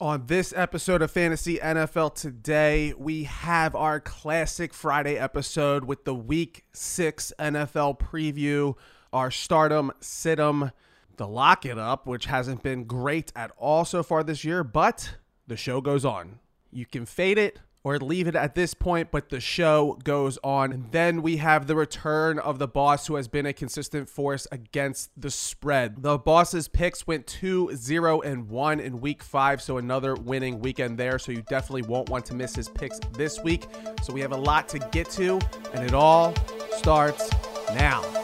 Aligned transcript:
On 0.00 0.26
this 0.26 0.54
episode 0.56 1.02
of 1.02 1.10
Fantasy 1.10 1.56
NFL 1.56 2.14
Today, 2.14 2.94
we 2.96 3.24
have 3.24 3.74
our 3.74 3.98
classic 3.98 4.72
Friday 4.72 5.18
episode 5.18 5.86
with 5.86 6.04
the 6.04 6.14
Week 6.14 6.64
6 6.72 7.32
NFL 7.36 7.98
preview, 7.98 8.76
our 9.12 9.32
stardom, 9.32 9.90
situm, 10.00 10.70
the 11.16 11.26
lock 11.26 11.66
it 11.66 11.78
up, 11.78 12.06
which 12.06 12.26
hasn't 12.26 12.62
been 12.62 12.84
great 12.84 13.32
at 13.34 13.50
all 13.56 13.84
so 13.84 14.04
far 14.04 14.22
this 14.22 14.44
year, 14.44 14.62
but 14.62 15.16
the 15.48 15.56
show 15.56 15.80
goes 15.80 16.04
on. 16.04 16.38
You 16.70 16.86
can 16.86 17.04
fade 17.04 17.36
it 17.36 17.58
or 17.88 17.98
leave 17.98 18.28
it 18.28 18.34
at 18.34 18.54
this 18.54 18.74
point, 18.74 19.10
but 19.10 19.30
the 19.30 19.40
show 19.40 19.98
goes 20.04 20.38
on. 20.44 20.72
And 20.72 20.92
then 20.92 21.22
we 21.22 21.38
have 21.38 21.66
the 21.66 21.74
return 21.74 22.38
of 22.38 22.58
the 22.58 22.68
boss 22.68 23.06
who 23.06 23.14
has 23.14 23.28
been 23.28 23.46
a 23.46 23.54
consistent 23.54 24.10
force 24.10 24.46
against 24.52 25.10
the 25.16 25.30
spread. 25.30 26.02
The 26.02 26.18
boss's 26.18 26.68
picks 26.68 27.06
went 27.06 27.26
2 27.26 27.74
0 27.74 28.20
and 28.20 28.50
1 28.50 28.80
in 28.80 29.00
week 29.00 29.22
five, 29.22 29.62
so 29.62 29.78
another 29.78 30.14
winning 30.14 30.60
weekend 30.60 30.98
there. 30.98 31.18
So 31.18 31.32
you 31.32 31.42
definitely 31.48 31.82
won't 31.82 32.10
want 32.10 32.26
to 32.26 32.34
miss 32.34 32.54
his 32.54 32.68
picks 32.68 32.98
this 33.14 33.40
week. 33.40 33.64
So 34.02 34.12
we 34.12 34.20
have 34.20 34.32
a 34.32 34.36
lot 34.36 34.68
to 34.68 34.78
get 34.78 35.08
to, 35.12 35.40
and 35.72 35.82
it 35.82 35.94
all 35.94 36.34
starts 36.76 37.30
now. 37.74 38.17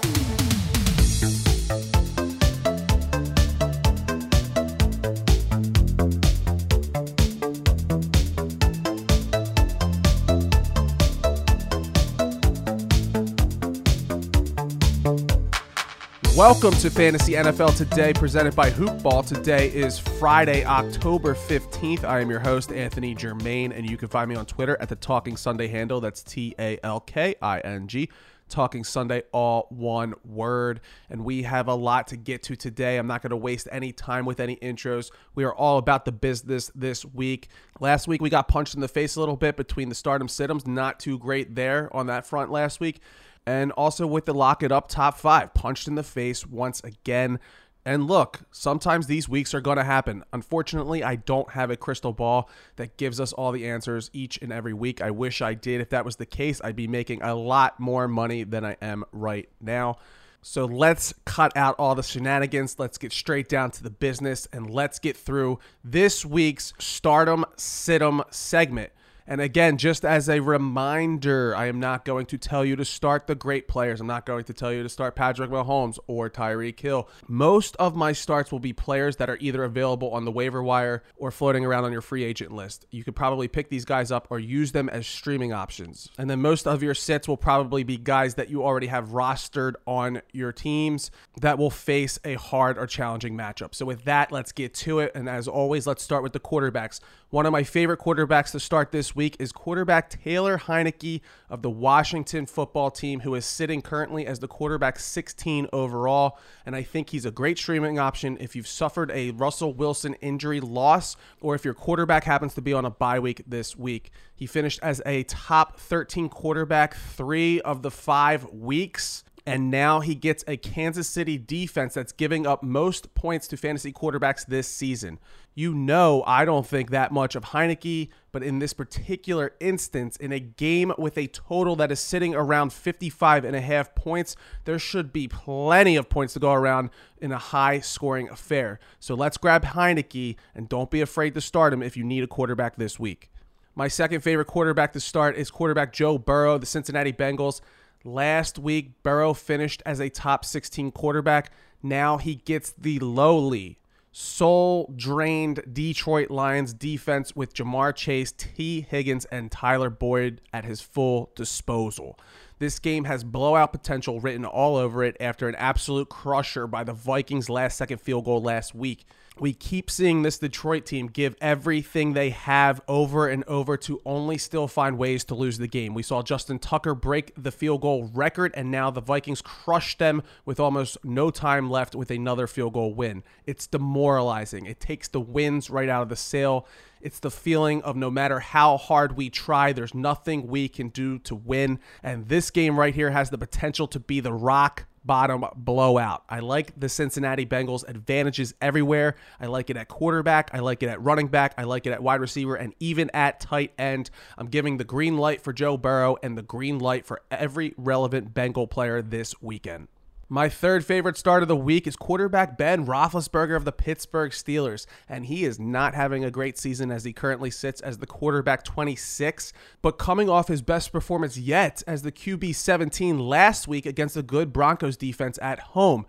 Welcome 16.36 16.72
to 16.74 16.90
Fantasy 16.90 17.34
NFL 17.34 17.76
Today, 17.76 18.12
presented 18.12 18.56
by 18.56 18.68
Hoopball. 18.68 19.24
Today 19.24 19.68
is 19.68 20.00
Friday, 20.00 20.64
October 20.64 21.32
15th. 21.32 22.02
I 22.02 22.18
am 22.18 22.28
your 22.28 22.40
host, 22.40 22.72
Anthony 22.72 23.14
Germain, 23.14 23.70
and 23.70 23.88
you 23.88 23.96
can 23.96 24.08
find 24.08 24.28
me 24.28 24.34
on 24.34 24.44
Twitter 24.44 24.76
at 24.80 24.88
the 24.88 24.96
Talking 24.96 25.36
Sunday 25.36 25.68
handle. 25.68 26.00
That's 26.00 26.24
T 26.24 26.52
A 26.58 26.80
L 26.82 26.98
K 26.98 27.36
I 27.41 27.60
N 27.60 27.86
G. 27.86 28.08
Talking 28.48 28.82
Sunday, 28.82 29.22
all 29.30 29.68
one 29.70 30.14
word. 30.24 30.80
And 31.08 31.24
we 31.24 31.44
have 31.44 31.68
a 31.68 31.74
lot 31.74 32.08
to 32.08 32.16
get 32.16 32.42
to 32.44 32.56
today. 32.56 32.96
I'm 32.96 33.06
not 33.06 33.22
going 33.22 33.30
to 33.30 33.36
waste 33.36 33.69
any 33.70 33.92
time 33.92 34.24
with 34.26 34.41
any 34.41 34.56
intros. 34.56 35.12
We 35.36 35.44
are 35.44 35.54
all 35.54 35.78
about 35.78 36.04
the 36.04 36.12
business 36.12 36.69
this 36.74 37.04
week. 37.04 37.46
Last 37.78 38.08
week, 38.08 38.20
we 38.20 38.28
got 38.28 38.48
punched 38.48 38.74
in 38.74 38.80
the 38.80 38.88
face 38.88 39.14
a 39.14 39.20
little 39.20 39.36
bit 39.36 39.56
between 39.56 39.88
the 39.88 39.94
stardom 39.94 40.26
situms. 40.26 40.66
Not 40.66 40.98
too 40.98 41.16
great 41.16 41.54
there 41.54 41.94
on 41.94 42.08
that 42.08 42.26
front 42.26 42.50
last 42.50 42.80
week 42.80 43.00
and 43.47 43.73
also 43.73 44.06
with 44.06 44.25
the 44.27 44.34
lock 44.34 44.62
it 44.62 44.73
up 44.73 44.89
top 44.89 45.19
five, 45.19 45.55
punched 45.55 45.89
in 45.89 45.95
the 45.95 46.03
face 46.03 46.47
once 46.47 46.81
again. 46.83 47.39
And 47.87 48.06
look, 48.06 48.41
sometimes 48.50 49.06
these 49.06 49.28
weeks 49.28 49.53
are 49.53 49.61
going 49.61 49.77
to 49.77 49.84
happen. 49.84 50.25
Unfortunately, 50.33 51.05
I 51.05 51.17
don't 51.17 51.50
have 51.50 51.70
a 51.70 51.77
crystal 51.77 52.15
ball 52.15 52.48
that 52.77 52.97
gives 52.97 53.20
us 53.20 53.34
all 53.34 53.53
the 53.53 53.69
answers 53.69 54.11
each 54.15 54.39
and 54.41 54.50
every 54.50 54.72
week. 54.72 55.03
I 55.03 55.11
wish 55.11 55.42
I 55.42 55.53
did. 55.53 55.83
If 55.83 55.91
that 55.91 56.05
was 56.05 56.17
the 56.17 56.25
case, 56.25 56.62
I'd 56.65 56.77
be 56.77 56.89
making 56.89 57.22
a 57.22 57.34
lot 57.34 57.78
more 57.78 58.09
money 58.09 58.42
than 58.45 58.65
I 58.65 58.77
am 58.81 59.05
right 59.12 59.48
now. 59.61 59.97
So 60.41 60.65
let's 60.65 61.15
cut 61.25 61.56
out 61.56 61.75
all 61.78 61.95
the 61.95 62.03
shenanigans. 62.03 62.78
Let's 62.78 62.98
get 62.98 63.12
straight 63.12 63.48
down 63.48 63.70
to 63.72 63.83
the 63.83 63.91
business 63.91 64.48
and 64.53 64.70
let's 64.70 64.98
get 64.98 65.17
through 65.17 65.59
this 65.83 66.25
week's 66.25 66.72
Stardom 66.78 67.45
Situm 67.56 68.22
segment. 68.31 68.92
And 69.27 69.41
again, 69.41 69.78
just 69.78 70.05
as 70.05 70.28
a 70.28 70.41
reminder, 70.41 71.56
I 71.56 71.67
am 71.67 71.80
not 71.80 72.05
going 72.05 72.27
to 72.27 72.39
tell 72.39 72.64
you 72.64 72.77
to 72.77 72.84
start 72.84 73.27
the 73.27 73.34
great 73.34 73.69
players. 73.69 74.00
I'm 74.00 74.06
not 74.06 74.27
going 74.27 74.44
to 74.44 74.53
tell 74.53 74.72
you 74.72 74.83
to 74.83 74.89
start 74.89 75.16
Patrick 75.16 75.50
Mahomes 75.50 75.98
or 76.06 76.28
Tyreek 76.28 76.78
Hill. 76.78 77.08
Most 77.27 77.75
of 77.77 77.97
my 77.97 78.12
starts 78.12 78.53
will 78.53 78.58
be 78.58 78.75
players 78.75 79.16
that 79.16 79.31
are 79.31 79.39
either 79.41 79.64
available 79.64 80.11
on 80.11 80.27
the 80.27 80.31
waiver 80.31 80.62
wire 80.62 81.03
or 81.16 81.31
floating 81.31 81.64
around 81.64 81.84
on 81.84 81.92
your 81.92 82.03
free 82.03 82.22
agent 82.22 82.53
list. 82.53 82.84
You 82.91 83.03
could 83.03 83.16
probably 83.16 83.48
pick 83.48 83.70
these 83.70 83.86
guys 83.86 84.11
up 84.12 84.27
or 84.31 84.39
use 84.39 84.72
them 84.72 84.91
as 84.91 85.06
streaming 85.06 85.53
options. 85.53 86.11
And 86.19 86.28
then 86.28 86.42
most 86.42 86.66
of 86.66 86.83
your 86.83 86.94
sits 86.94 87.27
will 87.27 87.38
probably 87.38 87.83
be 87.83 87.97
guys 87.97 88.34
that 88.34 88.50
you 88.50 88.62
already 88.62 88.88
have 88.88 89.11
rostered 89.11 89.75
on 89.87 90.21
your 90.32 90.53
teams 90.53 91.10
that 91.41 91.56
will 91.56 91.71
face 91.71 92.19
a 92.25 92.34
hard 92.34 92.77
or 92.77 92.87
challenging 92.87 93.37
matchup. 93.37 93.75
So 93.75 93.87
with 93.87 94.04
that, 94.04 94.31
let's 94.31 94.53
get 94.53 94.75
to 94.75 94.98
it. 94.98 95.12
And 95.15 95.28
as 95.28 95.48
always, 95.48 95.87
let's 95.87 96.03
start 96.03 96.22
with 96.22 96.34
the 96.34 96.41
quarterbacks. 96.41 97.00
One 97.31 97.47
of 97.47 97.53
my 97.53 97.65
favorite 97.65 98.00
quarterbacks 98.00 98.53
to 98.53 98.60
start 98.60 98.93
this 98.93 99.13
week 99.14 99.36
is 99.38 99.52
quarterback 99.52 100.10
Taylor 100.10 100.58
Heinicke 100.58 101.20
of 101.48 101.62
the 101.62 101.70
Washington 101.70 102.47
football 102.47 102.91
team, 102.91 103.20
who 103.20 103.34
is 103.34 103.44
sitting 103.44 103.82
currently 103.82 104.26
as 104.26 104.38
the 104.38 104.48
quarterback 104.48 104.98
16 104.98 105.69
overall. 105.72 106.38
And 106.66 106.75
I 106.75 106.82
think 106.82 107.10
he's 107.10 107.24
a 107.24 107.30
great 107.30 107.58
streaming 107.58 107.98
option 107.98 108.36
if 108.41 108.54
you've 108.56 108.66
suffered 108.66 109.10
a 109.12 109.30
Russell 109.32 109.72
Wilson 109.74 110.14
injury 110.14 110.60
loss 110.60 111.16
or 111.41 111.54
if 111.54 111.64
your 111.64 111.74
quarterback 111.74 112.24
happens 112.24 112.54
to 112.54 112.62
be 112.62 112.72
on 112.72 112.84
a 112.84 112.91
bye 112.91 113.19
week 113.19 113.42
this 113.47 113.76
week. 113.76 114.10
He 114.34 114.47
finished 114.47 114.80
as 114.82 115.00
a 115.06 115.22
top 115.24 115.78
13 115.78 116.28
quarterback 116.28 116.94
three 116.94 117.60
of 117.60 117.82
the 117.82 117.91
five 117.91 118.44
weeks 118.50 119.24
and 119.47 119.71
now 119.71 120.00
he 120.00 120.15
gets 120.15 120.43
a 120.49 120.56
Kansas 120.56 121.06
City 121.06 121.37
defense 121.37 121.94
that's 121.94 122.12
giving 122.12 122.47
up 122.47 122.62
most 122.62 123.15
points 123.15 123.47
to 123.49 123.59
fantasy 123.59 123.93
quarterbacks 123.93 124.47
this 124.47 124.66
season. 124.66 125.19
You 125.55 125.75
know, 125.75 126.25
I 126.27 126.47
don't 126.47 126.66
think 126.66 126.91
that 126.91 127.12
much 127.12 127.34
of 127.34 127.44
Heinicke, 127.44 128.09
but 128.33 128.43
in 128.43 128.59
this 128.59 128.72
particular 128.72 129.54
instance, 129.60 130.16
in 130.16 130.33
a 130.33 130.41
game 130.41 130.93
with 130.97 131.19
a 131.19 131.27
total 131.27 131.77
that 131.77 131.93
is 131.93 132.00
sitting 132.00 132.34
around 132.34 132.72
55 132.72 133.44
and 133.44 133.54
a 133.54 133.60
half 133.60 133.94
points, 133.94 134.34
there 134.65 134.78
should 134.78 135.12
be 135.12 135.28
plenty 135.28 135.94
of 135.97 136.09
points 136.09 136.33
to 136.34 136.41
go 136.41 136.53
around 136.53 136.88
in 137.21 137.31
a 137.31 137.38
high 137.38 137.81
scoring 137.81 138.31
affair. 138.31 138.81
So 138.99 139.15
let's 139.15 139.37
grab 139.37 139.65
Heinicke 139.65 140.37
and 140.54 140.71
don't 140.71 140.91
be 140.91 141.03
afraid 141.03 141.34
to 141.34 141.41
start 141.43 141.75
him 141.75 141.83
if 141.83 141.99
you 141.99 142.03
need 142.03 142.25
a 142.25 142.28
quarterback 142.28 142.77
this 142.77 142.99
week. 142.99 143.31
My 143.77 143.88
second 143.88 144.22
favorite 144.22 144.47
quarterback 144.47 144.93
to 144.94 145.00
start 145.00 145.37
is 145.37 145.50
quarterback 145.50 145.93
Joe 145.93 146.16
Burrow, 146.16 146.59
the 146.59 146.66
Cincinnati 146.66 147.12
Bengals. 147.12 147.60
Last 148.06 148.59
week, 148.59 149.03
Burrow 149.03 149.32
finished 149.32 149.82
as 149.87 149.98
a 149.98 150.10
top 150.10 150.44
16 150.44 150.92
quarterback. 150.92 151.50
Now 151.82 152.19
he 152.19 152.34
gets 152.34 152.75
the 152.76 152.98
lowly, 152.98 153.78
soul 154.12 154.92
drained 154.94 155.62
Detroit 155.72 156.31
Lions 156.31 156.75
defense 156.75 157.34
with 157.34 157.54
Ja'Marr 157.54 157.94
Chase, 157.97 158.32
Tee 158.32 158.82
Higgins, 158.82 159.25
and 159.26 159.50
Tyler 159.50 159.88
Boyd 159.88 160.42
at 160.53 160.66
his 160.66 160.82
full 160.82 161.31
disposal. 161.34 162.19
This 162.59 162.78
game 162.78 163.04
has 163.04 163.25
blowout 163.25 163.72
potential 163.72 164.21
written 164.21 164.44
all 164.44 164.76
over 164.76 165.03
it 165.03 165.16
after 165.19 165.48
an 165.48 165.54
absolute 165.54 166.10
crusher 166.10 166.66
by 166.66 166.84
the 166.84 166.92
Vikings' 166.92 167.48
last 167.48 167.78
second 167.78 168.03
field 168.03 168.26
goal 168.26 168.42
last 168.42 168.75
week 168.75 169.06
we 169.41 169.53
keep 169.53 169.91
seeing 169.91 170.22
this 170.22 170.39
Detroit 170.39 170.87
team 170.87 171.09
give 171.09 171.34
everything 171.41 172.12
they 172.12 172.31
have 172.31 172.81
over 172.87 173.28
and 173.28 173.43
over 173.45 173.77
to 173.78 174.00
only 174.06 174.39
still 174.39 174.69
find 174.69 174.97
ways 174.97 175.25
to 175.25 175.34
lose 175.34 175.59
the 175.59 175.67
game. 175.67 175.93
We 175.93 176.05
saw 176.05 176.22
Justin 176.22 176.61
Tucker 176.61 176.95
break 176.95 177.33
the 177.37 177.50
field 177.50 177.81
goal 177.81 178.11
record, 178.15 178.53
and 178.55 178.71
now 178.71 178.91
the 178.91 179.00
Vikings 179.00 179.43
crush 179.43 179.99
them 179.99 180.22
with 180.45 180.61
almost 180.61 180.99
no 181.03 181.31
time 181.31 181.69
left 181.69 181.97
with 181.97 182.12
another 182.12 182.47
field 182.47 182.75
goal 182.75 182.95
win. 182.95 183.25
It's 183.45 183.67
demoralizing. 183.67 184.67
It 184.67 184.78
takes 184.78 185.09
the 185.09 185.21
wins 185.21 185.69
right 185.69 185.89
out 185.89 186.03
of 186.03 186.09
the 186.09 186.16
sail. 186.16 186.69
It's 187.01 187.19
the 187.19 187.31
feeling 187.31 187.83
of 187.83 187.97
no 187.97 188.11
matter 188.11 188.39
how 188.39 188.77
hard 188.77 189.16
we 189.16 189.31
try, 189.31 189.72
there's 189.72 189.95
nothing 189.95 190.47
we 190.47 190.69
can 190.69 190.89
do 190.89 191.19
to 191.21 191.34
win. 191.34 191.81
And 192.03 192.28
this 192.28 192.51
game 192.51 192.78
right 192.78 192.95
here 192.95 193.11
has 193.11 193.31
the 193.31 193.39
potential 193.39 193.89
to 193.89 193.99
be 193.99 194.21
the 194.21 194.33
rock 194.33 194.87
bottom 195.04 195.44
blowout. 195.56 196.25
I 196.28 196.41
like 196.41 196.78
the 196.78 196.88
Cincinnati 196.88 197.47
Bengals 197.47 197.88
advantages 197.88 198.54
everywhere. 198.60 199.16
I 199.41 199.47
like 199.47 199.70
it 199.70 199.76
at 199.76 199.88
quarterback. 199.88 200.50
I 200.53 200.60
like 200.60 200.82
it 200.82 200.88
at 200.88 201.00
running 201.03 201.28
back. 201.28 201.54
I 201.59 201.65
like 201.65 201.87
it 201.87 201.91
at 201.92 202.03
wide 202.03 202.20
receiver 202.20 202.54
and 202.54 202.75
even 202.81 203.10
at 203.15 203.41
tight 203.41 203.72
end. 203.78 204.10
I'm 204.38 204.48
giving 204.48 204.78
the 204.78 204.84
green 204.84 205.16
light 205.16 205.41
for 205.41 205.53
Joe 205.53 205.76
Burrow 205.76 206.16
and 206.22 206.37
the 206.37 206.42
green 206.42 206.78
light 206.78 207.06
for 207.06 207.22
every 207.31 207.75
relevant 207.76 208.34
Bengal 208.34 208.66
player 208.66 209.03
this 209.03 209.41
weekend. 209.41 209.88
My 210.28 210.48
third 210.48 210.86
favorite 210.86 211.18
start 211.18 211.42
of 211.42 211.48
the 211.48 211.56
week 211.56 211.86
is 211.86 211.96
quarterback 211.96 212.56
Ben 212.56 212.86
Roethlisberger 212.86 213.56
of 213.56 213.66
the 213.66 213.72
Pittsburgh 213.72 214.32
Steelers, 214.32 214.86
and 215.06 215.26
he 215.26 215.44
is 215.44 215.60
not 215.60 215.94
having 215.94 216.24
a 216.24 216.30
great 216.30 216.56
season 216.56 216.90
as 216.90 217.04
he 217.04 217.12
currently 217.12 217.50
sits 217.50 217.82
as 217.82 217.98
the 217.98 218.06
quarterback 218.06 218.65
26, 218.65 219.53
but 219.82 219.98
coming 219.98 220.30
off 220.30 220.48
his 220.48 220.62
best 220.62 220.92
performance 220.92 221.36
yet 221.36 221.82
as 221.86 222.03
the 222.03 222.12
QB 222.12 222.54
17 222.54 223.18
last 223.18 223.68
week 223.68 223.84
against 223.84 224.16
a 224.16 224.22
good 224.22 224.50
Broncos 224.50 224.97
defense 224.97 225.38
at 225.42 225.60
home. 225.60 226.06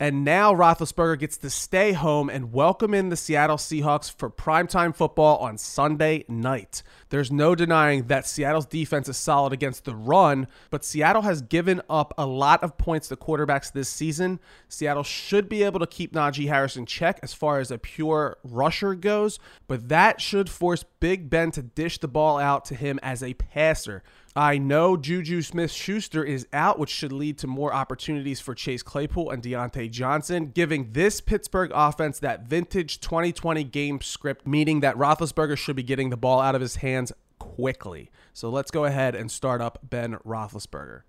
And 0.00 0.24
now 0.24 0.54
Roethlisberger 0.54 1.18
gets 1.18 1.38
to 1.38 1.50
stay 1.50 1.92
home 1.92 2.30
and 2.30 2.52
welcome 2.52 2.94
in 2.94 3.08
the 3.08 3.16
Seattle 3.16 3.56
Seahawks 3.56 4.12
for 4.12 4.30
primetime 4.30 4.94
football 4.94 5.38
on 5.38 5.58
Sunday 5.58 6.24
night. 6.28 6.84
There's 7.08 7.32
no 7.32 7.56
denying 7.56 8.04
that 8.04 8.24
Seattle's 8.24 8.66
defense 8.66 9.08
is 9.08 9.16
solid 9.16 9.52
against 9.52 9.84
the 9.84 9.96
run, 9.96 10.46
but 10.70 10.84
Seattle 10.84 11.22
has 11.22 11.42
given 11.42 11.82
up 11.90 12.14
a 12.16 12.26
lot 12.26 12.62
of 12.62 12.78
points 12.78 13.08
to 13.08 13.16
quarterbacks 13.16 13.72
this 13.72 13.88
season. 13.88 14.38
Seattle 14.68 15.02
should 15.02 15.48
be 15.48 15.64
able 15.64 15.80
to 15.80 15.86
keep 15.86 16.12
Najee 16.12 16.46
Harris 16.46 16.76
in 16.76 16.86
check 16.86 17.18
as 17.24 17.34
far 17.34 17.58
as 17.58 17.72
a 17.72 17.78
pure 17.78 18.38
rusher 18.44 18.94
goes, 18.94 19.40
but 19.66 19.88
that 19.88 20.20
should 20.20 20.48
force 20.48 20.84
Big 21.00 21.28
Ben 21.28 21.50
to 21.50 21.62
dish 21.62 21.98
the 21.98 22.06
ball 22.06 22.38
out 22.38 22.64
to 22.66 22.76
him 22.76 23.00
as 23.02 23.20
a 23.20 23.34
passer 23.34 24.04
I 24.36 24.58
know 24.58 24.96
Juju 24.96 25.42
Smith 25.42 25.72
Schuster 25.72 26.22
is 26.22 26.46
out, 26.52 26.78
which 26.78 26.90
should 26.90 27.12
lead 27.12 27.38
to 27.38 27.46
more 27.46 27.72
opportunities 27.72 28.40
for 28.40 28.54
Chase 28.54 28.82
Claypool 28.82 29.30
and 29.30 29.42
Diontae 29.42 29.90
Johnson, 29.90 30.52
giving 30.54 30.92
this 30.92 31.20
Pittsburgh 31.20 31.72
offense 31.74 32.18
that 32.20 32.44
vintage 32.44 33.00
2020 33.00 33.64
game 33.64 34.00
script, 34.00 34.46
meaning 34.46 34.80
that 34.80 34.96
Roethlisberger 34.96 35.56
should 35.56 35.76
be 35.76 35.82
getting 35.82 36.10
the 36.10 36.16
ball 36.16 36.40
out 36.40 36.54
of 36.54 36.60
his 36.60 36.76
hands 36.76 37.12
quickly. 37.38 38.10
So 38.32 38.50
let's 38.50 38.70
go 38.70 38.84
ahead 38.84 39.14
and 39.14 39.30
start 39.30 39.60
up 39.60 39.80
Ben 39.82 40.16
Roethlisberger. 40.26 41.02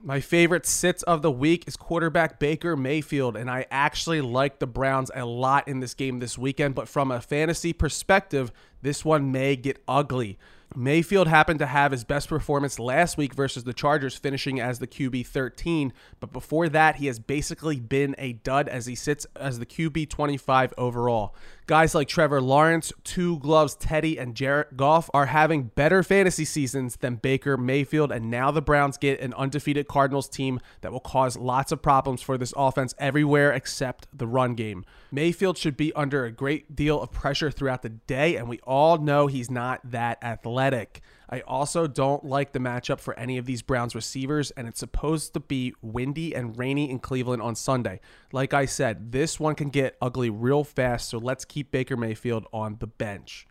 My 0.00 0.20
favorite 0.20 0.66
sits 0.66 1.02
of 1.04 1.22
the 1.22 1.32
week 1.32 1.64
is 1.66 1.76
quarterback 1.76 2.38
Baker 2.38 2.76
Mayfield, 2.76 3.36
and 3.36 3.50
I 3.50 3.66
actually 3.70 4.20
like 4.20 4.58
the 4.58 4.66
Browns 4.66 5.10
a 5.14 5.24
lot 5.24 5.66
in 5.66 5.80
this 5.80 5.94
game 5.94 6.20
this 6.20 6.36
weekend, 6.36 6.74
but 6.74 6.86
from 6.86 7.10
a 7.10 7.20
fantasy 7.20 7.72
perspective, 7.72 8.52
this 8.82 9.04
one 9.04 9.32
may 9.32 9.56
get 9.56 9.82
ugly. 9.88 10.38
Mayfield 10.74 11.28
happened 11.28 11.60
to 11.60 11.66
have 11.66 11.92
his 11.92 12.04
best 12.04 12.28
performance 12.28 12.78
last 12.78 13.16
week 13.16 13.34
versus 13.34 13.64
the 13.64 13.72
Chargers, 13.72 14.16
finishing 14.16 14.60
as 14.60 14.78
the 14.78 14.86
QB 14.86 15.26
13. 15.26 15.92
But 16.20 16.32
before 16.32 16.68
that, 16.68 16.96
he 16.96 17.06
has 17.06 17.18
basically 17.18 17.80
been 17.80 18.14
a 18.18 18.34
dud 18.34 18.68
as 18.68 18.86
he 18.86 18.94
sits 18.94 19.26
as 19.36 19.58
the 19.58 19.66
QB 19.66 20.10
25 20.10 20.74
overall. 20.76 21.34
Guys 21.68 21.96
like 21.96 22.06
Trevor 22.06 22.40
Lawrence, 22.40 22.92
Two 23.02 23.40
Gloves 23.40 23.74
Teddy, 23.74 24.20
and 24.20 24.36
Jared 24.36 24.76
Goff 24.76 25.10
are 25.12 25.26
having 25.26 25.64
better 25.64 26.04
fantasy 26.04 26.44
seasons 26.44 26.94
than 26.98 27.16
Baker 27.16 27.56
Mayfield, 27.56 28.12
and 28.12 28.30
now 28.30 28.52
the 28.52 28.62
Browns 28.62 28.96
get 28.96 29.18
an 29.18 29.34
undefeated 29.34 29.88
Cardinals 29.88 30.28
team 30.28 30.60
that 30.82 30.92
will 30.92 31.00
cause 31.00 31.36
lots 31.36 31.72
of 31.72 31.82
problems 31.82 32.22
for 32.22 32.38
this 32.38 32.54
offense 32.56 32.94
everywhere 33.00 33.50
except 33.50 34.06
the 34.16 34.28
run 34.28 34.54
game. 34.54 34.84
Mayfield 35.10 35.58
should 35.58 35.76
be 35.76 35.92
under 35.94 36.24
a 36.24 36.30
great 36.30 36.76
deal 36.76 37.02
of 37.02 37.10
pressure 37.10 37.50
throughout 37.50 37.82
the 37.82 37.88
day, 37.88 38.36
and 38.36 38.48
we 38.48 38.60
all 38.60 38.98
know 38.98 39.26
he's 39.26 39.50
not 39.50 39.80
that 39.90 40.22
athletic. 40.22 41.00
I 41.28 41.40
also 41.40 41.86
don't 41.86 42.24
like 42.24 42.52
the 42.52 42.58
matchup 42.58 43.00
for 43.00 43.18
any 43.18 43.38
of 43.38 43.46
these 43.46 43.62
Browns 43.62 43.94
receivers, 43.94 44.50
and 44.52 44.68
it's 44.68 44.80
supposed 44.80 45.34
to 45.34 45.40
be 45.40 45.74
windy 45.82 46.34
and 46.34 46.56
rainy 46.56 46.90
in 46.90 47.00
Cleveland 47.00 47.42
on 47.42 47.56
Sunday. 47.56 48.00
Like 48.32 48.54
I 48.54 48.66
said, 48.66 49.12
this 49.12 49.40
one 49.40 49.54
can 49.54 49.70
get 49.70 49.96
ugly 50.00 50.30
real 50.30 50.62
fast, 50.62 51.08
so 51.08 51.18
let's 51.18 51.44
keep 51.44 51.70
Baker 51.70 51.96
Mayfield 51.96 52.46
on 52.52 52.76
the 52.78 52.86
bench. 52.86 53.46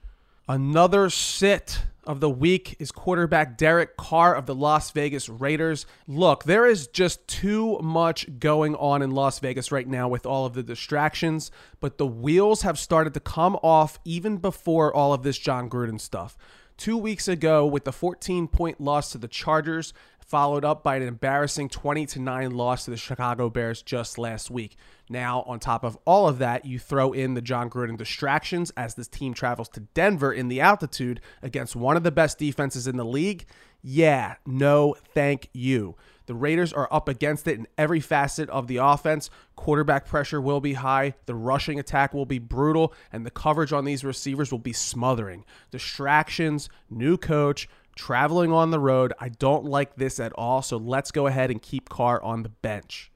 Another 0.47 1.09
sit 1.09 1.81
of 2.05 2.19
the 2.19 2.29
week 2.29 2.75
is 2.77 2.91
quarterback 2.91 3.57
Derek 3.57 3.97
Carr 3.97 4.35
of 4.35 4.45
the 4.45 4.53
Las 4.53 4.91
Vegas 4.91 5.27
Raiders. 5.27 5.87
Look, 6.07 6.43
there 6.43 6.67
is 6.67 6.85
just 6.85 7.27
too 7.27 7.79
much 7.79 8.27
going 8.37 8.75
on 8.75 9.01
in 9.01 9.09
Las 9.09 9.39
Vegas 9.39 9.71
right 9.71 9.87
now 9.87 10.07
with 10.07 10.25
all 10.25 10.45
of 10.45 10.53
the 10.53 10.61
distractions, 10.61 11.49
but 11.79 11.97
the 11.97 12.05
wheels 12.05 12.61
have 12.61 12.77
started 12.77 13.15
to 13.15 13.19
come 13.19 13.55
off 13.63 13.99
even 14.05 14.37
before 14.37 14.95
all 14.95 15.13
of 15.13 15.23
this 15.23 15.39
Jon 15.39 15.67
Gruden 15.67 15.99
stuff 15.99 16.37
two 16.77 16.97
weeks 16.97 17.27
ago 17.27 17.65
with 17.65 17.83
the 17.83 17.91
14 17.91 18.47
point 18.47 18.81
loss 18.81 19.11
to 19.11 19.17
the 19.17 19.27
Chargers, 19.27 19.93
followed 20.25 20.65
up 20.65 20.83
by 20.83 20.95
an 20.95 21.03
embarrassing 21.03 21.69
20 21.69 22.05
to 22.07 22.19
9 22.19 22.51
loss 22.51 22.85
to 22.85 22.91
the 22.91 22.97
Chicago 22.97 23.49
Bears 23.49 23.81
just 23.81 24.17
last 24.17 24.49
week. 24.49 24.75
Now, 25.09 25.43
on 25.43 25.59
top 25.59 25.83
of 25.83 25.97
all 26.05 26.27
of 26.27 26.39
that, 26.39 26.65
you 26.65 26.79
throw 26.79 27.13
in 27.13 27.35
the 27.35 27.41
Jon 27.41 27.69
Gruden 27.69 27.97
distractions 27.97 28.71
as 28.75 28.95
this 28.95 29.07
team 29.07 29.33
travels 29.33 29.69
to 29.69 29.81
Denver 29.81 30.33
in 30.33 30.47
the 30.47 30.61
altitude 30.61 31.21
against 31.43 31.75
one 31.75 31.95
of 31.95 32.03
the 32.03 32.11
best 32.11 32.39
defenses 32.39 32.87
in 32.87 32.97
the 32.97 33.05
league. 33.05 33.45
Yeah, 33.83 34.35
no, 34.47 34.95
thank 35.13 35.49
you. 35.53 35.95
The 36.25 36.35
Raiders 36.35 36.73
are 36.73 36.87
up 36.91 37.07
against 37.07 37.47
it 37.47 37.59
in 37.59 37.67
every 37.77 37.99
facet 37.99 38.49
of 38.49 38.67
the 38.67 38.77
offense. 38.77 39.29
Quarterback 39.55 40.05
pressure 40.05 40.41
will 40.41 40.59
be 40.59 40.73
high, 40.73 41.15
the 41.25 41.35
rushing 41.35 41.79
attack 41.79 42.13
will 42.13 42.25
be 42.25 42.39
brutal, 42.39 42.93
and 43.11 43.25
the 43.25 43.31
coverage 43.31 43.73
on 43.73 43.85
these 43.85 44.03
receivers 44.03 44.51
will 44.51 44.59
be 44.59 44.73
smothering. 44.73 45.45
Distractions, 45.71 46.69
new 46.89 47.17
coach, 47.17 47.69
traveling 47.95 48.51
on 48.51 48.71
the 48.71 48.79
road. 48.79 49.13
I 49.19 49.29
don't 49.29 49.65
like 49.65 49.95
this 49.95 50.19
at 50.19 50.33
all, 50.33 50.61
so 50.61 50.77
let's 50.77 51.11
go 51.11 51.27
ahead 51.27 51.51
and 51.51 51.61
keep 51.61 51.89
Carr 51.89 52.21
on 52.21 52.43
the 52.43 52.49
bench. 52.49 53.11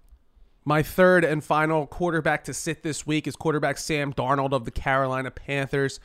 My 0.66 0.84
third 0.84 1.24
and 1.26 1.44
final 1.44 1.88
quarterback 1.88 2.44
to 2.44 2.54
sit 2.54 2.84
this 2.84 3.08
week 3.08 3.28
is 3.28 3.36
quarterback 3.36 3.78
Sam 3.78 4.14
Darnold 4.14 4.52
of 4.52 4.66
the 4.66 4.72
Carolina 4.72 5.32
Panthers. 5.32 6.00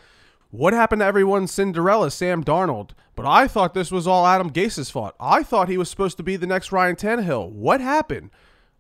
What 0.57 0.73
happened 0.73 1.01
to 1.01 1.07
everyone's 1.07 1.51
Cinderella, 1.51 2.13
Sam 2.13 2.45
Darnold? 2.45 2.91
But 3.17 3.27
I 3.27 3.49
thought 3.49 3.75
this 3.75 3.91
was 3.91 4.07
all 4.07 4.25
Adam 4.25 4.53
Gase's 4.53 4.89
fault. 4.89 5.17
I 5.19 5.43
thought 5.43 5.69
he 5.69 5.77
was 5.77 5.91
supposed 5.91 6.17
to 6.19 6.23
be 6.23 6.37
the 6.37 6.47
next 6.47 6.71
Ryan 6.71 6.95
Tannehill. 6.95 7.51
What 7.51 7.81
happened? 7.81 8.31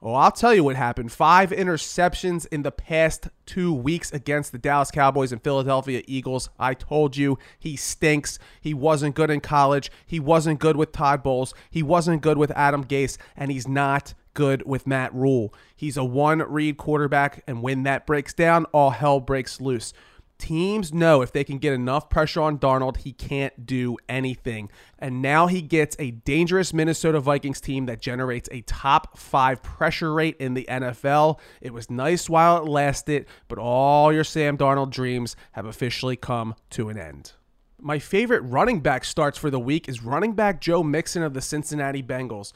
Well, 0.00 0.14
I'll 0.14 0.30
tell 0.30 0.54
you 0.54 0.62
what 0.62 0.76
happened. 0.76 1.10
Five 1.10 1.50
interceptions 1.50 2.46
in 2.52 2.62
the 2.62 2.70
past 2.70 3.26
two 3.44 3.74
weeks 3.74 4.12
against 4.12 4.52
the 4.52 4.58
Dallas 4.58 4.92
Cowboys 4.92 5.32
and 5.32 5.42
Philadelphia 5.42 6.04
Eagles. 6.06 6.48
I 6.60 6.74
told 6.74 7.16
you 7.16 7.40
he 7.58 7.74
stinks. 7.74 8.38
He 8.60 8.72
wasn't 8.72 9.16
good 9.16 9.30
in 9.30 9.40
college. 9.40 9.90
He 10.06 10.20
wasn't 10.20 10.60
good 10.60 10.76
with 10.76 10.92
Todd 10.92 11.24
Bowles. 11.24 11.54
He 11.72 11.82
wasn't 11.82 12.22
good 12.22 12.38
with 12.38 12.52
Adam 12.52 12.84
Gase. 12.84 13.18
And 13.36 13.50
he's 13.50 13.66
not 13.66 14.14
good 14.32 14.64
with 14.64 14.86
Matt 14.86 15.12
Rhule. 15.12 15.52
He's 15.74 15.96
a 15.96 16.04
one 16.04 16.38
read 16.38 16.76
quarterback. 16.76 17.42
And 17.48 17.62
when 17.62 17.82
that 17.82 18.06
breaks 18.06 18.32
down, 18.32 18.66
all 18.66 18.90
hell 18.90 19.18
breaks 19.18 19.60
loose. 19.60 19.92
Teams 20.38 20.92
know 20.92 21.22
if 21.22 21.32
they 21.32 21.44
can 21.44 21.58
get 21.58 21.72
enough 21.72 22.10
pressure 22.10 22.42
on 22.42 22.58
Darnold, 22.58 22.98
he 22.98 23.12
can't 23.12 23.64
do 23.64 23.96
anything. 24.08 24.68
And 24.98 25.22
now 25.22 25.46
he 25.46 25.62
gets 25.62 25.96
a 25.98 26.10
dangerous 26.10 26.74
Minnesota 26.74 27.20
Vikings 27.20 27.60
team 27.60 27.86
that 27.86 28.00
generates 28.00 28.48
a 28.50 28.62
top 28.62 29.16
five 29.16 29.62
pressure 29.62 30.12
rate 30.12 30.36
in 30.38 30.54
the 30.54 30.66
NFL. 30.68 31.38
It 31.60 31.72
was 31.72 31.88
nice 31.88 32.28
while 32.28 32.58
it 32.58 32.68
lasted, 32.68 33.26
but 33.48 33.58
all 33.58 34.12
your 34.12 34.24
Sam 34.24 34.58
Darnold 34.58 34.90
dreams 34.90 35.36
have 35.52 35.66
officially 35.66 36.16
come 36.16 36.56
to 36.70 36.88
an 36.88 36.98
end. 36.98 37.32
My 37.80 37.98
favorite 37.98 38.40
running 38.40 38.80
back 38.80 39.04
starts 39.04 39.38
for 39.38 39.50
the 39.50 39.60
week 39.60 39.88
is 39.88 40.02
running 40.02 40.32
back 40.32 40.60
Joe 40.60 40.82
Mixon 40.82 41.22
of 41.22 41.34
the 41.34 41.42
Cincinnati 41.42 42.02
Bengals. 42.02 42.52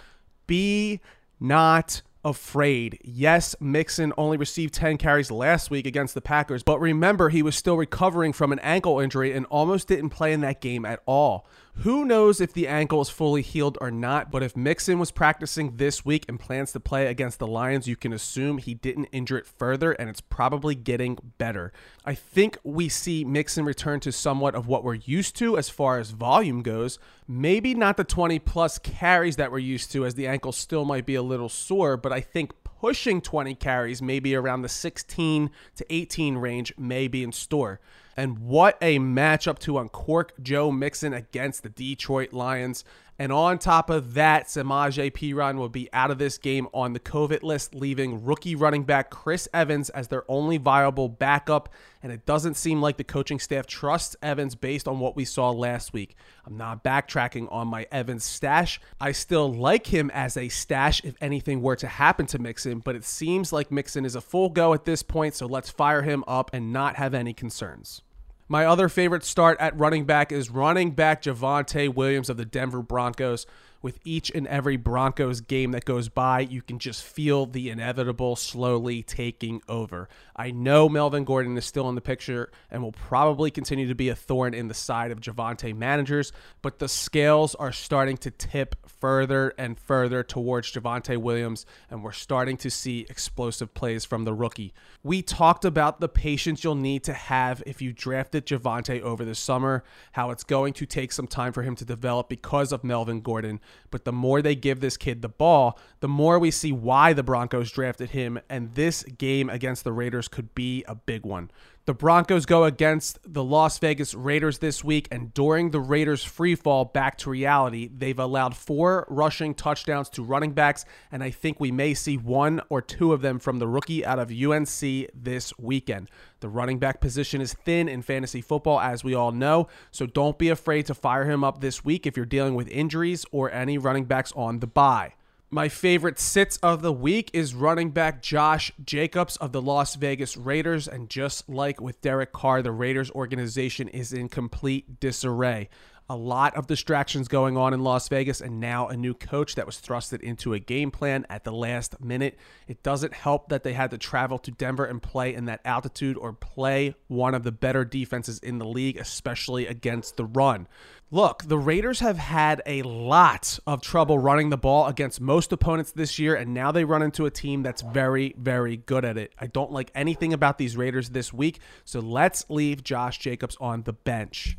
Be 0.47 1.01
not 1.39 2.03
afraid. 2.25 2.99
Yes, 3.05 3.55
Mixon 3.61 4.13
only 4.19 4.37
received 4.37 4.75
10 4.75 4.99
carries 4.99 5.31
last 5.31 5.71
week 5.71 5.87
against 5.87 6.15
the 6.15 6.21
Packers, 6.21 6.63
but 6.63 6.81
remember, 6.81 7.29
he 7.29 7.43
was 7.43 7.57
still 7.57 7.77
recovering 7.77 8.33
from 8.33 8.53
an 8.53 8.59
ankle 8.61 9.01
injury 9.01 9.33
and 9.33 9.47
almost 9.47 9.89
didn't 9.89 10.11
play 10.11 10.33
in 10.33 10.41
that 10.41 10.61
game 10.61 10.85
at 10.85 11.01
all. 11.07 11.47
Who 11.83 12.05
knows 12.05 12.41
if 12.41 12.53
the 12.53 12.67
ankle 12.67 13.01
is 13.03 13.09
fully 13.09 13.41
healed 13.41 13.79
or 13.81 13.93
not, 13.93 14.33
but 14.33 14.43
if 14.43 14.57
Mixon 14.57 14.99
was 14.99 15.13
practicing 15.13 15.77
this 15.77 16.05
week 16.05 16.25
and 16.29 16.41
plans 16.41 16.73
to 16.73 16.81
play 16.81 17.07
against 17.07 17.39
the 17.39 17.47
Lions, 17.47 17.87
you 17.87 17.95
can 17.95 18.13
assume 18.13 18.59
he 18.59 18.75
didn't 18.75 19.05
injure 19.13 19.39
it 19.39 19.47
further 19.47 19.93
and 19.93 20.11
it's 20.11 20.21
probably 20.21 20.75
getting 20.75 21.17
better. 21.39 21.73
I 22.05 22.17
think 22.17 22.59
we 22.65 22.89
see 22.89 23.25
Mixon 23.25 23.65
return 23.65 24.01
to 24.01 24.11
somewhat 24.11 24.57
of 24.57 24.67
what 24.67 24.83
we're 24.83 24.95
used 24.95 25.37
to 25.37 25.57
as 25.57 25.69
far 25.69 26.01
as 26.01 26.11
volume 26.11 26.63
goes. 26.63 26.99
Maybe 27.29 27.75
not 27.75 27.97
the 27.97 28.03
20 28.03 28.41
plus 28.41 28.81
carries 28.81 29.37
that 29.37 29.53
we're 29.53 29.59
used 29.59 29.93
to, 29.93 30.05
as 30.05 30.17
the 30.17 30.27
ankle 30.27 30.51
still 30.51 30.85
might 30.85 31.07
be 31.07 31.15
a 31.15 31.23
little 31.23 31.49
sore, 31.49 31.97
but 31.97 32.13
I 32.13 32.21
think 32.21 32.51
pushing 32.65 33.21
20 33.21 33.55
carries, 33.55 34.03
maybe 34.03 34.35
around 34.35 34.63
the 34.63 34.69
16 34.69 35.49
to 35.77 35.95
18 35.95 36.39
range, 36.39 36.73
may 36.77 37.07
be 37.07 37.23
in 37.23 37.31
store. 37.31 37.79
And 38.19 38.41
what 38.41 38.77
a 38.83 38.99
matchup 38.99 39.61
to 39.61 39.79
uncork 39.79 40.33
Joe 40.43 40.73
Mixon 40.73 41.15
against 41.15 41.63
the 41.63 41.69
Detroit 41.69 42.33
Lions. 42.33 42.83
And 43.17 43.31
on 43.31 43.61
top 43.61 43.91
of 43.91 44.15
that, 44.15 44.47
Samaje 44.47 45.13
Perine 45.13 45.57
will 45.57 45.69
be 45.69 45.89
out 45.93 46.11
of 46.11 46.19
this 46.19 46.37
game 46.37 46.67
on 46.75 46.95
the 46.95 47.01
COVID 47.01 47.45
list, 47.45 47.77
leaving 47.77 48.25
rookie 48.25 48.57
running 48.57 48.83
back 48.83 49.11
Chris 49.11 49.49
Evans 49.55 49.89
as 49.91 50.09
their 50.09 50.29
only 50.29 50.57
viable 50.57 51.09
backup. 51.09 51.69
And 52.03 52.11
it 52.11 52.27
doesn't 52.27 52.57
seem 52.57 52.83
like 52.83 52.97
the 52.97 53.05
coaching 53.05 53.39
staff 53.39 53.69
trusts 53.69 54.17
Evans 54.21 54.57
based 54.57 54.89
on 54.89 54.99
what 54.99 55.15
we 55.15 55.25
saw 55.25 55.53
last 55.53 55.93
week. 55.93 56.17
I'm 56.45 56.57
not 56.57 56.83
backtracking 56.83 57.47
on 57.53 57.69
my 57.69 57.87
Evans 57.93 58.25
stash. 58.25 58.81
I 59.01 59.13
still 59.13 59.53
like 59.53 59.87
him 59.87 60.11
as 60.13 60.37
a 60.37 60.49
stash 60.49 61.05
if 61.05 61.15
anything 61.21 61.63
were 61.63 61.77
to 61.77 61.87
happen 61.87 62.27
to 62.27 62.41
Mixon, 62.41 62.81
but 62.81 62.97
it 62.97 63.05
seems 63.05 63.53
like 63.53 63.71
Mixon 63.71 64.05
is 64.05 64.17
a 64.17 64.21
full 64.21 64.49
go 64.49 64.75
at 64.75 64.87
this 64.87 65.05
point, 65.05 65.37
so 65.37 65.47
let's 65.47 65.71
fire 65.71 66.03
him 66.03 66.25
up 66.27 66.51
and 66.53 66.73
not 66.73 66.97
have 66.97 67.15
any 67.15 67.33
concerns. 67.33 68.03
My 68.49 68.65
other 68.65 68.89
favorite 68.89 69.25
start 69.25 69.59
at 69.61 69.79
running 69.79 70.05
back 70.05 70.33
is 70.33 70.49
running 70.49 70.93
back 70.93 71.23
Javonte 71.23 71.95
Williams 71.95 72.31
of 72.31 72.39
the 72.39 72.47
Denver 72.47 72.83
Broncos 72.83 73.47
with 73.83 73.99
each 74.05 74.31
and 74.35 74.47
every 74.47 74.77
Broncos 74.77 75.41
game 75.41 75.73
that 75.73 75.85
goes 75.85 76.09
by, 76.09 76.41
you 76.41 76.63
can 76.63 76.79
just 76.79 77.03
feel 77.03 77.47
the 77.47 77.71
inevitable 77.71 78.37
slowly 78.37 79.03
taking 79.03 79.63
over. 79.69 80.09
I 80.35 80.51
know 80.51 80.89
Melvin 80.89 81.25
Gordon 81.25 81.57
is 81.57 81.65
still 81.65 81.89
in 81.89 81.95
the 81.95 82.01
picture 82.01 82.51
and 82.71 82.83
will 82.83 82.93
probably 82.93 83.51
continue 83.51 83.89
to 83.89 83.95
be 83.95 84.09
a 84.09 84.15
thorn 84.15 84.55
in 84.55 84.69
the 84.69 84.75
side 84.75 85.11
of 85.11 85.21
Javonte 85.21 85.77
managers, 85.77 86.33
but 86.63 86.79
the 86.79 86.89
scales 86.89 87.55
are 87.55 87.73
starting 87.73 88.17
to 88.19 88.31
tip 88.31 88.77
further 88.87 89.55
and 89.59 89.79
further 89.79 90.23
towards 90.23 90.73
Javonte 90.73 91.17
Williams, 91.17 91.67
and 91.91 92.03
we're 92.03 92.13
starting 92.13 92.57
to 92.59 92.71
see 92.71 93.07
explosive 93.09 93.75
plays 93.75 94.05
from 94.05 94.25
the 94.25 94.35
rookie. 94.35 94.75
We 95.03 95.23
talked 95.23 95.65
about 95.65 96.01
the 96.01 96.09
patience 96.09 96.65
you'll 96.65 96.75
need 96.75 97.05
to 97.05 97.13
have 97.13 97.63
if 97.67 97.81
you 97.81 97.93
drafted 97.93 98.47
Javonte 98.47 99.01
over 99.03 99.25
the 99.25 99.35
summer, 99.35 99.85
how 100.13 100.31
it's 100.31 100.45
going 100.45 100.73
to 100.75 100.87
take 100.87 101.13
some 101.13 101.27
time 101.27 101.53
for 101.53 101.63
him 101.63 101.77
to 101.77 101.85
develop 101.85 102.29
because 102.29 102.73
of 102.73 102.85
Melvin 102.85 103.21
Gordon. 103.21 103.61
But 103.91 104.05
the 104.05 104.13
more 104.13 104.43
they 104.43 104.55
give 104.55 104.81
this 104.81 104.97
kid 104.97 105.23
the 105.23 105.29
ball, 105.29 105.79
the 106.01 106.09
more 106.09 106.39
we 106.39 106.51
see 106.51 106.73
why 106.73 107.13
the 107.13 107.23
Broncos 107.23 107.71
drafted 107.71 108.11
him. 108.11 108.39
And 108.49 108.75
this 108.75 109.03
game 109.03 109.49
against 109.49 109.85
the 109.85 109.93
Raiders 109.93 110.29
could 110.29 110.55
be 110.55 110.85
a 110.87 110.95
big 110.95 111.25
one. 111.25 111.51
The 111.89 111.95
Broncos 111.95 112.45
go 112.45 112.65
against 112.65 113.19
the 113.25 113.43
Las 113.43 113.79
Vegas 113.79 114.13
Raiders 114.13 114.59
this 114.59 114.85
week, 114.85 115.09
and 115.11 115.33
during 115.33 115.71
the 115.71 115.81
Raiders' 115.81 116.23
free 116.23 116.55
fall 116.55 116.85
back 116.85 117.17
to 117.17 117.31
reality, 117.31 117.89
they've 117.89 118.19
allowed 118.19 118.55
four 118.55 119.07
rushing 119.09 119.55
touchdowns 119.55 120.11
to 120.11 120.23
running 120.23 120.53
backs, 120.53 120.85
and 121.11 121.23
I 121.23 121.31
think 121.31 121.59
we 121.59 121.73
may 121.73 121.95
see 121.95 122.19
one 122.19 122.61
or 122.69 122.83
two 122.83 123.15
of 123.15 123.23
them 123.23 123.39
from 123.39 123.59
the 123.59 123.67
rookie 123.67 124.05
out 124.05 124.19
of 124.19 124.31
UNC 124.31 125.09
this 125.15 125.55
weekend. 125.59 126.11
The 126.41 126.51
running 126.51 126.79
back 126.79 127.01
position 127.01 127.41
is 127.41 127.55
thin 127.55 127.89
in 127.89 128.03
fantasy 128.03 128.43
football, 128.43 128.81
as 128.81 129.03
we 129.03 129.15
all 129.15 129.33
know, 129.33 129.69
so 129.91 130.05
don't 130.05 130.37
be 130.37 130.51
afraid 130.51 130.85
to 130.89 130.95
fire 130.95 131.25
him 131.25 131.43
up 131.43 131.63
this 131.63 131.87
week 131.87 132.07
if 132.07 132.19
you're 132.19 132.27
dealing 132.27 132.55
with 132.55 132.69
injuries 132.69 133.25
or 133.33 133.51
any 133.51 133.79
running 133.79 134.05
backs 134.05 134.31
on 134.37 134.59
the 134.59 134.67
bye. 134.67 135.15
My 135.51 135.71
favorite 135.71 136.19
sits 136.19 136.59
of 136.59 136.83
the 136.83 136.93
week 136.93 137.31
is 137.33 137.55
running 137.55 137.91
back 137.91 138.21
Josh 138.21 138.71
Jacobs 138.85 139.39
of 139.39 139.53
the 139.53 139.63
Las 139.63 139.95
Vegas 139.95 140.37
Raiders. 140.37 140.87
And 140.87 141.09
just 141.09 141.49
like 141.49 141.81
with 141.81 142.03
Derek 142.03 142.33
Carr, 142.33 142.61
the 142.61 142.71
Raiders 142.71 143.11
organization 143.13 143.89
is 143.89 144.13
in 144.13 144.29
complete 144.29 145.01
disarray 145.01 145.71
a 146.11 146.17
lot 146.17 146.57
of 146.57 146.67
distractions 146.67 147.29
going 147.29 147.57
on 147.59 147.75
in 147.75 147.83
Las 147.83 148.09
Vegas, 148.09 148.41
and 148.41 148.61
now 148.61 148.89
a 148.89 148.97
new 148.97 149.13
coach 149.13 149.57
that 149.57 149.67
was 149.67 149.77
thrusted 149.77 150.21
into 150.21 150.55
a 150.55 150.59
game 150.59 150.91
plan 150.91 151.27
at 151.29 151.45
the 151.45 151.53
last 151.53 152.01
minute. 152.01 152.39
It 152.67 152.83
doesn't 152.83 153.13
help 153.13 153.51
that 153.51 153.63
they 153.63 153.75
had 153.75 153.91
to 153.91 153.99
travel 153.99 154.39
to 154.39 154.51
Denver 154.51 154.87
and 154.87 155.03
play 155.03 155.35
in 155.35 155.45
that 155.47 155.61
altitude 155.67 156.17
or 156.17 156.33
play 156.33 156.95
one 157.09 157.35
of 157.35 157.43
the 157.43 157.53
better 157.53 157.85
defenses 157.85 158.39
in 158.39 158.59
the 158.59 158.67
league, 158.67 158.97
especially 158.97 159.67
against 159.67 160.17
the 160.17 160.25
run. 160.25 160.67
Look, 161.11 161.45
the 161.45 161.57
Raiders 161.57 162.01
have 162.01 162.19
had 162.19 162.61
a 162.67 162.83
lot 162.83 163.59
of 163.67 163.81
trouble 163.81 164.19
running 164.19 164.51
the 164.51 164.59
ball 164.59 164.89
against 164.89 165.23
most 165.23 165.51
opponents 165.53 165.91
this 165.91 166.19
year, 166.19 166.35
and 166.35 166.53
now 166.53 166.71
they 166.71 166.85
run 166.85 167.01
into 167.01 167.25
a 167.25 167.31
team 167.31 167.63
that's 167.63 167.81
very, 167.81 168.35
very 168.37 168.77
good 168.77 169.07
at 169.07 169.17
it. 169.17 169.33
I 169.39 169.47
don't 169.47 169.73
like 169.73 169.91
anything 169.95 170.35
about 170.35 170.59
these 170.59 170.77
Raiders 170.77 171.09
this 171.09 171.33
week, 171.33 171.61
so 171.87 172.01
let's 172.01 172.45
leave 172.51 172.85
Josh 172.85 173.17
Jacobs 173.21 173.57
on 173.59 173.85
the 173.85 173.95
bench. 173.95 174.59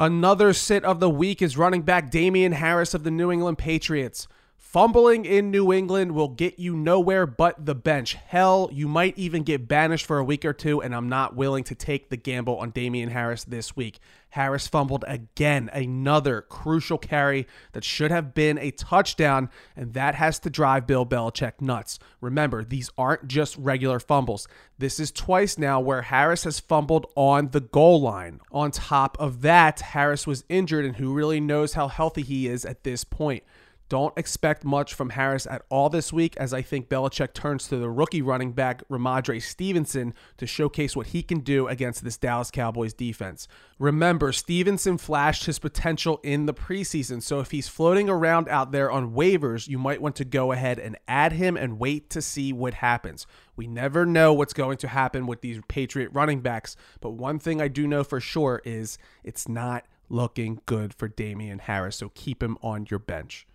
Another 0.00 0.54
sit 0.54 0.82
of 0.82 0.98
the 0.98 1.10
week 1.10 1.42
is 1.42 1.58
running 1.58 1.82
back 1.82 2.10
Damien 2.10 2.52
Harris 2.52 2.94
of 2.94 3.04
the 3.04 3.10
New 3.10 3.30
England 3.30 3.58
Patriots. 3.58 4.28
Fumbling 4.56 5.26
in 5.26 5.50
New 5.50 5.70
England 5.70 6.12
will 6.12 6.28
get 6.28 6.58
you 6.58 6.74
nowhere 6.74 7.26
but 7.26 7.66
the 7.66 7.74
bench. 7.74 8.14
Hell, 8.14 8.70
you 8.72 8.88
might 8.88 9.18
even 9.18 9.42
get 9.42 9.68
banished 9.68 10.06
for 10.06 10.16
a 10.16 10.24
week 10.24 10.46
or 10.46 10.54
two, 10.54 10.80
and 10.80 10.94
I'm 10.94 11.10
not 11.10 11.36
willing 11.36 11.64
to 11.64 11.74
take 11.74 12.08
the 12.08 12.16
gamble 12.16 12.56
on 12.56 12.70
Damien 12.70 13.10
Harris 13.10 13.44
this 13.44 13.76
week. 13.76 13.98
Harris 14.32 14.66
fumbled 14.66 15.04
again, 15.06 15.68
another 15.74 16.40
crucial 16.40 16.96
carry 16.96 17.46
that 17.72 17.84
should 17.84 18.10
have 18.10 18.32
been 18.32 18.56
a 18.56 18.70
touchdown, 18.70 19.50
and 19.76 19.92
that 19.92 20.14
has 20.14 20.38
to 20.38 20.48
drive 20.48 20.86
Bill 20.86 21.04
Belichick 21.04 21.60
nuts. 21.60 21.98
Remember, 22.22 22.64
these 22.64 22.90
aren't 22.96 23.28
just 23.28 23.54
regular 23.58 24.00
fumbles. 24.00 24.48
This 24.78 24.98
is 24.98 25.10
twice 25.10 25.58
now 25.58 25.80
where 25.80 26.00
Harris 26.00 26.44
has 26.44 26.58
fumbled 26.58 27.12
on 27.14 27.50
the 27.50 27.60
goal 27.60 28.00
line. 28.00 28.40
On 28.50 28.70
top 28.70 29.18
of 29.20 29.42
that, 29.42 29.80
Harris 29.80 30.26
was 30.26 30.44
injured, 30.48 30.86
and 30.86 30.96
who 30.96 31.12
really 31.12 31.38
knows 31.38 31.74
how 31.74 31.88
healthy 31.88 32.22
he 32.22 32.48
is 32.48 32.64
at 32.64 32.84
this 32.84 33.04
point. 33.04 33.42
Don't 33.88 34.16
expect 34.16 34.64
much 34.64 34.94
from 34.94 35.10
Harris 35.10 35.46
at 35.46 35.62
all 35.68 35.90
this 35.90 36.12
week, 36.12 36.36
as 36.38 36.54
I 36.54 36.62
think 36.62 36.88
Belichick 36.88 37.34
turns 37.34 37.68
to 37.68 37.76
the 37.76 37.90
rookie 37.90 38.22
running 38.22 38.52
back 38.52 38.86
Rhamondre 38.88 39.42
Stevenson 39.42 40.14
to 40.38 40.46
showcase 40.46 40.96
what 40.96 41.08
he 41.08 41.22
can 41.22 41.40
do 41.40 41.68
against 41.68 42.02
this 42.02 42.16
Dallas 42.16 42.50
Cowboys 42.50 42.94
defense. 42.94 43.46
Remember, 43.78 44.32
Stevenson 44.32 44.96
flashed 44.96 45.44
his 45.44 45.58
potential 45.58 46.20
in 46.22 46.46
the 46.46 46.54
preseason, 46.54 47.22
so 47.22 47.40
if 47.40 47.50
he's 47.50 47.68
floating 47.68 48.08
around 48.08 48.48
out 48.48 48.72
there 48.72 48.90
on 48.90 49.12
waivers, 49.12 49.68
you 49.68 49.78
might 49.78 50.00
want 50.00 50.16
to 50.16 50.24
go 50.24 50.52
ahead 50.52 50.78
and 50.78 50.96
add 51.06 51.32
him 51.32 51.56
and 51.56 51.78
wait 51.78 52.08
to 52.10 52.22
see 52.22 52.52
what 52.52 52.74
happens. 52.74 53.26
We 53.56 53.66
never 53.66 54.06
know 54.06 54.32
what's 54.32 54.54
going 54.54 54.78
to 54.78 54.88
happen 54.88 55.26
with 55.26 55.42
these 55.42 55.60
Patriot 55.68 56.10
running 56.12 56.40
backs, 56.40 56.76
but 57.00 57.10
one 57.10 57.38
thing 57.38 57.60
I 57.60 57.68
do 57.68 57.86
know 57.86 58.04
for 58.04 58.20
sure 58.20 58.62
is 58.64 58.96
it's 59.22 59.48
not 59.48 59.84
looking 60.08 60.60
good 60.66 60.94
for 60.94 61.08
Damien 61.08 61.58
Harris, 61.58 61.96
so 61.96 62.10
keep 62.14 62.42
him 62.42 62.56
on 62.62 62.86
your 62.88 62.98
bench. 62.98 63.46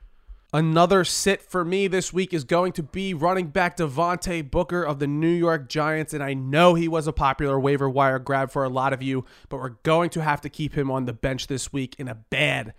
Another 0.53 1.03
sit 1.03 1.41
for 1.41 1.65
me 1.65 1.87
this 1.87 2.13
week 2.13 2.33
is 2.33 2.45
going 2.45 2.71
to 2.71 2.83
be 2.83 3.13
running 3.13 3.47
back 3.47 3.75
Devontae 3.75 4.49
Booker 4.49 4.81
of 4.81 4.99
the 4.99 5.07
New 5.07 5.27
York 5.27 5.67
Giants. 5.67 6.13
And 6.13 6.23
I 6.23 6.33
know 6.33 6.73
he 6.73 6.87
was 6.87 7.05
a 7.05 7.11
popular 7.11 7.59
waiver 7.59 7.89
wire 7.89 8.17
grab 8.17 8.49
for 8.49 8.63
a 8.63 8.69
lot 8.69 8.93
of 8.93 9.03
you, 9.03 9.25
but 9.49 9.57
we're 9.57 9.75
going 9.83 10.09
to 10.11 10.21
have 10.21 10.39
to 10.41 10.49
keep 10.49 10.77
him 10.77 10.89
on 10.89 11.03
the 11.03 11.11
bench 11.11 11.47
this 11.47 11.73
week 11.73 11.95
in 11.99 12.07
a 12.07 12.15
bad, 12.15 12.73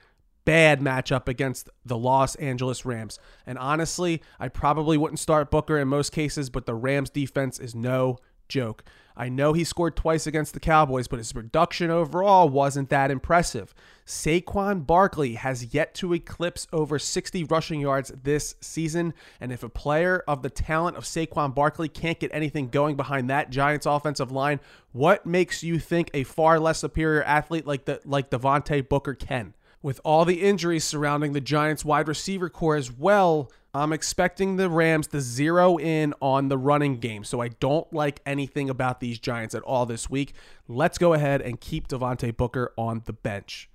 bad 0.46 0.80
matchup 0.80 1.28
against 1.28 1.68
the 1.84 1.98
Los 1.98 2.36
Angeles 2.36 2.86
Rams. 2.86 3.18
And 3.44 3.58
honestly, 3.58 4.22
I 4.40 4.48
probably 4.48 4.96
wouldn't 4.96 5.18
start 5.18 5.50
Booker 5.50 5.78
in 5.78 5.88
most 5.88 6.10
cases, 6.10 6.48
but 6.48 6.64
the 6.64 6.74
Rams 6.74 7.10
defense 7.10 7.58
is 7.58 7.74
no 7.74 8.16
joke. 8.48 8.84
I 9.18 9.28
know 9.28 9.52
he 9.52 9.64
scored 9.64 9.96
twice 9.96 10.28
against 10.28 10.54
the 10.54 10.60
Cowboys, 10.60 11.08
but 11.08 11.18
his 11.18 11.32
production 11.32 11.90
overall 11.90 12.48
wasn't 12.48 12.88
that 12.90 13.10
impressive. 13.10 13.74
Saquon 14.06 14.86
Barkley 14.86 15.34
has 15.34 15.74
yet 15.74 15.92
to 15.96 16.14
eclipse 16.14 16.68
over 16.72 17.00
60 17.00 17.42
rushing 17.44 17.80
yards 17.80 18.12
this 18.22 18.54
season, 18.60 19.12
and 19.40 19.50
if 19.50 19.64
a 19.64 19.68
player 19.68 20.22
of 20.28 20.42
the 20.42 20.50
talent 20.50 20.96
of 20.96 21.02
Saquon 21.02 21.52
Barkley 21.52 21.88
can't 21.88 22.20
get 22.20 22.30
anything 22.32 22.68
going 22.68 22.94
behind 22.94 23.28
that 23.28 23.50
Giants 23.50 23.86
offensive 23.86 24.30
line, 24.30 24.60
what 24.92 25.26
makes 25.26 25.64
you 25.64 25.80
think 25.80 26.10
a 26.14 26.22
far 26.22 26.60
less 26.60 26.78
superior 26.78 27.24
athlete 27.24 27.66
like 27.66 27.86
the 27.86 28.00
like 28.04 28.30
Devontae 28.30 28.88
Booker 28.88 29.14
can? 29.14 29.54
With 29.82 30.00
all 30.04 30.24
the 30.24 30.42
injuries 30.42 30.84
surrounding 30.84 31.32
the 31.32 31.40
Giants 31.40 31.84
wide 31.84 32.06
receiver 32.06 32.48
corps 32.48 32.76
as 32.76 32.92
well, 32.92 33.50
I'm 33.74 33.92
expecting 33.92 34.56
the 34.56 34.70
Rams 34.70 35.08
to 35.08 35.20
zero 35.20 35.78
in 35.78 36.14
on 36.20 36.48
the 36.48 36.56
running 36.58 36.98
game. 36.98 37.24
So 37.24 37.40
I 37.40 37.48
don't 37.48 37.90
like 37.92 38.20
anything 38.24 38.70
about 38.70 39.00
these 39.00 39.18
Giants 39.18 39.54
at 39.54 39.62
all 39.62 39.86
this 39.86 40.08
week. 40.08 40.32
Let's 40.66 40.98
go 40.98 41.12
ahead 41.12 41.42
and 41.42 41.60
keep 41.60 41.88
Devontae 41.88 42.36
Booker 42.36 42.72
on 42.76 43.02
the 43.04 43.12
bench. 43.12 43.68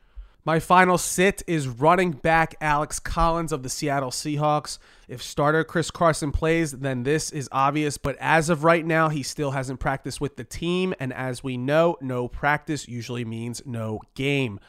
My 0.45 0.59
final 0.59 0.97
sit 0.97 1.41
is 1.47 1.69
running 1.69 2.11
back 2.11 2.55
Alex 2.59 2.99
Collins 2.99 3.53
of 3.53 3.63
the 3.63 3.69
Seattle 3.69 4.11
Seahawks. 4.11 4.77
If 5.07 5.23
starter 5.23 5.63
Chris 5.63 5.89
Carson 5.89 6.33
plays, 6.33 6.73
then 6.73 7.03
this 7.03 7.31
is 7.31 7.47
obvious, 7.53 7.97
but 7.97 8.17
as 8.19 8.49
of 8.49 8.65
right 8.65 8.85
now, 8.85 9.07
he 9.07 9.23
still 9.23 9.51
hasn't 9.51 9.79
practiced 9.79 10.19
with 10.19 10.35
the 10.35 10.43
team. 10.43 10.93
And 10.99 11.13
as 11.13 11.45
we 11.45 11.55
know, 11.55 11.95
no 12.01 12.27
practice 12.27 12.89
usually 12.89 13.23
means 13.23 13.61
no 13.65 14.01
game 14.15 14.59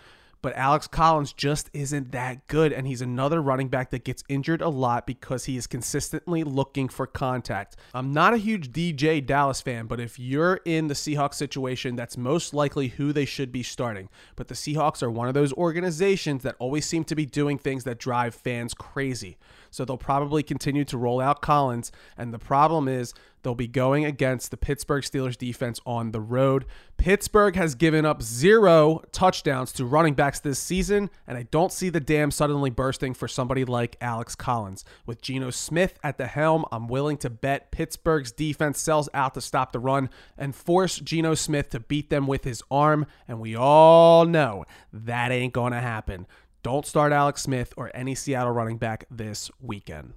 but 0.44 0.54
Alex 0.56 0.86
Collins 0.86 1.32
just 1.32 1.70
isn't 1.72 2.12
that 2.12 2.46
good. 2.48 2.70
And 2.70 2.86
he's 2.86 3.00
another 3.00 3.40
running 3.40 3.68
back 3.68 3.88
that 3.88 4.04
gets 4.04 4.22
injured 4.28 4.60
a 4.60 4.68
lot 4.68 5.06
because 5.06 5.46
he 5.46 5.56
is 5.56 5.66
consistently 5.66 6.44
looking 6.44 6.86
for 6.90 7.06
contact. 7.06 7.76
I'm 7.94 8.12
not 8.12 8.34
a 8.34 8.36
huge 8.36 8.70
DeeJay 8.70 9.24
Dallas 9.24 9.62
fan, 9.62 9.86
but 9.86 10.00
if 10.00 10.18
you're 10.18 10.60
in 10.66 10.88
the 10.88 10.94
Seahawks 10.94 11.36
situation, 11.36 11.96
that's 11.96 12.18
most 12.18 12.52
likely 12.52 12.88
who 12.88 13.10
they 13.10 13.24
should 13.24 13.52
be 13.52 13.62
starting. 13.62 14.10
But 14.36 14.48
the 14.48 14.54
Seahawks 14.54 15.02
are 15.02 15.10
one 15.10 15.28
of 15.28 15.34
those 15.34 15.54
organizations 15.54 16.42
that 16.42 16.56
always 16.58 16.84
seem 16.84 17.04
to 17.04 17.14
be 17.14 17.24
doing 17.24 17.56
things 17.56 17.84
that 17.84 17.98
drive 17.98 18.34
fans 18.34 18.74
crazy. 18.74 19.38
So 19.74 19.84
they'll 19.84 19.96
probably 19.96 20.42
continue 20.42 20.84
to 20.84 20.96
roll 20.96 21.20
out 21.20 21.42
Collins. 21.42 21.90
And 22.16 22.32
the 22.32 22.38
problem 22.38 22.88
is, 22.88 23.12
They'll 23.44 23.54
be 23.54 23.68
going 23.68 24.06
against 24.06 24.50
the 24.50 24.56
Pittsburgh 24.56 25.04
Steelers 25.04 25.36
defense 25.36 25.78
on 25.84 26.12
the 26.12 26.20
road. 26.20 26.64
Pittsburgh 26.96 27.56
has 27.56 27.74
given 27.74 28.06
up 28.06 28.22
zero 28.22 29.02
touchdowns 29.12 29.70
to 29.72 29.84
running 29.84 30.14
backs 30.14 30.40
this 30.40 30.58
season, 30.58 31.10
and 31.26 31.36
I 31.36 31.42
don't 31.42 31.70
see 31.70 31.90
the 31.90 32.00
dam 32.00 32.30
suddenly 32.30 32.70
bursting 32.70 33.12
for 33.12 33.28
somebody 33.28 33.66
like 33.66 33.98
Alex 34.00 34.34
Collins. 34.34 34.82
With 35.04 35.20
Geno 35.20 35.50
Smith 35.50 35.98
at 36.02 36.16
the 36.16 36.26
helm, 36.26 36.64
I'm 36.72 36.88
willing 36.88 37.18
to 37.18 37.28
bet 37.28 37.70
Pittsburgh's 37.70 38.32
defense 38.32 38.80
sells 38.80 39.10
out 39.12 39.34
to 39.34 39.42
stop 39.42 39.72
the 39.72 39.78
run 39.78 40.08
and 40.38 40.56
force 40.56 40.98
Geno 40.98 41.34
Smith 41.34 41.68
to 41.70 41.80
beat 41.80 42.08
them 42.08 42.26
with 42.26 42.44
his 42.44 42.62
arm, 42.70 43.04
and 43.28 43.40
we 43.40 43.54
all 43.54 44.24
know 44.24 44.64
that 44.90 45.30
ain't 45.30 45.52
going 45.52 45.72
to 45.72 45.80
happen. 45.80 46.26
Don't 46.64 46.86
start 46.86 47.12
Alex 47.12 47.42
Smith 47.42 47.74
or 47.76 47.90
any 47.92 48.14
Seattle 48.14 48.54
running 48.54 48.78
back 48.78 49.04
this 49.10 49.50
weekend. 49.60 50.14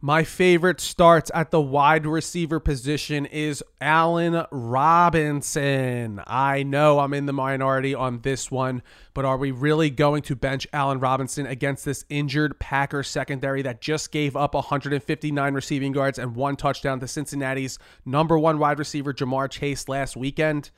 My 0.00 0.24
favorite 0.24 0.80
starts 0.80 1.30
at 1.34 1.50
the 1.50 1.60
wide 1.60 2.06
receiver 2.06 2.58
position 2.58 3.26
is 3.26 3.62
Allen 3.82 4.46
Robinson. 4.50 6.22
I 6.26 6.62
know 6.62 7.00
I'm 7.00 7.12
in 7.12 7.26
the 7.26 7.34
minority 7.34 7.94
on 7.94 8.20
this 8.20 8.50
one, 8.50 8.82
but 9.12 9.26
are 9.26 9.36
we 9.36 9.50
really 9.50 9.90
going 9.90 10.22
to 10.22 10.34
bench 10.34 10.66
Allen 10.72 11.00
Robinson 11.00 11.44
against 11.44 11.84
this 11.84 12.06
injured 12.08 12.58
Packers 12.58 13.08
secondary 13.08 13.60
that 13.60 13.82
just 13.82 14.10
gave 14.10 14.36
up 14.36 14.54
159 14.54 15.52
receiving 15.52 15.92
yards 15.92 16.18
and 16.18 16.34
one 16.34 16.56
touchdown 16.56 16.98
to 17.00 17.06
Cincinnati's 17.06 17.78
number 18.06 18.38
one 18.38 18.58
wide 18.58 18.78
receiver, 18.78 19.12
Ja'Marr 19.12 19.50
Chase, 19.50 19.86
last 19.86 20.16
weekend? 20.16 20.70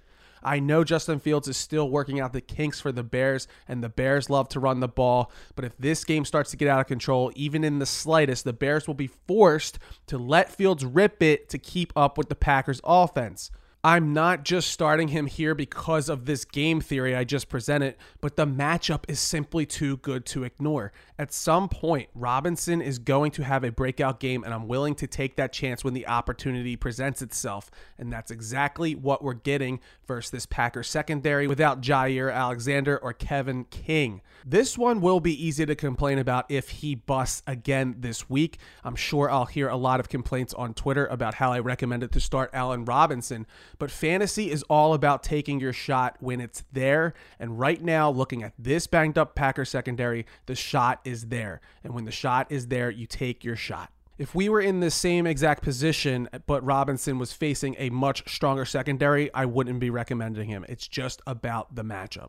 I 0.42 0.58
know 0.58 0.84
Justin 0.84 1.18
Fields 1.18 1.48
is 1.48 1.56
still 1.56 1.90
working 1.90 2.20
out 2.20 2.32
the 2.32 2.40
kinks 2.40 2.80
for 2.80 2.92
the 2.92 3.02
Bears, 3.02 3.48
and 3.68 3.82
the 3.82 3.88
Bears 3.88 4.30
love 4.30 4.48
to 4.50 4.60
run 4.60 4.80
the 4.80 4.88
ball. 4.88 5.30
But 5.54 5.64
if 5.64 5.76
this 5.78 6.04
game 6.04 6.24
starts 6.24 6.50
to 6.50 6.56
get 6.56 6.68
out 6.68 6.80
of 6.80 6.86
control, 6.86 7.32
even 7.34 7.64
in 7.64 7.78
the 7.78 7.86
slightest, 7.86 8.44
the 8.44 8.52
Bears 8.52 8.86
will 8.86 8.94
be 8.94 9.10
forced 9.26 9.78
to 10.06 10.18
let 10.18 10.52
Fields 10.52 10.84
rip 10.84 11.22
it 11.22 11.48
to 11.50 11.58
keep 11.58 11.92
up 11.96 12.18
with 12.18 12.28
the 12.28 12.34
Packers' 12.34 12.80
offense. 12.84 13.50
I'm 13.86 14.12
not 14.12 14.42
just 14.42 14.70
starting 14.70 15.08
him 15.08 15.26
here 15.26 15.54
because 15.54 16.08
of 16.08 16.24
this 16.24 16.44
game 16.44 16.80
theory 16.80 17.14
I 17.14 17.22
just 17.22 17.48
presented, 17.48 17.94
but 18.20 18.34
the 18.34 18.44
matchup 18.44 19.04
is 19.06 19.20
simply 19.20 19.64
too 19.64 19.98
good 19.98 20.26
to 20.26 20.42
ignore. 20.42 20.92
At 21.18 21.32
some 21.32 21.70
point, 21.70 22.10
Robinson 22.14 22.82
is 22.82 22.98
going 22.98 23.30
to 23.32 23.44
have 23.44 23.64
a 23.64 23.72
breakout 23.72 24.20
game, 24.20 24.44
and 24.44 24.52
I'm 24.52 24.68
willing 24.68 24.94
to 24.96 25.06
take 25.06 25.36
that 25.36 25.52
chance 25.52 25.82
when 25.82 25.94
the 25.94 26.06
opportunity 26.06 26.76
presents 26.76 27.22
itself. 27.22 27.70
And 27.96 28.12
that's 28.12 28.30
exactly 28.30 28.94
what 28.94 29.24
we're 29.24 29.32
getting 29.32 29.80
versus 30.06 30.30
this 30.30 30.46
Packers 30.46 30.88
secondary 30.88 31.46
without 31.46 31.80
Jaire 31.80 32.32
Alexander 32.32 32.98
or 32.98 33.14
Kevin 33.14 33.64
King. 33.64 34.20
This 34.44 34.76
one 34.76 35.00
will 35.00 35.20
be 35.20 35.32
easy 35.44 35.64
to 35.64 35.74
complain 35.74 36.18
about 36.18 36.50
if 36.50 36.68
he 36.68 36.94
busts 36.94 37.42
again 37.46 37.96
this 37.98 38.28
week. 38.28 38.58
I'm 38.84 38.94
sure 38.94 39.30
I'll 39.30 39.46
hear 39.46 39.68
a 39.68 39.76
lot 39.76 40.00
of 40.00 40.10
complaints 40.10 40.52
on 40.52 40.74
Twitter 40.74 41.06
about 41.06 41.34
how 41.34 41.50
I 41.50 41.60
recommended 41.60 42.12
to 42.12 42.20
start 42.20 42.50
Allen 42.52 42.84
Robinson. 42.84 43.46
But 43.78 43.90
fantasy 43.90 44.50
is 44.50 44.62
all 44.64 44.92
about 44.92 45.22
taking 45.22 45.60
your 45.60 45.72
shot 45.72 46.16
when 46.20 46.42
it's 46.42 46.62
there. 46.72 47.14
And 47.40 47.58
right 47.58 47.82
now, 47.82 48.10
looking 48.10 48.42
at 48.42 48.52
this 48.58 48.86
banged 48.86 49.16
up 49.16 49.34
Packer 49.34 49.64
secondary, 49.64 50.26
the 50.44 50.54
shot 50.54 51.00
is 51.06 51.28
there. 51.28 51.60
And 51.84 51.94
when 51.94 52.04
the 52.04 52.10
shot 52.10 52.48
is 52.50 52.68
there, 52.68 52.90
you 52.90 53.06
take 53.06 53.44
your 53.44 53.56
shot. 53.56 53.90
If 54.18 54.34
we 54.34 54.48
were 54.48 54.60
in 54.60 54.80
the 54.80 54.90
same 54.90 55.26
exact 55.26 55.62
position, 55.62 56.28
but 56.46 56.64
Robinson 56.64 57.18
was 57.18 57.32
facing 57.32 57.76
a 57.78 57.90
much 57.90 58.26
stronger 58.32 58.64
secondary, 58.64 59.32
I 59.34 59.44
wouldn't 59.44 59.78
be 59.78 59.90
recommending 59.90 60.48
him. 60.48 60.64
It's 60.68 60.88
just 60.88 61.20
about 61.26 61.74
the 61.74 61.84
matchup. 61.84 62.28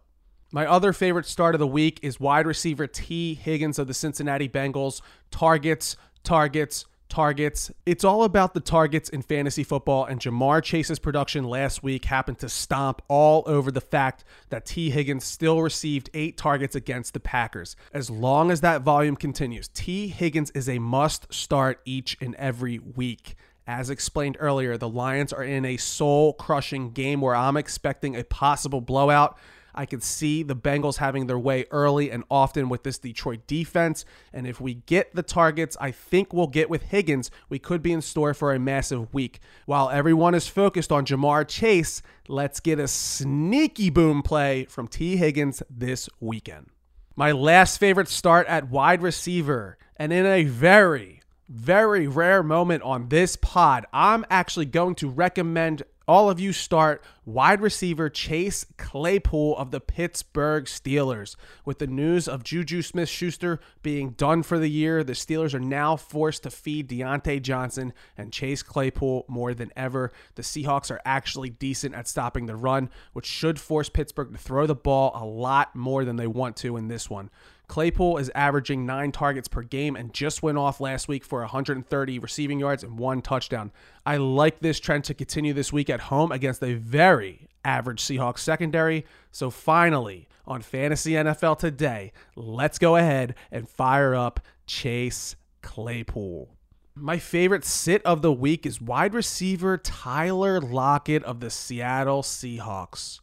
My 0.51 0.65
other 0.65 0.93
favorite 0.93 1.25
start 1.25 1.55
of 1.55 1.59
the 1.59 1.67
week 1.67 1.99
is 2.01 2.19
wide 2.19 2.45
receiver 2.45 2.87
Tee 2.87 3.35
Higgins 3.35 3.79
of 3.79 3.87
the 3.87 3.93
Cincinnati 3.93 4.49
Bengals. 4.49 5.01
Targets, 5.31 5.95
targets, 6.23 6.85
targets. 7.09 7.71
It's 7.85 8.03
all 8.03 8.23
about 8.23 8.53
the 8.53 8.59
targets 8.59 9.09
in 9.09 9.21
fantasy 9.21 9.63
football, 9.63 10.05
and 10.05 10.19
Ja'Marr 10.19 10.63
Chase's 10.63 10.99
production 10.99 11.43
last 11.43 11.83
week 11.83 12.05
happened 12.05 12.39
to 12.39 12.49
stomp 12.49 13.01
all 13.07 13.43
over 13.45 13.71
the 13.71 13.81
fact 13.81 14.23
that 14.49 14.65
Tee 14.65 14.89
Higgins 14.89 15.23
still 15.23 15.61
received 15.61 16.09
eight 16.13 16.37
targets 16.37 16.75
against 16.75 17.13
the 17.13 17.19
Packers. 17.19 17.75
As 17.93 18.09
long 18.09 18.51
as 18.51 18.61
that 18.61 18.81
volume 18.81 19.15
continues, 19.15 19.67
Tee 19.69 20.07
Higgins 20.07 20.51
is 20.51 20.69
a 20.69 20.79
must 20.79 21.33
start 21.33 21.81
each 21.85 22.17
and 22.21 22.35
every 22.35 22.79
week. 22.79 23.35
As 23.65 23.89
explained 23.89 24.37
earlier, 24.39 24.77
the 24.77 24.87
Lions 24.87 25.33
are 25.33 25.43
in 25.43 25.65
a 25.65 25.75
soul 25.75 26.31
crushing 26.33 26.91
game 26.91 27.19
where 27.19 27.35
I'm 27.35 27.57
expecting 27.57 28.15
a 28.15 28.23
possible 28.23 28.79
blowout. 28.79 29.37
I 29.77 29.85
could 29.85 30.03
see 30.03 30.43
the 30.43 30.55
Bengals 30.55 30.97
having 30.97 31.27
their 31.27 31.39
way 31.39 31.65
early 31.71 32.11
and 32.11 32.23
often 32.29 32.67
with 32.67 32.83
this 32.83 32.97
Detroit 32.97 33.45
defense. 33.47 34.03
And 34.33 34.47
if 34.47 34.59
we 34.59 34.73
get 34.73 35.15
the 35.15 35.23
targets 35.23 35.77
I 35.79 35.91
think 35.91 36.33
we'll 36.33 36.47
get 36.47 36.69
with 36.69 36.81
Higgins, 36.81 37.29
we 37.47 37.59
could 37.59 37.83
be 37.83 37.93
in 37.93 38.01
store 38.01 38.33
for 38.33 38.53
a 38.53 38.59
massive 38.59 39.13
week. 39.13 39.39
While 39.65 39.89
everyone 39.89 40.33
is 40.33 40.47
focused 40.47 40.91
on 40.91 41.05
Ja'Marr 41.05 41.47
Chase, 41.47 42.01
let's 42.27 42.59
get 42.59 42.79
a 42.79 42.87
sneaky 42.87 43.89
boom 43.89 44.23
play 44.23 44.65
from 44.65 44.87
Tee 44.87 45.17
Higgins 45.17 45.61
this 45.69 46.09
weekend. 46.19 46.67
My 47.15 47.31
last 47.31 47.77
favorite 47.77 48.09
start 48.09 48.47
at 48.47 48.69
wide 48.69 49.01
receiver, 49.01 49.77
and 49.95 50.13
in 50.13 50.25
a 50.25 50.43
very, 50.43 51.21
very 51.49 52.07
rare 52.07 52.43
moment 52.43 52.83
on 52.83 53.09
this 53.09 53.35
pod, 53.35 53.85
I'm 53.93 54.25
actually 54.29 54.65
going 54.65 54.95
to 54.95 55.09
recommend 55.09 55.83
all 56.07 56.29
of 56.29 56.39
you 56.39 56.53
start 56.53 57.03
wide 57.25 57.59
receiver 57.59 58.09
Chase 58.09 58.65
Claypool 58.77 59.57
of 59.57 59.71
the 59.71 59.81
Pittsburgh 59.81 60.63
Steelers. 60.63 61.35
With 61.65 61.79
the 61.79 61.87
news 61.87 62.27
of 62.29 62.43
Juju 62.43 62.81
Smith 62.81 63.09
Schuster 63.09 63.59
being 63.83 64.11
done 64.11 64.43
for 64.43 64.57
the 64.57 64.69
year, 64.69 65.03
the 65.03 65.13
Steelers 65.13 65.53
are 65.53 65.59
now 65.59 65.97
forced 65.97 66.43
to 66.43 66.49
feed 66.49 66.87
Diontae 66.87 67.41
Johnson 67.41 67.91
and 68.17 68.31
Chase 68.31 68.63
Claypool 68.63 69.25
more 69.27 69.53
than 69.53 69.71
ever. 69.75 70.13
The 70.35 70.43
Seahawks 70.43 70.89
are 70.89 71.01
actually 71.03 71.49
decent 71.49 71.93
at 71.93 72.07
stopping 72.07 72.45
the 72.45 72.55
run, 72.55 72.89
which 73.11 73.25
should 73.25 73.59
force 73.59 73.89
Pittsburgh 73.89 74.31
to 74.31 74.37
throw 74.37 74.65
the 74.65 74.75
ball 74.75 75.11
a 75.13 75.25
lot 75.25 75.75
more 75.75 76.05
than 76.05 76.15
they 76.15 76.27
want 76.27 76.55
to 76.57 76.77
in 76.77 76.87
this 76.87 77.09
one. 77.09 77.29
Claypool 77.67 78.17
is 78.17 78.31
averaging 78.33 78.85
nine 78.85 79.11
targets 79.11 79.47
per 79.47 79.61
game 79.61 79.95
and 79.97 80.13
just 80.13 80.41
went 80.41 80.57
off 80.57 80.79
last 80.79 81.07
week 81.07 81.25
for 81.25 81.41
130 81.41 82.19
receiving 82.19 82.59
yards 82.59 82.83
and 82.83 82.97
one 82.97 83.21
touchdown. 83.21 83.71
I 84.05 84.17
like 84.17 84.59
this 84.59 84.79
trend 84.79 85.03
to 85.05 85.13
continue 85.13 85.53
this 85.53 85.73
week 85.73 85.89
at 85.89 85.99
home 85.99 86.31
against 86.31 86.63
a 86.63 86.75
very 86.75 87.47
average 87.65 88.01
Seahawks 88.01 88.39
secondary. 88.39 89.05
So 89.31 89.49
finally, 89.49 90.29
on 90.45 90.61
Fantasy 90.61 91.11
NFL 91.11 91.59
today, 91.59 92.13
let's 92.35 92.79
go 92.79 92.95
ahead 92.95 93.35
and 93.51 93.67
fire 93.67 94.15
up 94.15 94.39
Chase 94.65 95.35
Claypool. 95.61 96.49
My 96.95 97.19
favorite 97.19 97.65
sit 97.65 98.01
of 98.05 98.21
the 98.21 98.33
week 98.33 98.65
is 98.65 98.81
wide 98.81 99.13
receiver 99.13 99.77
Tyler 99.77 100.61
Lockett 100.61 101.23
of 101.25 101.41
the 101.41 101.49
Seattle 101.49 102.23
Seahawks. 102.23 103.19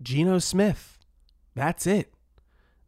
Geno 0.00 0.38
Smith. 0.38 0.98
That's 1.54 1.86
it. 1.86 2.12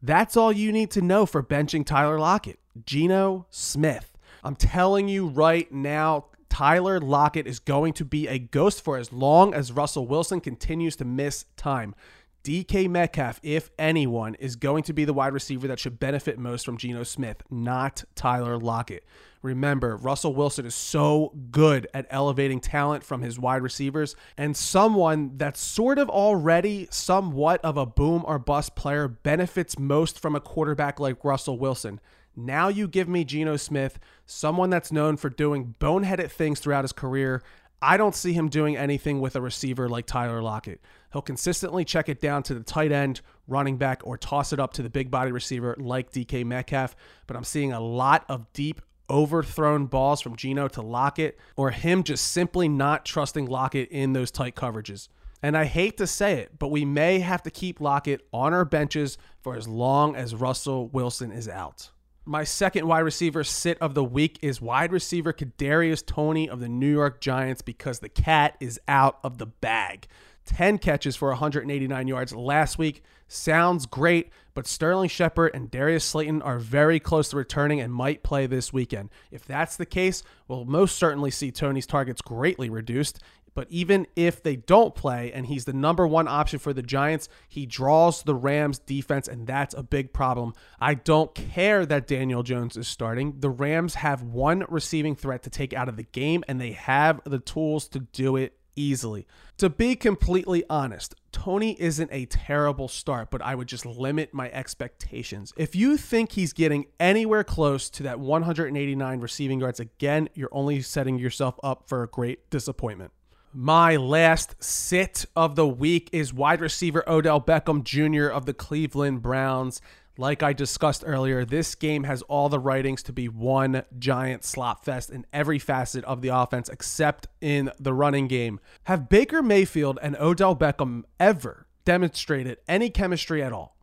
That's 0.03 0.37
all 0.37 0.53
you 0.53 0.73
need 0.73 0.91
to 0.93 1.03
know 1.03 1.27
for 1.27 1.43
benching 1.43 1.85
Tyler 1.85 2.19
Lockett. 2.19 2.59
Geno 2.87 3.47
Smith. 3.51 4.17
I'm 4.43 4.57
telling 4.57 5.09
you 5.09 5.27
right 5.27 5.71
now, 5.71 6.27
Tyler 6.49 7.01
Lockett 7.01 7.47
is 7.47 7.59
going 7.59 7.93
to 7.95 8.05
be 8.05 8.27
a 8.27 8.39
ghost 8.39 8.83
for 8.83 8.97
as 8.97 9.13
long 9.13 9.53
as 9.53 9.73
Russell 9.73 10.07
Wilson 10.07 10.41
continues 10.41 10.97
to 10.97 11.05
miss 11.05 11.45
time. 11.57 11.95
DK 12.43 12.89
Metcalf, 12.89 13.39
if 13.43 13.71
anyone, 13.79 14.35
is 14.37 14.57
going 14.57 14.83
to 14.85 14.95
be 14.95 15.05
the 15.05 15.13
wide 15.13 15.35
receiver 15.35 15.69
that 15.69 15.79
should 15.79 16.01
benefit 16.01 16.39
most 16.39 16.65
from 16.65 16.79
Geno 16.79 17.03
Smith, 17.03 17.43
not 17.51 18.05
Tyler 18.15 18.57
Lockett. 18.57 19.05
Remember, 19.43 19.97
Russell 19.97 20.35
Wilson 20.35 20.67
is 20.67 20.75
so 20.75 21.33
good 21.51 21.89
at 21.95 22.07
elevating 22.11 22.61
talent 22.61 23.03
from 23.03 23.23
his 23.23 23.39
wide 23.39 23.63
receivers, 23.63 24.15
and 24.37 24.55
someone 24.55 25.39
that's 25.39 25.61
sort 25.61 25.99
of 25.99 26.11
already 26.11 26.89
somewhat 26.91 27.65
of 27.65 27.79
a 27.79 27.87
boom 27.87 28.23
or 28.27 28.39
bust 28.39 28.75
player 28.75 29.09
benefits 29.09 29.79
most 29.79 30.21
from 30.21 30.37
a 30.37 30.41
quarterback 30.41 31.01
like 31.01 31.25
Russell 31.25 31.59
Wilson. 31.59 32.01
Now 32.37 32.69
you 32.69 32.87
give 32.87 33.09
me 33.09 33.25
Geno 33.25 33.57
Smith, 33.57 33.99
someone 34.27 34.69
that's 34.69 34.93
known 34.93 35.17
for 35.17 35.31
doing 35.31 35.75
boneheaded 35.81 36.31
things 36.31 36.61
throughout 36.61 36.85
his 36.85 36.93
career. 36.93 37.43
I 37.83 37.97
don't 37.97 38.15
see 38.15 38.35
him 38.35 38.51
doing 38.51 38.77
anything 38.77 39.21
with 39.21 39.37
a 39.37 39.41
receiver 39.41 39.89
like 39.89 40.05
Tyler 40.05 40.43
Lockett. 40.43 40.83
He'll 41.13 41.23
consistently 41.23 41.85
check 41.87 42.11
it 42.11 42.21
down 42.21 42.43
to 42.45 42.55
the 42.55 42.63
tight 42.63 42.93
end, 42.93 43.23
running 43.49 43.79
back, 43.79 44.03
or 44.05 44.19
toss 44.19 44.53
it 44.53 44.61
up 44.61 44.75
to 44.75 44.83
the 44.83 44.91
big 44.91 45.11
body 45.11 45.33
receiver 45.33 45.75
like 45.79 46.13
DK 46.13 46.45
Metcalf. 46.45 46.95
But 47.27 47.37
I'm 47.37 47.45
seeing 47.45 47.73
a 47.73 47.81
lot 47.81 48.27
of 48.29 48.53
deep 48.53 48.83
overthrown 49.11 49.87
balls 49.87 50.21
from 50.21 50.37
Geno 50.37 50.69
to 50.69 50.81
Lockett, 50.81 51.39
or 51.57 51.71
him 51.73 52.03
just 52.05 52.29
simply 52.29 52.69
not 52.69 53.05
trusting 53.05 53.47
Lockett 53.47 53.91
in 53.91 54.13
those 54.13 54.31
tight 54.31 54.55
coverages. 54.55 55.09
And 55.43 55.57
I 55.57 55.65
hate 55.65 55.97
to 55.97 56.07
say 56.07 56.35
it, 56.35 56.59
but 56.59 56.69
we 56.69 56.85
may 56.85 57.21
have 57.21 57.43
to 57.43 57.51
keep 57.51 57.81
Lockett 57.81 58.27
on 58.33 58.53
our 58.53 58.65
benches 58.65 59.19
for 59.43 59.57
as 59.57 59.67
long 59.67 60.15
as 60.15 60.35
Russell 60.35 60.89
Wilson 60.89 61.33
is 61.33 61.49
out. 61.49 61.91
My 62.27 62.45
second 62.45 62.87
wide 62.87 63.01
receiver 63.01 63.43
sit 63.43 63.79
of 63.79 63.95
the 63.95 64.05
week 64.05 64.39
is 64.43 64.61
wide 64.61 64.93
receiver 64.93 65.33
Kadarius 65.33 66.05
Toney 66.05 66.49
of 66.49 66.61
the 66.61 66.69
New 66.69 66.93
York 66.93 67.21
Giants 67.21 67.63
because 67.63 68.01
the 68.01 68.11
cat 68.11 68.57
is 68.61 68.79
out 68.87 69.19
of 69.25 69.39
the 69.39 69.47
bag. 69.47 70.07
10 70.45 70.79
catches 70.79 71.17
for 71.17 71.29
189 71.31 72.09
yards 72.09 72.35
last 72.35 72.79
week. 72.79 73.03
Sounds 73.29 73.87
great, 73.87 74.31
but 74.61 74.67
Sterling 74.67 75.09
Shepard 75.09 75.53
and 75.55 75.71
Darius 75.71 76.05
Slayton 76.05 76.43
are 76.43 76.59
very 76.59 77.01
close 77.01 77.31
to 77.31 77.37
returning 77.39 77.81
and 77.81 77.91
might 77.91 78.23
play 78.23 78.47
this 78.47 78.75
weekend. 78.75 79.09
If 79.31 79.43
that's 79.47 79.75
the 79.79 79.87
case, 79.87 80.23
we'll 80.49 80.67
most 80.67 80.99
certainly 80.99 81.31
see 81.31 81.51
Toney's 81.51 81.87
targets 81.87 82.21
greatly 82.21 82.69
reduced. 82.69 83.21
But 83.55 83.69
even 83.71 84.07
if 84.17 84.43
they 84.43 84.57
don't 84.57 84.95
play 84.95 85.33
and 85.33 85.47
he's 85.47 85.65
the 85.65 85.73
number 85.73 86.07
one 86.07 86.29
option 86.29 86.59
for 86.59 86.75
the 86.75 86.83
Giants, 86.83 87.31
he 87.49 87.65
draws 87.65 88.23
the 88.23 88.35
Rams 88.35 88.79
defense, 88.81 89.29
and 89.29 89.47
that's 89.47 89.73
a 89.73 89.83
big 89.83 90.13
problem. 90.13 90.53
I 90.79 90.93
don't 90.93 91.35
care 91.35 91.87
that 91.87 92.07
Daniel 92.07 92.43
Jones 92.43 92.77
is 92.77 92.87
starting. 92.87 93.41
The 93.41 93.49
Rams 93.49 93.95
have 93.95 94.23
one 94.23 94.67
receiving 94.69 95.17
threat 95.17 95.43
to 95.45 95.51
take 95.51 95.73
out 95.73 95.89
of 95.89 95.97
the 95.97 96.03
game, 96.03 96.45
and 96.47 96.61
they 96.61 96.73
have 96.73 97.23
the 97.25 97.39
tools 97.39 97.89
to 97.89 98.01
do 98.01 98.37
it 98.37 98.60
easily. 98.77 99.27
To 99.59 99.69
be 99.69 99.97
completely 99.97 100.65
honest, 100.71 101.15
Toney 101.33 101.81
isn't 101.81 102.11
a 102.13 102.27
terrible 102.27 102.89
start, 102.89 103.31
but 103.31 103.43
I 103.43 103.55
would 103.55 103.69
just 103.69 103.87
limit 103.87 104.35
my 104.35 104.51
expectations. 104.51 105.53
If 105.57 105.77
you 105.77 105.97
think 105.97 106.33
he's 106.33 106.53
getting 106.53 106.87
anywhere 106.99 107.45
close 107.45 107.91
to 107.91 108.03
that 108.05 108.21
189 108.21 109.21
receiving 109.21 109.61
yards 109.61 109.81
again, 109.81 110.29
you're 110.35 110.49
only 110.53 110.83
setting 110.83 111.19
yourself 111.19 111.59
up 111.63 111.89
for 111.89 112.03
a 112.03 112.09
great 112.09 112.51
disappointment. 112.51 113.13
My 113.53 113.97
last 113.97 114.63
sit 114.63 115.27
of 115.35 115.57
the 115.57 115.67
week 115.67 116.09
is 116.13 116.33
wide 116.33 116.61
receiver 116.61 117.03
Odell 117.09 117.41
Beckham 117.41 117.83
Jr. 117.83 118.29
of 118.29 118.47
the 118.47 118.55
Cleveland 118.55 119.23
Browns. 119.23 119.81
Like 120.19 120.43
I 120.43 120.53
discussed 120.53 121.03
earlier, 121.07 121.45
this 121.45 121.75
game 121.75 122.05
has 122.05 122.23
all 122.23 122.49
the 122.49 122.59
writings 122.59 123.03
to 123.05 123.13
be 123.13 123.29
one 123.29 123.85
giant 123.99 124.45
slop 124.45 124.85
fest 124.85 125.11
in 125.11 125.25
every 125.33 125.59
facet 125.59 126.05
of 126.05 126.21
the 126.21 126.29
offense 126.29 126.69
except 126.69 127.27
in 127.41 127.71
the 127.79 127.95
running 127.95 128.29
game. 128.29 128.61
Have 128.85 129.09
Baker 129.09 129.43
Mayfield 129.43 129.99
and 130.03 130.17
Odell 130.17 130.55
Beckham 130.55 131.05
ever 131.19 131.67
demonstrated 131.85 132.59
any 132.69 132.91
chemistry 132.91 133.43
at 133.43 133.53
all? 133.53 133.77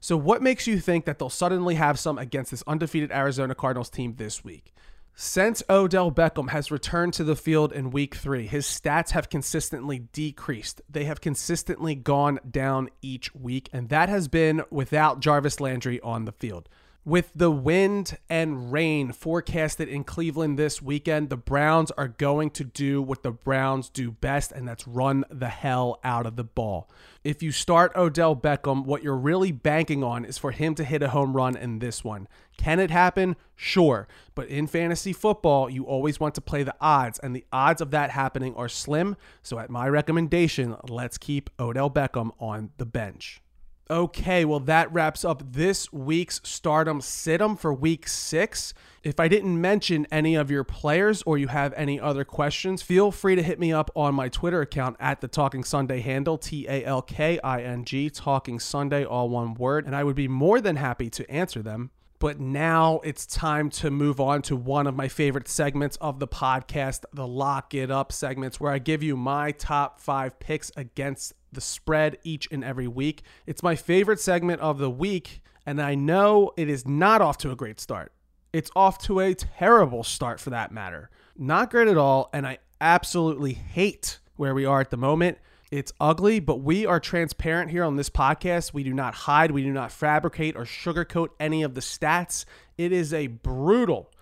So, 0.00 0.18
what 0.18 0.42
makes 0.42 0.66
you 0.66 0.80
think 0.80 1.06
that 1.06 1.18
they'll 1.18 1.30
suddenly 1.30 1.76
have 1.76 1.98
some 1.98 2.18
against 2.18 2.50
this 2.50 2.62
undefeated 2.66 3.10
Arizona 3.10 3.54
Cardinals 3.54 3.88
team 3.88 4.16
this 4.16 4.44
week? 4.44 4.73
Since 5.16 5.62
Odell 5.70 6.10
Beckham 6.10 6.50
has 6.50 6.72
returned 6.72 7.12
to 7.14 7.24
the 7.24 7.36
field 7.36 7.72
in 7.72 7.90
week 7.90 8.16
three, 8.16 8.48
his 8.48 8.66
stats 8.66 9.10
have 9.10 9.30
consistently 9.30 10.00
decreased. 10.12 10.82
They 10.90 11.04
have 11.04 11.20
consistently 11.20 11.94
gone 11.94 12.40
down 12.50 12.88
each 13.00 13.32
week, 13.32 13.70
and 13.72 13.90
that 13.90 14.08
has 14.08 14.26
been 14.26 14.62
without 14.70 15.20
Jarvis 15.20 15.60
Landry 15.60 16.00
on 16.00 16.24
the 16.24 16.32
field. 16.32 16.68
With 17.06 17.32
the 17.34 17.50
wind 17.50 18.16
and 18.30 18.72
rain 18.72 19.12
forecasted 19.12 19.90
in 19.90 20.04
Cleveland 20.04 20.58
this 20.58 20.80
weekend, 20.80 21.28
the 21.28 21.36
Browns 21.36 21.90
are 21.90 22.08
going 22.08 22.48
to 22.52 22.64
do 22.64 23.02
what 23.02 23.22
the 23.22 23.30
Browns 23.30 23.90
do 23.90 24.10
best, 24.10 24.52
and 24.52 24.66
that's 24.66 24.88
run 24.88 25.22
the 25.28 25.50
hell 25.50 26.00
out 26.02 26.24
of 26.24 26.36
the 26.36 26.44
ball. 26.44 26.88
If 27.22 27.42
you 27.42 27.52
start 27.52 27.92
Odell 27.94 28.34
Beckham, 28.34 28.86
what 28.86 29.02
you're 29.02 29.18
really 29.18 29.52
banking 29.52 30.02
on 30.02 30.24
is 30.24 30.38
for 30.38 30.50
him 30.50 30.74
to 30.76 30.84
hit 30.84 31.02
a 31.02 31.10
home 31.10 31.36
run 31.36 31.58
in 31.58 31.78
this 31.78 32.02
one. 32.02 32.26
Can 32.56 32.80
it 32.80 32.90
happen? 32.90 33.36
Sure. 33.54 34.08
But 34.34 34.48
in 34.48 34.66
fantasy 34.66 35.12
football, 35.12 35.68
you 35.68 35.84
always 35.84 36.18
want 36.18 36.34
to 36.36 36.40
play 36.40 36.62
the 36.62 36.74
odds, 36.80 37.18
and 37.18 37.36
the 37.36 37.44
odds 37.52 37.82
of 37.82 37.90
that 37.90 38.12
happening 38.12 38.54
are 38.54 38.68
slim. 38.68 39.18
So, 39.42 39.58
at 39.58 39.68
my 39.68 39.90
recommendation, 39.90 40.74
let's 40.88 41.18
keep 41.18 41.50
Odell 41.60 41.90
Beckham 41.90 42.30
on 42.40 42.70
the 42.78 42.86
bench. 42.86 43.42
Okay, 43.90 44.46
well, 44.46 44.60
that 44.60 44.90
wraps 44.94 45.26
up 45.26 45.42
this 45.52 45.92
week's 45.92 46.40
Stardom 46.42 47.00
Situm 47.02 47.58
for 47.58 47.74
week 47.74 48.08
six. 48.08 48.72
If 49.02 49.20
I 49.20 49.28
didn't 49.28 49.60
mention 49.60 50.06
any 50.10 50.36
of 50.36 50.50
your 50.50 50.64
players 50.64 51.22
or 51.26 51.36
you 51.36 51.48
have 51.48 51.74
any 51.76 52.00
other 52.00 52.24
questions, 52.24 52.80
feel 52.80 53.10
free 53.12 53.34
to 53.36 53.42
hit 53.42 53.60
me 53.60 53.74
up 53.74 53.90
on 53.94 54.14
my 54.14 54.30
Twitter 54.30 54.62
account 54.62 54.96
at 55.00 55.20
the 55.20 55.28
Talking 55.28 55.64
Sunday 55.64 56.00
handle, 56.00 56.38
T 56.38 56.66
A 56.66 56.82
L 56.82 57.02
K 57.02 57.38
I 57.44 57.60
N 57.60 57.84
G, 57.84 58.08
Talking 58.08 58.58
Sunday, 58.58 59.04
all 59.04 59.28
one 59.28 59.52
word, 59.52 59.84
and 59.84 59.94
I 59.94 60.02
would 60.02 60.16
be 60.16 60.28
more 60.28 60.62
than 60.62 60.76
happy 60.76 61.10
to 61.10 61.30
answer 61.30 61.60
them. 61.60 61.90
But 62.18 62.40
now 62.40 63.00
it's 63.04 63.26
time 63.26 63.68
to 63.70 63.90
move 63.90 64.18
on 64.18 64.40
to 64.42 64.56
one 64.56 64.86
of 64.86 64.96
my 64.96 65.08
favorite 65.08 65.46
segments 65.46 65.98
of 66.00 66.20
the 66.20 66.28
podcast, 66.28 67.04
the 67.12 67.26
Lock 67.26 67.74
It 67.74 67.90
Up 67.90 68.12
segments, 68.12 68.58
where 68.58 68.72
I 68.72 68.78
give 68.78 69.02
you 69.02 69.14
my 69.14 69.52
top 69.52 70.00
five 70.00 70.40
picks 70.40 70.72
against 70.74 71.34
the 71.54 71.60
spread 71.60 72.18
each 72.22 72.48
and 72.50 72.62
every 72.62 72.88
week. 72.88 73.22
It's 73.46 73.62
my 73.62 73.74
favorite 73.74 74.20
segment 74.20 74.60
of 74.60 74.78
the 74.78 74.90
week, 74.90 75.42
and 75.66 75.80
I 75.80 75.94
know 75.94 76.52
it 76.56 76.68
is 76.68 76.86
not 76.86 77.20
off 77.20 77.38
to 77.38 77.50
a 77.50 77.56
great 77.56 77.80
start. 77.80 78.12
It's 78.52 78.70
off 78.76 78.98
to 79.04 79.20
a 79.20 79.34
terrible 79.34 80.04
start 80.04 80.40
for 80.40 80.50
that 80.50 80.70
matter. 80.70 81.10
Not 81.36 81.70
great 81.70 81.88
at 81.88 81.96
all, 81.96 82.30
and 82.32 82.46
I 82.46 82.58
absolutely 82.80 83.54
hate 83.54 84.20
where 84.36 84.54
we 84.54 84.64
are 84.64 84.80
at 84.80 84.90
the 84.90 84.96
moment. 84.96 85.38
It's 85.70 85.92
ugly, 85.98 86.38
but 86.38 86.60
we 86.60 86.86
are 86.86 87.00
transparent 87.00 87.70
here 87.70 87.82
on 87.82 87.96
this 87.96 88.10
podcast. 88.10 88.72
We 88.72 88.84
do 88.84 88.94
not 88.94 89.14
hide, 89.14 89.50
we 89.50 89.62
do 89.62 89.72
not 89.72 89.90
fabricate 89.90 90.54
or 90.54 90.64
sugarcoat 90.64 91.30
any 91.40 91.62
of 91.62 91.74
the 91.74 91.80
stats. 91.80 92.44
It 92.78 92.92
is 92.92 93.12
a 93.12 93.26
brutal 93.26 94.12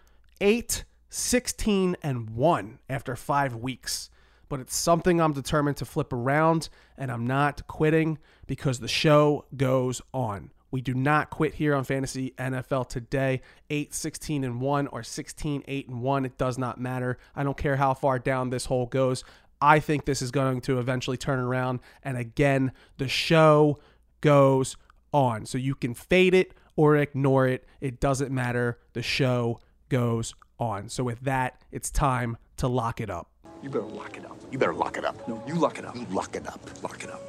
8, 0.40 0.84
16, 1.10 1.96
and 2.02 2.30
1 2.30 2.78
after 2.88 3.16
five 3.16 3.54
weeks 3.54 4.08
but 4.52 4.60
it's 4.60 4.76
something 4.76 5.18
I'm 5.18 5.32
determined 5.32 5.78
to 5.78 5.86
flip 5.86 6.12
around, 6.12 6.68
and 6.98 7.10
I'm 7.10 7.26
not 7.26 7.66
quitting 7.68 8.18
because 8.46 8.80
the 8.80 8.86
show 8.86 9.46
goes 9.56 10.02
on. 10.12 10.50
We 10.70 10.82
do 10.82 10.92
not 10.92 11.30
quit 11.30 11.54
here 11.54 11.74
on 11.74 11.84
Fantasy 11.84 12.34
NFL 12.36 12.90
today. 12.90 13.40
8, 13.70 13.94
16, 13.94 14.44
and 14.44 14.60
1 14.60 14.88
or 14.88 15.02
16, 15.02 15.64
8, 15.66 15.88
and 15.88 16.02
1. 16.02 16.26
It 16.26 16.36
does 16.36 16.58
not 16.58 16.78
matter. 16.78 17.16
I 17.34 17.44
don't 17.44 17.56
care 17.56 17.76
how 17.76 17.94
far 17.94 18.18
down 18.18 18.50
this 18.50 18.66
hole 18.66 18.84
goes. 18.84 19.24
I 19.62 19.80
think 19.80 20.04
this 20.04 20.20
is 20.20 20.30
going 20.30 20.60
to 20.60 20.78
eventually 20.78 21.16
turn 21.16 21.38
around. 21.38 21.80
And 22.02 22.18
again, 22.18 22.72
the 22.98 23.08
show 23.08 23.78
goes 24.20 24.76
on. 25.14 25.46
So 25.46 25.56
you 25.56 25.74
can 25.74 25.94
fade 25.94 26.34
it 26.34 26.52
or 26.76 26.98
ignore 26.98 27.48
it. 27.48 27.64
It 27.80 28.00
doesn't 28.00 28.30
matter. 28.30 28.78
The 28.92 29.00
show 29.00 29.60
goes 29.88 30.34
on. 30.58 30.90
So 30.90 31.04
with 31.04 31.20
that, 31.20 31.58
it's 31.70 31.90
time 31.90 32.36
to 32.58 32.68
lock 32.68 33.00
it 33.00 33.08
up. 33.08 33.31
You 33.62 33.70
better 33.70 33.84
lock 33.84 34.16
it 34.16 34.24
up. 34.24 34.36
You 34.50 34.58
better 34.58 34.74
lock 34.74 34.98
it 34.98 35.04
up. 35.04 35.28
No, 35.28 35.40
you 35.46 35.54
lock 35.54 35.78
it 35.78 35.84
up. 35.84 35.94
You 35.94 36.04
lock 36.10 36.34
it 36.34 36.48
up. 36.48 36.82
Lock 36.82 37.04
it 37.04 37.10
up. 37.10 37.22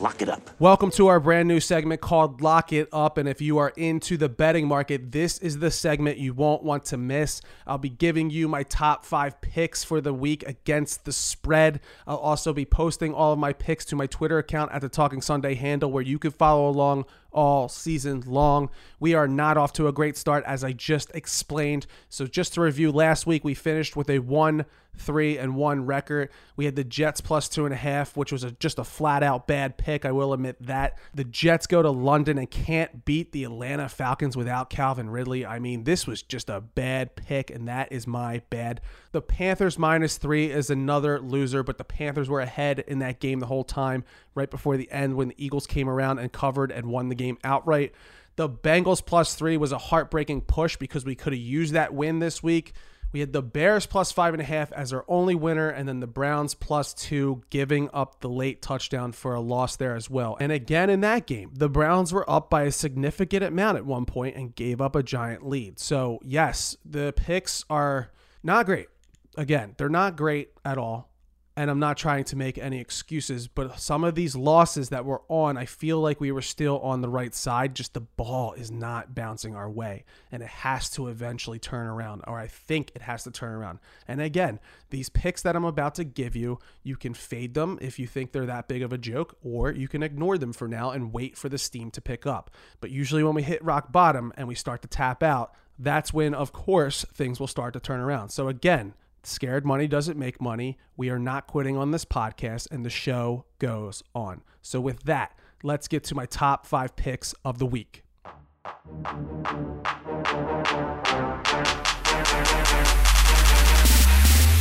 Lock 0.00 0.22
it 0.22 0.30
up. 0.30 0.50
Welcome 0.58 0.90
to 0.92 1.08
our 1.08 1.20
brand 1.20 1.46
new 1.46 1.60
segment 1.60 2.00
called 2.00 2.40
Lock 2.40 2.72
It 2.72 2.88
Up. 2.90 3.18
And 3.18 3.28
if 3.28 3.42
you 3.42 3.58
are 3.58 3.68
into 3.76 4.16
the 4.16 4.30
betting 4.30 4.66
market, 4.66 5.12
this 5.12 5.38
is 5.38 5.58
the 5.58 5.70
segment 5.70 6.16
you 6.16 6.32
won't 6.32 6.62
want 6.62 6.86
to 6.86 6.96
miss. 6.96 7.42
I'll 7.66 7.76
be 7.76 7.90
giving 7.90 8.30
you 8.30 8.48
my 8.48 8.62
top 8.62 9.04
five 9.04 9.42
picks 9.42 9.84
for 9.84 10.00
the 10.00 10.14
week 10.14 10.42
against 10.48 11.04
the 11.04 11.12
spread. 11.12 11.80
I'll 12.06 12.16
also 12.16 12.54
be 12.54 12.64
posting 12.64 13.12
all 13.12 13.34
of 13.34 13.38
my 13.38 13.52
picks 13.52 13.84
to 13.86 13.96
my 13.96 14.06
Twitter 14.06 14.38
account 14.38 14.72
at 14.72 14.80
the 14.80 14.88
Talking 14.88 15.20
Sunday 15.20 15.54
handle 15.54 15.92
where 15.92 16.02
you 16.02 16.18
can 16.18 16.30
follow 16.30 16.66
along 16.66 17.04
all 17.34 17.68
season 17.68 18.22
long. 18.26 18.70
We 18.98 19.14
are 19.14 19.28
not 19.28 19.56
off 19.56 19.72
to 19.74 19.88
a 19.88 19.92
great 19.92 20.16
start, 20.16 20.44
as 20.46 20.64
I 20.64 20.72
just 20.72 21.10
explained. 21.14 21.86
So, 22.08 22.26
just 22.26 22.54
to 22.54 22.60
review, 22.60 22.90
last 22.90 23.26
week 23.26 23.44
we 23.44 23.54
finished 23.54 23.96
with 23.96 24.08
a 24.08 24.20
1 24.20 24.64
3 24.96 25.38
and 25.38 25.56
1 25.56 25.86
record. 25.86 26.30
We 26.56 26.64
had 26.64 26.76
the 26.76 26.84
Jets 26.84 27.20
plus 27.20 27.48
two 27.48 27.64
and 27.64 27.74
a 27.74 27.76
half, 27.76 28.16
which 28.16 28.32
was 28.32 28.44
a, 28.44 28.52
just 28.52 28.78
a 28.78 28.84
flat 28.84 29.22
out 29.22 29.46
bad 29.46 29.76
pick. 29.76 30.04
I 30.04 30.12
will 30.12 30.32
admit 30.32 30.56
that. 30.60 30.98
The 31.12 31.24
Jets 31.24 31.66
go 31.66 31.82
to 31.82 31.90
London 31.90 32.38
and 32.38 32.50
can't 32.50 33.04
beat 33.04 33.32
the 33.32 33.44
Atlanta 33.44 33.88
Falcons 33.88 34.36
without 34.36 34.70
Calvin 34.70 35.10
Ridley. 35.10 35.44
I 35.44 35.58
mean, 35.58 35.84
this 35.84 36.06
was 36.06 36.22
just 36.22 36.48
a 36.48 36.60
bad 36.60 37.16
pick, 37.16 37.50
and 37.50 37.68
that 37.68 37.90
is 37.92 38.06
my 38.06 38.42
bad. 38.50 38.80
The 39.12 39.22
Panthers 39.22 39.78
minus 39.78 40.16
three 40.16 40.50
is 40.50 40.70
another 40.70 41.20
loser, 41.20 41.62
but 41.62 41.78
the 41.78 41.84
Panthers 41.84 42.28
were 42.28 42.40
ahead 42.40 42.80
in 42.86 43.00
that 43.00 43.20
game 43.20 43.40
the 43.40 43.46
whole 43.46 43.64
time, 43.64 44.04
right 44.34 44.50
before 44.50 44.76
the 44.76 44.90
end 44.90 45.16
when 45.16 45.28
the 45.28 45.44
Eagles 45.44 45.66
came 45.66 45.88
around 45.88 46.18
and 46.18 46.32
covered 46.32 46.72
and 46.72 46.86
won 46.86 47.08
the 47.08 47.14
game 47.14 47.23
outright. 47.44 47.92
The 48.36 48.48
Bengals 48.48 49.04
plus 49.04 49.34
three 49.34 49.56
was 49.56 49.72
a 49.72 49.78
heartbreaking 49.78 50.42
push 50.42 50.76
because 50.76 51.04
we 51.04 51.14
could 51.14 51.32
have 51.32 51.40
used 51.40 51.74
that 51.74 51.94
win 51.94 52.18
this 52.18 52.42
week. 52.42 52.72
We 53.12 53.20
had 53.20 53.32
the 53.32 53.42
Bears 53.42 53.86
plus 53.86 54.10
five 54.10 54.34
and 54.34 54.40
a 54.42 54.44
half 54.44 54.72
as 54.72 54.92
our 54.92 55.04
only 55.06 55.36
winner, 55.36 55.68
and 55.68 55.88
then 55.88 56.00
the 56.00 56.08
Browns 56.08 56.54
plus 56.54 56.92
two, 56.92 57.42
giving 57.48 57.88
up 57.94 58.20
the 58.20 58.28
late 58.28 58.60
touchdown 58.60 59.12
for 59.12 59.34
a 59.34 59.40
loss 59.40 59.76
there 59.76 59.94
as 59.94 60.10
well. 60.10 60.36
And 60.40 60.50
again, 60.50 60.90
in 60.90 61.00
that 61.02 61.26
game, 61.28 61.52
the 61.54 61.68
Browns 61.68 62.12
were 62.12 62.28
up 62.28 62.50
by 62.50 62.64
a 62.64 62.72
significant 62.72 63.44
amount 63.44 63.78
at 63.78 63.86
one 63.86 64.04
point 64.04 64.34
and 64.34 64.52
gave 64.52 64.80
up 64.80 64.96
a 64.96 65.02
giant 65.04 65.46
lead. 65.46 65.78
So, 65.78 66.18
yes, 66.24 66.76
the 66.84 67.14
picks 67.14 67.64
are 67.70 68.10
not 68.42 68.66
great. 68.66 68.88
Again, 69.36 69.74
they're 69.78 69.88
not 69.88 70.16
great 70.16 70.50
at 70.64 70.76
all 70.76 71.13
and 71.56 71.70
I'm 71.70 71.78
not 71.78 71.96
trying 71.96 72.24
to 72.24 72.36
make 72.36 72.58
any 72.58 72.80
excuses, 72.80 73.46
but 73.46 73.78
some 73.78 74.02
of 74.02 74.16
these 74.16 74.34
losses 74.34 74.88
that 74.88 75.04
we're 75.04 75.20
on, 75.28 75.56
I 75.56 75.66
feel 75.66 76.00
like 76.00 76.20
we 76.20 76.32
were 76.32 76.42
still 76.42 76.80
on 76.80 77.00
the 77.00 77.08
right 77.08 77.32
side. 77.32 77.76
Just 77.76 77.94
the 77.94 78.00
ball 78.00 78.54
is 78.54 78.72
not 78.72 79.14
bouncing 79.14 79.54
our 79.54 79.70
way, 79.70 80.04
and 80.32 80.42
it 80.42 80.48
has 80.48 80.90
to 80.90 81.06
eventually 81.06 81.60
turn 81.60 81.86
around, 81.86 82.22
or 82.26 82.38
I 82.38 82.48
think 82.48 82.90
it 82.96 83.02
has 83.02 83.22
to 83.24 83.30
turn 83.30 83.52
around. 83.52 83.78
And 84.08 84.20
again, 84.20 84.58
these 84.90 85.08
picks 85.08 85.42
that 85.42 85.54
I'm 85.54 85.64
about 85.64 85.94
to 85.94 86.04
give 86.04 86.34
you, 86.34 86.58
you 86.82 86.96
can 86.96 87.14
fade 87.14 87.54
them 87.54 87.78
if 87.80 88.00
you 88.00 88.08
think 88.08 88.32
they're 88.32 88.46
that 88.46 88.66
big 88.66 88.82
of 88.82 88.92
a 88.92 88.98
joke, 88.98 89.36
or 89.44 89.70
you 89.70 89.86
can 89.86 90.02
ignore 90.02 90.38
them 90.38 90.52
for 90.52 90.66
now 90.66 90.90
and 90.90 91.12
wait 91.12 91.38
for 91.38 91.48
the 91.48 91.58
steam 91.58 91.92
to 91.92 92.00
pick 92.00 92.26
up. 92.26 92.50
But 92.80 92.90
usually, 92.90 93.22
when 93.22 93.34
we 93.34 93.44
hit 93.44 93.64
rock 93.64 93.92
bottom 93.92 94.32
and 94.36 94.48
we 94.48 94.56
start 94.56 94.82
to 94.82 94.88
tap 94.88 95.22
out, 95.22 95.54
that's 95.78 96.12
when, 96.12 96.34
of 96.34 96.52
course, 96.52 97.04
things 97.14 97.38
will 97.38 97.46
start 97.46 97.74
to 97.74 97.80
turn 97.80 98.00
around. 98.00 98.30
So, 98.30 98.48
again, 98.48 98.94
Scared 99.26 99.64
money 99.64 99.86
doesn't 99.86 100.18
make 100.18 100.38
money. 100.38 100.76
We 100.98 101.08
are 101.08 101.18
not 101.18 101.46
quitting 101.46 101.78
on 101.78 101.92
this 101.92 102.04
podcast, 102.04 102.70
and 102.70 102.84
the 102.84 102.90
show 102.90 103.46
goes 103.58 104.02
on. 104.14 104.42
So, 104.60 104.80
with 104.80 105.04
that, 105.04 105.38
let's 105.62 105.88
get 105.88 106.04
to 106.04 106.14
my 106.14 106.26
top 106.26 106.66
five 106.66 106.94
picks 106.94 107.34
of 107.42 107.58
the 107.58 107.64
week. 107.64 108.04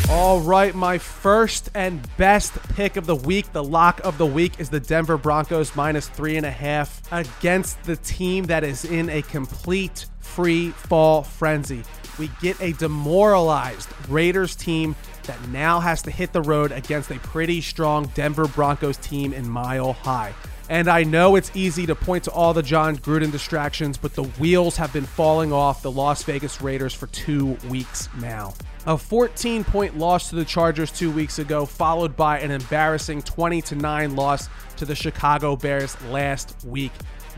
All 0.10 0.42
right, 0.42 0.76
my 0.76 0.98
first 0.98 1.70
and 1.74 2.08
best 2.18 2.54
pick 2.76 2.98
of 2.98 3.06
the 3.06 3.16
week, 3.16 3.52
the 3.52 3.64
lock 3.64 4.00
of 4.04 4.18
the 4.18 4.26
week, 4.26 4.60
is 4.60 4.70
the 4.70 4.80
Denver 4.80 5.18
Broncos 5.18 5.76
minus 5.76 6.08
three 6.08 6.38
and 6.38 6.46
a 6.46 6.52
half 6.52 7.02
against 7.12 7.82
the 7.84 7.96
team 7.96 8.46
that 8.46 8.64
is 8.64 8.86
in 8.86 9.10
a 9.10 9.22
complete 9.22 10.06
free 10.20 10.70
fall 10.72 11.24
frenzy. 11.24 11.84
We 12.20 12.30
get 12.42 12.62
a 12.62 12.74
demoralized 12.74 13.90
Raiders 14.08 14.56
team 14.56 14.96
that 15.24 15.48
now 15.50 15.80
has 15.80 16.02
to 16.04 16.12
hit 16.12 16.32
the 16.32 16.42
road 16.42 16.72
against 16.72 17.10
a 17.10 17.16
pretty 17.20 17.62
strong 17.62 18.06
Denver 18.14 18.48
Broncos 18.48 18.98
team 18.98 19.34
in 19.34 19.50
Mile 19.50 19.94
High. 19.94 20.34
And 20.70 20.88
I 20.88 21.04
know 21.04 21.36
it's 21.36 21.52
easy 21.56 21.86
to 21.88 21.96
point 21.96 22.26
to 22.26 22.32
all 22.32 22.54
the 22.54 22.64
Jon 22.64 22.98
Gruden 22.98 23.32
distractions, 23.32 23.98
but 23.98 24.14
the 24.14 24.24
wheels 24.24 24.78
have 24.78 24.94
been 24.94 25.06
falling 25.06 25.52
off 25.52 25.82
the 25.82 25.92
Las 25.92 26.24
Vegas 26.24 26.62
Raiders 26.62 26.94
for 26.94 27.08
two 27.08 27.58
weeks 27.68 28.10
now. 28.20 28.54
A 28.86 28.98
14 28.98 29.64
point 29.64 29.98
loss 29.98 30.30
to 30.30 30.36
the 30.36 30.44
Chargers 30.44 30.92
two 30.92 31.10
weeks 31.10 31.40
ago, 31.40 31.66
followed 31.66 32.18
by 32.18 32.40
an 32.40 32.52
embarrassing 32.52 33.22
20 33.22 33.76
9 33.76 34.16
loss 34.16 34.50
to 34.76 34.84
the 34.84 34.94
Chicago 34.94 35.56
Bears 35.56 35.96
last 36.10 36.54
week. 36.66 36.92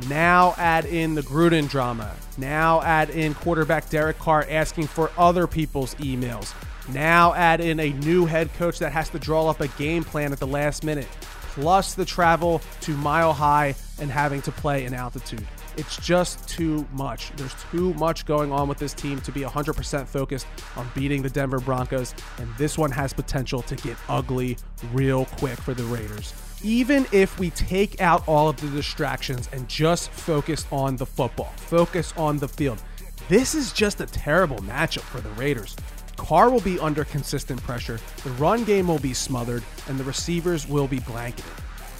Now 0.09 0.55
add 0.57 0.85
in 0.85 1.13
the 1.13 1.21
Gruden 1.21 1.69
drama. 1.69 2.15
Now 2.39 2.81
add 2.81 3.11
in 3.11 3.35
quarterback 3.35 3.91
Derek 3.91 4.17
Carr 4.17 4.47
asking 4.49 4.87
for 4.87 5.11
other 5.19 5.45
people's 5.45 5.93
emails. 5.95 6.51
Now 6.91 7.35
add 7.35 7.61
in 7.61 7.79
a 7.79 7.91
new 7.91 8.25
head 8.25 8.51
coach 8.55 8.79
that 8.79 8.91
has 8.91 9.09
to 9.11 9.19
draw 9.19 9.47
up 9.47 9.61
a 9.61 9.67
game 9.69 10.03
plan 10.03 10.33
at 10.33 10.39
the 10.39 10.47
last 10.47 10.83
minute. 10.83 11.07
plus 11.55 11.93
the 11.93 12.03
travel 12.03 12.61
to 12.81 12.91
Mile 12.97 13.31
High 13.31 13.75
and 14.01 14.11
having 14.11 14.41
to 14.41 14.51
play 14.51 14.83
in 14.83 14.93
altitude. 14.93 15.47
It's 15.77 15.97
just 15.97 16.47
too 16.47 16.87
much. 16.93 17.31
There's 17.35 17.55
too 17.71 17.93
much 17.95 18.25
going 18.25 18.51
on 18.51 18.67
with 18.67 18.77
this 18.77 18.93
team 18.93 19.19
to 19.21 19.31
be 19.31 19.41
100% 19.41 20.07
focused 20.07 20.47
on 20.75 20.89
beating 20.95 21.21
the 21.21 21.29
Denver 21.29 21.59
Broncos, 21.59 22.15
and 22.37 22.49
this 22.57 22.77
one 22.77 22.91
has 22.91 23.11
potential 23.11 23.61
to 23.63 23.75
get 23.75 23.97
ugly 24.07 24.57
real 24.93 25.25
quick 25.25 25.59
for 25.59 25.73
the 25.73 25.83
Raiders. 25.83 26.33
Even 26.63 27.05
if 27.11 27.37
we 27.37 27.49
take 27.51 27.99
out 28.01 28.25
all 28.27 28.47
of 28.47 28.59
the 28.61 28.69
distractions 28.69 29.49
and 29.51 29.67
just 29.67 30.09
focus 30.11 30.65
on 30.71 30.95
the 30.95 31.05
football, 31.05 31.53
focus 31.57 32.13
on 32.15 32.37
the 32.37 32.47
field, 32.47 32.81
this 33.27 33.53
is 33.53 33.73
just 33.73 33.99
a 33.99 34.05
terrible 34.05 34.57
matchup 34.59 35.01
for 35.01 35.19
the 35.19 35.29
Raiders. 35.31 35.75
Carr 36.15 36.49
will 36.49 36.61
be 36.61 36.79
under 36.79 37.03
consistent 37.03 37.61
pressure, 37.63 37.99
the 38.23 38.29
run 38.31 38.63
game 38.63 38.87
will 38.87 38.99
be 38.99 39.13
smothered, 39.13 39.63
and 39.89 39.99
the 39.99 40.03
receivers 40.05 40.67
will 40.67 40.87
be 40.87 40.99
blanketed. 40.99 41.51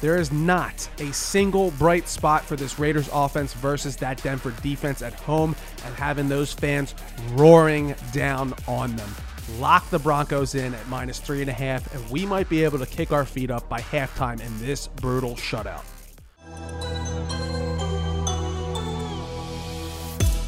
There 0.02 0.18
is 0.18 0.32
not 0.32 0.90
a 1.00 1.12
single 1.14 1.72
bright 1.72 2.08
spot 2.08 2.44
for 2.44 2.56
this 2.56 2.78
Raiders 2.78 3.10
offense 3.12 3.54
versus 3.54 3.96
that 3.98 4.22
Denver 4.22 4.54
defense 4.62 5.02
at 5.02 5.14
home 5.14 5.56
and 5.86 5.96
having 5.96 6.30
those 6.30 6.54
fans 6.54 6.94
roaring 7.32 7.96
down 8.12 8.54
on 8.68 8.96
them. 8.96 9.10
Lock 9.58 9.90
the 9.90 10.00
Broncos 10.00 10.56
in 10.56 10.74
at 10.74 10.88
minus 10.90 11.20
three 11.20 11.42
and 11.42 11.50
a 11.50 11.54
half, 11.54 11.94
and 11.94 12.10
we 12.10 12.26
might 12.26 12.50
be 12.50 12.64
able 12.64 12.80
to 12.80 12.86
kick 12.86 13.12
our 13.12 13.26
feet 13.26 13.52
up 13.52 13.70
by 13.70 13.80
halftime 13.80 14.42
in 14.42 14.60
this 14.60 14.88
brutal 14.88 15.36
shutout. 15.36 15.84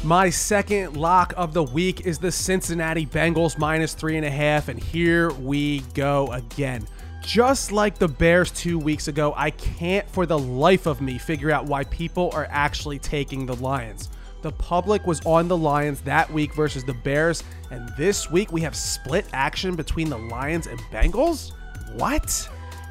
My 0.04 0.30
second 0.30 0.96
lock 0.96 1.34
of 1.36 1.52
the 1.52 1.62
week 1.62 2.06
is 2.06 2.18
the 2.18 2.32
Cincinnati 2.32 3.06
Bengals 3.06 3.58
minus 3.58 3.94
three 3.94 4.16
and 4.16 4.24
a 4.24 4.30
half, 4.30 4.68
and 4.68 4.82
here 4.82 5.30
we 5.32 5.80
go 5.94 6.32
again. 6.32 6.86
Just 7.28 7.72
like 7.72 7.98
the 7.98 8.08
Bears 8.08 8.50
two 8.50 8.78
weeks 8.78 9.06
ago, 9.06 9.34
I 9.36 9.50
can't 9.50 10.08
for 10.08 10.24
the 10.24 10.38
life 10.38 10.86
of 10.86 11.02
me 11.02 11.18
figure 11.18 11.50
out 11.50 11.66
why 11.66 11.84
people 11.84 12.30
are 12.32 12.48
actually 12.48 12.98
taking 12.98 13.44
the 13.44 13.56
Lions. 13.56 14.08
The 14.40 14.52
public 14.52 15.06
was 15.06 15.20
on 15.26 15.46
the 15.46 15.56
Lions 15.56 16.00
that 16.00 16.32
week 16.32 16.54
versus 16.54 16.84
the 16.84 16.94
Bears, 16.94 17.44
and 17.70 17.86
this 17.98 18.30
week 18.30 18.50
we 18.50 18.62
have 18.62 18.74
split 18.74 19.26
action 19.34 19.76
between 19.76 20.08
the 20.08 20.16
Lions 20.16 20.68
and 20.68 20.80
Bengals? 20.90 21.52
What? 21.96 22.48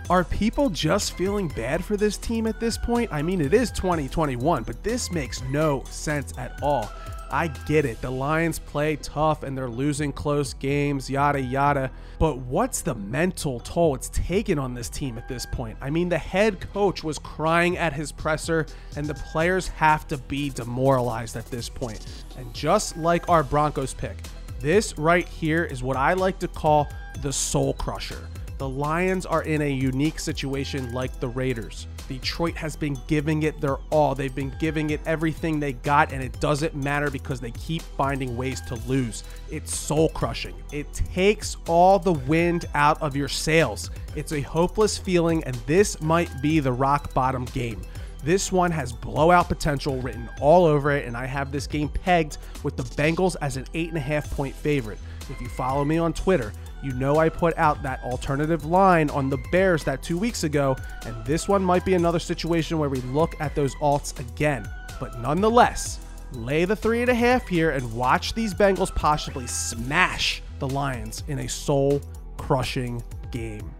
Are 0.08 0.24
people 0.24 0.70
just 0.70 1.18
feeling 1.18 1.48
bad 1.48 1.84
for 1.84 1.98
this 1.98 2.16
team 2.16 2.46
at 2.46 2.60
this 2.60 2.78
point? 2.78 3.12
I 3.12 3.24
mean, 3.24 3.42
it 3.42 3.56
is 3.56 3.72
2021, 3.72 4.62
but 4.62 4.84
this 4.84 5.12
makes 5.12 5.42
no 5.50 5.84
sense 5.90 6.38
at 6.38 6.60
all. 6.62 6.92
I 7.32 7.48
get 7.48 7.86
it. 7.86 8.02
The 8.02 8.10
Lions 8.10 8.60
play 8.60 8.96
tough 8.96 9.44
and 9.44 9.58
they're 9.58 9.70
losing 9.70 10.12
close 10.12 10.54
games, 10.54 11.10
yada, 11.10 11.42
yada. 11.42 11.92
But 12.20 12.38
what's 12.40 12.82
the 12.82 12.96
mental 12.96 13.60
toll 13.60 13.96
it's 13.96 14.10
taken 14.10 14.58
on 14.58 14.74
this 14.74 14.90
team 14.90 15.18
at 15.18 15.28
this 15.28 15.46
point? 15.46 15.78
I 15.82 15.90
mean, 15.90 16.10
the 16.10 16.18
head 16.18 16.60
coach 16.74 17.04
was 17.04 17.20
crying 17.20 17.78
at 17.78 17.94
his 17.94 18.12
presser, 18.12 18.66
and 18.96 19.06
the 19.06 19.14
players 19.14 19.68
have 19.70 20.08
to 20.08 20.18
be 20.18 20.50
demoralized 20.50 21.36
at 21.36 21.46
this 21.48 21.70
point. 21.70 22.06
And 22.38 22.54
just 22.54 22.98
like 22.98 23.30
our 23.30 23.44
Broncos 23.44 23.94
pick, 23.94 24.18
this 24.60 24.98
right 24.98 25.28
here 25.28 25.64
is 25.66 25.84
what 25.84 25.98
I 25.98 26.14
like 26.14 26.40
to 26.40 26.48
call 26.48 26.88
the 27.22 27.32
soul 27.34 27.74
crusher. 27.74 28.28
The 28.58 28.68
Lions 28.68 29.28
are 29.28 29.44
in 29.44 29.62
a 29.62 29.70
unique 29.70 30.20
situation 30.20 30.92
like 30.92 31.20
the 31.20 31.28
Raiders. 31.28 31.86
Detroit 32.08 32.56
has 32.56 32.76
been 32.76 32.98
giving 33.08 33.44
it 33.44 33.60
their 33.60 33.78
all. 33.90 34.16
They've 34.16 34.34
been 34.34 34.54
giving 34.60 34.92
it 34.92 35.02
everything 35.06 35.60
they 35.60 35.74
got, 35.74 36.12
and 36.12 36.24
it 36.24 36.40
doesn't 36.40 36.76
matter 36.76 37.10
because 37.10 37.40
they 37.40 37.52
keep 37.52 37.82
finding 37.82 38.38
ways 38.38 38.62
to 38.62 38.76
lose. 38.88 39.24
It's 39.52 39.76
soul 39.76 40.10
crushing. 40.10 40.56
It 40.72 40.92
takes 40.94 41.58
all 41.68 42.00
the 42.00 42.14
wind 42.14 42.66
out 42.74 43.02
of 43.02 43.16
your 43.16 43.28
sails. 43.28 43.92
It's 44.16 44.32
a 44.32 44.42
hopeless 44.42 44.98
feeling, 44.98 45.44
and 45.44 45.56
this 45.68 46.00
might 46.02 46.42
be 46.42 46.60
the 46.60 46.72
rock 46.72 47.14
bottom 47.14 47.46
game. 47.46 47.82
This 48.24 48.52
one 48.52 48.72
has 48.72 48.92
blowout 48.92 49.48
potential 49.48 50.02
written 50.02 50.30
all 50.42 50.66
over 50.66 50.92
it, 50.92 51.06
and 51.06 51.16
I 51.16 51.26
have 51.26 51.52
this 51.52 51.68
game 51.68 51.90
pegged 51.90 52.38
with 52.64 52.76
the 52.76 52.84
Bengals 52.84 53.36
as 53.42 53.58
an 53.58 53.66
8.5 53.74 54.32
point 54.32 54.56
favorite. 54.56 54.98
If 55.30 55.40
you 55.42 55.50
follow 55.50 55.86
me 55.86 55.98
on 55.98 56.14
Twitter, 56.14 56.54
you 56.82 56.94
know 56.94 57.18
I 57.18 57.30
put 57.30 57.58
out 57.58 57.82
that 57.84 58.04
alternative 58.04 58.66
line 58.66 59.10
on 59.10 59.30
the 59.30 59.38
Bears 59.52 59.84
that 59.86 60.04
two 60.04 60.18
weeks 60.18 60.44
ago, 60.44 60.76
and 61.06 61.26
this 61.26 61.48
one 61.48 61.64
might 61.64 61.86
be 61.86 61.94
another 61.94 62.20
situation 62.20 62.78
where 62.80 62.90
we 62.90 63.02
look 63.02 63.40
at 63.40 63.56
those 63.56 63.76
alts 63.76 64.18
again. 64.20 64.68
But 65.00 65.20
nonetheless, 65.20 66.00
lay 66.34 66.66
the 66.66 66.76
three 66.76 67.02
and 67.02 67.10
a 67.10 67.16
half 67.16 67.48
here 67.48 67.72
and 67.72 67.94
watch 67.94 68.34
these 68.34 68.54
Bengals 68.54 68.94
possibly 68.94 69.48
smash 69.48 70.42
the 70.60 70.68
Lions 70.68 71.24
in 71.28 71.40
a 71.40 71.50
soul 71.50 72.02
crushing 72.38 73.04
game. 73.32 73.77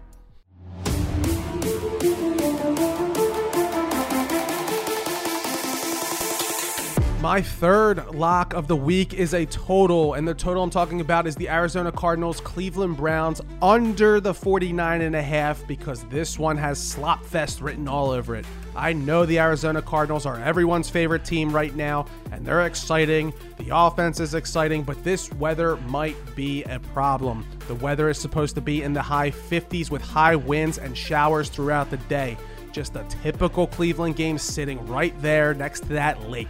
My 7.20 7.42
third 7.42 8.14
lock 8.14 8.54
of 8.54 8.68
the 8.68 8.76
week 8.76 9.12
is 9.12 9.34
a 9.34 9.44
total, 9.44 10.14
and 10.14 10.26
the 10.26 10.34
total 10.34 10.62
I'm 10.62 10.70
talking 10.70 11.00
about 11.00 11.26
is 11.26 11.34
the 11.34 11.48
Arizona 11.48 11.90
Cardinals 11.90 12.40
Cleveland 12.40 12.96
Browns 12.96 13.40
under 13.60 14.20
the 14.20 14.32
49 14.32 15.00
and 15.00 15.16
a 15.16 15.22
half 15.22 15.66
because 15.66 16.04
this 16.04 16.38
one 16.38 16.56
has 16.56 16.78
slop 16.78 17.24
fest 17.24 17.60
written 17.60 17.88
all 17.88 18.10
over 18.10 18.36
it. 18.36 18.46
I 18.76 18.92
know 18.92 19.26
the 19.26 19.40
Arizona 19.40 19.82
Cardinals 19.82 20.26
are 20.26 20.38
everyone's 20.38 20.88
favorite 20.88 21.24
team 21.24 21.50
right 21.50 21.74
now, 21.74 22.06
and 22.30 22.46
they're 22.46 22.66
exciting. 22.66 23.34
The 23.58 23.76
offense 23.76 24.20
is 24.20 24.34
exciting, 24.34 24.84
but 24.84 25.02
this 25.02 25.32
weather 25.32 25.76
might 25.88 26.16
be 26.36 26.62
a 26.64 26.78
problem. 26.78 27.44
The 27.66 27.74
weather 27.74 28.08
is 28.08 28.18
supposed 28.18 28.54
to 28.54 28.60
be 28.60 28.84
in 28.84 28.92
the 28.92 29.02
high 29.02 29.32
50s 29.32 29.90
with 29.90 30.02
high 30.02 30.36
winds 30.36 30.78
and 30.78 30.96
showers 30.96 31.48
throughout 31.48 31.90
the 31.90 31.96
day. 31.96 32.36
Just 32.70 32.94
a 32.94 33.04
typical 33.08 33.66
Cleveland 33.66 34.14
game 34.14 34.38
sitting 34.38 34.86
right 34.86 35.20
there 35.20 35.52
next 35.52 35.80
to 35.80 35.88
that 35.88 36.30
lake. 36.30 36.46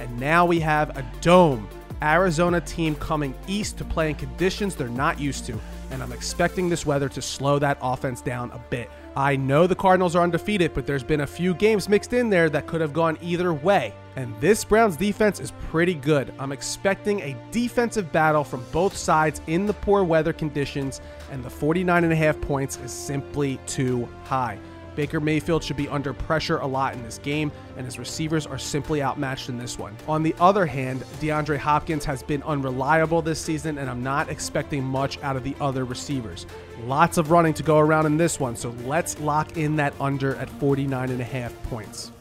And 0.00 0.18
now 0.18 0.46
we 0.46 0.58
have 0.60 0.96
a 0.96 1.04
dome 1.20 1.68
Arizona 2.02 2.60
team 2.62 2.94
coming 2.96 3.34
east 3.46 3.76
to 3.78 3.84
play 3.84 4.08
in 4.08 4.16
conditions 4.16 4.74
they're 4.74 4.88
not 4.88 5.20
used 5.20 5.44
to. 5.46 5.60
And 5.90 6.02
I'm 6.02 6.12
expecting 6.12 6.68
this 6.68 6.86
weather 6.86 7.08
to 7.10 7.20
slow 7.20 7.58
that 7.58 7.76
offense 7.82 8.22
down 8.22 8.50
a 8.52 8.58
bit. 8.70 8.90
I 9.16 9.36
know 9.36 9.66
the 9.66 9.74
Cardinals 9.74 10.16
are 10.16 10.22
undefeated, 10.22 10.72
but 10.72 10.86
there's 10.86 11.02
been 11.02 11.20
a 11.20 11.26
few 11.26 11.52
games 11.52 11.88
mixed 11.88 12.12
in 12.12 12.30
there 12.30 12.48
that 12.48 12.66
could 12.66 12.80
have 12.80 12.92
gone 12.92 13.18
either 13.20 13.52
way. 13.52 13.92
And 14.16 14.34
this 14.40 14.64
Browns 14.64 14.96
defense 14.96 15.40
is 15.40 15.52
pretty 15.68 15.94
good. 15.94 16.32
I'm 16.38 16.52
expecting 16.52 17.20
a 17.20 17.36
defensive 17.50 18.10
battle 18.12 18.44
from 18.44 18.64
both 18.72 18.96
sides 18.96 19.40
in 19.48 19.66
the 19.66 19.74
poor 19.74 20.04
weather 20.04 20.32
conditions, 20.32 21.00
and 21.30 21.44
the 21.44 21.48
49.5 21.48 22.40
points 22.40 22.78
is 22.78 22.92
simply 22.92 23.58
too 23.66 24.08
high. 24.24 24.58
Baker 25.00 25.18
Mayfield 25.18 25.64
should 25.64 25.78
be 25.78 25.88
under 25.88 26.12
pressure 26.12 26.58
a 26.58 26.66
lot 26.66 26.92
in 26.92 27.02
this 27.02 27.16
game, 27.16 27.50
and 27.78 27.86
his 27.86 27.98
receivers 27.98 28.46
are 28.46 28.58
simply 28.58 29.02
outmatched 29.02 29.48
in 29.48 29.56
this 29.56 29.78
one. 29.78 29.96
On 30.06 30.22
the 30.22 30.34
other 30.38 30.66
hand, 30.66 31.00
DeAndre 31.22 31.56
Hopkins 31.56 32.04
has 32.04 32.22
been 32.22 32.42
unreliable 32.42 33.22
this 33.22 33.40
season, 33.40 33.78
and 33.78 33.88
I'm 33.88 34.02
not 34.02 34.28
expecting 34.28 34.84
much 34.84 35.18
out 35.22 35.36
of 35.36 35.42
the 35.42 35.56
other 35.58 35.86
receivers. 35.86 36.44
Lots 36.84 37.16
of 37.16 37.30
running 37.30 37.54
to 37.54 37.62
go 37.62 37.78
around 37.78 38.04
in 38.04 38.18
this 38.18 38.38
one, 38.38 38.56
so 38.56 38.74
let's 38.84 39.18
lock 39.20 39.56
in 39.56 39.74
that 39.76 39.94
under 39.98 40.36
at 40.36 40.50
49 40.50 41.08
and 41.08 41.20
a 41.22 41.24
half 41.24 41.54
points. 41.70 42.12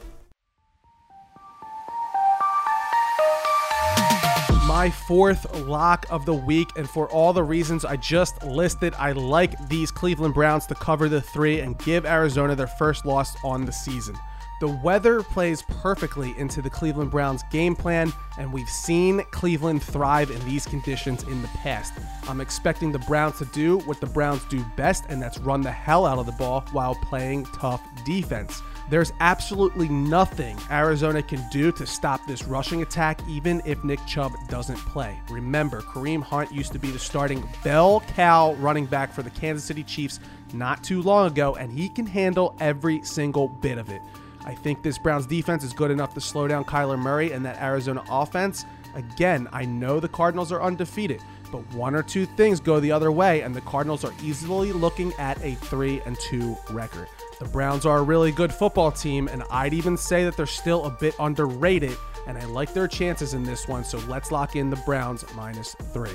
My 4.80 4.90
fourth 4.90 5.54
lock 5.68 6.06
of 6.10 6.26
the 6.26 6.34
week. 6.34 6.70
And 6.78 6.90
for 6.90 7.10
all 7.10 7.34
the 7.34 7.44
reasons 7.44 7.84
I 7.84 7.98
just 7.98 8.42
listed, 8.46 8.94
I 8.98 9.12
like 9.12 9.68
these 9.68 9.92
Cleveland 9.92 10.34
Browns 10.34 10.66
to 10.68 10.76
cover 10.76 11.10
the 11.10 11.20
three 11.20 11.60
and 11.60 11.78
give 11.80 12.06
Arizona 12.06 12.56
their 12.56 12.66
first 12.66 13.06
loss 13.06 13.36
on 13.44 13.66
the 13.66 13.74
season. 13.74 14.16
The 14.62 14.70
weather 14.70 15.22
plays 15.22 15.64
perfectly 15.64 16.34
into 16.38 16.62
the 16.62 16.70
Cleveland 16.70 17.12
Browns 17.12 17.44
game 17.52 17.76
plan, 17.76 18.14
and 18.38 18.54
we've 18.54 18.70
seen 18.70 19.22
Cleveland 19.32 19.84
thrive 19.84 20.32
in 20.32 20.46
these 20.46 20.66
conditions 20.66 21.24
in 21.24 21.42
the 21.42 21.50
past. 21.50 21.92
I'm 22.30 22.40
expecting 22.40 22.94
the 22.94 23.00
Browns 23.00 23.38
to 23.40 23.46
do 23.46 23.80
what 23.80 24.00
the 24.00 24.08
Browns 24.08 24.46
do 24.46 24.64
best, 24.78 25.04
and 25.10 25.22
that's 25.22 25.40
run 25.40 25.60
the 25.60 25.72
hell 25.72 26.06
out 26.06 26.20
of 26.20 26.26
the 26.26 26.32
ball 26.34 26.64
while 26.72 26.96
playing 26.96 27.48
tough 27.48 27.82
defense. 28.06 28.62
There's 28.90 29.14
absolutely 29.20 29.88
nothing 29.88 30.58
Arizona 30.72 31.22
can 31.22 31.48
do 31.52 31.72
to 31.74 31.86
stop 31.86 32.26
this 32.26 32.46
rushing 32.46 32.82
attack, 32.82 33.22
even 33.28 33.62
if 33.64 33.84
Nick 33.84 34.00
Chubb 34.08 34.32
doesn't 34.48 34.78
play. 34.78 35.20
Remember, 35.30 35.82
Kareem 35.82 36.24
Hunt 36.24 36.52
used 36.52 36.72
to 36.72 36.80
be 36.80 36.90
the 36.90 36.98
starting 36.98 37.48
bell 37.64 38.02
cow 38.16 38.54
running 38.56 38.88
back 38.88 39.14
for 39.14 39.22
the 39.22 39.30
Kansas 39.30 39.64
City 39.64 39.84
Chiefs 39.84 40.20
not 40.54 40.84
too 40.84 41.04
long 41.04 41.28
ago, 41.28 41.56
and 41.56 41.72
he 41.72 41.88
can 41.88 42.08
handle 42.08 42.56
every 42.60 43.04
single 43.04 43.48
bit 43.48 43.78
of 43.78 43.90
it. 43.90 44.02
I 44.44 44.56
think 44.56 44.82
this 44.82 44.98
Browns 44.98 45.28
defense 45.28 45.64
is 45.64 45.72
good 45.72 45.92
enough 45.92 46.16
to 46.16 46.22
slow 46.22 46.48
down 46.48 46.66
Kyler 46.66 46.98
Murray 46.98 47.32
and 47.32 47.46
that 47.46 47.62
Arizona 47.62 48.04
offense. 48.10 48.66
Again, 48.96 49.48
I 49.54 49.66
know 49.66 50.00
the 50.00 50.08
Cardinals 50.08 50.52
are 50.52 50.64
undefeated, 50.64 51.22
but 51.52 51.60
one 51.76 51.94
or 51.94 52.02
two 52.02 52.26
things 52.26 52.60
go 52.60 52.80
the 52.80 52.92
other 52.92 53.12
way, 53.12 53.42
and 53.42 53.54
the 53.54 53.62
Cardinals 53.62 54.04
are 54.04 54.14
easily 54.24 54.72
looking 54.72 55.14
at 55.20 55.40
a 55.44 55.54
3 55.56 56.02
and 56.08 56.20
2 56.20 56.58
record. 56.72 57.08
The 57.40 57.46
Browns 57.46 57.86
are 57.86 58.00
a 58.00 58.04
really 58.04 58.34
good 58.34 58.54
football 58.54 58.92
team, 58.92 59.30
and 59.30 59.44
I'd 59.50 59.74
even 59.74 59.96
say 59.96 60.26
that 60.26 60.36
they're 60.36 60.46
still 60.46 60.84
a 60.84 60.90
bit 60.90 61.16
underrated, 61.20 61.96
and 62.28 62.38
I 62.38 62.44
like 62.44 62.74
their 62.74 62.88
chances 62.88 63.34
in 63.34 63.44
this 63.44 63.66
one, 63.66 63.86
so 63.86 63.98
let's 64.10 64.30
lock 64.30 64.58
in 64.58 64.70
the 64.70 64.76
Browns 64.86 65.24
minus 65.38 65.74
three. 65.94 66.12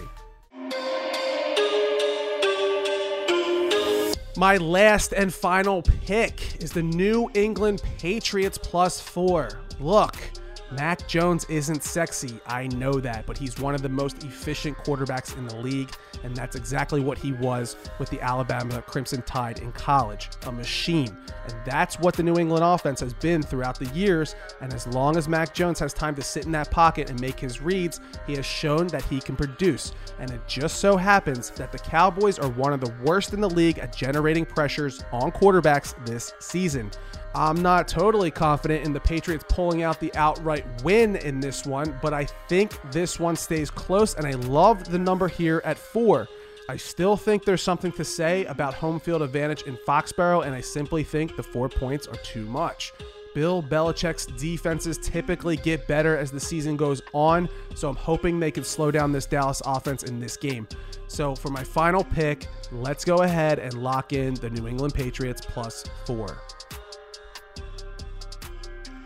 My 4.36 4.58
last 4.58 5.14
and 5.14 5.32
final 5.32 5.80
pick 5.80 6.60
is 6.62 6.72
the 6.72 6.82
New 6.82 7.30
England 7.32 7.82
Patriots 7.98 8.58
plus 8.58 9.00
four. 9.00 9.48
Look, 9.80 10.16
Mac 10.76 11.06
Jones 11.06 11.44
isn't 11.48 11.82
sexy. 11.82 12.40
I 12.46 12.66
know 12.68 12.94
that, 12.94 13.26
but 13.26 13.38
he's 13.38 13.58
one 13.58 13.74
of 13.74 13.82
the 13.82 13.88
most 13.88 14.24
efficient 14.24 14.76
quarterbacks 14.78 15.36
in 15.36 15.46
the 15.46 15.56
league, 15.56 15.92
and 16.22 16.34
that's 16.34 16.56
exactly 16.56 17.00
what 17.00 17.18
he 17.18 17.32
was 17.32 17.76
with 17.98 18.10
the 18.10 18.20
Alabama 18.20 18.82
Crimson 18.82 19.22
Tide 19.22 19.60
in 19.60 19.72
college 19.72 20.28
a 20.46 20.52
machine. 20.52 21.16
And 21.46 21.54
that's 21.64 21.98
what 21.98 22.14
the 22.14 22.22
New 22.22 22.38
England 22.38 22.64
offense 22.64 23.00
has 23.00 23.12
been 23.14 23.42
throughout 23.42 23.78
the 23.78 23.86
years. 23.86 24.34
And 24.60 24.72
as 24.72 24.86
long 24.86 25.16
as 25.16 25.28
Mac 25.28 25.54
Jones 25.54 25.78
has 25.78 25.92
time 25.92 26.14
to 26.14 26.22
sit 26.22 26.46
in 26.46 26.52
that 26.52 26.70
pocket 26.70 27.10
and 27.10 27.20
make 27.20 27.38
his 27.38 27.60
reads, 27.60 28.00
he 28.26 28.34
has 28.34 28.46
shown 28.46 28.86
that 28.88 29.04
he 29.04 29.20
can 29.20 29.36
produce. 29.36 29.92
And 30.18 30.30
it 30.30 30.40
just 30.48 30.78
so 30.78 30.96
happens 30.96 31.50
that 31.50 31.72
the 31.72 31.78
Cowboys 31.78 32.38
are 32.38 32.48
one 32.50 32.72
of 32.72 32.80
the 32.80 32.94
worst 33.04 33.32
in 33.32 33.40
the 33.40 33.50
league 33.50 33.78
at 33.78 33.94
generating 33.94 34.46
pressures 34.46 35.04
on 35.12 35.30
quarterbacks 35.32 35.94
this 36.06 36.32
season. 36.40 36.90
I'm 37.36 37.60
not 37.62 37.88
totally 37.88 38.30
confident 38.30 38.84
in 38.84 38.92
the 38.92 39.00
Patriots 39.00 39.44
pulling 39.48 39.82
out 39.82 39.98
the 39.98 40.14
outright 40.14 40.64
win 40.84 41.16
in 41.16 41.40
this 41.40 41.66
one, 41.66 41.98
but 42.00 42.14
I 42.14 42.26
think 42.48 42.78
this 42.92 43.18
one 43.18 43.34
stays 43.34 43.70
close, 43.70 44.14
and 44.14 44.24
I 44.24 44.32
love 44.32 44.84
the 44.84 44.98
number 44.98 45.26
here 45.26 45.60
at 45.64 45.76
four. 45.76 46.28
I 46.68 46.76
still 46.76 47.16
think 47.16 47.44
there's 47.44 47.60
something 47.60 47.90
to 47.92 48.04
say 48.04 48.44
about 48.44 48.72
home 48.72 49.00
field 49.00 49.20
advantage 49.20 49.62
in 49.62 49.76
Foxborough, 49.86 50.46
and 50.46 50.54
I 50.54 50.60
simply 50.60 51.02
think 51.02 51.34
the 51.34 51.42
four 51.42 51.68
points 51.68 52.06
are 52.06 52.16
too 52.16 52.46
much. 52.46 52.92
Bill 53.34 53.60
Belichick's 53.60 54.26
defenses 54.26 54.96
typically 54.96 55.56
get 55.56 55.88
better 55.88 56.16
as 56.16 56.30
the 56.30 56.38
season 56.38 56.76
goes 56.76 57.02
on, 57.12 57.48
so 57.74 57.88
I'm 57.88 57.96
hoping 57.96 58.38
they 58.38 58.52
can 58.52 58.62
slow 58.62 58.92
down 58.92 59.10
this 59.10 59.26
Dallas 59.26 59.60
offense 59.66 60.04
in 60.04 60.20
this 60.20 60.36
game. 60.36 60.68
So 61.08 61.34
for 61.34 61.50
my 61.50 61.64
final 61.64 62.04
pick, 62.04 62.46
let's 62.70 63.04
go 63.04 63.22
ahead 63.22 63.58
and 63.58 63.74
lock 63.74 64.12
in 64.12 64.34
the 64.34 64.50
New 64.50 64.68
England 64.68 64.94
Patriots 64.94 65.44
plus 65.44 65.84
four. 66.06 66.38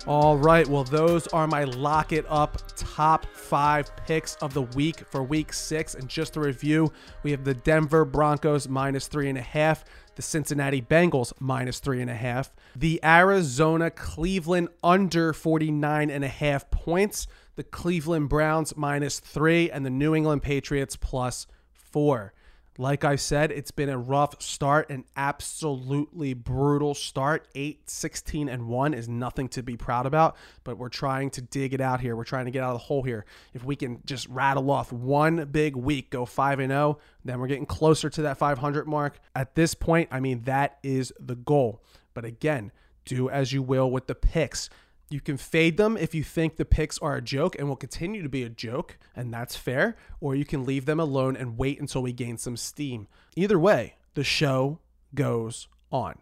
All 0.08 0.38
right. 0.38 0.66
Well, 0.66 0.84
those 0.84 1.26
are 1.26 1.46
my 1.46 1.64
lock 1.64 2.12
it 2.12 2.24
up 2.30 2.62
top 2.76 3.26
five 3.26 3.94
picks 4.06 4.36
of 4.36 4.54
the 4.54 4.62
week 4.62 5.00
for 5.00 5.22
week 5.22 5.52
six. 5.52 5.94
And 5.94 6.08
just 6.08 6.32
to 6.32 6.40
review, 6.40 6.90
we 7.22 7.30
have 7.30 7.44
the 7.44 7.52
Denver 7.52 8.06
Broncos 8.06 8.70
minus 8.70 9.06
three 9.06 9.28
and 9.28 9.36
a 9.36 9.42
half, 9.42 9.84
the 10.14 10.22
Cincinnati 10.22 10.80
Bengals 10.80 11.34
minus 11.40 11.78
three 11.78 12.00
and 12.00 12.10
a 12.10 12.14
half, 12.14 12.54
the 12.74 12.98
Arizona 13.04 13.90
Cleveland 13.90 14.70
under 14.82 15.34
49 15.34 16.08
and 16.08 16.24
a 16.24 16.28
half 16.28 16.70
points, 16.70 17.26
the 17.56 17.64
Cleveland 17.64 18.30
Browns 18.30 18.78
minus 18.78 19.20
three, 19.20 19.70
and 19.70 19.84
the 19.84 19.90
New 19.90 20.14
England 20.14 20.42
Patriots 20.42 20.96
plus 20.96 21.46
four. 21.70 22.32
Like 22.80 23.02
I 23.02 23.16
said, 23.16 23.50
it's 23.50 23.72
been 23.72 23.88
a 23.88 23.98
rough 23.98 24.40
start, 24.40 24.88
an 24.88 25.04
absolutely 25.16 26.32
brutal 26.32 26.94
start. 26.94 27.48
8, 27.56 27.90
16, 27.90 28.48
and 28.48 28.68
1 28.68 28.94
is 28.94 29.08
nothing 29.08 29.48
to 29.48 29.64
be 29.64 29.76
proud 29.76 30.06
about, 30.06 30.36
but 30.62 30.78
we're 30.78 30.88
trying 30.88 31.30
to 31.30 31.42
dig 31.42 31.74
it 31.74 31.80
out 31.80 32.00
here. 32.00 32.14
We're 32.14 32.22
trying 32.22 32.44
to 32.44 32.52
get 32.52 32.62
out 32.62 32.70
of 32.70 32.80
the 32.80 32.86
hole 32.86 33.02
here. 33.02 33.26
If 33.52 33.64
we 33.64 33.74
can 33.74 34.00
just 34.06 34.28
rattle 34.28 34.70
off 34.70 34.92
one 34.92 35.44
big 35.46 35.74
week, 35.74 36.10
go 36.10 36.24
5 36.24 36.60
and 36.60 36.70
0, 36.70 37.00
then 37.24 37.40
we're 37.40 37.48
getting 37.48 37.66
closer 37.66 38.08
to 38.10 38.22
that 38.22 38.38
500 38.38 38.86
mark. 38.86 39.18
At 39.34 39.56
this 39.56 39.74
point, 39.74 40.08
I 40.12 40.20
mean, 40.20 40.42
that 40.42 40.78
is 40.84 41.12
the 41.18 41.34
goal. 41.34 41.82
But 42.14 42.24
again, 42.24 42.70
do 43.04 43.28
as 43.28 43.52
you 43.52 43.60
will 43.60 43.90
with 43.90 44.06
the 44.06 44.14
picks. 44.14 44.70
You 45.10 45.20
can 45.20 45.38
fade 45.38 45.78
them 45.78 45.96
if 45.96 46.14
you 46.14 46.22
think 46.22 46.56
the 46.56 46.64
picks 46.66 46.98
are 46.98 47.16
a 47.16 47.22
joke 47.22 47.56
and 47.58 47.66
will 47.66 47.76
continue 47.76 48.22
to 48.22 48.28
be 48.28 48.42
a 48.42 48.50
joke, 48.50 48.98
and 49.16 49.32
that's 49.32 49.56
fair, 49.56 49.96
or 50.20 50.34
you 50.34 50.44
can 50.44 50.66
leave 50.66 50.84
them 50.84 51.00
alone 51.00 51.36
and 51.36 51.56
wait 51.56 51.80
until 51.80 52.02
we 52.02 52.12
gain 52.12 52.36
some 52.36 52.56
steam. 52.56 53.08
Either 53.34 53.58
way, 53.58 53.96
the 54.14 54.24
show 54.24 54.80
goes 55.14 55.68
on. 55.90 56.18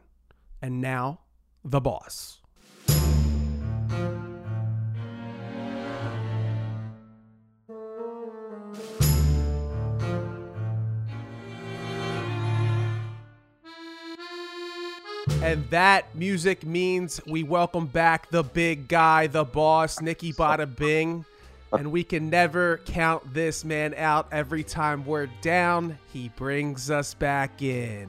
And 0.62 0.81
now, 0.81 1.20
the 1.64 1.81
boss. 1.81 2.40
And 15.46 15.70
that 15.70 16.12
music 16.12 16.66
means 16.66 17.20
we 17.24 17.44
welcome 17.44 17.87
back 17.87 18.30
the 18.30 18.42
big 18.42 18.88
guy, 18.88 19.28
the 19.28 19.44
boss, 19.44 20.00
Nicky 20.00 20.32
Bada 20.32 20.66
Bing. 20.66 21.24
And 21.70 21.92
we 21.92 22.02
can 22.02 22.28
never 22.30 22.78
count 22.78 23.32
this 23.32 23.64
man 23.64 23.94
out. 23.94 24.26
Every 24.32 24.64
time 24.64 25.06
we're 25.06 25.28
down, 25.42 25.98
he 26.12 26.30
brings 26.30 26.90
us 26.90 27.14
back 27.14 27.62
in. 27.62 28.09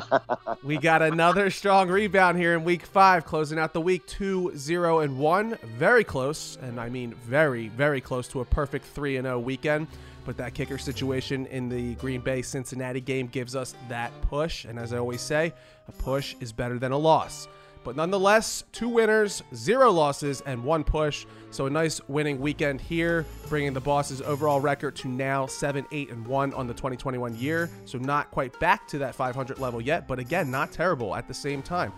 we 0.64 0.78
got 0.78 1.02
another 1.02 1.50
strong 1.50 1.90
rebound 1.90 2.38
here 2.38 2.54
in 2.54 2.64
week 2.64 2.86
five, 2.86 3.26
closing 3.26 3.58
out 3.58 3.74
the 3.74 3.80
week 3.82 4.06
2 4.06 4.52
0 4.56 5.00
and 5.00 5.18
1. 5.18 5.58
Very 5.76 6.04
close, 6.04 6.56
and 6.62 6.80
I 6.80 6.88
mean 6.88 7.12
very, 7.26 7.68
very 7.68 8.00
close 8.00 8.28
to 8.28 8.40
a 8.40 8.46
perfect 8.46 8.86
3 8.86 9.20
0 9.20 9.38
weekend. 9.40 9.88
But 10.26 10.36
that 10.38 10.54
kicker 10.54 10.76
situation 10.76 11.46
in 11.46 11.68
the 11.68 11.94
Green 11.94 12.20
Bay 12.20 12.42
Cincinnati 12.42 13.00
game 13.00 13.28
gives 13.28 13.54
us 13.54 13.74
that 13.88 14.12
push. 14.22 14.64
And 14.64 14.78
as 14.78 14.92
I 14.92 14.98
always 14.98 15.20
say, 15.20 15.54
a 15.88 15.92
push 15.92 16.34
is 16.40 16.52
better 16.52 16.78
than 16.78 16.92
a 16.92 16.98
loss. 16.98 17.48
But 17.84 17.94
nonetheless, 17.94 18.64
two 18.72 18.88
winners, 18.88 19.44
zero 19.54 19.92
losses, 19.92 20.40
and 20.40 20.64
one 20.64 20.82
push. 20.82 21.24
So 21.52 21.66
a 21.66 21.70
nice 21.70 22.00
winning 22.08 22.40
weekend 22.40 22.80
here, 22.80 23.24
bringing 23.48 23.72
the 23.72 23.80
Boss's 23.80 24.20
overall 24.20 24.60
record 24.60 24.96
to 24.96 25.08
now 25.08 25.46
7 25.46 25.86
8 25.92 26.10
and 26.10 26.26
1 26.26 26.54
on 26.54 26.66
the 26.66 26.74
2021 26.74 27.36
year. 27.36 27.70
So 27.84 27.98
not 27.98 28.32
quite 28.32 28.58
back 28.58 28.88
to 28.88 28.98
that 28.98 29.14
500 29.14 29.60
level 29.60 29.80
yet, 29.80 30.08
but 30.08 30.18
again, 30.18 30.50
not 30.50 30.72
terrible 30.72 31.14
at 31.14 31.28
the 31.28 31.34
same 31.34 31.62
time. 31.62 31.92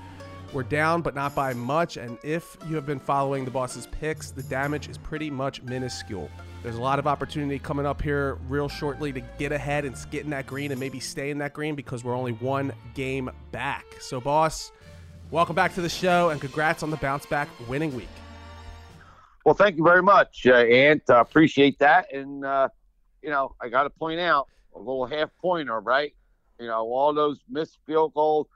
We're 0.53 0.65
down, 0.65 1.01
but 1.01 1.15
not 1.15 1.35
by 1.35 1.55
much. 1.55 1.97
And 1.97 2.19
if 2.23 2.59
you 2.69 2.77
have 2.77 2.85
been 2.85 3.01
following 3.01 3.47
the 3.47 3.51
Boss's 3.51 3.87
picks, 3.87 4.31
the 4.31 4.43
damage 4.43 4.91
is 4.91 4.99
pretty 4.99 5.31
much 5.31 5.63
minuscule. 5.63 6.31
There's 6.63 6.77
a 6.77 6.81
lot 6.81 6.99
of 6.99 7.07
opportunity 7.07 7.59
coming 7.61 7.87
up 7.87 8.03
here 8.03 8.35
real 8.49 8.69
shortly 8.69 9.13
to 9.13 9.21
get 9.39 9.53
ahead 9.53 9.85
and 9.85 9.95
get 10.11 10.25
in 10.25 10.31
that 10.31 10.47
green 10.47 10.73
and 10.73 10.81
maybe 10.81 10.99
stay 10.99 11.31
in 11.31 11.39
that 11.39 11.53
green 11.53 11.77
because 11.77 12.03
we're 12.03 12.17
only 12.17 12.33
one 12.33 12.73
game 12.95 13.31
back. 13.53 13.87
So, 14.01 14.21
boss, 14.21 14.73
welcome 15.31 15.55
back 15.55 15.75
to 15.75 15.81
the 15.81 15.89
show 15.89 16.31
and 16.31 16.41
congrats 16.41 16.83
on 16.83 16.91
the 16.91 16.97
bounce 16.97 17.27
back 17.27 17.49
winning 17.69 17.95
week. 17.95 18.09
Well, 19.45 19.55
thank 19.55 19.77
you 19.77 19.85
very 19.85 20.03
much, 20.03 20.47
uh, 20.47 20.55
Ant. 20.55 21.03
Uh, 21.09 21.21
appreciate 21.21 21.79
that. 21.79 22.13
And, 22.13 22.45
uh, 22.45 22.69
you 23.23 23.31
know, 23.31 23.55
I 23.61 23.69
got 23.69 23.85
to 23.85 23.91
point 23.91 24.19
out 24.19 24.49
a 24.75 24.79
little 24.79 25.07
half 25.07 25.31
pointer, 25.41 25.79
right? 25.79 26.13
You 26.59 26.67
know, 26.67 26.81
all 26.81 27.15
those 27.15 27.39
missed 27.49 27.79
field 27.87 28.15
goals 28.15 28.49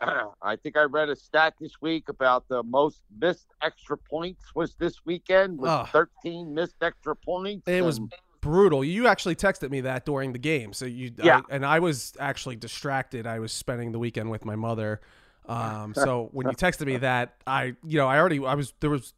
I 0.42 0.56
think 0.56 0.76
I 0.76 0.82
read 0.84 1.08
a 1.08 1.16
stat 1.16 1.54
this 1.60 1.80
week 1.80 2.08
about 2.08 2.48
the 2.48 2.62
most 2.62 3.02
missed 3.18 3.48
extra 3.62 3.96
points 3.96 4.54
was 4.54 4.74
this 4.76 5.04
weekend 5.04 5.58
with 5.58 5.70
oh. 5.70 5.86
13 5.92 6.54
missed 6.54 6.76
extra 6.82 7.14
points. 7.14 7.68
It 7.68 7.76
and... 7.76 7.86
was 7.86 8.00
brutal. 8.40 8.82
You 8.82 9.06
actually 9.06 9.36
texted 9.36 9.70
me 9.70 9.82
that 9.82 10.04
during 10.04 10.32
the 10.32 10.38
game. 10.38 10.72
So 10.72 10.86
you 10.86 11.12
yeah. 11.22 11.38
I, 11.38 11.54
and 11.54 11.66
I 11.66 11.78
was 11.80 12.14
actually 12.18 12.56
distracted. 12.56 13.26
I 13.26 13.38
was 13.38 13.52
spending 13.52 13.92
the 13.92 13.98
weekend 13.98 14.30
with 14.30 14.44
my 14.44 14.56
mother. 14.56 15.00
Um, 15.46 15.94
so 15.94 16.28
when 16.32 16.46
you 16.46 16.54
texted 16.54 16.86
me 16.86 16.96
that, 16.98 17.34
I 17.46 17.74
you 17.84 17.98
know 17.98 18.06
I 18.06 18.18
already 18.18 18.44
I 18.44 18.54
was 18.54 18.72
there 18.80 18.90
was 18.90 19.12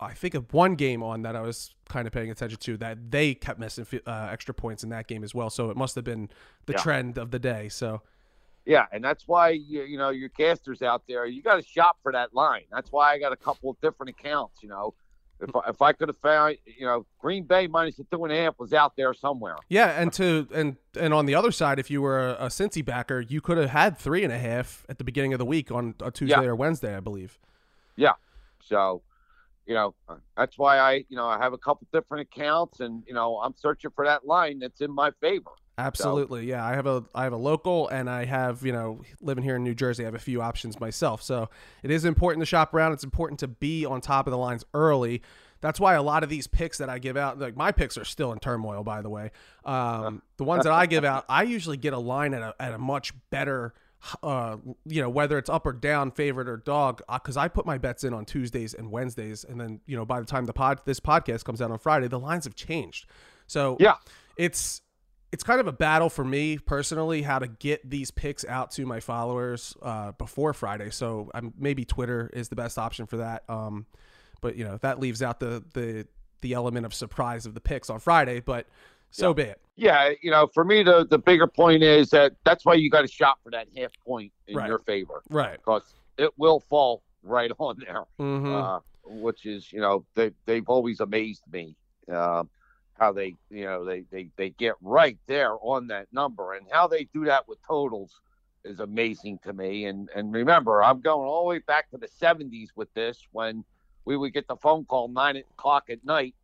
I 0.00 0.14
think 0.14 0.34
of 0.34 0.52
one 0.52 0.74
game 0.74 1.02
on 1.02 1.22
that 1.22 1.36
I 1.36 1.42
was 1.42 1.74
kind 1.88 2.06
of 2.06 2.12
paying 2.12 2.30
attention 2.30 2.58
to 2.58 2.76
that 2.78 3.10
they 3.10 3.34
kept 3.34 3.58
missing 3.60 3.86
uh, 4.06 4.28
extra 4.30 4.54
points 4.54 4.82
in 4.82 4.90
that 4.90 5.06
game 5.06 5.22
as 5.22 5.34
well. 5.34 5.50
So 5.50 5.70
it 5.70 5.76
must 5.76 5.94
have 5.94 6.04
been 6.04 6.30
the 6.66 6.72
yeah. 6.72 6.82
trend 6.82 7.18
of 7.18 7.30
the 7.30 7.38
day. 7.38 7.68
So 7.68 8.02
yeah, 8.66 8.86
and 8.90 9.02
that's 9.02 9.28
why 9.28 9.50
you, 9.50 9.82
you 9.82 9.96
know 9.96 10.10
your 10.10 10.28
casters 10.28 10.82
out 10.82 11.04
there, 11.08 11.24
you 11.24 11.40
got 11.40 11.56
to 11.56 11.62
shop 11.62 11.98
for 12.02 12.12
that 12.12 12.34
line. 12.34 12.64
That's 12.70 12.90
why 12.90 13.12
I 13.12 13.18
got 13.18 13.32
a 13.32 13.36
couple 13.36 13.70
of 13.70 13.80
different 13.80 14.10
accounts. 14.10 14.60
You 14.60 14.68
know, 14.68 14.94
if 15.40 15.54
I, 15.54 15.60
if 15.68 15.82
I 15.82 15.92
could 15.92 16.08
have 16.08 16.16
found, 16.18 16.58
you 16.64 16.84
know, 16.84 17.06
Green 17.20 17.44
Bay 17.44 17.68
minus 17.68 17.96
the 17.96 18.04
two 18.10 18.24
and 18.24 18.32
a 18.32 18.36
half 18.36 18.58
was 18.58 18.72
out 18.72 18.96
there 18.96 19.14
somewhere. 19.14 19.56
Yeah, 19.68 20.00
and 20.00 20.12
to 20.14 20.48
and 20.52 20.76
and 20.98 21.14
on 21.14 21.26
the 21.26 21.34
other 21.36 21.52
side, 21.52 21.78
if 21.78 21.90
you 21.92 22.02
were 22.02 22.30
a, 22.30 22.32
a 22.32 22.46
Cincy 22.46 22.84
backer, 22.84 23.20
you 23.20 23.40
could 23.40 23.56
have 23.56 23.70
had 23.70 23.96
three 23.98 24.24
and 24.24 24.32
a 24.32 24.38
half 24.38 24.84
at 24.88 24.98
the 24.98 25.04
beginning 25.04 25.32
of 25.32 25.38
the 25.38 25.46
week 25.46 25.70
on 25.70 25.94
a 26.00 26.10
Tuesday 26.10 26.42
yeah. 26.42 26.48
or 26.48 26.56
Wednesday, 26.56 26.96
I 26.96 27.00
believe. 27.00 27.38
Yeah, 27.94 28.14
so 28.60 29.02
you 29.66 29.74
know 29.74 29.94
that's 30.36 30.58
why 30.58 30.78
I 30.78 31.04
you 31.08 31.16
know 31.16 31.28
I 31.28 31.38
have 31.38 31.52
a 31.52 31.58
couple 31.58 31.86
different 31.92 32.28
accounts, 32.32 32.80
and 32.80 33.04
you 33.06 33.14
know 33.14 33.38
I'm 33.38 33.54
searching 33.56 33.92
for 33.94 34.04
that 34.06 34.26
line 34.26 34.58
that's 34.58 34.80
in 34.80 34.92
my 34.92 35.12
favor. 35.20 35.52
Absolutely, 35.78 36.42
so. 36.42 36.46
yeah. 36.46 36.64
I 36.64 36.74
have 36.74 36.86
a 36.86 37.04
I 37.14 37.24
have 37.24 37.34
a 37.34 37.38
local, 37.38 37.88
and 37.88 38.08
I 38.08 38.24
have 38.24 38.64
you 38.64 38.72
know 38.72 39.02
living 39.20 39.44
here 39.44 39.56
in 39.56 39.64
New 39.64 39.74
Jersey. 39.74 40.04
I 40.04 40.06
have 40.06 40.14
a 40.14 40.18
few 40.18 40.40
options 40.40 40.80
myself, 40.80 41.22
so 41.22 41.50
it 41.82 41.90
is 41.90 42.04
important 42.04 42.40
to 42.42 42.46
shop 42.46 42.72
around. 42.72 42.92
It's 42.92 43.04
important 43.04 43.40
to 43.40 43.48
be 43.48 43.84
on 43.84 44.00
top 44.00 44.26
of 44.26 44.30
the 44.30 44.38
lines 44.38 44.64
early. 44.72 45.22
That's 45.60 45.78
why 45.78 45.94
a 45.94 46.02
lot 46.02 46.22
of 46.22 46.30
these 46.30 46.46
picks 46.46 46.78
that 46.78 46.88
I 46.88 46.98
give 46.98 47.16
out, 47.16 47.38
like 47.38 47.56
my 47.56 47.72
picks 47.72 47.98
are 47.98 48.04
still 48.04 48.32
in 48.32 48.38
turmoil, 48.38 48.84
by 48.84 49.02
the 49.02 49.10
way. 49.10 49.32
Um, 49.64 50.22
the 50.38 50.44
ones 50.44 50.64
that 50.64 50.72
I 50.72 50.86
give 50.86 51.04
out, 51.04 51.26
I 51.28 51.42
usually 51.42 51.76
get 51.76 51.92
a 51.92 51.98
line 51.98 52.32
at 52.32 52.42
a 52.42 52.54
at 52.58 52.72
a 52.72 52.78
much 52.78 53.12
better. 53.30 53.74
Uh, 54.22 54.56
you 54.86 55.02
know 55.02 55.10
whether 55.10 55.36
it's 55.36 55.50
up 55.50 55.66
or 55.66 55.72
down, 55.74 56.10
favorite 56.10 56.48
or 56.48 56.56
dog, 56.56 57.02
because 57.12 57.36
uh, 57.36 57.40
I 57.40 57.48
put 57.48 57.66
my 57.66 57.76
bets 57.76 58.02
in 58.02 58.14
on 58.14 58.24
Tuesdays 58.24 58.72
and 58.72 58.90
Wednesdays, 58.90 59.44
and 59.44 59.60
then 59.60 59.80
you 59.84 59.96
know 59.96 60.06
by 60.06 60.20
the 60.20 60.26
time 60.26 60.46
the 60.46 60.54
pod 60.54 60.80
this 60.86 61.00
podcast 61.00 61.44
comes 61.44 61.60
out 61.60 61.70
on 61.70 61.78
Friday, 61.78 62.08
the 62.08 62.20
lines 62.20 62.44
have 62.44 62.54
changed. 62.54 63.06
So 63.46 63.76
yeah, 63.80 63.94
it's 64.36 64.82
it's 65.32 65.42
kind 65.42 65.60
of 65.60 65.66
a 65.66 65.72
battle 65.72 66.08
for 66.08 66.24
me 66.24 66.56
personally 66.58 67.22
how 67.22 67.38
to 67.38 67.46
get 67.48 67.88
these 67.88 68.10
picks 68.10 68.44
out 68.44 68.70
to 68.72 68.86
my 68.86 69.00
followers 69.00 69.76
uh, 69.82 70.12
before 70.12 70.52
Friday. 70.54 70.90
So 70.90 71.30
um, 71.34 71.52
maybe 71.58 71.84
Twitter 71.84 72.30
is 72.32 72.48
the 72.48 72.56
best 72.56 72.78
option 72.78 73.06
for 73.06 73.16
that. 73.18 73.42
Um, 73.48 73.86
but 74.40 74.56
you 74.56 74.64
know 74.64 74.76
that 74.78 75.00
leaves 75.00 75.22
out 75.22 75.40
the 75.40 75.64
the 75.74 76.06
the 76.42 76.52
element 76.52 76.86
of 76.86 76.94
surprise 76.94 77.46
of 77.46 77.54
the 77.54 77.60
picks 77.60 77.90
on 77.90 77.98
Friday. 77.98 78.40
But 78.40 78.66
so 79.10 79.30
Yeah. 79.30 79.32
be 79.34 79.42
it. 79.42 79.60
Yeah, 79.78 80.10
you 80.22 80.30
know, 80.30 80.46
for 80.54 80.64
me, 80.64 80.82
the 80.82 81.06
the 81.06 81.18
bigger 81.18 81.46
point 81.46 81.82
is 81.82 82.08
that 82.10 82.32
that's 82.44 82.64
why 82.64 82.74
you 82.74 82.88
got 82.90 83.02
to 83.02 83.08
shop 83.08 83.38
for 83.42 83.50
that 83.50 83.66
half 83.76 83.90
point 84.06 84.32
in 84.46 84.56
Right. 84.56 84.68
your 84.68 84.78
favor 84.80 85.22
Right. 85.28 85.56
because 85.58 85.94
it 86.18 86.30
will 86.38 86.60
fall 86.60 87.02
right 87.22 87.50
on 87.58 87.76
there. 87.84 88.04
hmm 88.18 88.54
uh, 88.54 88.78
which 89.08 89.46
is 89.46 89.72
you 89.72 89.80
know 89.80 90.04
they 90.14 90.30
they've 90.46 90.68
always 90.68 91.00
amazed 91.00 91.42
me 91.52 91.74
um, 92.12 92.48
how 92.98 93.12
they 93.12 93.34
you 93.50 93.64
know 93.64 93.84
they, 93.84 94.04
they 94.10 94.28
they 94.36 94.50
get 94.50 94.74
right 94.80 95.18
there 95.26 95.54
on 95.60 95.86
that 95.88 96.06
number 96.12 96.54
and 96.54 96.66
how 96.70 96.86
they 96.86 97.04
do 97.12 97.24
that 97.24 97.46
with 97.48 97.58
totals 97.66 98.20
is 98.64 98.80
amazing 98.80 99.38
to 99.44 99.52
me 99.52 99.84
and 99.86 100.08
and 100.14 100.32
remember 100.32 100.82
I'm 100.82 101.00
going 101.00 101.28
all 101.28 101.44
the 101.44 101.48
way 101.50 101.58
back 101.60 101.90
to 101.90 101.98
the 101.98 102.08
70s 102.08 102.68
with 102.74 102.92
this 102.94 103.18
when 103.32 103.64
we 104.04 104.16
would 104.16 104.32
get 104.32 104.48
the 104.48 104.56
phone 104.56 104.84
call 104.84 105.08
nine 105.08 105.36
o'clock 105.36 105.84
at 105.90 106.04
night 106.04 106.34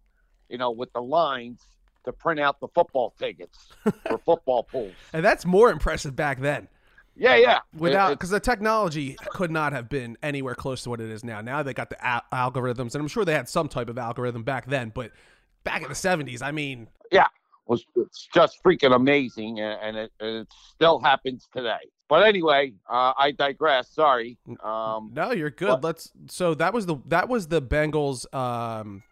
you 0.49 0.59
know 0.59 0.71
with 0.71 0.93
the 0.93 1.01
lines 1.03 1.61
to 2.05 2.13
print 2.13 2.41
out 2.41 2.61
the 2.61 2.69
football 2.69 3.15
tickets 3.19 3.69
for 4.09 4.19
football 4.19 4.63
pools 4.65 4.93
and 5.13 5.25
that's 5.25 5.45
more 5.45 5.71
impressive 5.71 6.15
back 6.15 6.41
then. 6.41 6.69
yeah 7.17 7.37
yeah 7.37 7.59
Without 7.77 8.11
because 8.11 8.31
the 8.31 8.41
technology 8.41 9.17
could 9.31 9.51
not 9.51 9.73
have 9.73 9.89
been 9.89 10.17
anywhere 10.23 10.55
close 10.55 10.83
to 10.83 10.91
what 10.91 11.01
it 11.01 11.11
is 11.11 11.25
now. 11.25 11.41
Now 11.41 11.63
they 11.63 11.75
got 11.75 11.91
the 11.91 12.05
al- 12.05 12.23
algorithms, 12.33 12.95
and 12.95 12.97
I'm 12.97 13.09
sure 13.09 13.25
they 13.25 13.35
had 13.35 13.49
some 13.49 13.69
type 13.69 13.89
of 13.89 13.99
algorithm 13.99 14.43
back 14.43 14.67
then. 14.67 14.93
But 14.95 15.13
back 15.65 15.83
in 15.83 15.89
the 15.89 15.95
70s, 15.95 16.43
I 16.43 16.51
mean, 16.53 16.89
was 17.67 17.85
it's 17.95 18.29
just 18.35 18.59
freaking 18.65 18.95
amazing, 18.95 19.61
and, 19.61 19.79
and 19.81 19.97
it, 19.97 20.13
it 20.21 20.49
still 20.75 20.99
happens 20.99 21.49
today. 21.55 21.79
But 22.09 22.27
anyway, 22.27 22.73
uh, 22.91 23.13
I 23.17 23.31
digress. 23.31 23.89
Sorry. 23.95 24.37
Um, 24.65 25.13
No, 25.15 25.31
you're 25.31 25.49
good. 25.51 25.69
But- 25.81 25.85
Let's. 25.85 26.11
So 26.29 26.55
that 26.55 26.75
was 26.75 26.87
the 26.87 26.97
that 27.07 27.29
was 27.29 27.47
the 27.47 27.63
Bengals, 27.63 28.27
um, 28.35 29.05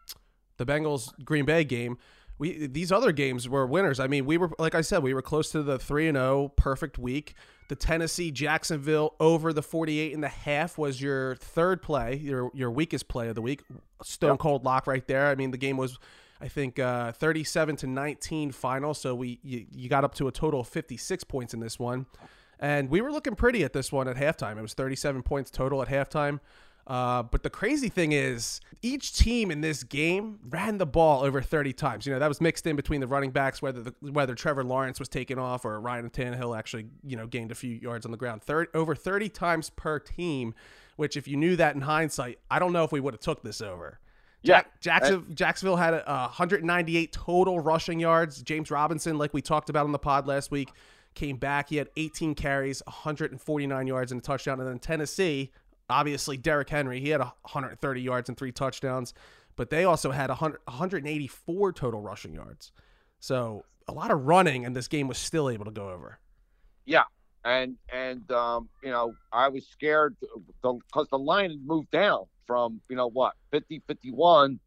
the 0.57 0.67
Bengals 0.67 1.13
Green 1.25 1.45
Bay 1.45 1.63
game. 1.63 1.97
We 2.39 2.67
these 2.67 2.91
other 2.91 3.13
games 3.13 3.49
were 3.49 3.67
winners. 3.67 4.01
I 4.01 4.09
mean, 4.09 4.27
we 4.27 4.37
were 4.37 4.51
like 4.59 4.75
I 4.75 4.81
said, 4.81 5.05
we 5.05 5.15
were 5.15 5.23
close 5.23 5.51
to 5.53 5.63
the 5.63 5.79
three 5.79 6.09
and 6.09 6.17
zero 6.17 6.49
perfect 6.57 6.99
week. 6.99 7.35
The 7.69 7.77
Tennessee 7.77 8.33
Jacksonville 8.33 9.15
over 9.21 9.53
the 9.53 9.63
48 9.63 10.13
and 10.13 10.25
a 10.25 10.29
half 10.29 10.77
was 10.77 11.01
your 11.01 11.37
third 11.37 11.83
play, 11.83 12.17
your 12.17 12.51
your 12.53 12.71
weakest 12.73 13.07
play 13.07 13.29
of 13.29 13.37
the 13.37 13.43
week. 13.43 13.63
Stone 14.03 14.31
Yep. 14.33 14.39
cold 14.41 14.65
lock 14.65 14.89
right 14.89 15.07
there. 15.07 15.29
I 15.29 15.37
mean, 15.37 15.53
the 15.53 15.57
game 15.59 15.77
was 15.77 15.97
I 16.41 16.49
think 16.49 16.79
uh, 16.79 17.13
37 17.13 17.77
to 17.77 17.87
19 17.87 18.53
final, 18.53 18.95
so 18.95 19.15
we 19.15 19.39
you, 19.43 19.67
you 19.71 19.89
got 19.89 20.05
up 20.05 20.15
to 20.17 20.29
a 20.29 20.33
total 20.33 20.61
of 20.61 20.69
56 20.69 21.25
points 21.25 21.55
in 21.55 21.61
this 21.61 21.79
one. 21.79 22.07
And 22.59 22.91
we 22.91 23.01
were 23.01 23.11
looking 23.11 23.35
pretty 23.35 23.65
at 23.65 23.73
this 23.73 23.91
one 23.91 24.07
at 24.07 24.17
halftime. 24.17 24.59
It 24.59 24.63
was 24.63 24.75
37 24.75 25.23
points 25.23 25.51
total 25.51 25.81
at 25.83 25.89
halftime. 25.89 26.41
Uh, 26.87 27.23
but 27.23 27.43
the 27.43 27.51
crazy 27.51 27.89
thing 27.89 28.13
is, 28.13 28.61
each 28.83 29.13
team 29.13 29.51
in 29.51 29.61
this 29.61 29.85
game 29.85 30.41
ran 30.49 30.79
the 30.79 30.87
ball 30.87 31.23
over 31.23 31.41
30 31.41 31.73
times. 31.73 32.07
You 32.07 32.13
know, 32.13 32.19
that 32.19 32.29
was 32.29 32.41
mixed 32.41 32.67
in 32.67 32.75
between 32.75 33.01
the 33.01 33.07
running 33.07 33.31
backs, 33.31 33.63
whether 33.63 33.83
the, 33.83 33.95
whether 34.01 34.35
Trevor 34.35 34.65
Lawrence 34.65 34.99
was 34.99 35.09
taken 35.09 35.39
off 35.39 35.65
or 35.65 35.81
Ryan 35.81 36.11
Tannehill 36.11 36.59
actually, 36.59 36.87
you 37.05 37.17
know, 37.17 37.27
gained 37.27 37.53
a 37.53 37.55
few 37.55 37.75
yards 37.77 38.05
on 38.05 38.11
the 38.11 38.19
ground. 38.19 38.43
Third, 38.43 38.69
over 38.75 38.95
30 38.95 39.29
times 39.29 39.71
per 39.71 39.99
team, 39.99 40.55
which 40.97 41.17
if 41.17 41.29
you 41.29 41.37
knew 41.37 41.55
that 41.57 41.75
in 41.75 41.83
hindsight, 41.83 42.41
I 42.51 42.59
don't 42.59 42.73
know 42.73 42.85
if 42.85 42.93
we 42.93 43.01
would 43.01 43.15
have 43.15 43.21
took 43.21 43.43
this 43.43 43.61
over. 43.61 44.01
Yeah, 44.43 44.63
Jackson, 44.81 45.27
Jacksonville 45.35 45.77
had 45.77 45.95
a, 45.95 46.11
a 46.11 46.19
198 46.23 47.13
total 47.13 47.61
rushing 47.61 48.01
yards. 48.01 48.43
James 48.43 48.71
Robinson, 48.71 49.19
like 49.19 49.35
we 49.35 49.43
talked 49.43 49.69
about 49.69 49.85
on 49.85 49.93
the 49.93 49.99
pod 49.99 50.27
last 50.27 50.51
week, 50.51 50.71
came 51.15 51.37
back. 51.37 51.69
He 51.69 51.77
had 51.77 51.89
18 51.97 52.35
carries, 52.35 52.83
149 52.87 53.87
yards 53.87 54.13
and 54.13 54.21
a 54.21 54.25
touchdown. 54.25 54.61
And 54.61 54.69
then 54.69 54.79
Tennessee, 54.79 55.53
obviously 55.89 56.37
Derrick 56.37 56.71
Henry, 56.71 57.01
he 57.01 57.11
had 57.11 57.21
130 57.21 58.01
yards 58.01 58.29
and 58.29 58.39
three 58.39 58.53
touchdowns. 58.53 59.13
But 59.57 59.69
they 59.69 59.85
also 59.85 60.11
had 60.11 60.31
100, 60.31 60.61
184 60.65 61.73
total 61.73 62.01
rushing 62.01 62.33
yards. 62.33 62.73
So 63.19 63.65
a 63.89 63.93
lot 63.93 64.11
of 64.11 64.27
running, 64.27 64.65
and 64.65 64.75
this 64.75 64.89
game 64.89 65.09
was 65.09 65.19
still 65.19 65.51
able 65.51 65.67
to 65.67 65.71
go 65.71 65.91
over. 65.91 66.19
Yeah, 66.87 67.05
and 67.45 67.77
and 67.93 68.31
um, 68.33 68.69
you 68.83 68.91
know 68.91 69.13
I 69.33 69.49
was 69.49 69.67
scared 69.67 70.17
because 70.21 71.09
the 71.11 71.19
line 71.19 71.51
had 71.51 71.61
moved 71.67 71.91
down 71.91 72.25
from 72.51 72.81
you 72.89 72.97
know 72.97 73.07
what 73.07 73.35
50 73.53 73.81
51 73.87 74.59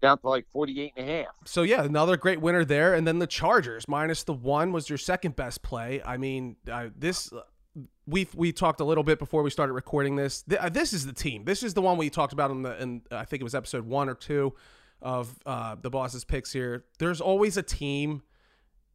down 0.00 0.18
to 0.18 0.28
like 0.28 0.46
48 0.52 0.92
and 0.96 1.08
a 1.08 1.12
half. 1.12 1.26
So 1.46 1.62
yeah, 1.62 1.82
another 1.82 2.16
great 2.16 2.40
winner 2.40 2.64
there, 2.64 2.94
and 2.94 3.08
then 3.08 3.18
the 3.18 3.26
Chargers 3.26 3.88
minus 3.88 4.22
the 4.22 4.32
one 4.32 4.70
was 4.70 4.88
your 4.88 4.98
second 4.98 5.34
best 5.34 5.62
play. 5.62 6.00
I 6.04 6.16
mean, 6.16 6.54
uh, 6.70 6.90
this 6.96 7.32
we 8.06 8.28
we 8.36 8.52
talked 8.52 8.78
a 8.78 8.84
little 8.84 9.02
bit 9.02 9.18
before 9.18 9.42
we 9.42 9.50
started 9.50 9.72
recording 9.72 10.14
this. 10.14 10.44
Uh, 10.56 10.68
this 10.68 10.92
is 10.92 11.06
the 11.06 11.12
team. 11.12 11.44
This 11.44 11.64
is 11.64 11.74
the 11.74 11.82
one 11.82 11.98
we 11.98 12.08
talked 12.08 12.32
about 12.32 12.52
in 12.52 12.62
the 12.62 12.80
in 12.80 13.02
I 13.10 13.24
think 13.24 13.40
it 13.40 13.44
was 13.44 13.56
episode 13.56 13.84
one 13.84 14.08
or 14.08 14.14
two 14.14 14.54
of 15.02 15.36
uh, 15.44 15.74
the 15.80 15.90
boss's 15.90 16.24
picks 16.24 16.52
here. 16.52 16.84
There's 17.00 17.20
always 17.20 17.56
a 17.56 17.64
team. 17.64 18.22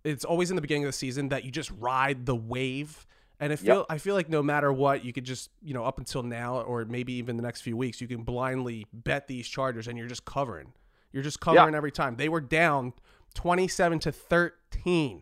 It's 0.06 0.24
always 0.24 0.50
in 0.50 0.56
the 0.56 0.62
beginning 0.62 0.86
of 0.86 0.90
the 0.90 0.98
season 0.98 1.28
that 1.30 1.44
you 1.44 1.52
just 1.52 1.72
ride 1.78 2.26
the 2.26 2.38
wave. 2.38 3.06
And 3.40 3.54
I 3.54 3.56
feel 3.56 3.86
I 3.90 3.98
feel 3.98 4.16
like 4.16 4.28
no 4.30 4.44
matter 4.44 4.72
what, 4.72 5.06
you 5.06 5.14
could 5.14 5.24
just 5.24 5.50
you 5.64 5.74
know 5.74 5.86
up 5.86 5.98
until 5.98 6.24
now 6.24 6.60
or 6.62 6.84
maybe 6.86 7.14
even 7.14 7.38
the 7.38 7.44
next 7.44 7.62
few 7.62 7.78
weeks, 7.78 8.02
you 8.02 8.08
can 8.08 8.24
blindly 8.24 8.86
bet 8.92 9.28
these 9.28 9.48
Chargers 9.48 9.88
and 9.88 9.98
you're 9.98 10.08
just 10.08 10.26
covering. 10.26 10.74
You're 11.14 11.24
just 11.24 11.40
covering 11.40 11.74
every 11.74 11.92
time. 11.92 12.18
They 12.18 12.30
were 12.30 12.42
down 12.42 12.94
27 13.36 14.00
to 14.00 14.12
13, 14.12 15.22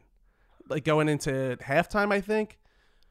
like 0.68 0.84
going 0.84 1.10
into 1.10 1.58
halftime. 1.62 2.12
I 2.12 2.20
think. 2.22 2.58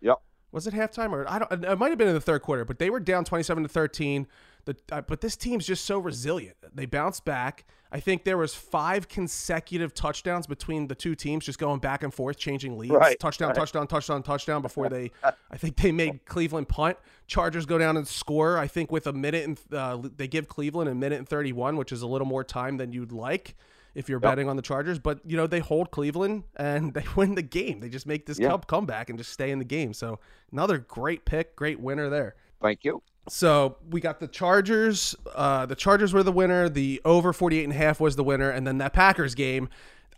Yep. 0.01 0.17
Was 0.51 0.67
it 0.67 0.75
halftime 0.75 1.13
or 1.13 1.29
I 1.31 1.39
don't? 1.39 1.65
It 1.65 1.79
might 1.79 1.91
have 1.91 1.99
been 1.99 2.09
in 2.09 2.15
the 2.15 2.21
third 2.21 2.43
quarter, 2.43 2.65
but 2.65 2.79
they 2.79 2.91
were 2.91 3.01
down 3.01 3.25
27 3.25 3.63
to 3.63 3.69
13. 3.69 4.27
The 4.67 4.77
uh, 4.93 5.01
but 5.01 5.21
this 5.21 5.37
team's 5.37 5.67
just 5.67 5.85
so 5.85 5.99
resilient. 5.99 6.57
They 6.75 6.87
bounce 6.87 7.21
back. 7.21 7.65
I 7.93 8.01
think 8.01 8.25
there 8.25 8.37
was 8.37 8.53
five 8.53 9.09
consecutive 9.09 9.95
touchdowns 9.95 10.47
between 10.49 10.89
the 10.89 10.95
two 10.97 11.15
teams, 11.15 11.45
just 11.45 11.59
going 11.61 11.79
back 11.79 12.03
and 12.03 12.13
forth, 12.13 12.37
changing 12.37 12.77
leads. 12.77 12.93
Right, 12.93 13.19
touchdown, 13.19 13.51
right. 13.51 13.57
touchdown, 13.57 13.87
touchdown, 13.87 14.23
touchdown. 14.25 14.61
Before 14.63 14.89
they, 14.89 15.13
I 15.51 15.57
think 15.57 15.77
they 15.77 15.93
made 15.93 16.27
Cleveland 16.27 16.69
punt. 16.69 16.99
Chargers 17.29 17.65
go 17.65 17.79
down 17.79 17.97
and 17.97 18.07
score. 18.07 18.59
I 18.59 18.67
think 18.67 18.91
with 18.91 19.07
a 19.07 19.13
minute 19.13 19.45
and 19.45 19.61
uh, 19.73 20.03
they 20.17 20.27
give 20.27 20.49
Cleveland 20.49 20.91
a 20.91 20.95
minute 20.95 21.19
and 21.19 21.29
31, 21.29 21.77
which 21.77 21.93
is 21.93 22.03
a 22.03 22.07
little 22.07 22.27
more 22.27 22.43
time 22.45 22.77
than 22.77 22.93
you'd 22.93 23.13
like 23.13 23.55
if 23.95 24.09
you're 24.09 24.21
betting 24.21 24.49
on 24.49 24.57
the 24.57 24.63
Chargers. 24.63 24.99
But 24.99 25.21
you 25.25 25.37
know 25.37 25.47
they 25.47 25.61
hold 25.61 25.93
Cleveland 25.93 26.43
and 26.57 26.93
they 26.95 27.05
win 27.15 27.37
the 27.37 27.43
game. 27.43 27.79
They 27.79 27.89
just 27.89 28.07
make 28.07 28.27
this 28.27 28.39
Yeah. 28.41 28.49
come 28.49 28.63
comeback 28.63 29.11
and 29.11 29.19
just 29.19 29.33
stay 29.33 29.53
in 29.53 29.61
the 29.61 29.65
game. 29.65 29.95
So 29.95 30.19
another 30.51 30.79
great 30.79 31.25
pick, 31.25 31.55
great 31.55 31.79
winner 31.79 32.11
there. 32.11 32.35
Thank 32.63 32.85
you. 32.85 33.03
So 33.29 33.77
we 33.91 34.01
got 34.01 34.21
the 34.21 34.29
Chargers. 34.29 35.15
Uh, 35.35 35.67
the 35.67 35.75
Chargers 35.75 36.13
were 36.13 36.23
the 36.23 36.33
winner. 36.33 36.69
The 36.69 37.01
over 37.05 37.33
48 37.33 37.65
and 37.65 37.73
a 37.73 37.77
half 37.77 37.99
was 38.01 38.17
the 38.17 38.23
winner. 38.25 38.51
And 38.51 38.67
then 38.67 38.79
that 38.79 38.93
Packers 38.93 39.35
game, 39.35 39.69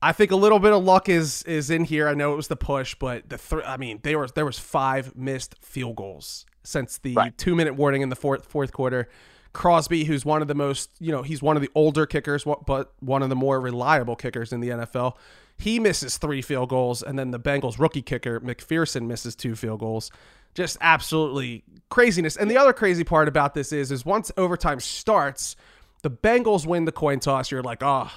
I 0.03 0.13
think 0.13 0.31
a 0.31 0.37
little 0.37 0.59
bit 0.59 0.73
of 0.73 0.85
luck 0.85 1.09
is 1.09 1.43
is 1.45 1.71
in 1.71 1.85
here. 1.85 2.07
I 2.07 2.15
know 2.15 2.33
it 2.33 2.37
was 2.37 2.49
the 2.49 2.57
push, 2.57 2.95
but 2.95 3.29
the 3.31 3.39
th- 3.39 3.63
I 3.67 3.77
mean, 3.79 4.01
there 4.03 4.19
was 4.19 4.33
there 4.33 4.45
was 4.45 4.59
five 4.59 5.17
missed 5.17 5.57
field 5.63 5.97
goals 5.97 6.45
since 6.63 6.99
the 6.99 7.15
Right. 7.15 7.37
two 7.39 7.55
minute 7.57 7.75
warning 7.77 8.03
in 8.03 8.09
the 8.11 8.17
fourth 8.17 8.45
fourth 8.45 8.73
quarter. 8.73 9.09
Crosby, 9.55 10.05
who's 10.05 10.25
one 10.27 10.43
of 10.43 10.47
the 10.47 10.55
most, 10.55 10.91
you 11.01 11.11
know, 11.11 11.23
he's 11.23 11.41
one 11.43 11.57
of 11.57 11.63
the 11.63 11.71
older 11.75 12.05
kickers, 12.05 12.45
but 12.45 12.93
one 13.01 13.23
of 13.23 13.31
the 13.31 13.35
more 13.35 13.59
reliable 13.61 14.15
kickers 14.15 14.53
in 14.53 14.61
the 14.61 14.69
NFL. 14.69 15.17
He 15.57 15.81
misses 15.81 16.19
three 16.19 16.43
field 16.43 16.69
goals, 16.69 17.03
and 17.03 17.19
then 17.19 17.31
the 17.33 17.41
Bengals 17.41 17.79
rookie 17.81 18.03
kicker 18.03 18.39
McPherson 18.41 19.07
misses 19.07 19.35
two 19.35 19.57
field 19.57 19.81
goals. 19.81 20.13
Just 20.55 20.77
absolutely 20.81 21.65
craziness. 21.89 22.37
And 22.37 22.51
the 22.51 22.57
other 22.57 22.73
crazy 22.73 23.05
part 23.05 23.29
about 23.29 23.55
this 23.55 23.73
is, 23.73 23.93
is 23.93 24.05
once 24.05 24.33
overtime 24.37 24.81
starts, 24.81 25.57
the 26.03 26.11
Bengals 26.11 26.67
win 26.67 26.85
the 26.85 26.93
coin 26.93 27.21
toss. 27.21 27.51
You're 27.51 27.63
like, 27.63 27.83
oh, 27.83 28.11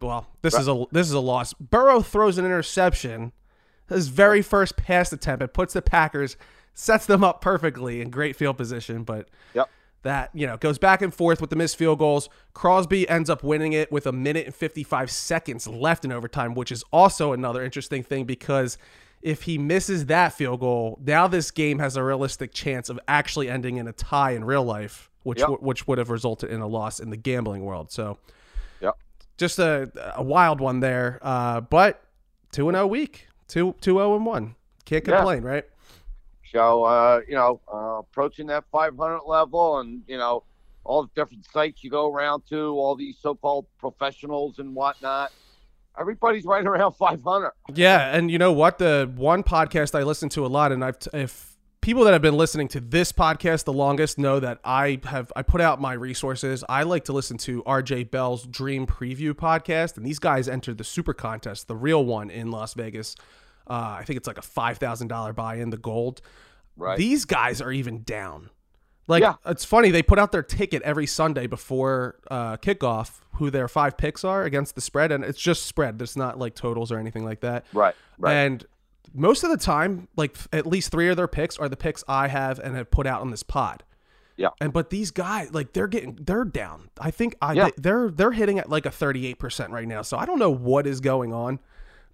well, 0.00 0.28
this 0.42 0.54
is 0.54 0.68
a 0.68 0.84
this 0.92 1.06
is 1.06 1.12
a 1.12 1.20
loss. 1.20 1.54
Burrow 1.54 2.00
throws 2.00 2.38
an 2.38 2.44
interception, 2.44 3.32
his 3.88 4.08
very 4.08 4.42
first 4.42 4.76
pass 4.76 5.12
attempt. 5.12 5.42
It 5.42 5.52
puts 5.54 5.74
the 5.74 5.82
Packers, 5.82 6.36
sets 6.74 7.06
them 7.06 7.24
up 7.24 7.40
perfectly 7.40 8.00
in 8.00 8.10
great 8.10 8.36
field 8.36 8.56
position, 8.56 9.02
but 9.02 9.28
Yep. 9.54 9.68
that 10.02 10.30
you 10.34 10.46
know 10.46 10.56
goes 10.56 10.78
back 10.78 11.02
and 11.02 11.12
forth 11.12 11.40
with 11.40 11.50
the 11.50 11.56
missed 11.56 11.76
field 11.76 11.98
goals. 11.98 12.28
Crosby 12.54 13.08
ends 13.08 13.28
up 13.28 13.42
winning 13.42 13.72
it 13.72 13.90
with 13.90 14.06
a 14.06 14.12
minute 14.12 14.46
and 14.46 14.54
55 14.54 15.10
seconds 15.10 15.66
left 15.66 16.04
in 16.04 16.12
overtime, 16.12 16.54
which 16.54 16.70
is 16.70 16.84
also 16.92 17.32
another 17.32 17.64
interesting 17.64 18.02
thing 18.04 18.24
because 18.24 18.78
if 19.22 19.42
he 19.42 19.58
misses 19.58 20.06
that 20.06 20.32
field 20.32 20.60
goal, 20.60 20.98
now 21.04 21.26
this 21.26 21.50
game 21.50 21.78
has 21.78 21.96
a 21.96 22.02
realistic 22.02 22.52
chance 22.52 22.88
of 22.88 22.98
actually 23.08 23.48
ending 23.50 23.76
in 23.76 23.88
a 23.88 23.92
tie 23.92 24.32
in 24.32 24.44
real 24.44 24.64
life, 24.64 25.10
which 25.24 25.38
Yep. 25.40 25.48
w- 25.48 25.66
which 25.66 25.86
would 25.88 25.98
have 25.98 26.10
resulted 26.10 26.50
in 26.50 26.60
a 26.60 26.66
loss 26.66 27.00
in 27.00 27.10
the 27.10 27.16
gambling 27.16 27.64
world. 27.64 27.90
So 27.90 28.18
Yep. 28.80 28.96
just 29.36 29.58
a 29.58 29.90
a 30.16 30.22
wild 30.22 30.60
one 30.60 30.80
there, 30.80 31.18
uh, 31.22 31.60
but 31.60 32.02
two 32.52 32.68
and 32.68 32.76
zero 32.76 32.86
week, 32.86 33.28
two 33.48 33.74
two 33.80 33.94
zero 33.94 34.14
and 34.16 34.24
one, 34.24 34.54
can't 34.84 35.04
Yeah. 35.06 35.16
complain, 35.16 35.42
right? 35.42 35.64
So 36.52 36.84
uh, 36.84 37.20
you 37.28 37.34
know, 37.34 37.60
uh, 37.72 37.98
approaching 37.98 38.46
that 38.46 38.64
500 38.72 39.20
level, 39.26 39.80
and 39.80 40.02
you 40.06 40.16
know, 40.16 40.44
all 40.84 41.02
the 41.02 41.10
different 41.14 41.44
sites 41.52 41.84
you 41.84 41.90
go 41.90 42.10
around 42.12 42.42
to, 42.48 42.70
all 42.78 42.94
these 42.96 43.18
so-called 43.20 43.66
professionals 43.78 44.58
and 44.58 44.74
whatnot. 44.74 45.32
Everybody's 45.98 46.44
right 46.44 46.64
around 46.66 46.92
500. 46.98 47.50
Yeah, 47.74 48.14
and 48.14 48.30
you 48.30 48.38
know 48.38 48.52
what? 48.52 48.78
The 48.78 49.10
one 49.16 49.42
podcast 49.42 49.98
I 49.98 50.02
listen 50.02 50.28
to 50.30 50.46
a 50.46 50.48
lot, 50.48 50.72
and 50.72 50.84
I've 50.84 50.98
t- 50.98 51.10
if 51.12 51.56
people 51.80 52.04
that 52.04 52.12
have 52.12 52.22
been 52.22 52.36
listening 52.36 52.68
to 52.68 52.80
this 52.80 53.12
podcast 53.12 53.64
the 53.64 53.72
longest 53.72 54.18
know 54.18 54.40
that 54.40 54.58
I 54.64 55.00
have 55.04 55.32
I 55.36 55.42
put 55.42 55.60
out 55.60 55.80
my 55.80 55.92
resources. 55.92 56.64
I 56.68 56.82
like 56.82 57.04
to 57.04 57.12
listen 57.12 57.38
to 57.38 57.62
RJ 57.62 58.10
Bell's 58.10 58.46
Dream 58.46 58.86
Preview 58.86 59.32
podcast, 59.32 59.96
and 59.96 60.04
these 60.04 60.18
guys 60.18 60.48
entered 60.48 60.78
the 60.78 60.84
Super 60.84 61.14
Contest, 61.14 61.68
the 61.68 61.76
real 61.76 62.04
one 62.04 62.30
in 62.30 62.50
Las 62.50 62.74
Vegas. 62.74 63.14
Uh, 63.66 63.96
I 64.00 64.04
think 64.04 64.16
it's 64.16 64.26
like 64.26 64.38
a 64.38 64.42
five 64.42 64.78
thousand 64.78 65.08
dollar 65.08 65.32
buy-in, 65.32 65.70
the 65.70 65.76
gold. 65.76 66.20
Right. 66.76 66.96
These 66.96 67.24
guys 67.24 67.60
are 67.60 67.72
even 67.72 68.02
down. 68.02 68.50
Like 69.08 69.22
Yeah. 69.22 69.34
it's 69.46 69.64
funny 69.64 69.90
they 69.90 70.02
put 70.02 70.18
out 70.18 70.30
their 70.32 70.42
ticket 70.42 70.82
every 70.82 71.06
Sunday 71.06 71.46
before 71.48 72.16
uh, 72.30 72.56
kickoff, 72.58 73.20
who 73.34 73.50
their 73.50 73.66
five 73.68 73.96
picks 73.96 74.22
are 74.24 74.44
against 74.44 74.74
the 74.74 74.80
spread, 74.80 75.10
and 75.10 75.24
it's 75.24 75.40
just 75.40 75.66
spread. 75.66 75.98
There's 75.98 76.16
not 76.16 76.38
like 76.38 76.54
totals 76.54 76.92
or 76.92 76.98
anything 76.98 77.24
like 77.24 77.40
that. 77.40 77.64
right. 77.72 77.94
Right. 78.18 78.34
And 78.34 78.64
most 79.14 79.42
of 79.44 79.50
the 79.50 79.56
time, 79.56 80.06
like 80.16 80.36
at 80.52 80.66
least 80.66 80.90
three 80.92 81.08
of 81.08 81.16
their 81.16 81.26
picks 81.28 81.56
are 81.58 81.68
the 81.68 81.76
picks 81.76 82.04
I 82.06 82.28
have 82.28 82.58
and 82.58 82.76
have 82.76 82.90
put 82.90 83.06
out 83.06 83.20
on 83.22 83.30
this 83.30 83.42
pod. 83.42 83.82
Yeah. 84.36 84.50
And 84.60 84.72
but 84.72 84.90
these 84.90 85.10
guys, 85.10 85.52
like 85.52 85.72
they're 85.72 85.88
getting, 85.88 86.16
they're 86.20 86.44
down. 86.44 86.90
I 87.00 87.10
think 87.10 87.34
I 87.40 87.54
Yeah. 87.54 87.68
they, 87.78 87.90
are 87.90 88.10
they're 88.10 88.32
hitting 88.32 88.58
at 88.58 88.68
like 88.68 88.86
a 88.86 88.90
38 88.90 89.38
percent 89.38 89.72
right 89.72 89.88
now. 89.88 90.02
So 90.02 90.16
I 90.18 90.26
don't 90.26 90.38
know 90.38 90.50
what 90.50 90.86
is 90.86 91.00
going 91.00 91.32
on, 91.32 91.58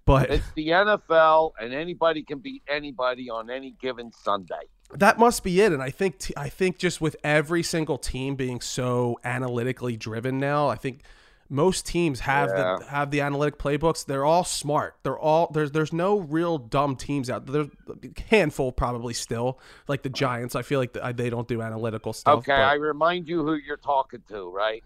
but 0.05 0.29
it's 0.31 0.51
the 0.55 0.69
NFL, 0.69 1.51
and 1.59 1.73
anybody 1.73 2.23
can 2.23 2.39
beat 2.39 2.63
anybody 2.67 3.29
on 3.29 3.49
any 3.49 3.75
given 3.81 4.11
Sunday. 4.11 4.63
That 4.93 5.17
must 5.19 5.43
be 5.43 5.61
it. 5.61 5.71
And 5.73 5.81
I 5.81 5.89
think 5.89 6.19
t- 6.19 6.33
I 6.37 6.49
think 6.49 6.77
just 6.77 7.01
with 7.01 7.15
every 7.23 7.63
single 7.63 7.97
team 7.97 8.35
being 8.35 8.61
so 8.61 9.19
analytically 9.23 9.97
driven 9.97 10.39
now, 10.39 10.67
I 10.69 10.75
think 10.75 11.01
most 11.47 11.85
teams 11.85 12.21
have 12.21 12.49
Yeah. 12.49 12.77
the 12.79 12.85
have 12.85 13.11
the 13.11 13.21
analytic 13.21 13.59
playbooks. 13.59 14.05
They're 14.05 14.25
all 14.25 14.43
smart. 14.43 14.95
They're 15.03 15.17
all 15.19 15.49
there's 15.53 15.71
there's 15.71 15.93
no 15.93 16.19
real 16.19 16.57
dumb 16.57 16.95
teams 16.95 17.29
out 17.29 17.45
there. 17.45 17.65
There's 17.65 17.73
a 18.03 18.21
handful 18.31 18.71
probably 18.71 19.13
still 19.13 19.59
like 19.87 20.01
the 20.01 20.09
Giants. 20.09 20.55
I 20.55 20.63
feel 20.63 20.79
like 20.79 20.93
the, 20.93 21.13
they 21.15 21.29
don't 21.29 21.47
do 21.47 21.61
analytical 21.61 22.13
stuff. 22.13 22.39
Okay, 22.39 22.51
but- 22.51 22.61
I 22.61 22.73
remind 22.75 23.27
you 23.27 23.43
who 23.45 23.55
you're 23.55 23.77
talking 23.77 24.23
to, 24.29 24.49
right? 24.49 24.83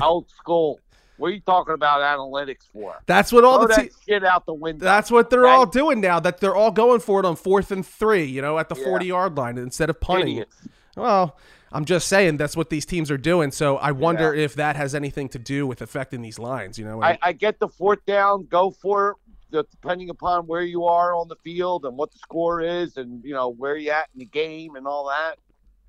Old 0.00 0.30
school. 0.30 0.78
What 1.18 1.28
are 1.28 1.34
you 1.34 1.40
talking 1.40 1.74
about 1.74 2.00
analytics 2.00 2.70
for? 2.72 2.96
that's 3.06 3.32
what 3.32 3.44
all 3.44 3.58
Throw 3.66 3.74
the 3.76 3.82
te- 3.84 3.90
shit 4.06 4.24
out 4.24 4.44
the 4.46 4.54
window. 4.54 4.84
that's 4.84 5.10
what 5.10 5.30
they're 5.30 5.46
all 5.46 5.66
doing 5.66 6.00
now. 6.00 6.20
That 6.20 6.40
they're 6.40 6.56
all 6.56 6.70
going 6.70 7.00
for 7.00 7.20
it 7.20 7.26
on 7.26 7.36
fourth 7.36 7.70
and 7.70 7.86
three. 7.86 8.24
You 8.24 8.42
know, 8.42 8.58
at 8.58 8.68
the 8.68 8.76
Yeah. 8.76 8.84
forty 8.84 9.06
yard 9.06 9.36
line 9.36 9.58
instead 9.58 9.88
of 9.90 10.00
punting. 10.00 10.28
Idiots. 10.38 10.56
Well, 10.96 11.36
I'm 11.72 11.84
just 11.84 12.08
saying 12.08 12.36
that's 12.36 12.56
what 12.56 12.70
these 12.70 12.86
teams 12.86 13.10
are 13.10 13.18
doing. 13.18 13.50
So 13.50 13.76
I 13.76 13.92
wonder 13.92 14.34
Yeah. 14.34 14.44
if 14.44 14.54
that 14.54 14.76
has 14.76 14.94
anything 14.94 15.28
to 15.30 15.38
do 15.38 15.66
with 15.66 15.82
affecting 15.82 16.22
these 16.22 16.38
lines. 16.38 16.78
You 16.78 16.84
know, 16.84 17.02
I, 17.02 17.18
I 17.22 17.32
get 17.32 17.58
the 17.58 17.68
fourth 17.68 18.04
down, 18.06 18.46
go 18.46 18.70
for 18.70 19.10
it. 19.10 19.16
Depending 19.52 20.10
upon 20.10 20.46
where 20.48 20.62
you 20.62 20.84
are 20.84 21.14
on 21.14 21.28
the 21.28 21.36
field 21.36 21.86
and 21.86 21.96
what 21.96 22.10
the 22.12 22.18
score 22.18 22.60
is, 22.60 22.96
and 22.96 23.24
you 23.24 23.32
know 23.32 23.48
where 23.48 23.76
you 23.76 23.90
at 23.90 24.08
in 24.12 24.18
the 24.18 24.24
game 24.26 24.74
and 24.74 24.86
all 24.88 25.06
that. 25.08 25.36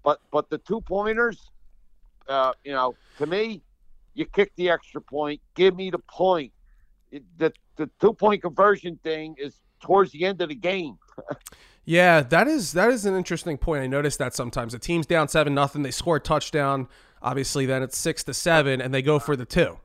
But 0.03 0.19
but 0.31 0.49
the 0.49 0.59
two 0.59 0.79
pointers, 0.81 1.49
uh, 2.29 2.53
you 2.63 2.71
know, 2.71 2.95
to 3.17 3.25
me, 3.25 3.61
you 4.17 4.25
kick 4.25 4.51
the 4.55 4.69
extra 4.69 4.99
point. 4.99 5.39
Give 5.53 5.75
me 5.75 5.91
the 5.91 5.99
point. 5.99 6.51
It, 7.11 7.23
the 7.37 7.53
the 7.77 7.89
two 8.01 8.13
point 8.13 8.41
conversion 8.41 8.99
thing 9.03 9.35
is 9.37 9.61
towards 9.79 10.11
the 10.11 10.25
end 10.25 10.41
of 10.41 10.49
the 10.49 10.55
game. 10.55 10.97
yeah, 11.85 12.21
that 12.21 12.47
is 12.47 12.73
that 12.73 12.89
is 12.89 13.05
an 13.05 13.15
interesting 13.15 13.57
point. 13.57 13.83
I 13.83 13.87
noticed 13.87 14.17
that 14.17 14.33
sometimes 14.33 14.73
the 14.73 14.79
team's 14.79 15.05
down 15.05 15.27
seven 15.27 15.53
nothing, 15.53 15.83
they 15.83 15.91
score 15.91 16.15
a 16.17 16.19
touchdown. 16.19 16.87
Obviously, 17.21 17.67
then 17.67 17.83
it's 17.83 17.97
six 17.97 18.23
to 18.23 18.33
seven, 18.33 18.81
and 18.81 18.93
they 18.93 19.03
go 19.03 19.19
for 19.19 19.35
the 19.35 19.45
two. 19.45 19.77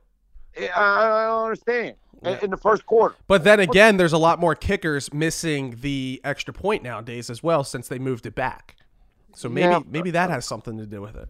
I, 0.57 1.25
don't 1.27 1.43
understand. 1.43 1.95
In, 2.23 2.37
in 2.43 2.49
the 2.51 2.57
first 2.57 2.85
quarter, 2.85 3.15
But 3.27 3.43
then 3.43 3.59
again, 3.59 3.97
there's 3.97 4.13
a 4.13 4.17
lot 4.17 4.39
more 4.39 4.55
kickers 4.55 5.13
missing 5.13 5.77
the 5.81 6.21
extra 6.23 6.53
point 6.53 6.81
nowadays 6.81 7.29
as 7.29 7.43
well 7.43 7.65
since 7.65 7.89
they 7.89 7.99
moved 7.99 8.25
it 8.25 8.33
back. 8.33 8.77
So 9.35 9.49
maybe 9.49 9.67
Yeah. 9.67 9.81
maybe 9.85 10.11
that 10.11 10.29
has 10.29 10.45
something 10.45 10.77
to 10.77 10.85
do 10.85 11.01
with 11.01 11.17
it. 11.17 11.27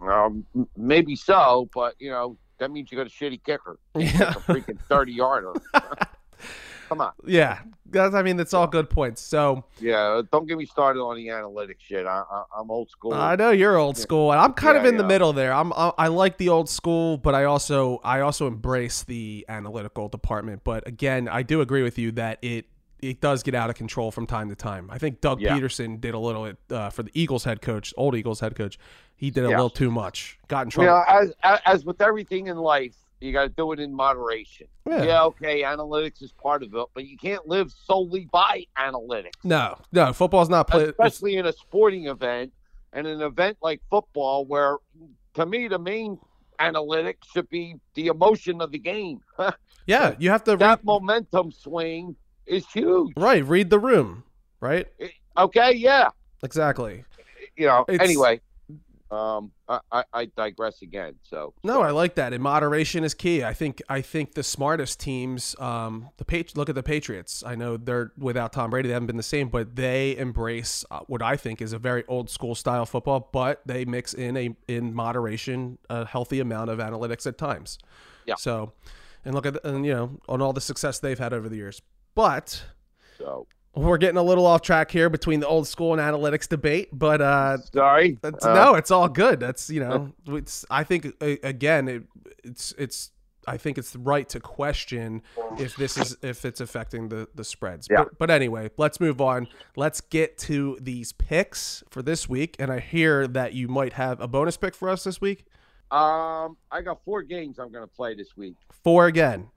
Um, 0.00 0.44
maybe 0.76 1.16
so, 1.16 1.68
but 1.74 1.94
you 1.98 2.10
know 2.10 2.36
that 2.58 2.70
means 2.70 2.90
you 2.90 2.98
got 2.98 3.06
a 3.06 3.10
shitty 3.10 3.42
kicker. 3.44 3.78
Yeah. 3.96 4.30
a 4.30 4.40
freaking 4.40 4.78
30 4.88 5.12
yarder. 5.12 5.52
Come 6.88 7.02
on. 7.02 7.12
Yeah, 7.26 7.58
that's, 7.90 8.14
I 8.14 8.22
mean 8.22 8.36
that's 8.38 8.54
all 8.54 8.66
good 8.66 8.88
points. 8.88 9.20
So 9.20 9.64
Yeah, 9.78 10.22
don't 10.32 10.46
get 10.46 10.56
me 10.56 10.64
started 10.64 11.00
on 11.00 11.16
the 11.16 11.26
analytics 11.26 11.80
shit. 11.80 12.06
I, 12.06 12.22
I, 12.30 12.42
I'm 12.58 12.70
old 12.70 12.90
school. 12.90 13.12
I 13.12 13.36
know 13.36 13.50
you're 13.50 13.76
old 13.76 13.98
school, 13.98 14.32
and 14.32 14.40
I'm 14.40 14.54
kind 14.54 14.78
of 14.78 14.84
Yeah, 14.84 14.90
in 14.90 14.96
the 14.96 15.04
middle 15.04 15.34
there. 15.34 15.52
I'm 15.52 15.72
I, 15.74 15.92
I 15.98 16.08
like 16.08 16.38
the 16.38 16.48
old 16.48 16.70
school, 16.70 17.18
but 17.18 17.34
I 17.34 17.44
also 17.44 18.00
I 18.02 18.20
also 18.20 18.46
embrace 18.46 19.02
the 19.02 19.44
analytical 19.50 20.08
department. 20.08 20.62
But 20.64 20.88
again, 20.88 21.28
I 21.28 21.42
do 21.42 21.60
agree 21.60 21.82
with 21.82 21.98
you 21.98 22.12
that 22.12 22.38
it 22.40 22.64
it 23.00 23.20
does 23.20 23.42
get 23.42 23.54
out 23.54 23.70
of 23.70 23.76
control 23.76 24.10
from 24.10 24.26
time 24.26 24.48
to 24.48 24.54
time. 24.56 24.88
I 24.90 24.98
think 24.98 25.20
Doug 25.20 25.40
Yeah. 25.40 25.56
Pederson 25.56 26.00
did 26.00 26.14
a 26.14 26.18
little 26.18 26.44
bit 26.44 26.56
uh, 26.70 26.90
for 26.90 27.02
the 27.04 27.10
Eagles 27.14 27.44
head 27.44 27.62
coach, 27.62 27.94
old 27.96 28.14
Eagles 28.16 28.40
head 28.40 28.56
coach. 28.56 28.78
He 29.16 29.30
did 29.30 29.44
a 29.44 29.48
Yeah. 29.50 29.56
little 29.56 29.70
too 29.70 29.90
much. 29.90 30.38
Got 30.48 30.62
in 30.62 30.66
you 30.68 30.70
trouble. 30.72 30.86
know, 30.90 31.04
as, 31.42 31.60
as 31.64 31.84
with 31.84 32.00
everything 32.00 32.46
in 32.48 32.56
life, 32.56 32.94
you 33.20 33.32
got 33.32 33.42
to 33.42 33.48
do 33.48 33.72
it 33.72 33.80
in 33.80 33.92
moderation. 33.92 34.68
Yeah. 34.88 35.02
Yeah. 35.02 35.22
okay, 35.24 35.62
analytics 35.62 36.22
is 36.22 36.32
part 36.32 36.62
of 36.62 36.74
it, 36.74 36.86
but 36.94 37.06
you 37.06 37.16
can't 37.16 37.46
live 37.48 37.72
solely 37.72 38.28
by 38.32 38.64
analytics. 38.76 39.32
No, 39.44 39.76
no, 39.92 40.12
football's 40.12 40.48
not 40.48 40.68
played. 40.68 40.88
especially 40.88 41.36
in 41.36 41.46
a 41.46 41.52
sporting 41.52 42.06
event 42.06 42.52
and 42.92 43.06
an 43.06 43.20
event 43.20 43.58
like 43.60 43.80
football 43.90 44.44
where 44.44 44.78
to 45.34 45.44
me 45.46 45.68
the 45.68 45.78
main 45.78 46.18
analytics 46.58 47.24
should 47.32 47.48
be 47.48 47.76
the 47.94 48.06
emotion 48.08 48.60
of 48.60 48.72
the 48.72 48.78
game 48.78 49.20
Yeah, 49.86 50.14
you 50.18 50.30
have 50.30 50.44
to 50.44 50.56
that 50.56 50.84
momentum 50.84 51.50
swing 51.52 52.14
is 52.48 52.66
huge 52.66 53.12
right 53.16 53.44
read 53.44 53.70
the 53.70 53.78
room, 53.78 54.24
right? 54.60 54.86
okay 55.36 55.72
yeah 55.74 56.08
Exactly. 56.42 57.04
you 57.56 57.66
know 57.66 57.84
It's- 57.88 58.00
anyway 58.08 58.40
um 59.10 59.50
I, 59.70 59.80
I 59.90 60.04
i 60.12 60.24
digress 60.36 60.82
again 60.82 61.14
so 61.22 61.54
No, 61.64 61.80
I 61.80 61.92
like 61.92 62.14
that. 62.16 62.34
And 62.34 62.42
moderation 62.42 63.04
is 63.04 63.14
key. 63.14 63.42
I 63.42 63.54
think 63.54 63.80
I 63.88 64.02
think 64.02 64.34
the 64.34 64.42
smartest 64.42 65.00
teams, 65.00 65.56
um, 65.58 66.10
the 66.18 66.26
Patri- 66.26 66.52
look 66.56 66.68
at 66.68 66.74
the 66.74 66.82
Patriots. 66.82 67.42
I 67.46 67.54
know 67.54 67.78
they're 67.78 68.12
without 68.18 68.52
Tom 68.52 68.68
Brady, 68.68 68.88
they 68.88 68.92
haven't 68.92 69.06
been 69.06 69.16
the 69.16 69.22
same, 69.22 69.48
but 69.48 69.76
they 69.76 70.14
embrace 70.18 70.84
uh, 70.90 71.00
what 71.06 71.22
I 71.22 71.36
think 71.36 71.62
is 71.62 71.72
a 71.72 71.78
very 71.78 72.04
old 72.06 72.28
school 72.28 72.54
style 72.54 72.84
football, 72.84 73.30
but 73.32 73.62
they 73.64 73.86
mix 73.86 74.12
in 74.12 74.36
a 74.36 74.54
in 74.68 74.92
moderation 74.94 75.78
a 75.88 76.04
healthy 76.04 76.40
amount 76.40 76.68
of 76.68 76.78
analytics 76.78 77.26
at 77.26 77.38
times. 77.38 77.78
Yeah. 78.26 78.34
So, 78.36 78.72
and 79.24 79.34
look 79.34 79.46
at 79.46 79.54
the, 79.54 79.68
and 79.70 79.86
you 79.86 79.94
know 79.94 80.18
on 80.28 80.42
all 80.42 80.52
the 80.52 80.60
success 80.60 80.98
they've 80.98 81.18
had 81.18 81.32
over 81.32 81.48
the 81.48 81.56
years. 81.56 81.80
But 82.18 82.64
so 83.16 83.46
we're 83.76 83.96
getting 83.96 84.16
a 84.16 84.22
little 84.24 84.44
off 84.44 84.60
track 84.60 84.90
here 84.90 85.08
between 85.08 85.38
the 85.38 85.46
old 85.46 85.68
school 85.68 85.92
and 85.92 86.02
analytics 86.02 86.48
debate, 86.48 86.88
but 86.92 87.20
uh, 87.20 87.58
sorry 87.72 88.18
that's, 88.20 88.44
Uh, 88.44 88.54
no, 88.54 88.74
it's 88.74 88.90
all 88.90 89.08
good. 89.08 89.38
That's 89.38 89.70
you 89.70 89.78
know, 89.78 90.12
it's. 90.26 90.64
I 90.68 90.82
think 90.82 91.14
again, 91.22 91.86
it, 91.86 92.02
it's 92.42 92.74
it's. 92.76 93.12
I 93.46 93.56
think 93.56 93.78
it's 93.78 93.94
right 93.94 94.28
to 94.30 94.40
question 94.40 95.22
if 95.60 95.76
this 95.76 95.96
is 95.96 96.16
if 96.20 96.44
it's 96.44 96.60
affecting 96.60 97.08
the 97.08 97.28
the 97.36 97.44
spreads. 97.44 97.86
Yeah. 97.88 97.98
But, 97.98 98.18
but 98.18 98.30
anyway, 98.32 98.72
let's 98.78 98.98
move 98.98 99.20
on. 99.20 99.46
Let's 99.76 100.00
get 100.00 100.38
to 100.38 100.76
these 100.80 101.12
picks 101.12 101.84
for 101.88 102.02
this 102.02 102.28
week. 102.28 102.56
And 102.58 102.72
I 102.72 102.80
hear 102.80 103.28
that 103.28 103.52
you 103.54 103.68
might 103.68 103.92
have 103.92 104.20
a 104.20 104.26
bonus 104.26 104.56
pick 104.56 104.74
for 104.74 104.88
us 104.88 105.04
this 105.04 105.20
week. 105.20 105.44
um 105.92 106.56
i 106.70 106.82
got 106.82 106.98
four 107.02 107.22
games 107.22 107.58
i'm 107.58 107.72
gonna 107.72 107.86
play 107.86 108.14
this 108.14 108.36
week 108.36 108.54
Four 108.84 109.06
again. 109.06 109.48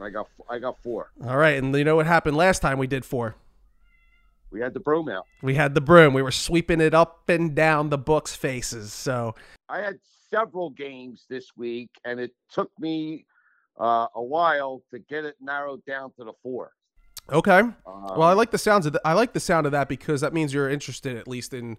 I 0.00 0.10
got 0.10 0.26
i 0.50 0.58
got 0.58 0.76
four 0.82 1.10
All 1.26 1.36
right, 1.36 1.56
and 1.62 1.74
you 1.76 1.84
know 1.84 1.96
what 1.96 2.06
happened 2.06 2.36
last 2.36 2.60
time 2.60 2.78
we 2.78 2.86
did 2.86 3.04
four. 3.04 3.36
we 4.50 4.60
had 4.60 4.74
the 4.74 4.80
broom 4.80 5.08
out 5.08 5.26
We 5.42 5.54
had 5.54 5.74
the 5.74 5.80
broom. 5.80 6.14
We 6.14 6.22
were 6.22 6.30
sweeping 6.30 6.80
it 6.80 6.94
up 6.94 7.28
and 7.28 7.54
down 7.54 7.90
the 7.90 7.98
books' 7.98 8.34
faces. 8.34 8.92
So 8.92 9.34
I 9.68 9.80
had 9.80 9.98
several 10.30 10.70
games 10.70 11.24
this 11.28 11.48
week, 11.56 11.90
and 12.04 12.18
it 12.20 12.32
took 12.50 12.70
me 12.78 13.24
uh, 13.80 14.06
a 14.14 14.22
while 14.22 14.82
to 14.90 14.98
get 14.98 15.24
it 15.24 15.36
narrowed 15.40 15.84
down 15.86 16.12
to 16.18 16.24
the 16.24 16.32
four. 16.42 16.72
okay. 17.30 17.60
Um, 17.60 17.74
Well, 17.86 18.22
I 18.22 18.32
like 18.34 18.50
the 18.50 18.58
sounds 18.58 18.84
of 18.86 18.92
the, 18.94 19.00
I 19.04 19.12
like 19.14 19.32
the 19.32 19.40
sound 19.40 19.66
of 19.66 19.72
that 19.72 19.88
because 19.88 20.20
that 20.20 20.32
means 20.34 20.52
you're 20.52 20.68
interested 20.70 21.16
at 21.16 21.26
least 21.28 21.54
in 21.54 21.76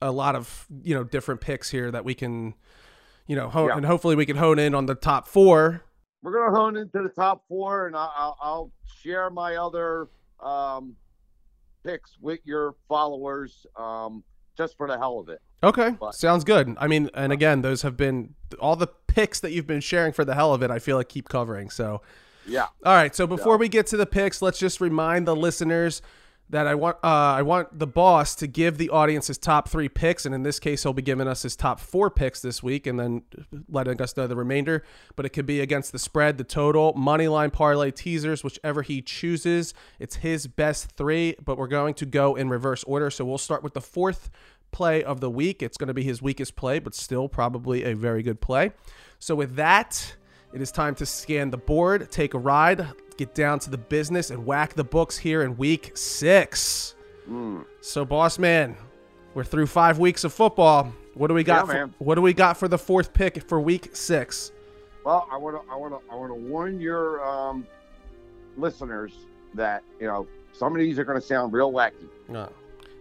a 0.00 0.10
lot 0.12 0.34
of 0.36 0.66
you 0.82 0.94
know 0.94 1.02
different 1.04 1.40
picks 1.40 1.70
here 1.70 1.90
that 1.90 2.04
we 2.04 2.14
can, 2.14 2.54
you 3.26 3.36
know, 3.36 3.48
hone, 3.48 3.68
Yeah. 3.68 3.76
and 3.76 3.86
hopefully 3.86 4.14
we 4.16 4.26
can 4.26 4.36
hone 4.36 4.58
in 4.58 4.74
on 4.74 4.86
the 4.86 4.94
top 4.94 5.26
four. 5.28 5.82
We're 6.22 6.32
gonna 6.32 6.56
hone 6.56 6.76
into 6.76 7.02
the 7.02 7.08
top 7.08 7.44
four, 7.48 7.86
and 7.86 7.96
I'll, 7.96 8.12
I'll, 8.16 8.36
I'll 8.40 8.72
share 9.02 9.30
my 9.30 9.56
other 9.56 10.08
um, 10.40 10.96
picks 11.84 12.16
with 12.20 12.40
your 12.44 12.74
followers 12.88 13.66
um, 13.76 14.22
just 14.56 14.76
for 14.76 14.88
the 14.88 14.98
hell 14.98 15.18
of 15.18 15.28
it. 15.28 15.40
Okay, 15.62 15.90
But- 15.98 16.14
sounds 16.14 16.44
good. 16.44 16.76
I 16.78 16.86
mean, 16.86 17.10
and 17.14 17.32
again, 17.32 17.62
those 17.62 17.82
have 17.82 17.96
been 17.96 18.34
all 18.60 18.76
the 18.76 18.86
picks 19.06 19.40
that 19.40 19.50
you've 19.52 19.66
been 19.66 19.80
sharing 19.80 20.12
for 20.12 20.24
the 20.24 20.34
hell 20.34 20.54
of 20.54 20.62
it. 20.62 20.70
I 20.70 20.78
feel 20.78 20.96
like 20.96 21.08
keep 21.08 21.28
covering. 21.28 21.70
So, 21.70 22.00
Yeah, 22.46 22.66
all 22.84 22.94
right. 22.94 23.14
So 23.14 23.26
before 23.26 23.54
Yeah. 23.54 23.58
we 23.58 23.68
get 23.68 23.86
to 23.88 23.96
the 23.96 24.06
picks, 24.06 24.40
let's 24.40 24.58
just 24.58 24.80
remind 24.80 25.26
the 25.26 25.34
listeners 25.36 26.00
that 26.50 26.66
I 26.66 26.74
want 26.74 26.96
uh, 27.04 27.06
I 27.36 27.42
want 27.42 27.78
the 27.78 27.86
boss 27.86 28.34
to 28.36 28.46
give 28.46 28.78
the 28.78 28.90
audience 28.90 29.26
his 29.26 29.38
top 29.38 29.68
three 29.68 29.88
picks, 29.88 30.24
and 30.24 30.34
in 30.34 30.42
this 30.42 30.58
case, 30.58 30.82
he'll 30.82 30.92
be 30.92 31.02
giving 31.02 31.28
us 31.28 31.42
his 31.42 31.56
top 31.56 31.78
four 31.78 32.10
picks 32.10 32.40
this 32.40 32.62
week, 32.62 32.86
and 32.86 32.98
then 32.98 33.22
letting 33.68 34.00
us 34.00 34.16
know 34.16 34.26
the 34.26 34.36
remainder. 34.36 34.82
But 35.16 35.26
it 35.26 35.30
could 35.30 35.46
be 35.46 35.60
against 35.60 35.92
the 35.92 35.98
spread, 35.98 36.38
the 36.38 36.44
total, 36.44 36.94
money 36.94 37.28
line 37.28 37.50
parlay, 37.50 37.90
teasers, 37.90 38.42
whichever 38.42 38.82
he 38.82 39.02
chooses. 39.02 39.74
It's 39.98 40.16
his 40.16 40.46
best 40.46 40.92
three, 40.92 41.36
but 41.44 41.58
we're 41.58 41.68
going 41.68 41.94
to 41.94 42.06
go 42.06 42.34
in 42.34 42.48
reverse 42.48 42.84
order. 42.84 43.10
So 43.10 43.24
we'll 43.24 43.38
start 43.38 43.62
with 43.62 43.74
the 43.74 43.80
fourth 43.80 44.30
play 44.70 45.02
of 45.02 45.20
the 45.20 45.30
week. 45.30 45.62
It's 45.62 45.76
going 45.76 45.88
to 45.88 45.94
be 45.94 46.02
his 46.02 46.22
weakest 46.22 46.56
play, 46.56 46.78
but 46.78 46.94
still 46.94 47.28
probably 47.28 47.84
a 47.84 47.94
very 47.94 48.22
good 48.22 48.40
play. 48.40 48.72
So 49.18 49.34
with 49.34 49.56
that, 49.56 50.14
it 50.52 50.62
is 50.62 50.72
time 50.72 50.94
to 50.96 51.06
scan 51.06 51.50
the 51.50 51.58
board, 51.58 52.10
take 52.10 52.34
a 52.34 52.38
ride, 52.38 52.86
get 53.18 53.34
down 53.34 53.58
to 53.58 53.70
the 53.70 53.76
business, 53.76 54.30
and 54.30 54.46
whack 54.46 54.72
the 54.72 54.84
books 54.84 55.18
here 55.18 55.42
in 55.42 55.58
week 55.58 55.92
six. 55.94 56.94
So, 57.82 58.06
boss 58.06 58.38
man, 58.38 58.74
we're 59.34 59.44
through 59.44 59.66
five 59.66 59.98
weeks 59.98 60.24
of 60.24 60.32
football. 60.32 60.92
What 61.12 61.28
do 61.28 61.34
we 61.34 61.44
got? 61.44 61.68
Yeah, 61.68 61.86
for, 61.86 61.90
what 61.98 62.14
do 62.14 62.22
we 62.22 62.32
got 62.32 62.56
for 62.56 62.68
the 62.68 62.78
fourth 62.78 63.12
pick 63.12 63.42
for 63.46 63.60
week 63.60 63.94
six? 63.94 64.52
Well, 65.04 65.28
I 65.30 65.36
want 65.36 65.62
to, 65.62 65.72
I 65.72 65.76
want 65.76 65.92
to, 65.92 66.12
I 66.12 66.14
want 66.14 66.30
to 66.30 66.34
warn 66.34 66.80
your 66.80 67.22
um, 67.26 67.66
listeners 68.56 69.12
that 69.54 69.82
you 70.00 70.06
know 70.06 70.26
some 70.52 70.74
of 70.74 70.78
these 70.78 70.98
are 70.98 71.04
going 71.04 71.20
to 71.20 71.26
sound 71.26 71.52
real 71.52 71.70
wacky. 71.70 72.08
Uh, 72.34 72.48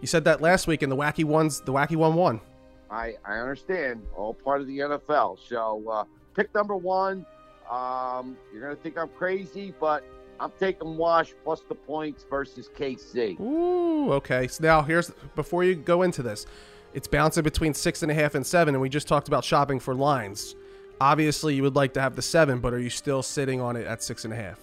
you 0.01 0.07
said 0.07 0.25
that 0.25 0.41
last 0.41 0.67
week, 0.67 0.81
and 0.81 0.91
the 0.91 0.97
wacky 0.97 1.23
ones, 1.23 1.61
the 1.61 1.71
wacky 1.71 1.95
one 1.95 2.15
won. 2.15 2.41
I, 2.89 3.15
I 3.25 3.37
understand, 3.39 4.05
all 4.15 4.33
part 4.33 4.61
of 4.61 4.67
the 4.67 4.79
NFL. 4.79 5.39
So, 5.47 5.83
uh, 5.89 6.03
pick 6.35 6.53
number 6.53 6.75
one. 6.75 7.25
Um, 7.69 8.37
you're 8.51 8.61
going 8.61 8.75
to 8.75 8.81
think 8.81 8.97
I'm 8.97 9.09
crazy, 9.09 9.73
but 9.79 10.03
I'm 10.39 10.51
taking 10.59 10.97
Wash 10.97 11.33
plus 11.43 11.61
the 11.67 11.75
points 11.75 12.25
versus 12.29 12.69
KC. 12.77 13.39
Ooh, 13.39 14.11
okay. 14.13 14.47
So 14.47 14.63
now 14.63 14.81
here's 14.81 15.11
before 15.35 15.63
you 15.63 15.75
go 15.75 16.03
into 16.03 16.23
this, 16.23 16.45
it's 16.93 17.07
bouncing 17.07 17.43
between 17.43 17.73
six 17.73 18.03
and 18.03 18.11
a 18.11 18.13
half 18.15 18.35
and 18.35 18.45
seven, 18.45 18.73
and 18.75 18.81
we 18.81 18.89
just 18.89 19.07
talked 19.07 19.27
about 19.27 19.43
shopping 19.43 19.79
for 19.79 19.93
lines. 19.93 20.55
Obviously, 21.01 21.53
you 21.53 21.61
would 21.63 21.75
like 21.75 21.93
to 21.93 22.01
have 22.01 22.15
the 22.15 22.21
seven, 22.21 22.59
but 22.59 22.73
are 22.73 22.79
you 22.79 22.89
still 22.89 23.21
sitting 23.21 23.61
on 23.61 23.75
it 23.75 23.85
at 23.85 24.01
six 24.01 24.23
and 24.25 24.33
a 24.33 24.37
half? 24.37 24.59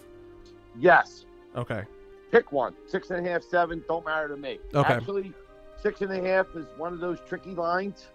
Yes, 0.78 1.24
Okay. 1.56 1.84
pick 2.32 2.50
one. 2.50 2.74
Six 2.88 3.10
and 3.10 3.24
a 3.24 3.30
half, 3.30 3.42
seven, 3.44 3.84
don't 3.86 4.04
matter 4.04 4.26
to 4.28 4.36
me. 4.36 4.58
Okay. 4.74 4.94
Actually, 4.94 5.32
six 5.80 6.00
and 6.00 6.10
a 6.10 6.20
half 6.20 6.46
is 6.56 6.66
one 6.76 6.92
of 6.92 6.98
those 6.98 7.18
tricky 7.28 7.54
lines 7.54 8.06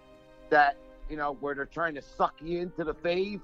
that, 0.50 0.76
you 1.08 1.16
know, 1.16 1.38
where 1.40 1.54
they're 1.54 1.64
trying 1.64 1.94
to 1.94 2.02
suck 2.02 2.34
you 2.42 2.60
into 2.60 2.84
the 2.84 2.92
fave. 2.94 3.40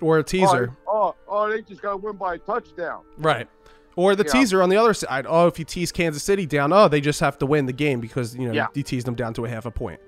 Or 0.00 0.18
a 0.18 0.22
teaser. 0.24 0.76
Oh, 0.86 0.92
oh, 0.92 1.14
oh, 1.28 1.50
they 1.50 1.62
just 1.62 1.80
got 1.82 1.92
to 1.92 1.96
win 1.96 2.16
by 2.16 2.34
a 2.34 2.38
touchdown. 2.38 3.02
Right. 3.18 3.48
Or 3.94 4.16
the 4.16 4.24
Yeah. 4.24 4.32
teaser 4.32 4.62
on 4.62 4.68
the 4.68 4.76
other 4.76 4.94
side. 4.94 5.26
Oh, 5.28 5.46
if 5.46 5.58
you 5.58 5.64
tease 5.64 5.92
Kansas 5.92 6.22
City 6.22 6.46
down, 6.46 6.72
oh, 6.72 6.88
they 6.88 7.00
just 7.00 7.20
have 7.20 7.38
to 7.38 7.46
win 7.46 7.66
the 7.66 7.72
game 7.72 8.00
because, 8.00 8.34
you 8.34 8.48
know, 8.48 8.52
Yeah. 8.54 8.66
you 8.74 8.82
tease 8.82 9.04
them 9.04 9.14
down 9.14 9.34
to 9.34 9.44
a 9.44 9.48
half 9.48 9.64
a 9.66 9.70
point. 9.70 10.00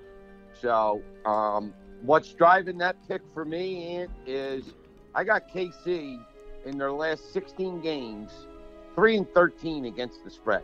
So, 0.53 1.01
um, 1.25 1.73
what's 2.01 2.33
driving 2.33 2.77
that 2.79 2.97
pick 3.07 3.21
for 3.33 3.45
me 3.45 4.07
is 4.25 4.73
I 5.13 5.23
got 5.23 5.47
KC 5.49 6.19
in 6.65 6.77
their 6.77 6.91
last 6.91 7.31
16 7.31 7.79
games, 7.79 8.47
three 8.95 9.15
and 9.17 9.29
13 9.33 9.85
against 9.85 10.23
the 10.23 10.29
spread. 10.29 10.63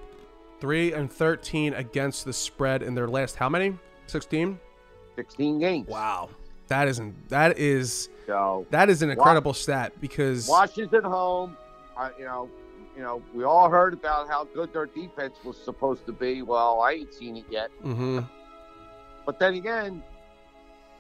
3 0.60 0.94
and 0.94 1.12
13 1.12 1.74
against 1.76 2.26
the 2.26 2.34
spread 2.34 2.84
in 2.84 2.96
their 2.96 3.08
last 3.08 3.36
how 3.36 3.50
many? 3.50 3.78
16? 4.08 4.60
16 5.16 5.60
games. 5.60 5.88
Wow. 5.88 6.30
That 6.72 6.88
isn't 6.88 7.28
that 7.28 7.60
is 7.60 8.08
So 8.28 8.66
that 8.70 8.90
is 8.90 9.02
an 9.02 9.10
incredible 9.10 9.54
stat 9.54 9.92
because 10.00 10.48
Washington 10.48 11.04
home. 11.04 11.58
I, 11.98 12.12
you 12.18 12.24
know, 12.24 12.50
you 12.96 13.02
know, 13.04 13.22
we 13.34 13.44
all 13.44 13.70
heard 13.70 13.94
about 13.94 14.30
how 14.30 14.46
good 14.46 14.72
their 14.72 14.86
defense 14.86 15.36
was 15.44 15.58
supposed 15.58 16.06
to 16.06 16.14
be. 16.14 16.44
Well, 16.44 16.80
I 16.80 16.94
ain't 16.94 17.14
seen 17.14 17.36
it 17.36 17.44
yet. 17.50 17.72
Mhm. 17.84 18.26
But 19.26 19.38
then 19.38 19.56
again, 19.56 20.02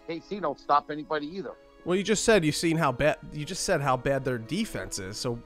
KC 0.09 0.41
don't 0.41 0.59
stop 0.59 0.91
anybody 0.91 1.27
either. 1.37 1.53
Well, 1.85 1.95
you 1.95 2.03
just 2.03 2.25
said 2.25 2.43
you've 2.43 2.53
seen 2.55 2.75
how 2.75 2.91
bad 2.91 3.15
you 3.31 3.45
just 3.45 3.63
said 3.63 3.79
how 3.79 3.95
bad 3.95 4.25
their 4.25 4.37
defense 4.39 4.99
is. 4.99 5.15
So 5.15 5.39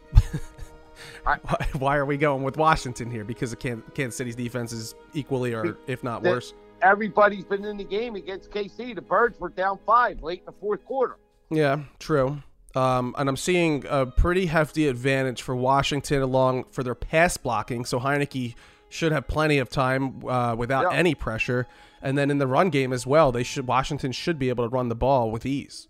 I- 1.23 1.35
why, 1.43 1.67
why 1.77 1.97
are 1.97 2.05
we 2.05 2.17
going 2.17 2.41
with 2.41 2.57
Washington 2.57 3.11
here? 3.11 3.23
Because 3.23 3.53
of 3.53 3.59
Kansas 3.59 4.15
City's 4.15 4.35
defense 4.35 4.71
is 4.73 4.95
equally 5.13 5.53
or 5.53 5.77
if 5.85 6.03
not 6.03 6.23
worse. 6.23 6.55
Everybody's 6.81 7.45
been 7.45 7.65
in 7.65 7.77
the 7.77 7.83
game 7.83 8.15
against 8.15 8.51
KC. 8.51 8.93
The 8.95 9.01
Birds 9.01 9.39
were 9.39 9.49
down 9.49 9.79
five 9.85 10.21
late 10.21 10.39
in 10.39 10.45
the 10.45 10.51
fourth 10.59 10.83
quarter. 10.85 11.17
Yeah, 11.49 11.83
true. 11.99 12.41
Um, 12.75 13.15
and 13.17 13.29
I'm 13.29 13.37
seeing 13.37 13.85
a 13.89 14.05
pretty 14.05 14.47
hefty 14.47 14.87
advantage 14.87 15.41
for 15.41 15.55
Washington 15.55 16.21
along 16.21 16.65
for 16.71 16.83
their 16.83 16.95
pass 16.95 17.37
blocking. 17.37 17.85
So 17.85 17.99
Heinicke 17.99 18.55
should 18.89 19.11
have 19.13 19.27
plenty 19.27 19.57
of 19.59 19.69
time 19.69 20.25
uh, 20.27 20.55
without 20.57 20.91
Yeah. 20.91 20.97
any 20.97 21.15
pressure. 21.15 21.67
And 22.01 22.17
then 22.17 22.29
in 22.29 22.37
the 22.37 22.47
run 22.47 22.69
game 22.69 22.91
as 22.93 23.07
well, 23.07 23.31
they 23.31 23.43
should 23.43 23.65
Washington 23.65 24.11
should 24.11 24.37
be 24.37 24.49
able 24.49 24.65
to 24.65 24.69
run 24.69 24.89
the 24.89 24.95
ball 24.95 25.31
with 25.31 25.45
ease. 25.45 25.87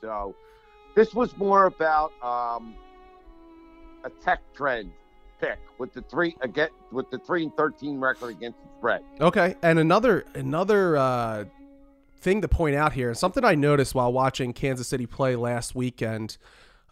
So 0.00 0.34
this 0.94 1.14
was 1.14 1.36
more 1.38 1.64
about 1.64 2.12
um, 2.22 2.74
a 4.04 4.10
tech 4.22 4.40
trend 4.54 4.92
pick 5.44 5.58
with 5.78 5.92
the 5.92 6.02
three 6.02 6.36
again 6.40 6.68
with 6.92 7.10
the 7.10 7.18
three 7.18 7.44
and 7.44 7.56
thirteen 7.56 7.98
record 7.98 8.30
against 8.30 8.58
the 8.62 8.68
spread. 8.78 9.02
Okay, 9.20 9.54
and 9.62 9.78
another 9.78 10.24
another 10.34 10.96
uh, 10.96 11.44
thing 12.20 12.40
to 12.42 12.48
point 12.48 12.76
out 12.76 12.92
here, 12.92 13.14
something 13.14 13.44
I 13.44 13.54
noticed 13.54 13.94
while 13.94 14.12
watching 14.12 14.52
Kansas 14.52 14.88
City 14.88 15.06
play 15.06 15.36
last 15.36 15.74
weekend. 15.74 16.38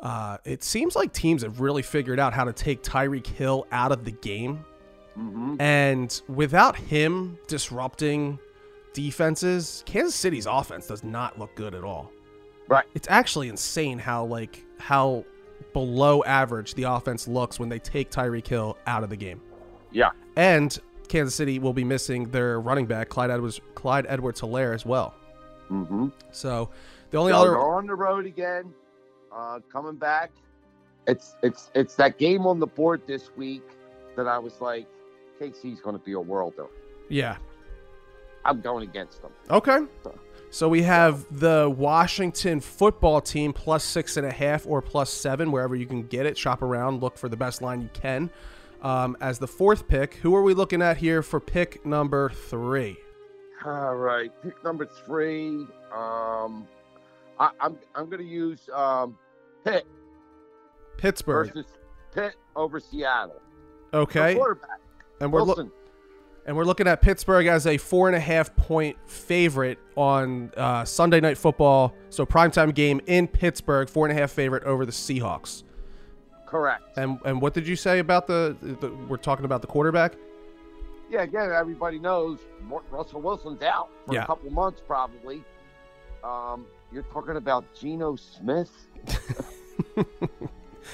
Uh, 0.00 0.36
it 0.44 0.64
seems 0.64 0.96
like 0.96 1.12
teams 1.12 1.42
have 1.42 1.61
really 1.61 1.82
figured 1.82 2.18
out 2.18 2.34
how 2.34 2.44
to 2.44 2.53
take 2.53 2.82
Tyreek 2.82 3.26
Hill 3.26 3.66
out 3.70 3.92
of 3.92 4.05
the 4.05 4.11
game. 4.11 4.64
Mm-hmm. 5.16 5.61
And 5.61 6.20
without 6.26 6.74
him 6.74 7.38
disrupting 7.46 8.38
defenses, 8.94 9.84
Kansas 9.86 10.14
City's 10.14 10.46
offense 10.46 10.88
does 10.88 11.05
not 11.05 11.38
look 11.38 11.55
good 11.55 11.74
at 11.74 11.84
all. 11.84 12.11
Right. 12.66 12.84
It's 12.94 13.07
actually 13.11 13.48
insane 13.48 13.98
how 13.98 14.24
like 14.24 14.64
how 14.78 15.24
below 15.73 16.23
average 16.25 16.75
the 16.75 16.85
offense 16.85 17.29
looks 17.29 17.59
when 17.59 17.69
they 17.69 17.79
take 17.79 18.11
Tyreek 18.11 18.47
Hill 18.47 18.77
out 18.87 19.05
of 19.05 19.11
the 19.11 19.17
game. 19.17 19.41
Yeah. 19.91 20.11
And 20.37 20.77
Kansas 21.09 21.35
City 21.35 21.59
will 21.59 21.73
be 21.73 21.85
missing 21.85 22.31
their 22.31 22.61
running 22.61 22.87
back 22.87 23.09
Clyde 23.09 23.31
Edwards 23.31 23.61
Clyde 23.75 24.07
Edwards 24.09 24.41
Helaire 24.41 24.75
as 24.75 24.87
well. 24.87 25.15
Mm-hmm. 25.71 26.09
So 26.31 26.71
the 27.11 27.19
only 27.19 27.33
So 27.33 27.39
other 27.39 27.51
they're 27.51 27.61
on 27.61 27.87
the 27.87 27.95
road 27.95 28.27
again, 28.27 28.73
uh, 29.35 29.61
coming 29.71 29.97
back. 29.97 30.31
It's 31.07 31.37
it's 31.43 31.71
it's 31.75 31.95
that 31.97 32.19
game 32.19 32.47
on 32.47 32.61
the 32.61 32.67
board 32.67 33.03
this 33.07 33.31
week 33.37 33.63
that 34.17 34.29
I 34.29 34.39
was 34.39 34.61
like, 34.61 34.87
KC's 35.41 35.81
going 35.81 35.99
to 35.99 36.05
be 36.05 36.13
a 36.13 36.21
worlder. 36.21 36.67
yeah 37.09 37.37
I'm 38.45 38.61
going 38.61 38.89
against 38.89 39.23
them. 39.23 39.33
Okay. 39.51 39.79
So 40.03 40.19
we 40.68 40.82
have 40.82 41.24
the 41.30 41.74
Washington 41.74 42.61
football 42.61 43.22
team 43.22 43.55
plus 43.55 43.82
six 43.82 44.18
and 44.18 44.26
a 44.26 44.30
half 44.30 44.66
or 44.66 44.82
plus 44.82 45.11
seven, 45.11 45.50
wherever 45.50 45.74
you 45.74 45.86
can 45.86 46.07
get 46.07 46.26
it. 46.26 46.36
Shop 46.36 46.61
around, 46.61 47.00
look 47.00 47.16
for 47.16 47.30
the 47.30 47.38
best 47.38 47.62
line 47.62 47.80
you 47.80 47.88
can. 47.94 48.30
Um, 48.82 49.16
as 49.22 49.38
the 49.38 49.46
fourth 49.46 49.88
pick, 49.88 50.16
who 50.16 50.34
are 50.34 50.42
we 50.42 50.53
looking 50.53 50.82
at 50.82 50.98
here 50.98 51.22
for 51.22 51.40
pick 51.40 51.86
number 51.86 52.28
three? 52.28 52.98
All 53.64 53.94
right, 53.94 54.30
pick 54.42 54.62
number 54.62 54.84
three. 54.84 55.66
Um, 55.90 56.68
I, 57.40 57.50
I'm 57.59 57.78
I'm 57.94 58.11
going 58.11 58.22
to 58.22 58.28
use 58.28 58.68
um, 58.74 59.16
Pitt 59.64 59.86
Pittsburgh. 60.98 61.55
versus 61.55 61.72
Pitt 62.14 62.34
over 62.57 62.78
Seattle. 62.78 63.40
Okay, 63.94 64.34
quarterback 64.34 64.80
and 65.20 65.32
we're 65.32 65.42
look 65.42 65.57
Wilson. 65.57 65.72
And 66.47 66.57
we're 66.57 66.64
looking 66.64 66.86
at 66.88 67.01
Pittsburgh 67.03 67.47
as 67.47 67.66
a 67.66 67.76
four 67.76 68.09
and 68.09 68.16
a 68.16 68.20
half 68.20 68.55
point 68.57 68.97
favorite 69.07 69.78
on 69.97 70.51
uh, 70.57 70.84
Sunday 70.84 71.20
Night 71.20 71.38
Football. 71.38 71.95
So 72.11 72.26
primetime 72.26 72.74
game 72.74 73.01
in 73.07 73.28
Pittsburgh, 73.28 73.88
four 73.88 74.07
and 74.07 74.16
a 74.16 74.20
half 74.20 74.30
favorite 74.30 74.64
over 74.64 74.84
the 74.84 74.93
Seahawks. 74.93 75.62
Correct. 76.47 76.82
And 76.97 77.18
and 77.24 77.40
what 77.40 77.55
did 77.55 77.66
you 77.66 77.76
say 77.76 77.99
about 78.01 78.26
the, 78.26 78.57
the 78.80 78.90
we're 79.09 79.16
talking 79.16 79.45
about 79.45 79.61
the 79.62 79.66
quarterback? 79.68 80.14
Yeah, 81.11 81.22
again, 81.22 81.51
everybody 81.53 81.99
knows 81.99 82.38
Russell 82.90 83.20
Wilson's 83.20 83.62
out 83.62 83.90
for 84.07 84.14
Yeah. 84.14 84.24
a 84.24 84.26
couple 84.26 84.51
months 84.51 84.82
probably. 84.86 85.43
Um, 86.24 86.66
you're 86.93 87.03
talking 87.05 87.36
about 87.36 87.64
Geno 87.74 88.16
Smith. 88.16 88.70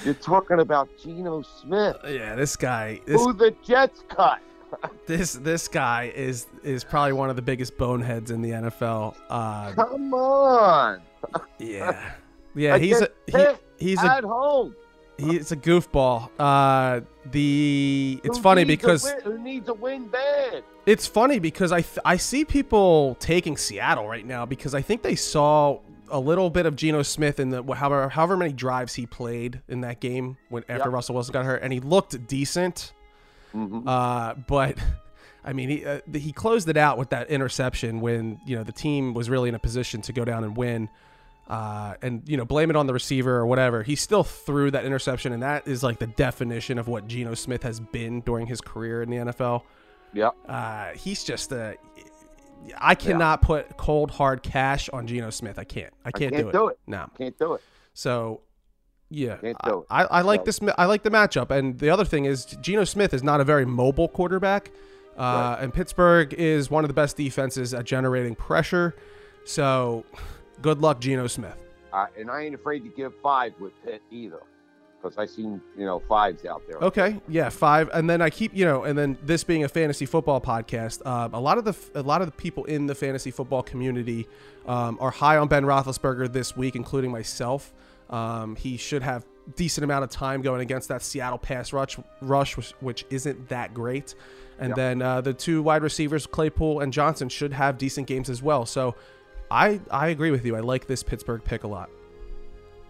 you're 0.04 0.14
talking 0.14 0.60
about 0.60 0.88
Geno 1.02 1.42
Smith, 1.42 1.96
Yeah, 2.06 2.34
this 2.34 2.56
guy, 2.56 3.00
this 3.06 3.22
who 3.22 3.32
the 3.32 3.54
Jets 3.64 4.02
cut. 4.08 4.40
this 5.06 5.32
this 5.34 5.68
guy 5.68 6.12
is 6.14 6.46
is 6.62 6.84
probably 6.84 7.12
one 7.12 7.30
of 7.30 7.36
the 7.36 7.42
biggest 7.42 7.76
boneheads 7.78 8.30
in 8.30 8.42
the 8.42 8.50
NFL. 8.50 9.14
Uh, 9.30 9.72
Come 9.72 10.12
on, 10.14 11.00
yeah, 11.58 12.12
yeah, 12.54 12.78
he's 12.78 13.00
a 13.00 13.08
he, 13.26 13.46
he's 13.78 14.02
a 14.02 14.16
at 14.16 14.24
home. 14.24 14.74
he's 15.16 15.52
a 15.52 15.56
goofball. 15.56 16.30
Uh, 16.38 17.00
the 17.30 18.20
it's 18.24 18.36
Who 18.36 18.42
funny 18.42 18.64
because 18.64 19.04
win- 19.04 19.20
who 19.24 19.38
needs 19.38 19.68
a 19.68 19.74
win 19.74 20.08
bad. 20.08 20.62
it's 20.86 21.06
funny 21.06 21.38
because 21.38 21.72
I 21.72 21.80
th- 21.82 21.98
I 22.04 22.16
see 22.16 22.44
people 22.44 23.16
taking 23.20 23.56
Seattle 23.56 24.08
right 24.08 24.24
now 24.26 24.46
because 24.46 24.74
I 24.74 24.82
think 24.82 25.02
they 25.02 25.14
saw 25.16 25.80
a 26.10 26.18
little 26.18 26.48
bit 26.48 26.64
of 26.64 26.74
Geno 26.74 27.02
Smith 27.02 27.38
in 27.38 27.50
the 27.50 27.62
however 27.74 28.08
however 28.08 28.36
many 28.36 28.52
drives 28.52 28.94
he 28.94 29.04
played 29.06 29.60
in 29.68 29.82
that 29.82 30.00
game 30.00 30.36
when 30.48 30.62
after 30.68 30.84
Yep. 30.84 30.92
Russell 30.94 31.14
Wilson 31.16 31.32
got 31.32 31.44
hurt 31.44 31.62
and 31.62 31.72
he 31.72 31.80
looked 31.80 32.26
decent. 32.26 32.92
Mhm. 33.54 33.82
Uh, 33.86 34.34
but 34.46 34.76
I 35.44 35.52
mean, 35.52 35.68
he 35.68 35.84
uh, 35.86 36.00
he 36.12 36.32
closed 36.32 36.68
it 36.68 36.76
out 36.76 36.98
with 36.98 37.10
that 37.10 37.30
interception 37.30 38.00
when 38.00 38.40
you 38.46 38.56
know 38.56 38.64
the 38.64 38.72
team 38.72 39.14
was 39.14 39.30
really 39.30 39.48
in 39.48 39.54
a 39.54 39.58
position 39.58 40.02
to 40.02 40.12
go 40.12 40.24
down 40.24 40.44
and 40.44 40.56
win. 40.56 40.88
Uh, 41.48 41.94
and 42.02 42.22
you 42.28 42.36
know, 42.36 42.44
blame 42.44 42.68
it 42.68 42.76
on 42.76 42.86
the 42.86 42.92
receiver 42.92 43.34
or 43.36 43.46
whatever. 43.46 43.82
He 43.82 43.96
still 43.96 44.22
threw 44.22 44.70
that 44.70 44.84
interception, 44.84 45.32
and 45.32 45.42
that 45.42 45.66
is 45.66 45.82
like 45.82 45.98
the 45.98 46.06
definition 46.06 46.78
of 46.78 46.88
what 46.88 47.06
Geno 47.06 47.32
Smith 47.32 47.62
has 47.62 47.80
been 47.80 48.20
during 48.20 48.46
his 48.46 48.60
career 48.60 49.00
in 49.02 49.08
the 49.08 49.16
NFL. 49.16 49.62
Yep. 50.12 50.34
Uh, 50.46 50.88
he's 50.90 51.24
just 51.24 51.50
a. 51.52 51.76
I 52.76 52.94
cannot 52.94 53.40
put 53.40 53.78
cold 53.78 54.10
hard 54.10 54.42
cash 54.42 54.90
on 54.90 55.06
Geno 55.06 55.30
Smith. 55.30 55.58
I 55.58 55.64
can't. 55.64 55.94
I 56.04 56.10
can't, 56.10 56.32
can't 56.34 56.44
do, 56.44 56.48
it. 56.50 56.52
do 56.52 56.68
it. 56.68 56.78
No. 56.86 57.08
Can't 57.16 57.38
do 57.38 57.54
it. 57.54 57.62
So, 57.94 58.42
yeah, 59.10 59.36
I. 59.90 60.04
I, 60.04 60.20
like 60.22 60.40
So- 60.40 60.44
this. 60.44 60.60
I 60.76 60.84
like 60.86 61.02
the 61.02 61.10
matchup, 61.10 61.50
and 61.50 61.78
the 61.78 61.90
other 61.90 62.04
thing 62.04 62.24
is 62.26 62.44
Geno 62.44 62.84
Smith 62.84 63.14
is 63.14 63.22
not 63.22 63.40
a 63.40 63.44
very 63.44 63.64
mobile 63.64 64.08
quarterback, 64.08 64.70
uh, 65.16 65.20
Right. 65.22 65.58
and 65.62 65.72
Pittsburgh 65.74 66.34
is 66.34 66.70
one 66.70 66.84
of 66.84 66.88
the 66.88 66.94
best 66.94 67.16
defenses 67.16 67.72
at 67.74 67.84
generating 67.84 68.34
pressure. 68.34 68.94
So, 69.44 70.04
good 70.60 70.80
luck, 70.80 71.00
Geno 71.00 71.26
Smith. 71.26 71.56
Uh, 71.92 72.06
and 72.18 72.30
I 72.30 72.42
ain't 72.42 72.54
afraid 72.54 72.80
to 72.84 72.90
give 72.90 73.12
five 73.22 73.52
with 73.58 73.72
Pitt 73.82 74.02
either, 74.10 74.40
because 75.00 75.16
I 75.16 75.24
seen 75.24 75.60
you 75.76 75.86
know 75.86 76.00
fives 76.00 76.44
out 76.44 76.60
there. 76.68 76.76
Okay, 76.80 77.18
yeah, 77.28 77.48
five, 77.48 77.88
and 77.94 78.10
then 78.10 78.20
I 78.20 78.28
keep 78.28 78.54
you 78.54 78.66
know, 78.66 78.84
and 78.84 78.98
then 78.98 79.16
this 79.22 79.42
being 79.42 79.64
a 79.64 79.68
fantasy 79.68 80.04
football 80.04 80.40
podcast, 80.40 81.00
uh, 81.06 81.30
a 81.32 81.40
lot 81.40 81.56
of 81.56 81.64
the 81.64 81.74
a 81.94 82.02
lot 82.02 82.20
of 82.20 82.26
the 82.28 82.32
people 82.32 82.64
in 82.64 82.86
the 82.86 82.94
fantasy 82.94 83.30
football 83.30 83.62
community 83.62 84.28
um, 84.66 84.98
are 85.00 85.10
high 85.10 85.38
on 85.38 85.48
Ben 85.48 85.64
Roethlisberger 85.64 86.30
this 86.30 86.54
week, 86.56 86.76
including 86.76 87.10
myself. 87.10 87.72
Um, 88.10 88.56
he 88.56 88.76
should 88.76 89.02
have 89.02 89.26
decent 89.56 89.84
amount 89.84 90.04
of 90.04 90.10
time 90.10 90.42
going 90.42 90.60
against 90.60 90.88
that 90.88 91.02
Seattle 91.02 91.38
pass 91.38 91.72
rush, 91.72 91.98
rush 92.20 92.56
which, 92.56 92.70
which 92.80 93.04
isn't 93.10 93.48
that 93.48 93.72
great. 93.74 94.14
And 94.58 94.70
Yep. 94.70 94.76
then 94.76 95.02
uh, 95.02 95.20
the 95.20 95.32
two 95.32 95.62
wide 95.62 95.82
receivers, 95.82 96.26
Claypool 96.26 96.80
and 96.80 96.92
Johnson, 96.92 97.28
should 97.28 97.52
have 97.52 97.78
decent 97.78 98.06
games 98.06 98.28
as 98.28 98.42
well. 98.42 98.66
So, 98.66 98.94
I 99.50 99.80
I 99.90 100.08
agree 100.08 100.30
with 100.30 100.44
you. 100.44 100.56
I 100.56 100.60
like 100.60 100.86
this 100.86 101.02
Pittsburgh 101.02 101.42
pick 101.42 101.64
a 101.64 101.68
lot. 101.68 101.88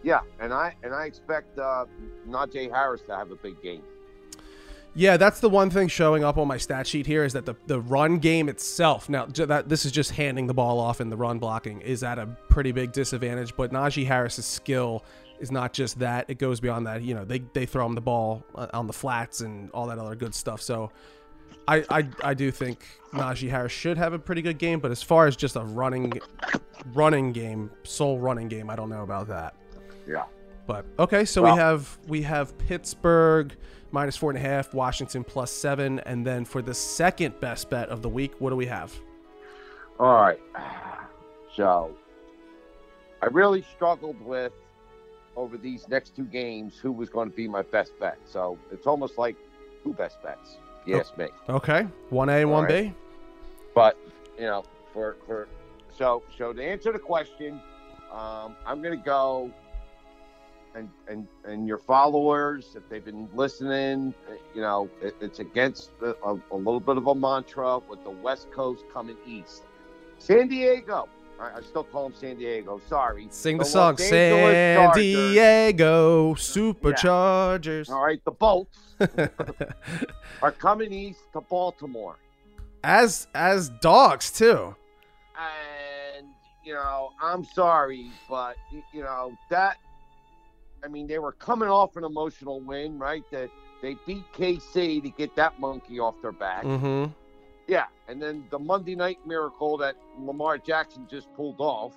Yeah, 0.03 0.21
and 0.41 0.53
I 0.53 0.75
and 0.83 0.93
I 0.95 1.05
expect 1.07 1.59
uh, 1.59 1.85
Najee 2.29 2.71
Harris 2.71 3.03
to 3.03 3.15
have 3.17 3.31
a 3.31 3.37
big 3.37 3.61
game. 3.63 3.83
Yeah, 4.99 5.17
that's 5.17 5.39
the 5.39 5.49
one 5.49 5.71
thing 5.71 5.87
showing 5.87 6.25
up 6.25 6.39
on 6.39 6.49
my 6.49 6.57
stat 6.57 6.85
sheet 6.85 7.07
here 7.07 7.23
is 7.23 7.33
that 7.35 7.47
the, 7.47 7.55
the 7.69 7.81
run 7.81 8.19
game 8.19 8.49
itself. 8.49 9.09
Now, 9.09 9.27
that 9.27 9.69
this 9.69 9.87
is 9.87 9.93
just 9.93 10.11
handing 10.11 10.49
the 10.49 10.55
ball 10.55 10.81
off 10.81 11.01
in 11.01 11.09
the 11.09 11.17
run 11.17 11.39
blocking 11.39 11.81
is 11.83 12.03
at 12.03 12.19
a 12.19 12.27
pretty 12.49 12.73
big 12.73 12.91
disadvantage. 12.91 13.55
But 13.55 13.71
Najee 13.71 14.05
Harris's 14.05 14.45
skill 14.45 15.05
is 15.39 15.53
not 15.53 15.73
just 15.73 16.01
that; 16.01 16.29
it 16.29 16.39
goes 16.39 16.59
beyond 16.59 16.89
that. 16.89 17.03
You 17.03 17.15
know, 17.15 17.25
they 17.25 17.39
they 17.39 17.65
throw 17.65 17.87
him 17.87 17.95
the 17.95 18.01
ball 18.01 18.45
uh, 18.57 18.67
on 18.75 18.89
the 18.89 18.93
flats 18.93 19.41
and 19.41 19.71
all 19.71 19.87
that 19.87 20.01
other 20.01 20.17
good 20.17 20.35
stuff. 20.35 20.61
So, 20.61 20.91
I 21.69 21.85
I, 21.89 22.09
I 22.25 22.35
do 22.35 22.51
think 22.51 22.85
Najee 23.13 23.51
Harris 23.51 23.71
should 23.71 23.99
have 23.99 24.15
a 24.15 24.19
pretty 24.19 24.43
good 24.43 24.59
game. 24.59 24.81
But 24.81 24.91
as 24.91 25.01
far 25.01 25.29
as 25.29 25.37
just 25.37 25.55
a 25.55 25.63
running 25.63 26.13
running 26.93 27.31
game, 27.31 27.71
sole 27.85 28.19
running 28.19 28.49
game, 28.49 28.69
I 28.69 28.75
don't 28.75 28.91
know 28.91 29.05
about 29.05 29.29
that. 29.29 29.55
Yeah. 30.09 30.25
But 30.67 30.87
okay, 30.99 31.25
so 31.25 31.43
Well- 31.43 31.55
we 31.55 31.61
have 31.61 31.99
we 32.09 32.23
have 32.23 32.59
Pittsburgh 32.59 33.55
minus 33.91 34.17
four 34.17 34.31
and 34.31 34.39
a 34.39 34.43
half, 34.43 34.75
Washington 34.75 35.25
plus 35.25 35.51
seven, 35.51 36.01
and 36.01 36.27
then 36.27 36.45
for 36.45 36.63
the 36.63 36.75
second 36.75 37.39
best 37.41 37.71
bet 37.71 37.89
of 37.89 38.03
the 38.03 38.09
week, 38.09 38.33
what 38.39 38.51
do 38.51 38.57
we 38.57 38.67
have? 38.67 38.95
All 39.99 40.21
right. 40.21 40.41
So 41.57 41.93
I 43.21 43.27
really 43.27 43.65
struggled 43.75 44.21
with 44.23 44.53
over 45.35 45.57
these 45.57 45.89
next 45.89 46.15
two 46.15 46.25
games 46.25 46.79
who 46.79 46.93
was 46.93 47.09
going 47.09 47.29
to 47.31 47.35
be 47.35 47.49
my 47.49 47.63
best 47.63 47.99
bet. 47.99 48.17
So 48.25 48.59
it's 48.71 48.87
almost 48.87 49.19
like 49.19 49.35
two 49.83 49.93
best 49.93 50.23
bets. 50.23 50.59
Yes, 50.87 51.09
ask 51.09 51.19
me. 51.19 51.27
Okay, 51.49 51.87
one 52.11 52.29
A 52.29 52.43
and 52.43 52.51
one 52.51 52.69
B. 52.69 52.75
right. 52.75 52.95
But 53.75 53.99
you 54.37 54.45
know, 54.45 54.65
for 54.93 55.17
for 55.27 55.49
so 55.97 56.23
so 56.37 56.53
to 56.53 56.63
answer 56.63 56.93
the 56.93 56.99
question, 56.99 57.61
um, 58.13 58.57
I'm 58.67 58.83
going 58.83 58.97
to 58.97 59.05
go. 59.05 59.51
And, 60.75 60.91
and 61.09 61.27
and 61.45 61.67
your 61.67 61.79
followers, 61.79 62.75
if 62.77 62.89
they've 62.89 63.05
been 63.05 63.29
listening, 63.35 64.15
you 64.55 64.61
know 64.61 64.89
it, 65.01 65.17
it's 65.21 65.39
against 65.39 65.91
a, 66.03 66.15
a, 66.25 66.57
little 66.57 66.79
bit 66.79 66.97
of 66.97 67.07
a 67.07 67.15
mantra 67.15 67.79
with 67.79 68.05
the 68.05 68.11
West 68.11 68.51
Coast 68.53 68.85
coming 68.93 69.17
east. 69.27 69.65
San 70.19 70.47
Diego, 70.49 71.09
I, 71.41 71.59
I 71.59 71.61
still 71.63 71.85
call 71.85 72.05
them 72.09 72.15
San 72.19 72.37
Diego. 72.37 72.81
Sorry, 72.89 73.27
Sing 73.31 73.57
the 73.57 73.65
Los 73.65 73.73
song, 73.73 73.97
San 73.97 74.77
Chargers. 74.77 75.03
Diego 75.03 76.35
Superchargers. 76.35 77.91
All 77.91 78.05
right, 78.05 78.25
the 78.25 78.31
Bolts 78.31 78.79
are 80.43 80.53
coming 80.53 80.93
east 80.93 81.21
to 81.33 81.41
Baltimore. 81.41 82.17
as 82.85 83.27
as 83.35 83.71
dogs 83.81 84.31
too. 84.31 84.75
and 85.37 86.27
you 86.65 86.75
know 86.75 87.11
i'm 87.23 87.45
sorry 87.45 88.11
but 88.29 88.57
you 88.93 89.03
know 89.03 89.33
that 89.51 89.79
i 90.85 90.89
mean 90.89 91.07
they 91.07 91.19
were 91.19 91.33
coming 91.33 91.69
off 91.69 91.97
an 91.97 92.05
emotional 92.05 92.61
win 92.61 92.99
right 92.99 93.25
that 93.31 93.51
they 93.83 93.97
beat 94.07 94.25
kc 94.33 95.03
to 95.03 95.11
get 95.11 95.35
that 95.37 95.59
monkey 95.61 95.99
off 95.99 96.15
their 96.23 96.33
back 96.33 96.65
Mm-hmm. 96.65 97.11
yeah 97.67 97.87
and 98.09 98.21
then 98.21 98.45
the 98.51 98.59
monday 98.59 98.95
night 98.95 99.19
miracle 99.27 99.77
that 99.79 99.97
lamar 100.19 100.59
jackson 100.59 101.07
just 101.11 101.33
pulled 101.35 101.61
off 101.61 101.95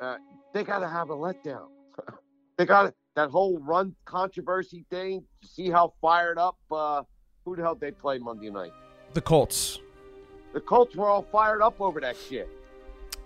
uh, 0.00 0.16
they 0.52 0.64
got 0.64 0.78
to 0.80 0.88
have 0.88 1.10
a 1.10 1.14
letdown 1.16 1.66
they 2.56 2.64
got 2.66 2.94
that 3.16 3.30
whole 3.30 3.58
run 3.58 3.94
controversy 4.04 4.84
thing 4.90 5.24
see 5.42 5.68
how 5.70 5.92
fired 6.00 6.38
up 6.38 6.56
uh, 6.70 7.02
who 7.44 7.56
the 7.56 7.62
hell 7.62 7.74
they 7.74 7.90
play 7.90 8.18
monday 8.18 8.50
night 8.50 8.72
The 9.14 9.20
Colts. 9.20 9.78
the 10.52 10.60
colts 10.60 10.96
were 10.96 11.06
all 11.08 11.22
fired 11.30 11.60
up 11.62 11.80
over 11.80 12.00
that 12.00 12.16
shit 12.16 12.48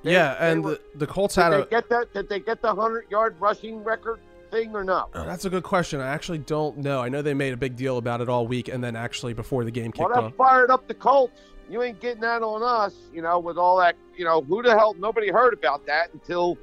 They- 0.03 0.13
yeah, 0.13 0.37
and 0.41 0.65
were- 0.65 0.73
the, 0.73 0.81
the 0.99 1.07
Colts 1.07 1.35
Did 1.37 1.41
had 1.43 1.51
they 1.53 1.61
a. 1.63 1.67
get 1.67 1.89
that? 1.91 2.13
Did 2.13 2.29
they 2.29 2.41
get 2.41 2.61
the 2.61 2.75
hundred 2.75 3.11
yard 3.11 3.37
rushing 3.41 3.83
record 3.85 4.21
thing 4.55 4.75
or 4.75 4.85
not? 4.85 5.11
Oh, 5.15 5.25
that's 5.27 5.45
a 5.45 5.51
good 5.51 5.63
question. 5.65 6.01
I 6.01 6.09
actually 6.09 6.39
don't 6.39 6.79
know. 6.79 7.01
I 7.01 7.09
know 7.09 7.23
they 7.23 7.35
made 7.35 7.53
a 7.53 7.57
big 7.57 7.77
deal 7.77 7.99
about 7.99 8.21
it 8.21 8.29
all 8.29 8.47
week, 8.47 8.69
and 8.69 8.83
then 8.83 8.95
actually 8.97 9.35
before 9.35 9.65
the 9.65 9.71
game 9.71 9.93
Well, 9.97 10.09
kicked 10.09 10.15
that 10.17 10.25
off. 10.25 10.35
fired 10.37 10.71
up 10.71 10.87
the 10.89 10.95
Colts. 10.95 11.41
You 11.71 11.83
ain't 11.83 11.99
getting 12.01 12.21
that 12.21 12.43
on 12.43 12.63
us, 12.63 12.95
you 13.13 13.23
know, 13.23 13.39
with 13.39 13.57
all 13.57 13.79
that. 13.79 13.97
You 14.17 14.25
know, 14.25 14.43
who 14.43 14.63
the 14.63 14.71
hell? 14.77 14.95
Nobody 14.99 15.31
heard 15.31 15.55
about 15.55 15.87
that 15.87 16.13
until, 16.13 16.59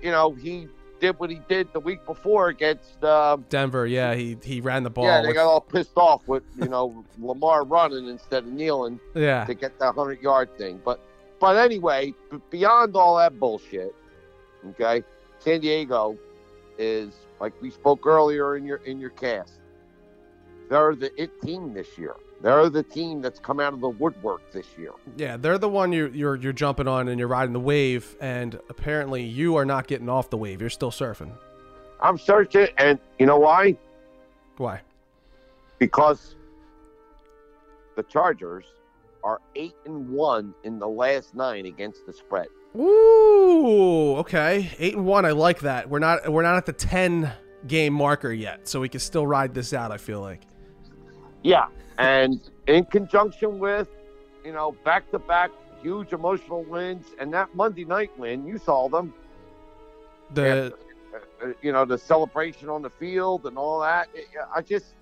you 0.00 0.10
know, 0.12 0.32
he 0.32 0.68
did 1.00 1.18
what 1.18 1.28
he 1.28 1.40
did 1.48 1.72
the 1.72 1.80
week 1.80 2.06
before 2.06 2.48
against. 2.48 3.02
Uh, 3.02 3.36
Denver, 3.50 3.84
yeah, 3.86 4.14
he 4.14 4.38
he 4.44 4.60
ran 4.60 4.84
the 4.84 4.90
ball. 4.90 5.04
yeah, 5.04 5.20
they 5.22 5.28
with- 5.28 5.36
got 5.36 5.46
all 5.46 5.60
pissed 5.60 5.96
off 5.96 6.26
with 6.28 6.44
you 6.56 6.68
know 6.68 7.04
Lamar 7.18 7.64
running 7.64 8.06
instead 8.08 8.44
of 8.44 8.52
kneeling 8.52 9.00
yeah. 9.14 9.44
to 9.44 9.54
get 9.54 9.78
that 9.80 9.94
hundred 9.96 10.22
yard 10.22 10.56
thing. 10.56 10.80
But 10.84 11.00
but 11.40 11.56
anyway, 11.56 12.14
b- 12.30 12.38
beyond 12.50 12.94
all 12.96 13.16
that 13.16 13.38
bullshit, 13.40 13.92
okay, 14.70 15.02
San 15.40 15.60
Diego 15.60 16.16
is 16.78 17.14
like 17.40 17.52
we 17.60 17.70
spoke 17.70 18.06
earlier 18.06 18.56
in 18.56 18.64
your 18.64 18.78
in 18.78 18.98
your 18.98 19.10
cast. 19.10 19.60
They're 20.68 20.94
the 20.94 21.10
it 21.20 21.40
team 21.42 21.72
this 21.72 21.98
year. 21.98 22.16
They're 22.40 22.68
the 22.68 22.82
team 22.82 23.22
that's 23.22 23.38
come 23.38 23.60
out 23.60 23.72
of 23.72 23.80
the 23.80 23.88
woodwork 23.88 24.52
this 24.52 24.66
year. 24.78 24.92
Yeah, 25.16 25.36
they're 25.36 25.58
the 25.58 25.68
one 25.68 25.92
you're 25.92 26.08
you're 26.08 26.36
you're 26.36 26.52
jumping 26.52 26.88
on 26.88 27.08
and 27.08 27.18
you're 27.18 27.28
riding 27.28 27.52
the 27.52 27.60
wave, 27.60 28.16
and 28.20 28.58
apparently 28.68 29.22
you 29.22 29.56
are 29.56 29.64
not 29.64 29.86
getting 29.86 30.08
off 30.08 30.30
the 30.30 30.36
wave. 30.36 30.60
You're 30.60 30.70
still 30.70 30.90
surfing. 30.90 31.32
I'm 32.00 32.18
searching, 32.18 32.68
and 32.76 32.98
you 33.18 33.26
know 33.26 33.38
why? 33.38 33.76
Why? 34.58 34.80
Because 35.78 36.36
the 37.96 38.02
Chargers 38.02 38.64
are 39.24 39.40
eight 39.56 39.74
and 39.86 40.08
one 40.08 40.54
in 40.62 40.78
the 40.78 40.86
last 40.86 41.34
nine 41.34 41.66
against 41.66 42.06
the 42.06 42.12
spread. 42.12 42.46
Ooh, 42.76 44.16
okay, 44.16 44.70
eight 44.78 44.94
and 44.94 45.06
one. 45.06 45.24
I 45.24 45.30
like 45.30 45.60
that. 45.60 45.88
We're 45.88 45.98
not 45.98 46.30
we're 46.30 46.42
not 46.42 46.56
at 46.56 46.66
the 46.66 46.72
ten 46.72 47.32
game 47.66 47.94
marker 47.94 48.32
yet, 48.32 48.68
so 48.68 48.80
we 48.80 48.88
can 48.88 49.00
still 49.00 49.26
ride 49.26 49.54
this 49.54 49.72
out. 49.72 49.90
I 49.90 49.96
feel 49.96 50.20
like. 50.20 50.42
Yeah, 51.42 51.66
and 51.98 52.40
in 52.66 52.84
conjunction 52.86 53.58
with, 53.58 53.88
you 54.44 54.52
know, 54.52 54.76
back 54.84 55.10
to 55.10 55.18
back 55.18 55.50
huge 55.82 56.12
emotional 56.12 56.62
wins, 56.64 57.06
and 57.18 57.32
that 57.34 57.54
Monday 57.54 57.84
night 57.84 58.10
win, 58.18 58.46
you 58.46 58.58
saw 58.58 58.88
them. 58.88 59.12
The 60.32 60.74
uh, 61.42 61.48
you 61.62 61.72
know, 61.72 61.84
the 61.84 61.98
celebration 61.98 62.68
on 62.68 62.82
the 62.82 62.90
field 62.90 63.46
and 63.46 63.56
all 63.56 63.80
that. 63.80 64.08
I 64.54 64.62
just, 64.62 64.94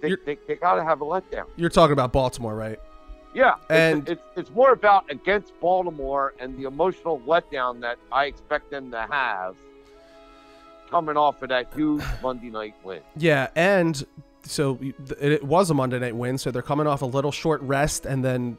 they, 0.00 0.14
they, 0.24 0.38
they 0.46 0.54
got 0.54 0.76
to 0.76 0.84
have 0.84 1.00
a 1.00 1.04
letdown. 1.04 1.46
you're 1.56 1.70
talking 1.70 1.92
about 1.92 2.12
Baltimore, 2.12 2.54
right? 2.54 2.78
Yeah, 3.32 3.54
it's- 3.70 3.94
And- 3.94 4.08
it's, 4.08 4.22
it's 4.36 4.50
more 4.50 4.72
about 4.72 5.10
against 5.10 5.52
Baltimore 5.60 6.34
and 6.40 6.56
the 6.58 6.64
emotional 6.64 7.20
letdown 7.20 7.80
that 7.80 7.98
I 8.10 8.24
expect 8.26 8.70
them 8.70 8.90
to 8.90 9.00
have 9.10 9.56
coming 10.90 11.16
off 11.16 11.40
of 11.42 11.48
that 11.50 11.72
huge 11.74 12.02
Monday 12.22 12.50
night 12.50 12.74
win. 12.82 13.00
Yeah, 13.16 13.48
and 13.54 14.04
so 14.42 14.78
it 15.20 15.44
was 15.44 15.70
a 15.70 15.74
Monday 15.74 15.98
night 15.98 16.16
win, 16.16 16.38
so 16.38 16.50
they're 16.50 16.62
coming 16.62 16.86
off 16.86 17.02
a 17.02 17.06
little 17.06 17.30
short 17.32 17.60
rest, 17.62 18.06
and 18.06 18.24
then 18.24 18.58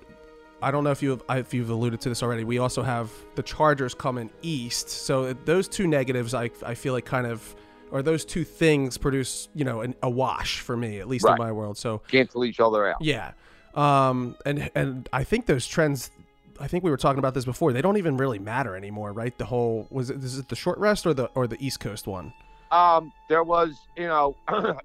I 0.61 0.71
don't 0.71 0.83
know 0.83 0.91
if 0.91 1.01
you 1.03 1.19
if 1.29 1.53
you've 1.53 1.69
alluded 1.69 1.99
to 2.01 2.09
this 2.09 2.23
already. 2.23 2.43
We 2.43 2.59
also 2.59 2.83
have 2.83 3.11
the 3.35 3.43
Chargers 3.43 3.93
coming 3.93 4.29
east, 4.41 4.89
so 4.89 5.33
those 5.33 5.67
two 5.67 5.87
negatives 5.87 6.33
I 6.33 6.51
I 6.65 6.75
feel 6.75 6.93
like 6.93 7.03
kind 7.05 7.27
of 7.27 7.55
or 7.91 8.01
those 8.01 8.23
two 8.23 8.45
things 8.45 8.97
produce 8.97 9.49
you 9.53 9.65
know 9.65 9.81
an, 9.81 9.95
a 10.01 10.09
wash 10.09 10.59
for 10.61 10.77
me 10.77 10.99
at 10.99 11.07
least 11.09 11.25
Right. 11.25 11.33
in 11.33 11.39
my 11.43 11.51
world. 11.51 11.77
So 11.77 12.01
Cancel 12.07 12.45
each 12.45 12.59
other 12.61 12.87
out. 12.87 12.97
yeah, 13.01 13.31
um, 13.75 14.35
and 14.45 14.69
and 14.75 15.09
I 15.13 15.23
think 15.23 15.45
those 15.45 15.67
trends. 15.67 16.11
I 16.59 16.67
think 16.67 16.83
we 16.83 16.91
were 16.91 16.97
talking 16.97 17.17
about 17.17 17.33
this 17.33 17.45
before. 17.45 17.73
They 17.73 17.81
don't 17.81 17.97
even 17.97 18.17
really 18.17 18.37
matter 18.37 18.75
anymore, 18.75 19.13
right? 19.13 19.35
The 19.37 19.45
whole 19.45 19.87
was 19.89 20.09
it 20.11 20.23
is 20.23 20.37
it 20.37 20.49
the 20.49 20.55
short 20.55 20.77
rest 20.77 21.07
or 21.07 21.13
the 21.13 21.25
or 21.33 21.47
the 21.47 21.57
East 21.65 21.79
Coast 21.79 22.05
one? 22.07 22.33
Um, 22.71 23.11
there 23.29 23.43
was, 23.43 23.75
you 23.97 24.07
know, 24.07 24.35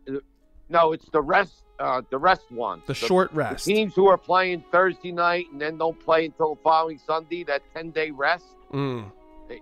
no, 0.68 0.92
it's 0.92 1.08
the 1.10 1.20
rest, 1.22 1.62
uh, 1.78 2.02
the 2.10 2.18
rest 2.18 2.50
one. 2.50 2.82
The 2.86 2.94
short 2.94 3.32
rest. 3.32 3.64
The 3.66 3.74
teams 3.74 3.94
who 3.94 4.06
are 4.08 4.16
playing 4.18 4.64
Thursday 4.72 5.12
night 5.12 5.46
and 5.52 5.60
then 5.60 5.78
don't 5.78 5.98
play 6.00 6.24
until 6.24 6.54
the 6.56 6.60
following 6.62 6.98
Sunday, 7.06 7.44
that 7.44 7.62
10 7.74 7.90
day 7.90 8.10
rest, 8.10 8.46
Mm. 8.72 9.12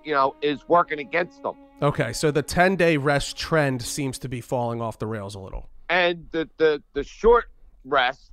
you 0.05 0.14
know, 0.14 0.35
is 0.41 0.66
working 0.68 1.01
against 1.01 1.43
them. 1.43 1.57
Okay, 1.83 2.12
so 2.14 2.31
the 2.31 2.43
ten 2.43 2.77
day 2.77 2.97
rest 2.97 3.37
trend 3.37 3.83
seems 3.83 4.18
to 4.20 4.29
be 4.29 4.41
falling 4.41 4.81
off 4.81 4.99
the 4.99 5.07
rails 5.07 5.35
a 5.35 5.39
little. 5.41 5.68
And 5.91 6.27
the, 6.31 6.49
the, 6.57 6.83
the 6.95 7.05
short 7.05 7.47
rest 7.85 8.31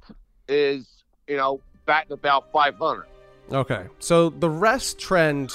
is, 0.52 1.04
you 1.28 1.38
know, 1.38 1.62
batting 1.86 2.14
about 2.14 2.52
500. 2.52 3.06
Okay, 3.52 3.86
so 4.00 4.30
the 4.30 4.50
rest 4.50 5.00
trend 5.00 5.52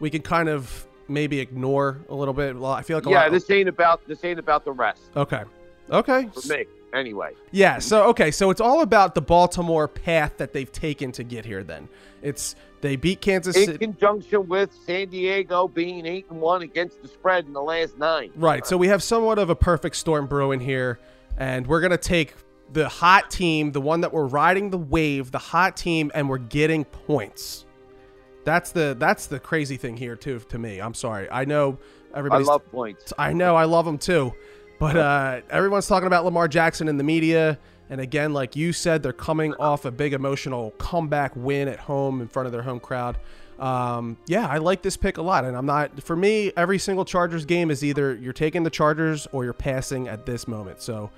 we 0.00 0.10
can 0.10 0.22
kind 0.22 0.48
of 0.48 0.86
maybe 1.08 1.38
ignore 1.40 2.00
a 2.08 2.14
little 2.14 2.34
bit. 2.34 2.56
Well, 2.56 2.72
I 2.72 2.82
feel 2.82 2.96
like 2.96 3.06
a 3.06 3.10
Yeah, 3.10 3.22
lot. 3.24 3.32
this 3.32 3.48
ain't 3.50 3.68
about 3.68 4.06
this 4.08 4.24
ain't 4.24 4.38
about 4.38 4.64
the 4.64 4.72
rest 4.72 5.02
okay, 5.16 5.42
okay, 5.90 6.28
for 6.34 6.48
me. 6.52 6.64
Anyway, 6.94 7.32
yeah. 7.52 7.78
So 7.78 8.04
okay, 8.08 8.30
so 8.30 8.50
it's 8.50 8.60
all 8.60 8.80
about 8.80 9.14
the 9.14 9.20
Baltimore 9.20 9.86
path 9.86 10.38
that 10.38 10.52
they've 10.52 10.70
taken 10.70 11.12
to 11.12 11.22
get 11.24 11.44
here. 11.44 11.62
Then 11.62 11.88
it's 12.22 12.56
they 12.80 12.96
beat 12.96 13.20
Kansas 13.20 13.56
in 13.56 13.66
City. 13.66 13.78
conjunction 13.78 14.48
with 14.48 14.72
San 14.86 15.08
Diego 15.08 15.68
being 15.68 16.06
eight 16.06 16.26
and 16.30 16.40
one 16.40 16.62
against 16.62 17.02
the 17.02 17.08
spread 17.08 17.44
in 17.46 17.52
the 17.52 17.62
last 17.62 17.98
nine. 17.98 18.30
Right. 18.34 18.66
So 18.66 18.76
we 18.76 18.88
have 18.88 19.02
somewhat 19.02 19.38
of 19.38 19.50
a 19.50 19.56
perfect 19.56 19.96
storm 19.96 20.26
brewing 20.26 20.60
here, 20.60 20.98
and 21.36 21.66
we're 21.66 21.80
gonna 21.80 21.96
take 21.98 22.34
the 22.72 22.88
hot 22.88 23.30
team, 23.30 23.72
the 23.72 23.80
one 23.80 24.00
that 24.00 24.12
we're 24.12 24.26
riding 24.26 24.70
the 24.70 24.78
wave, 24.78 25.30
the 25.30 25.38
hot 25.38 25.76
team, 25.76 26.10
and 26.14 26.28
we're 26.28 26.38
getting 26.38 26.84
points. 26.84 27.64
That's 28.44 28.70
the 28.72 28.96
that's 28.98 29.26
the 29.26 29.40
crazy 29.40 29.76
thing 29.76 29.96
here 29.96 30.16
too 30.16 30.38
to 30.38 30.58
me. 30.58 30.80
I'm 30.80 30.94
sorry. 30.94 31.28
I 31.30 31.44
know 31.44 31.78
everybody 32.14 32.44
I 32.44 32.46
love 32.46 32.70
points. 32.70 33.12
I 33.18 33.32
know 33.32 33.56
I 33.56 33.64
love 33.64 33.84
them 33.84 33.98
too, 33.98 34.32
but 34.78 34.96
uh, 34.96 35.40
everyone's 35.50 35.86
talking 35.86 36.06
about 36.06 36.24
Lamar 36.24 36.48
Jackson 36.48 36.88
in 36.88 36.96
the 36.96 37.04
media. 37.04 37.58
And 37.88 38.00
again, 38.00 38.32
like 38.32 38.56
you 38.56 38.72
said, 38.72 39.02
they're 39.02 39.12
coming 39.12 39.54
off 39.54 39.84
a 39.84 39.90
big 39.90 40.12
emotional 40.12 40.72
comeback 40.72 41.32
win 41.36 41.68
at 41.68 41.78
home 41.78 42.20
in 42.20 42.28
front 42.28 42.46
of 42.46 42.52
their 42.52 42.62
home 42.62 42.80
crowd. 42.80 43.18
Um, 43.58 44.18
yeah, 44.26 44.46
I 44.48 44.58
like 44.58 44.82
this 44.82 44.96
pick 44.96 45.18
a 45.18 45.22
lot, 45.22 45.44
and 45.44 45.56
I'm 45.56 45.66
not. 45.66 46.02
For 46.02 46.16
me, 46.16 46.52
every 46.56 46.78
single 46.78 47.04
Chargers 47.04 47.44
game 47.44 47.70
is 47.70 47.82
either 47.82 48.14
you're 48.14 48.32
taking 48.32 48.64
the 48.64 48.70
Chargers 48.70 49.26
or 49.32 49.44
you're 49.44 49.52
passing 49.52 50.08
at 50.08 50.26
this 50.26 50.46
moment. 50.46 50.82
So 50.82 51.10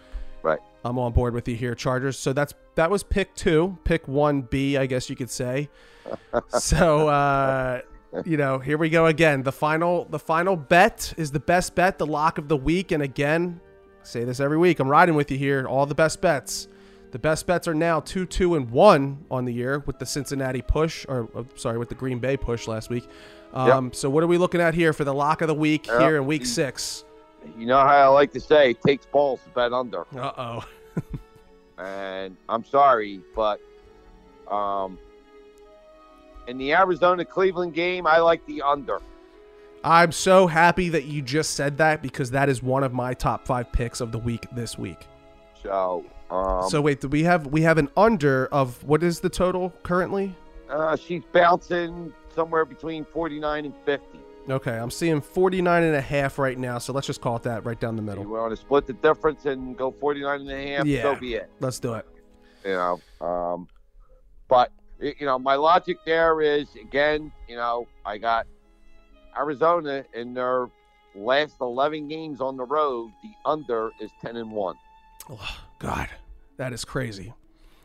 Right. 0.48 0.60
I'm 0.84 0.98
on 0.98 1.12
board 1.12 1.34
with 1.34 1.46
you 1.48 1.54
here, 1.56 1.74
Chargers. 1.74 2.18
So 2.18 2.32
that's 2.32 2.54
that 2.76 2.90
was 2.90 3.02
pick 3.02 3.34
two, 3.34 3.76
pick 3.84 4.08
one 4.08 4.42
B, 4.42 4.76
I 4.78 4.86
guess 4.86 5.10
you 5.10 5.16
could 5.16 5.28
say. 5.30 5.68
so 6.48 7.08
uh, 7.08 7.82
you 8.24 8.38
know, 8.38 8.58
here 8.58 8.78
we 8.78 8.88
go 8.88 9.06
again. 9.06 9.42
The 9.42 9.52
final 9.52 10.06
the 10.06 10.18
final 10.18 10.56
bet 10.56 11.12
is 11.18 11.30
the 11.30 11.40
best 11.40 11.74
bet, 11.74 11.98
the 11.98 12.06
lock 12.06 12.38
of 12.38 12.48
the 12.48 12.56
week, 12.56 12.92
and 12.92 13.02
again, 13.02 13.60
I 14.00 14.04
say 14.04 14.24
this 14.24 14.40
every 14.40 14.56
week. 14.56 14.80
I'm 14.80 14.88
riding 14.88 15.14
with 15.14 15.30
you 15.30 15.36
here. 15.36 15.66
All 15.66 15.84
the 15.84 15.94
best 15.94 16.20
bets. 16.22 16.68
The 17.10 17.18
best 17.18 17.46
bets 17.46 17.66
are 17.68 17.74
now 17.74 18.00
two, 18.00 18.24
two, 18.26 18.54
and 18.54 18.70
one 18.70 19.24
on 19.30 19.44
the 19.44 19.52
year 19.52 19.82
with 19.86 19.98
the 19.98 20.06
Cincinnati 20.06 20.62
push, 20.62 21.04
or 21.08 21.28
uh, 21.34 21.42
sorry, 21.56 21.78
with 21.78 21.88
the 21.88 21.94
Green 21.94 22.18
Bay 22.18 22.36
push 22.36 22.66
last 22.68 22.88
week. 22.90 23.06
Um, 23.54 23.92
So 23.94 24.10
what 24.10 24.22
are 24.22 24.26
we 24.26 24.36
looking 24.38 24.60
at 24.60 24.74
here 24.74 24.92
for 24.92 25.04
the 25.04 25.14
lock 25.14 25.40
of 25.42 25.48
the 25.48 25.54
week 25.54 25.86
Yep. 25.86 26.00
here 26.00 26.16
in 26.16 26.26
week 26.26 26.44
six? 26.44 27.04
You 27.56 27.66
know 27.66 27.78
how 27.78 27.86
I 27.86 28.06
like 28.06 28.32
to 28.32 28.40
say, 28.40 28.70
it 28.70 28.82
takes 28.82 29.06
balls 29.06 29.40
to 29.44 29.50
bet 29.50 29.72
under. 29.72 30.06
Uh 30.16 30.32
oh. 30.36 30.64
and 31.82 32.36
I'm 32.48 32.64
sorry, 32.64 33.20
but 33.34 33.60
um, 34.50 34.98
in 36.46 36.58
the 36.58 36.72
Arizona 36.72 37.24
Cleveland 37.24 37.74
game, 37.74 38.06
I 38.06 38.18
like 38.18 38.44
the 38.46 38.62
under. 38.62 39.00
I'm 39.84 40.10
so 40.10 40.48
happy 40.48 40.88
that 40.88 41.04
you 41.04 41.22
just 41.22 41.50
said 41.52 41.78
that 41.78 42.02
because 42.02 42.32
that 42.32 42.48
is 42.48 42.62
one 42.62 42.82
of 42.82 42.92
my 42.92 43.14
top 43.14 43.46
five 43.46 43.70
picks 43.72 44.00
of 44.00 44.10
the 44.10 44.18
week 44.18 44.46
this 44.52 44.76
week. 44.76 45.06
So, 45.62 46.04
um, 46.30 46.68
so 46.68 46.80
wait, 46.80 47.00
do 47.00 47.08
we 47.08 47.22
have 47.22 47.46
we 47.46 47.62
have 47.62 47.78
an 47.78 47.88
under 47.96 48.46
of 48.46 48.82
what 48.84 49.02
is 49.02 49.20
the 49.20 49.30
total 49.30 49.72
currently? 49.84 50.34
uh, 50.70 50.96
she's 50.96 51.22
bouncing 51.32 52.12
somewhere 52.34 52.64
between 52.64 53.04
49 53.06 53.64
and 53.64 53.74
50. 53.84 54.18
Okay, 54.48 54.78
I'm 54.78 54.90
seeing 54.90 55.20
49 55.20 55.82
and 55.82 55.94
a 55.94 56.00
half 56.00 56.38
right 56.38 56.58
now, 56.58 56.78
so 56.78 56.92
let's 56.92 57.06
just 57.06 57.20
call 57.20 57.36
it 57.36 57.42
that 57.42 57.66
right 57.66 57.78
down 57.78 57.96
the 57.96 58.02
middle. 58.02 58.24
You 58.24 58.30
want 58.30 58.50
to 58.50 58.56
split 58.56 58.86
the 58.86 58.94
difference 58.94 59.44
and 59.44 59.76
go 59.76 59.90
49 59.90 60.40
and 60.40 60.50
a 60.50 60.76
half? 60.76 60.86
Yeah. 60.86 61.02
So 61.02 61.16
be 61.16 61.34
it. 61.34 61.50
Let's 61.60 61.78
do 61.78 61.94
it. 61.94 62.06
You 62.64 62.72
know, 62.72 63.00
um, 63.20 63.68
but 64.48 64.72
you 65.00 65.26
know, 65.26 65.38
my 65.38 65.54
logic 65.54 65.98
there 66.04 66.40
is 66.40 66.74
again, 66.80 67.30
you 67.46 67.56
know, 67.56 67.86
I 68.04 68.18
got 68.18 68.46
Arizona 69.36 70.04
in 70.14 70.34
their 70.34 70.68
last 71.14 71.56
11 71.60 72.08
games 72.08 72.40
on 72.40 72.56
the 72.56 72.64
road. 72.64 73.12
The 73.22 73.30
under 73.44 73.90
is 74.00 74.10
10 74.22 74.36
and 74.36 74.50
one. 74.50 74.76
Oh, 75.30 75.58
God, 75.78 76.08
that 76.56 76.72
is 76.72 76.84
crazy. 76.84 77.32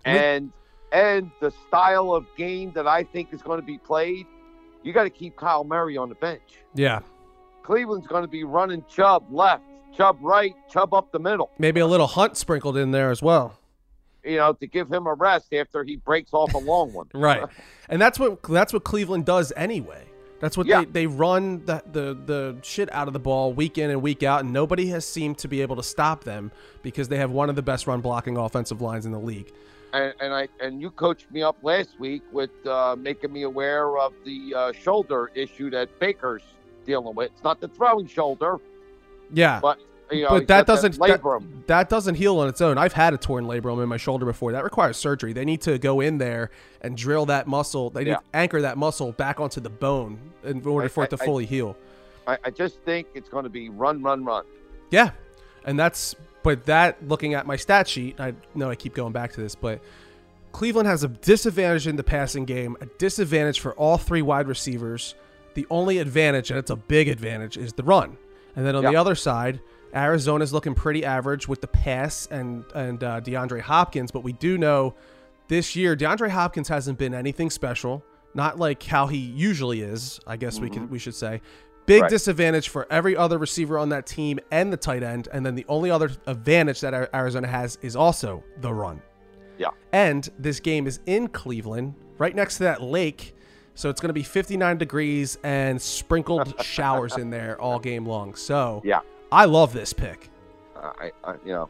And 0.05 0.51
and 0.91 1.31
the 1.39 1.51
style 1.67 2.13
of 2.13 2.25
game 2.37 2.71
that 2.73 2.87
I 2.87 3.03
think 3.03 3.33
is 3.33 3.41
going 3.41 3.59
to 3.59 3.65
be 3.65 3.77
played, 3.77 4.27
you 4.83 4.93
got 4.93 5.03
to 5.03 5.09
keep 5.09 5.35
Kyle 5.35 5.63
Murray 5.63 5.97
on 5.97 6.09
the 6.09 6.15
bench. 6.15 6.59
Yeah, 6.75 6.99
Cleveland's 7.63 8.07
going 8.07 8.23
to 8.23 8.27
be 8.27 8.43
running 8.43 8.83
Chubb 8.89 9.23
left, 9.31 9.63
Chubb 9.95 10.17
right, 10.21 10.53
Chubb 10.69 10.93
up 10.93 11.11
the 11.11 11.19
middle. 11.19 11.49
maybe 11.57 11.79
a 11.79 11.87
little 11.87 12.07
Hunt 12.07 12.37
sprinkled 12.37 12.77
in 12.77 12.91
there 12.91 13.09
as 13.11 13.21
well. 13.21 13.59
You 14.23 14.37
know, 14.37 14.53
to 14.53 14.67
give 14.67 14.89
him 14.91 15.05
a 15.07 15.13
rest 15.13 15.53
after 15.53 15.83
he 15.83 15.97
breaks 15.97 16.33
off 16.33 16.53
a 16.53 16.57
long 16.57 16.93
one. 16.93 17.07
Right, 17.13 17.43
and 17.89 18.01
that's 18.01 18.17
what 18.19 18.41
that's 18.43 18.71
what 18.73 18.83
Cleveland 18.83 19.25
does 19.25 19.51
anyway. 19.55 20.05
That's 20.39 20.57
what 20.57 20.67
Yeah. 20.67 20.79
they, 20.81 20.85
they 20.85 21.07
run 21.07 21.63
the, 21.65 21.81
the 21.91 22.17
the 22.25 22.57
shit 22.63 22.91
out 22.93 23.07
of 23.07 23.13
the 23.13 23.19
ball 23.19 23.53
week 23.53 23.77
in 23.77 23.89
and 23.89 24.01
week 24.01 24.23
out, 24.23 24.41
and 24.43 24.51
nobody 24.51 24.87
has 24.87 25.05
seemed 25.07 25.37
to 25.39 25.47
be 25.47 25.61
able 25.61 25.75
to 25.77 25.83
stop 25.83 26.23
them 26.25 26.51
because 26.81 27.07
they 27.07 27.17
have 27.17 27.31
one 27.31 27.49
of 27.49 27.55
the 27.55 27.61
best 27.61 27.87
run 27.87 28.01
blocking 28.01 28.35
offensive 28.37 28.81
lines 28.81 29.05
in 29.05 29.11
the 29.13 29.19
league. 29.19 29.53
And, 29.93 30.13
and 30.19 30.33
I 30.33 30.47
and 30.59 30.81
you 30.81 30.89
coached 30.89 31.31
me 31.31 31.43
up 31.43 31.55
last 31.61 31.99
week 31.99 32.23
with 32.31 32.49
uh, 32.65 32.95
making 32.97 33.31
me 33.31 33.43
aware 33.43 33.97
of 33.99 34.13
the 34.25 34.53
uh, 34.55 34.71
shoulder 34.73 35.31
issue 35.35 35.69
that 35.69 35.99
Baker's 35.99 36.41
dealing 36.85 37.15
with. 37.15 37.31
It's 37.31 37.43
not 37.43 37.61
the 37.61 37.67
throwing 37.67 38.07
shoulder, 38.07 38.57
Yeah, 39.31 39.59
but 39.61 39.77
you 40.11 40.23
know, 40.23 40.29
but 40.29 40.47
that 40.47 40.65
doesn't 40.65 40.97
that, 40.97 41.21
labrum. 41.21 41.65
that 41.67 41.89
doesn't 41.89 42.15
heal 42.15 42.39
on 42.39 42.47
its 42.49 42.59
own. 42.59 42.77
I've 42.79 42.93
had 42.93 43.13
a 43.13 43.17
torn 43.17 43.45
labrum 43.45 43.81
in 43.83 43.87
my 43.87 43.97
shoulder 43.97 44.25
before. 44.25 44.51
That 44.51 44.63
requires 44.63 44.97
surgery. 44.97 45.31
They 45.31 45.45
need 45.45 45.61
to 45.61 45.77
go 45.77 46.01
in 46.01 46.17
there 46.17 46.49
and 46.81 46.97
drill 46.97 47.27
that 47.27 47.45
muscle. 47.47 47.89
They 47.91 48.03
need 48.03 48.09
Yeah. 48.11 48.15
to 48.17 48.23
anchor 48.33 48.61
that 48.63 48.77
muscle 48.79 49.11
back 49.11 49.39
onto 49.39 49.61
the 49.61 49.69
bone 49.69 50.19
in 50.43 50.65
order 50.65 50.85
I- 50.85 50.89
for 50.89 51.03
it 51.03 51.11
to 51.11 51.17
I- 51.19 51.23
I- 51.23 51.25
fully 51.25 51.45
heal. 51.45 51.77
I, 52.25 52.37
I 52.45 52.49
just 52.49 52.79
think 52.81 53.07
it's 53.13 53.29
going 53.29 53.43
to 53.43 53.49
be 53.49 53.69
run, 53.69 54.01
run, 54.01 54.25
run. 54.25 54.43
Yeah, 54.91 55.11
and 55.65 55.77
that's 55.77 56.15
but 56.43 56.65
that 56.65 57.07
looking 57.07 57.33
at 57.33 57.47
my 57.47 57.55
stat 57.55 57.87
sheet, 57.87 58.19
I 58.19 58.33
know 58.53 58.69
I 58.69 58.75
keep 58.75 58.93
going 58.93 59.13
back 59.13 59.33
to 59.33 59.41
this, 59.41 59.55
but 59.55 59.81
Cleveland 60.51 60.87
has 60.87 61.03
a 61.03 61.07
disadvantage 61.07 61.87
in 61.87 61.95
the 61.95 62.03
passing 62.03 62.45
game, 62.45 62.77
a 62.79 62.85
disadvantage 62.97 63.59
for 63.59 63.73
all 63.73 63.97
three 63.97 64.21
wide 64.21 64.47
receivers. 64.47 65.15
The 65.55 65.65
only 65.69 65.97
advantage, 65.97 66.51
and 66.51 66.59
it's 66.59 66.69
a 66.71 66.75
big 66.75 67.07
advantage, 67.07 67.57
is 67.57 67.73
the 67.73 67.83
run. 67.83 68.17
And 68.55 68.65
then 68.65 68.75
on 68.75 68.83
the 68.83 68.95
other 68.95 69.15
side, 69.15 69.59
Arizona's 69.93 70.53
looking 70.53 70.75
pretty 70.75 71.05
average 71.05 71.47
with 71.47 71.61
the 71.61 71.67
pass 71.67 72.27
and 72.27 72.65
and 72.73 73.03
uh, 73.03 73.21
DeAndre 73.21 73.61
Hopkins, 73.61 74.11
but 74.11 74.23
we 74.23 74.33
do 74.33 74.57
know 74.57 74.95
this 75.47 75.75
year 75.75 75.95
DeAndre 75.95 76.29
Hopkins 76.29 76.67
hasn't 76.67 76.97
been 76.97 77.13
anything 77.13 77.49
special, 77.49 78.03
not 78.33 78.57
like 78.57 78.81
how 78.83 79.07
he 79.07 79.17
usually 79.17 79.81
is. 79.81 80.19
I 80.25 80.37
guess 80.37 80.59
we 80.59 80.69
could 80.69 80.89
we 80.89 80.99
should 80.99 81.15
say. 81.15 81.41
Big 81.85 82.01
Right. 82.03 82.09
disadvantage 82.09 82.69
for 82.69 82.87
every 82.89 83.15
other 83.17 83.37
receiver 83.37 83.77
on 83.77 83.89
that 83.89 84.05
team 84.05 84.39
and 84.51 84.71
the 84.71 84.77
tight 84.77 85.03
end, 85.03 85.27
and 85.33 85.45
then 85.45 85.55
the 85.55 85.65
only 85.67 85.91
other 85.91 86.09
advantage 86.27 86.79
that 86.81 87.09
Arizona 87.13 87.47
has 87.47 87.77
is 87.81 87.95
also 87.95 88.43
the 88.61 88.73
run. 88.73 89.01
Yeah. 89.57 89.67
And 89.91 90.29
this 90.39 90.59
game 90.59 90.87
is 90.87 90.99
in 91.05 91.27
Cleveland, 91.27 91.93
right 92.17 92.35
next 92.35 92.57
to 92.57 92.63
that 92.63 92.81
lake. 92.81 93.35
So 93.75 93.89
it's 93.89 93.99
going 93.99 94.09
to 94.09 94.13
be 94.13 94.23
59 94.23 94.77
degrees 94.77 95.37
and 95.43 95.81
sprinkled 95.81 96.53
showers 96.63 97.17
in 97.17 97.29
there 97.29 97.59
all 97.59 97.79
game 97.79 98.05
long. 98.05 98.35
So 98.35 98.81
Yeah. 98.85 98.99
I 99.31 99.45
love 99.45 99.73
this 99.73 99.93
pick. 99.93 100.29
Uh, 100.75 100.91
I, 100.99 101.11
I, 101.23 101.33
you 101.45 101.51
know, 101.53 101.69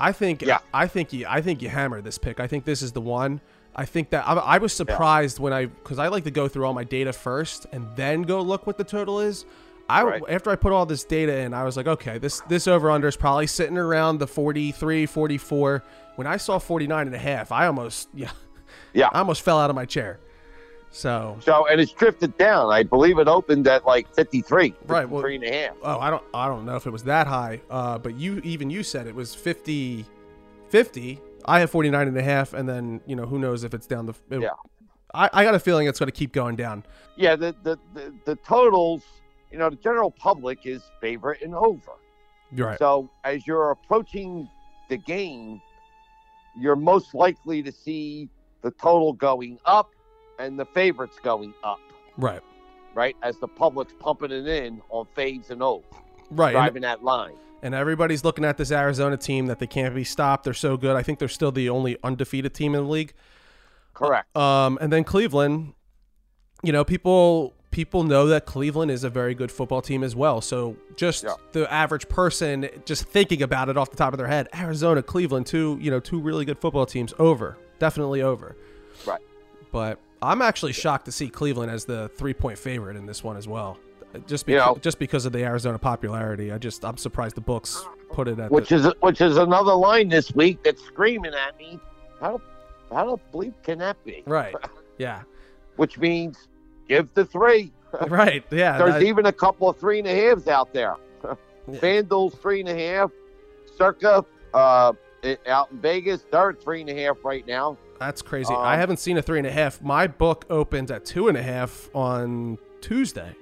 I 0.00 0.12
think 0.12 0.42
Yeah. 0.42 0.58
I 0.72 0.86
think 0.86 1.12
you 1.12 1.26
I 1.28 1.42
think 1.42 1.60
you 1.60 1.68
hammered 1.68 2.04
this 2.04 2.18
pick. 2.18 2.40
I 2.40 2.46
think 2.46 2.64
this 2.64 2.82
is 2.82 2.92
the 2.92 3.00
one. 3.00 3.40
I 3.78 3.84
think 3.84 4.10
that 4.10 4.26
I, 4.26 4.34
I 4.34 4.58
was 4.58 4.72
surprised 4.72 5.38
when 5.38 5.52
I 5.52 5.66
because 5.66 5.98
I 6.00 6.08
like 6.08 6.24
to 6.24 6.30
go 6.32 6.48
through 6.48 6.64
all 6.66 6.74
my 6.74 6.82
data 6.84 7.12
first 7.12 7.66
and 7.72 7.86
then 7.94 8.22
go 8.22 8.40
look 8.42 8.66
what 8.66 8.76
the 8.76 8.84
total 8.84 9.20
is. 9.20 9.44
I 9.88 10.02
Right. 10.02 10.22
after 10.28 10.50
I 10.50 10.56
put 10.56 10.72
all 10.72 10.84
this 10.84 11.04
data 11.04 11.34
in, 11.38 11.54
I 11.54 11.62
was 11.64 11.76
like, 11.76 11.86
okay, 11.86 12.18
this 12.18 12.40
this 12.48 12.66
over 12.66 12.90
under 12.90 13.06
is 13.08 13.16
probably 13.16 13.46
sitting 13.46 13.78
around 13.78 14.18
the 14.18 14.26
43, 14.26 15.06
44. 15.06 15.82
When 16.16 16.26
I 16.26 16.36
saw 16.38 16.58
49 16.58 17.06
and 17.06 17.14
a 17.14 17.18
half, 17.18 17.52
I 17.52 17.66
almost 17.68 18.08
yeah, 18.14 18.32
yeah. 18.92 19.08
I 19.12 19.20
almost 19.20 19.42
fell 19.42 19.58
out 19.60 19.70
of 19.70 19.76
my 19.76 19.84
chair. 19.86 20.18
So 20.90 21.36
So 21.40 21.66
and 21.68 21.80
it's 21.80 21.92
drifted 21.92 22.36
down. 22.36 22.72
I 22.72 22.82
believe 22.82 23.18
it 23.18 23.28
opened 23.28 23.68
at 23.68 23.86
like 23.86 24.12
53, 24.14 24.74
Right, 24.86 25.08
well- 25.08 25.20
three 25.22 25.36
and 25.36 25.44
a 25.44 25.52
half. 25.52 25.76
oh, 25.82 25.98
I 26.00 26.10
don't 26.10 26.24
I 26.34 26.48
don't 26.48 26.64
know 26.66 26.76
if 26.76 26.86
it 26.86 26.90
was 26.90 27.04
that 27.04 27.26
high. 27.28 27.60
Uh, 27.70 27.96
but 27.98 28.14
you 28.16 28.40
even 28.42 28.70
you 28.70 28.82
said 28.82 29.06
it 29.06 29.14
was 29.14 29.34
50 29.34 30.04
50. 30.70 31.20
I 31.48 31.60
have 31.60 31.70
49 31.70 32.08
and 32.08 32.16
a 32.16 32.22
half 32.22 32.52
and 32.52 32.68
then, 32.68 33.00
you 33.06 33.16
know, 33.16 33.26
who 33.26 33.38
knows 33.38 33.64
if 33.64 33.74
it's 33.74 33.86
down 33.86 34.06
the 34.06 34.14
it- 34.30 34.42
Yeah. 34.42 34.50
I, 35.14 35.30
I 35.32 35.44
got 35.44 35.54
a 35.54 35.58
feeling 35.58 35.86
it's 35.86 35.98
going 35.98 36.08
to 36.08 36.12
keep 36.12 36.32
going 36.32 36.54
down. 36.54 36.84
Yeah, 37.16 37.34
the, 37.34 37.54
the 37.62 37.78
the 37.94 38.14
the 38.26 38.36
totals. 38.36 39.02
You 39.50 39.56
know, 39.58 39.70
the 39.70 39.76
general 39.76 40.10
public 40.10 40.66
is 40.66 40.82
favorite 41.00 41.40
and 41.40 41.54
over. 41.54 41.92
Right. 42.52 42.78
So 42.78 43.08
as 43.24 43.46
you're 43.46 43.70
approaching 43.70 44.46
the 44.90 44.98
game, 44.98 45.62
you're 46.58 46.76
most 46.76 47.14
likely 47.14 47.62
to 47.62 47.72
see 47.72 48.28
the 48.60 48.70
total 48.72 49.14
going 49.14 49.58
up 49.64 49.90
and 50.38 50.58
the 50.58 50.66
favorites 50.66 51.18
going 51.22 51.54
up, 51.64 51.80
right. 52.16 52.42
right? 52.94 53.16
As 53.22 53.38
the 53.38 53.48
public's 53.48 53.94
pumping 53.98 54.30
it 54.30 54.46
in 54.46 54.82
on 54.90 55.06
fades 55.14 55.50
and 55.50 55.62
overs, 55.62 55.84
Right. 56.30 56.48
And, 56.48 56.54
driving 56.54 56.82
that 56.82 57.02
line. 57.02 57.36
And 57.62 57.74
everybody's 57.74 58.24
looking 58.24 58.44
at 58.44 58.56
this 58.56 58.70
Arizona 58.70 59.16
team 59.16 59.46
that 59.46 59.58
they 59.58 59.66
can't 59.66 59.94
be 59.94 60.04
stopped. 60.04 60.44
They're 60.44 60.54
so 60.54 60.76
good. 60.76 60.96
I 60.96 61.02
think 61.02 61.18
they're 61.18 61.28
still 61.28 61.52
the 61.52 61.68
only 61.68 61.96
undefeated 62.02 62.54
team 62.54 62.74
in 62.74 62.84
the 62.84 62.88
league. 62.90 63.12
Correct. 63.94 64.34
Um, 64.36 64.78
and 64.80 64.92
then 64.92 65.04
Cleveland, 65.04 65.74
you 66.62 66.72
know, 66.72 66.84
people 66.84 67.54
people 67.70 68.02
know 68.02 68.26
that 68.28 68.46
Cleveland 68.46 68.90
is 68.90 69.04
a 69.04 69.10
very 69.10 69.34
good 69.34 69.52
football 69.52 69.82
team 69.82 70.02
as 70.02 70.16
well. 70.16 70.40
So 70.40 70.76
just 70.96 71.24
Yeah. 71.24 71.34
the 71.52 71.70
average 71.72 72.08
person 72.08 72.68
just 72.86 73.04
thinking 73.04 73.42
about 73.42 73.68
it 73.68 73.76
off 73.76 73.90
the 73.90 73.96
top 73.96 74.14
of 74.14 74.18
their 74.18 74.26
head, 74.28 74.48
Arizona, 74.54 75.02
Cleveland, 75.02 75.46
two 75.46 75.78
you 75.80 75.90
know 75.90 76.00
two 76.00 76.20
really 76.20 76.44
good 76.44 76.58
football 76.58 76.86
teams, 76.86 77.12
over, 77.18 77.58
definitely 77.78 78.22
over. 78.22 78.56
Right. 79.06 79.20
But 79.70 79.98
I'm 80.22 80.40
actually 80.42 80.72
shocked 80.72 81.04
to 81.06 81.12
see 81.12 81.28
Cleveland 81.28 81.70
as 81.70 81.84
the 81.84 82.08
three 82.10 82.34
point 82.34 82.58
favorite 82.58 82.96
in 82.96 83.06
this 83.06 83.22
one 83.22 83.36
as 83.36 83.46
well. 83.46 83.78
Just 84.26 84.46
You 84.48 84.54
because, 84.56 84.74
know- 84.76 84.80
just 84.80 84.98
because 84.98 85.26
of 85.26 85.32
the 85.32 85.44
Arizona 85.44 85.78
popularity, 85.78 86.52
I 86.52 86.58
just 86.58 86.84
I'm 86.84 86.96
surprised 86.96 87.36
the 87.36 87.40
books 87.40 87.84
put 88.12 88.28
it 88.28 88.38
at 88.38 88.50
Which 88.50 88.70
the, 88.70 88.76
is 88.76 88.86
which 89.00 89.20
is 89.20 89.36
another 89.36 89.74
line 89.74 90.08
this 90.08 90.34
week 90.34 90.62
that's 90.62 90.82
screaming 90.84 91.32
at 91.34 91.56
me. 91.58 91.78
How 92.20 92.40
how 92.90 93.16
the 93.16 93.36
bleep 93.38 93.54
can 93.62 93.78
that 93.78 94.02
be? 94.04 94.22
right. 94.26 94.54
Yeah. 94.98 95.22
Which 95.76 95.96
means 95.98 96.48
give 96.88 97.12
the 97.14 97.24
three. 97.24 97.70
Right. 98.08 98.44
Yeah. 98.50 98.76
There's 98.78 98.94
that- 98.94 99.02
even 99.02 99.26
a 99.26 99.32
couple 99.32 99.68
of 99.68 99.76
three 99.78 99.98
and 100.00 100.08
a 100.08 100.14
halves 100.14 100.48
out 100.48 100.72
there. 100.72 100.96
Yeah. 101.70 101.80
FanDuel's 101.80 102.34
three 102.36 102.60
and 102.60 102.68
a 102.70 102.74
half. 102.74 103.10
Circa 103.76 104.24
uh, 104.54 104.92
out 105.46 105.70
in 105.70 105.78
Vegas, 105.80 106.24
they're 106.30 106.54
three 106.54 106.80
and 106.80 106.88
a 106.90 106.94
half 107.04 107.18
right 107.24 107.46
now. 107.46 107.76
That's 108.00 108.22
crazy. 108.22 108.54
Um, 108.54 108.60
I 108.60 108.76
haven't 108.76 108.96
seen 108.98 109.18
a 109.18 109.22
three 109.22 109.38
and 109.38 109.46
a 109.46 109.50
half. 109.52 109.82
My 109.82 110.06
book 110.06 110.46
opened 110.50 110.90
at 110.90 111.04
two 111.04 111.28
and 111.28 111.36
a 111.36 111.42
half 111.42 111.90
on 111.94 112.56
Tuesday, 112.80 113.34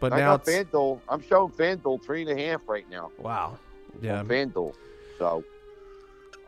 but 0.00 0.12
I 0.12 0.18
now 0.20 0.36
got 0.36 0.48
it's 0.48 0.70
FanDuel. 0.70 1.00
I'm 1.08 1.22
showing 1.22 1.52
FanDuel 1.52 2.02
three 2.02 2.22
and 2.22 2.38
a 2.38 2.42
half 2.48 2.62
right 2.66 2.88
now. 2.90 3.10
wow. 3.18 3.58
Yeah, 4.00 4.20
on 4.20 4.28
FanDuel. 4.28 4.74
So, 5.18 5.44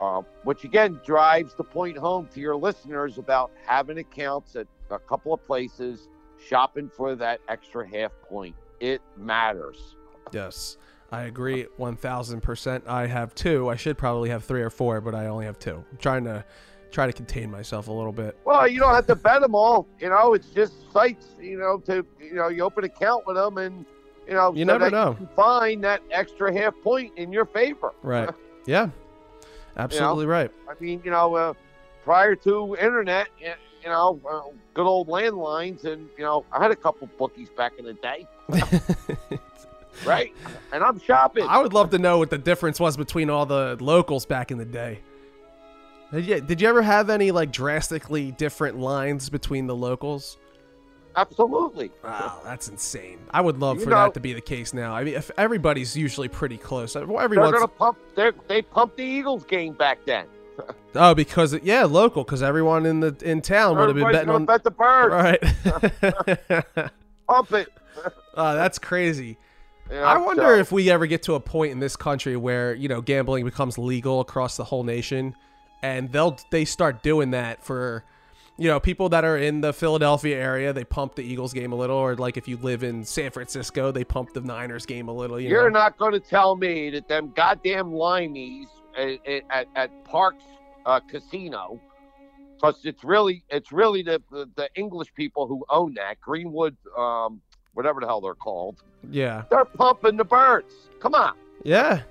um, 0.01 0.25
which 0.45 0.65
again 0.65 1.01
drives 1.05 1.55
the 1.55 1.65
point 1.65 1.97
home 1.99 2.29
to 2.35 2.41
your 2.41 2.57
listeners 2.57 3.19
about 3.19 3.51
having 3.67 3.99
accounts 3.99 4.57
at 4.57 4.67
a 4.91 4.99
couple 4.99 5.33
of 5.35 5.45
places, 5.47 6.09
shopping 6.45 6.91
for 6.97 7.15
that 7.17 7.41
extra 7.49 7.87
half 7.89 8.13
point. 8.29 8.55
It 8.81 9.01
matters. 9.17 9.97
yes, 10.33 10.77
I 11.11 11.23
agree 11.25 11.67
one 11.77 11.97
thousand 11.97 12.41
percent. 12.41 12.85
I 12.87 13.07
have 13.07 13.35
two. 13.35 13.69
I 13.69 13.77
should 13.77 13.99
probably 13.99 14.31
have 14.31 14.45
three 14.45 14.63
or 14.63 14.71
four, 14.71 15.01
but 15.01 15.15
I 15.15 15.27
only 15.27 15.45
have 15.45 15.59
two. 15.59 15.85
I'm 15.91 15.99
trying 15.99 16.25
to 16.25 16.45
try 16.93 17.07
to 17.07 17.13
contain 17.13 17.51
myself 17.51 17.89
a 17.89 17.93
little 17.93 18.13
bit. 18.13 18.37
Well, 18.45 18.69
you 18.69 18.79
don't 18.79 18.95
have 18.95 19.07
to 19.09 19.17
bet 19.17 19.41
them 19.41 19.55
all. 19.55 19.89
You 19.99 20.11
know, 20.11 20.35
it's 20.35 20.49
just 20.51 20.93
sites. 20.93 21.27
You 21.41 21.59
know, 21.59 21.79
to 21.87 22.07
you 22.21 22.35
know, 22.35 22.49
you 22.49 22.63
open 22.63 22.85
an 22.85 22.91
account 22.91 23.27
with 23.27 23.37
them, 23.37 23.59
and 23.59 23.85
you 24.29 24.35
know, 24.35 24.53
You 24.55 24.65
so 24.65 24.79
never 24.79 24.91
know. 24.91 25.11
You 25.11 25.27
can 25.27 25.29
find 25.35 25.85
that 25.85 26.03
extra 26.11 26.53
half 26.53 26.75
point 26.83 27.13
in 27.17 27.33
your 27.33 27.47
favor. 27.47 27.93
Right? 28.03 28.29
Yeah, 28.65 28.91
absolutely 29.77 30.27
right. 30.27 30.53
I 30.71 30.75
mean, 30.79 31.03
you 31.05 31.11
know, 31.11 31.35
uh, 31.35 31.55
prior 32.05 32.37
to 32.37 32.77
internet, 32.81 33.27
you 33.41 33.49
know, 33.87 34.21
uh, 34.31 34.55
good 34.73 34.87
old 34.87 35.09
landlines, 35.09 35.85
and 35.85 36.09
you 36.17 36.23
know, 36.23 36.45
I 36.53 36.63
had 36.63 36.71
a 36.71 36.77
couple 36.77 37.09
bookies 37.19 37.49
back 37.49 37.73
in 37.81 37.85
the 37.85 37.95
day, 37.95 38.29
right? 40.07 40.33
And 40.73 40.85
I'm 40.85 41.01
shopping. 41.01 41.45
I 41.49 41.61
would 41.61 41.73
love 41.73 41.91
to 41.91 41.99
know 41.99 42.19
what 42.19 42.31
the 42.31 42.39
difference 42.39 42.79
was 42.79 42.97
between 42.97 43.31
all 43.31 43.47
the 43.47 43.77
locals 43.81 44.27
back 44.27 44.53
in 44.53 44.59
the 44.59 44.65
day. 44.65 45.01
Did 46.13 46.27
you, 46.27 46.41
did 46.41 46.61
you 46.61 46.69
ever 46.69 46.83
have 46.83 47.09
any 47.11 47.31
like 47.31 47.51
drastically 47.53 48.33
different 48.33 48.79
lines 48.79 49.31
between 49.31 49.67
the 49.67 49.75
locals? 49.75 50.37
Absolutely. 51.17 51.91
Wow, 52.03 52.41
that's 52.45 52.69
insane. 52.69 53.19
I 53.31 53.41
would 53.41 53.59
love 53.59 53.79
You 53.79 53.85
for 53.85 53.91
know- 53.91 53.97
that 54.05 54.15
to 54.15 54.21
be 54.21 54.33
the 54.33 54.41
case 54.41 54.73
now. 54.73 54.95
I 54.95 55.05
mean, 55.05 55.15
if 55.15 55.31
everybody's 55.37 55.97
usually 55.97 56.29
pretty 56.29 56.57
close. 56.57 56.97
Uh, 56.97 57.05
well, 57.07 57.29
They're 57.29 57.39
gonna 57.53 57.69
pump. 57.69 57.99
They 58.15 58.31
they 58.49 58.63
pumped 58.63 58.97
the 58.97 59.05
Eagles 59.05 59.45
game 59.45 59.75
back 59.75 59.99
then. 60.07 60.27
oh 60.95 61.15
because 61.15 61.55
it, 61.55 61.65
yeah, 61.65 61.85
local 61.85 62.25
because 62.25 62.43
everyone 62.43 62.85
in 62.87 63.01
the 63.01 63.17
in 63.23 63.41
town 63.41 63.77
would 63.79 63.89
have 63.89 63.97
been 63.97 64.13
betting 64.13 64.29
on 64.31 64.45
bet 64.45 64.65
the 64.65 64.71
birds. 64.71 65.13
right. 65.13 66.91
Pump 67.29 67.53
it. 67.53 67.69
oh, 68.35 68.55
that's 68.55 68.79
crazy. 68.79 69.39
Know, 69.91 70.03
I 70.03 70.19
wonder 70.19 70.43
so- 70.43 70.55
if 70.59 70.73
we 70.73 70.91
ever 70.91 71.07
get 71.07 71.23
to 71.25 71.35
a 71.35 71.41
point 71.41 71.73
in 71.73 71.79
this 71.79 71.97
country 71.97 72.37
where 72.37 72.75
you 72.75 72.89
know 72.89 73.01
gambling 73.01 73.45
becomes 73.45 73.79
legal 73.79 74.21
across 74.21 74.57
the 74.57 74.65
whole 74.65 74.85
nation, 74.85 75.35
and 75.83 76.11
they'll 76.13 76.39
they 76.51 76.65
start 76.65 77.03
doing 77.03 77.31
that 77.33 77.63
for 77.65 78.05
you 78.59 78.69
know 78.69 78.79
people 78.79 79.09
that 79.11 79.25
are 79.25 79.37
in 79.39 79.61
the 79.61 79.73
Philadelphia 79.73 80.37
area. 80.37 80.73
They 80.73 80.85
pump 80.85 81.15
the 81.15 81.23
Eagles 81.23 81.53
game 81.53 81.73
a 81.73 81.77
little, 81.77 81.97
or 81.97 82.15
like 82.17 82.37
if 82.37 82.47
you 82.49 82.57
live 82.59 82.83
in 82.85 83.05
San 83.05 83.31
Francisco, 83.31 83.91
they 83.93 84.05
pump 84.05 84.33
the 84.35 84.41
Niners 84.41 84.87
game 84.87 85.09
a 85.09 85.13
little. 85.13 85.41
You 85.41 85.49
You're 85.49 85.71
know? 85.71 85.79
not 85.81 85.99
going 85.99 86.13
to 86.13 86.21
tell 86.21 86.57
me 86.57 86.91
that 86.91 87.09
them 87.09 87.33
goddamn 87.35 87.91
limeys 87.91 88.67
at, 88.97 89.19
at, 89.51 89.67
at 89.75 90.05
Parx 90.05 90.35
uh, 90.87 91.01
Casino, 91.01 91.81
because 92.57 92.81
it's 92.85 93.03
really 93.05 93.43
it's 93.49 93.73
really 93.73 94.03
the, 94.03 94.21
the 94.31 94.49
the 94.57 94.69
English 94.75 95.13
people 95.15 95.47
who 95.47 95.65
own 95.71 95.95
that 95.95 96.21
Greenwood, 96.21 96.77
um, 96.97 97.41
whatever 97.75 98.01
the 98.01 98.07
hell 98.07 98.21
they're 98.21 98.35
called. 98.35 98.83
yeah. 99.11 99.45
They're 99.51 99.65
pumping 99.65 100.17
the 100.19 100.25
birds. 100.25 100.75
Come 101.01 101.15
on, 101.15 101.35
Yeah. 101.65 102.03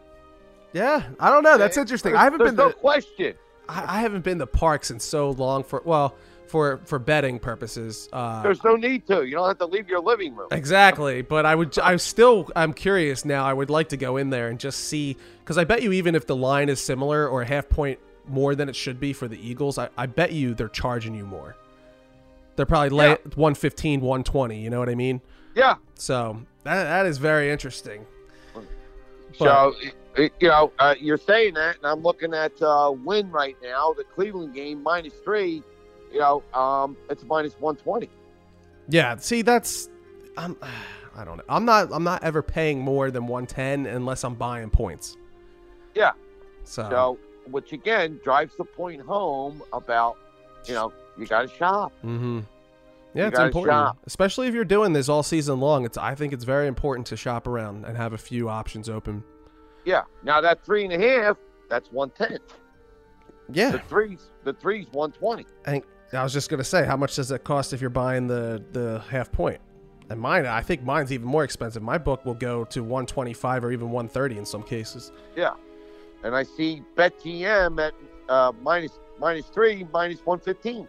Yeah. 0.74 1.04
I 1.20 1.30
don't 1.30 1.44
know. 1.44 1.58
That's 1.58 1.76
There's- 1.76 1.84
interesting. 1.86 2.16
I 2.16 2.24
haven't 2.24 2.40
there's 2.40 2.52
been 2.52 2.58
no 2.58 2.70
to 2.72 2.78
question. 2.78 3.36
I, 3.72 3.98
I 3.98 4.02
haven't 4.02 4.24
been 4.24 4.40
to 4.40 4.48
Parx 4.48 4.92
in 4.92 5.00
so 5.00 5.32
long 5.32 5.64
for 5.64 5.82
well, 5.86 6.16
for 6.48 6.80
for 6.86 7.00
betting 7.00 7.40
purposes. 7.40 8.10
Uh 8.12 8.42
There's 8.44 8.64
no 8.64 8.76
need 8.76 9.08
to. 9.08 9.24
You 9.24 9.36
don't 9.36 9.48
have 9.48 9.58
to 9.60 9.66
leave 9.66 9.88
your 9.88 10.02
living 10.02 10.36
room. 10.36 10.50
Exactly, 10.52 11.22
but 11.22 11.46
I 11.46 11.56
would 11.56 11.78
I 11.80 11.96
still 11.98 12.50
I'm 12.56 12.74
curious 12.74 13.24
now. 13.26 13.46
I 13.46 13.54
would 13.54 13.70
like 13.70 13.90
to 13.90 13.98
go 13.98 14.18
in 14.18 14.30
there 14.30 14.50
and 14.50 14.60
just 14.60 14.80
see 14.86 15.16
cuz 15.46 15.58
I 15.58 15.64
bet 15.64 15.82
you 15.82 15.92
even 15.94 16.16
if 16.16 16.28
the 16.28 16.36
line 16.36 16.70
is 16.70 16.80
similar 16.82 17.28
or 17.28 17.42
a 17.42 17.46
half 17.46 17.70
point 17.70 18.00
more 18.28 18.54
than 18.56 18.70
it 18.70 18.76
should 18.76 19.00
be 19.00 19.14
for 19.14 19.28
the 19.28 19.38
Eagles, 19.48 19.78
I, 19.78 19.90
I 19.98 20.06
bet 20.06 20.32
you 20.32 20.54
they're 20.54 20.70
charging 20.70 21.16
you 21.16 21.26
more. 21.26 21.56
They're 22.56 22.66
probably 22.68 22.90
la- 22.90 23.04
Yeah. 23.04 23.16
115, 23.36 24.02
120, 24.02 24.60
you 24.62 24.70
know 24.70 24.78
what 24.80 24.90
I 24.90 24.96
mean? 24.96 25.22
Yeah. 25.56 25.76
So, 25.96 26.42
that 26.64 26.84
that 26.84 27.06
is 27.08 27.18
very 27.18 27.50
interesting. 27.50 28.06
So, 29.38 29.74
it, 30.16 30.34
you 30.40 30.48
know, 30.50 30.72
uh, 30.80 30.96
you're 31.00 31.18
saying 31.18 31.54
that, 31.56 31.78
and 31.78 31.86
I'm 31.86 32.02
looking 32.02 32.34
at 32.34 32.60
uh, 32.62 32.94
win 33.04 33.32
right 33.32 33.56
now. 33.64 33.94
The 33.94 34.04
Cleveland 34.04 34.54
game 34.54 34.82
minus 34.84 35.14
three. 35.24 35.64
You 36.12 36.20
know, 36.20 36.44
um, 36.54 36.98
it's 37.10 37.24
minus 37.24 37.54
120. 37.60 38.10
Yeah, 38.90 39.16
see 39.18 39.42
that's 39.42 39.90
I'm 40.38 40.58
I 41.16 41.24
don't 41.26 41.38
know. 41.38 41.44
I'm 41.50 41.66
not 41.66 41.90
I'm 41.94 42.04
not 42.04 42.24
ever 42.24 42.42
paying 42.42 42.80
more 42.80 43.12
than 43.12 43.28
110 43.28 43.86
unless 43.86 44.24
I'm 44.24 44.36
buying 44.36 44.70
points. 44.70 45.16
Yeah. 45.96 46.12
So, 46.64 46.88
So, 46.90 47.20
which 47.50 47.72
again 47.74 48.20
drives 48.24 48.56
the 48.58 48.64
point 48.66 49.02
home 49.02 49.62
about, 49.74 50.18
you 50.66 50.74
know, 50.74 50.94
you 51.18 51.26
got 51.26 51.44
to 51.50 51.56
shop. 51.56 51.92
mhm. 52.04 52.46
Yeah, 53.14 53.24
You 53.24 53.28
it's 53.30 53.40
important, 53.40 53.74
shop. 53.74 53.98
especially 54.06 54.48
if 54.48 54.54
you're 54.54 54.64
doing 54.64 54.94
this 54.94 55.10
all 55.10 55.24
season 55.24 55.60
long. 55.60 55.86
It's 55.86 55.98
I 55.98 56.16
think 56.16 56.32
it's 56.34 56.46
very 56.46 56.68
important 56.68 57.08
to 57.08 57.18
shop 57.18 57.46
around 57.48 57.84
and 57.86 57.98
have 57.98 58.14
a 58.14 58.18
few 58.18 58.48
options 58.50 58.88
open. 58.90 59.24
Yeah. 59.86 60.04
Now 60.24 60.42
that 60.42 60.64
three 60.66 60.84
and 60.86 60.94
a 60.94 61.00
half, 61.00 61.38
that's 61.70 61.92
110. 61.92 62.40
The 63.50 63.60
Yeah, 63.60 63.78
threes, 63.80 64.30
the 64.44 64.54
threes 64.54 64.88
120. 64.92 65.46
and 65.66 65.84
I 66.14 66.24
was 66.24 66.34
just 66.34 66.50
gonna 66.50 66.64
say, 66.64 66.86
how 66.86 66.98
much 66.98 67.16
does 67.16 67.32
it 67.32 67.44
cost 67.44 67.74
if 67.74 67.82
you're 67.82 67.90
buying 67.90 68.28
the 68.28 68.64
the 68.72 69.00
half 69.10 69.32
point? 69.32 69.60
And 70.10 70.20
mine, 70.20 70.46
I 70.46 70.62
think 70.62 70.84
mine's 70.84 71.14
even 71.14 71.26
more 71.28 71.44
expensive. 71.46 71.82
My 71.82 71.98
book 71.98 72.26
will 72.26 72.34
go 72.34 72.66
to 72.66 72.82
125 72.84 73.64
or 73.64 73.72
even 73.72 73.92
130 73.92 74.38
in 74.38 74.46
some 74.46 74.62
cases. 74.62 75.12
Yeah. 75.38 75.52
And 76.24 76.36
I 76.36 76.44
see 76.44 76.84
BetMGM 76.96 77.80
at 77.82 77.94
uh, 78.28 78.52
minus 78.62 79.00
minus 79.20 79.46
three, 79.48 79.86
minus 79.94 80.20
115. 80.26 80.88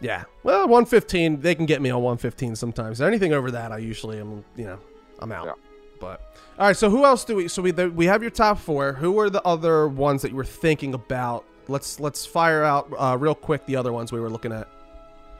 Yeah. 0.00 0.24
Well, 0.42 0.62
115, 0.62 1.40
they 1.40 1.54
can 1.54 1.66
get 1.66 1.80
me 1.80 1.90
on 1.90 2.02
115 2.02 2.56
sometimes. 2.56 3.00
Anything 3.00 3.32
over 3.32 3.50
that, 3.52 3.70
I 3.70 3.78
usually 3.78 4.18
am, 4.18 4.44
you 4.56 4.64
know, 4.64 4.78
I'm 5.20 5.30
out. 5.30 5.46
Yeah. 5.46 5.52
But 6.00 6.20
all 6.58 6.66
right, 6.66 6.76
so 6.76 6.90
who 6.90 7.04
else 7.04 7.24
do 7.24 7.36
we? 7.36 7.48
So 7.48 7.62
we 7.62 7.70
we 7.72 8.06
have 8.06 8.22
your 8.22 8.30
top 8.30 8.58
four. 8.58 8.94
Who 8.94 9.18
are 9.20 9.30
the 9.30 9.42
other 9.42 9.86
ones 9.86 10.22
that 10.22 10.30
you 10.30 10.36
were 10.36 10.44
thinking 10.44 10.94
about? 10.94 11.44
Let's 11.68 12.00
let's 12.00 12.26
fire 12.26 12.64
out 12.64 12.92
uh, 12.98 13.16
real 13.20 13.34
quick 13.34 13.64
the 13.66 13.76
other 13.76 13.92
ones 13.92 14.10
we 14.10 14.18
were 14.20 14.30
looking 14.30 14.52
at. 14.52 14.66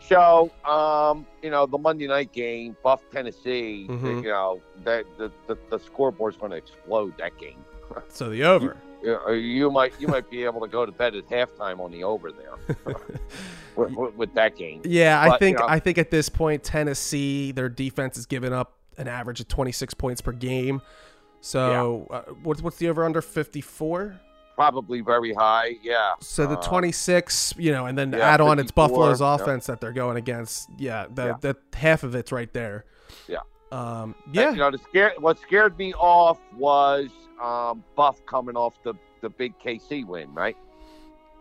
So, 0.09 0.51
um, 0.65 1.25
you 1.43 1.51
know, 1.51 1.67
the 1.67 1.79
Monday 1.79 2.09
night 2.09 2.33
game, 2.33 2.77
Buff 2.83 3.01
Tennessee, 3.13 3.87
Mhm. 3.89 4.25
you 4.25 4.31
know, 4.31 4.61
that 4.83 5.05
the, 5.19 5.31
the, 5.47 5.57
the 5.71 5.79
scoreboard's 5.79 6.37
going 6.37 6.51
to 6.51 6.57
explode 6.57 7.15
that 7.19 7.37
game. 7.39 7.65
So 8.09 8.29
the 8.29 8.43
over. 8.45 8.77
You, 9.03 9.33
you 9.33 9.71
might 9.71 9.93
you 10.01 10.07
might 10.09 10.29
be 10.31 10.45
able 10.45 10.61
to 10.61 10.69
go 10.69 10.85
to 10.87 10.93
bed 10.93 11.15
at 11.17 11.29
halftime 11.29 11.81
on 11.81 11.91
the 11.91 12.05
over 12.05 12.31
there 12.33 12.77
with, 13.77 14.15
with, 14.15 14.35
that 14.35 14.57
game. 14.57 14.83
Yeah, 14.85 15.21
I 15.21 15.39
think 15.39 15.59
you 15.59 15.65
know- 15.65 15.73
I 15.73 15.79
think 15.81 15.99
at 15.99 16.11
this 16.11 16.29
point 16.29 16.63
Tennessee 16.63 17.51
their 17.53 17.69
defense 17.69 18.17
is 18.19 18.27
giving 18.27 18.53
up 18.53 18.77
an 19.01 19.09
average 19.09 19.41
of 19.41 19.49
26 19.49 19.95
points 19.95 20.21
per 20.21 20.33
game. 20.33 20.83
So 21.41 22.07
uh, 22.11 22.23
what's 22.43 22.63
what's 22.63 22.77
the 22.77 22.89
over 22.89 23.05
under 23.05 23.23
54? 23.23 24.21
Probably 24.57 25.01
very 25.01 25.33
high. 25.33 25.77
Yeah. 25.83 26.13
So 26.21 26.47
the 26.47 26.59
Uh, 26.59 26.63
26, 26.63 27.55
you 27.57 27.73
know, 27.73 27.87
and 27.87 27.97
then 27.97 28.13
yeah, 28.13 28.19
add 28.19 28.41
on 28.43 28.59
it's 28.59 28.71
54, 28.71 28.89
Buffalo's 28.89 29.21
yeah. 29.21 29.35
offense 29.35 29.67
that 29.67 29.81
they're 29.81 29.93
going 29.93 30.19
against. 30.19 30.69
Yeah, 30.77 31.07
the 31.13 31.27
Yeah. 31.27 31.35
the 31.41 31.57
half 31.75 32.03
of 32.03 32.15
it's 32.15 32.31
right 32.31 32.53
there. 32.53 32.85
Yeah. 33.27 33.39
Um 33.73 34.15
yeah. 34.33 34.51
You 34.51 34.57
know, 34.59 34.71
the 34.71 34.79
scare, 34.79 35.15
what 35.19 35.39
scared 35.41 35.79
me 35.79 35.95
off 35.95 36.39
was 36.57 37.09
um, 37.43 37.83
Buff 37.97 38.25
coming 38.27 38.55
off 38.55 38.75
the, 38.83 38.93
the 39.23 39.31
big 39.31 39.59
KC 39.59 40.07
win, 40.07 40.35
right? 40.35 40.57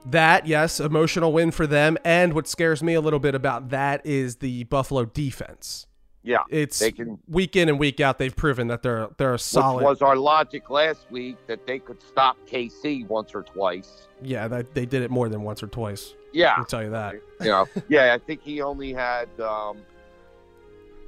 That, 0.05 0.47
yes, 0.47 0.79
emotional 0.79 1.33
win 1.33 1.51
for 1.51 1.67
them. 1.67 1.97
And 2.05 2.31
what 2.33 2.47
scares 2.47 2.81
me 2.81 2.93
a 2.93 3.01
little 3.01 3.19
bit 3.19 3.35
about 3.35 3.67
that 3.71 4.05
is 4.05 4.37
the 4.37 4.63
Buffalo 4.63 5.03
defense. 5.03 5.87
Yeah. 6.23 6.39
It's 6.49 6.77
They 6.79 6.91
can- 6.91 7.17
week 7.29 7.55
in 7.55 7.69
and 7.69 7.79
week 7.79 7.99
out 8.01 8.17
they've 8.17 8.35
proven 8.35 8.67
that 8.67 8.81
they're 8.83 9.07
they're 9.17 9.33
a 9.35 9.39
solid. 9.39 9.83
Was 9.83 10.01
our 10.01 10.15
logic 10.17 10.69
last 10.69 11.09
week 11.09 11.37
that 11.47 11.65
they 11.65 11.79
could 11.79 12.01
stop 12.01 12.37
KC 12.45 13.07
once 13.07 13.33
or 13.33 13.43
twice. 13.43 14.07
yeah, 14.21 14.47
that 14.49 14.73
they 14.73 14.85
did 14.85 15.01
it 15.01 15.09
more 15.11 15.29
than 15.29 15.43
once 15.43 15.63
or 15.63 15.67
twice. 15.67 16.13
Yeah. 16.33 16.53
I'll 16.57 16.65
tell 16.65 16.83
you 16.83 16.89
that. 16.91 17.15
You 17.41 17.47
know, 17.47 17.67
yeah, 17.87 18.13
I 18.13 18.17
think 18.17 18.41
he 18.43 18.61
only 18.61 18.91
had 18.91 19.29
um, 19.39 19.77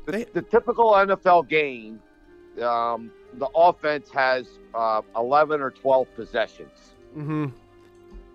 the, 0.05 0.11
They- 0.13 0.23
the 0.31 0.41
typical 0.41 0.91
NFL 0.93 1.47
game. 1.49 2.01
Um, 2.61 3.11
the 3.33 3.47
offense 3.55 4.09
has 4.11 4.47
uh, 4.73 5.01
11 5.17 5.61
or 5.61 5.71
12 5.71 6.07
possessions. 6.15 6.93
Mm-hmm. 7.17 7.47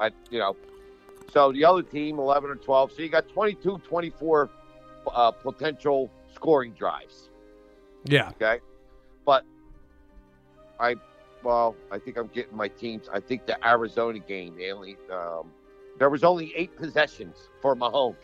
I, 0.01 0.11
you 0.31 0.39
know, 0.39 0.57
so 1.33 1.53
the 1.53 1.65
other 1.65 1.83
team 1.83 2.19
11 2.19 2.51
or 2.51 2.57
12. 2.57 2.93
So 2.93 3.03
you 3.03 3.09
got 3.09 3.29
22, 3.29 3.79
24 3.79 4.51
uh, 5.13 5.31
potential 5.33 6.11
scoring 6.37 6.73
drives. 6.73 7.31
Yeah. 8.05 8.29
Okay, 8.31 8.61
but 9.25 9.45
I, 10.79 10.95
well, 11.43 11.75
I 11.91 11.99
think 11.99 12.17
I'm 12.19 12.29
getting 12.29 12.57
my 12.57 12.69
teams. 12.69 13.09
I 13.13 13.19
think 13.21 13.47
the 13.47 13.57
Arizona 13.67 14.19
game, 14.21 14.57
only 14.73 14.97
um, 15.13 15.51
there 15.99 16.11
was 16.11 16.23
only 16.23 16.53
eight 16.55 16.77
possessions 16.77 17.49
for 17.61 17.75
Mahomes. 17.75 18.15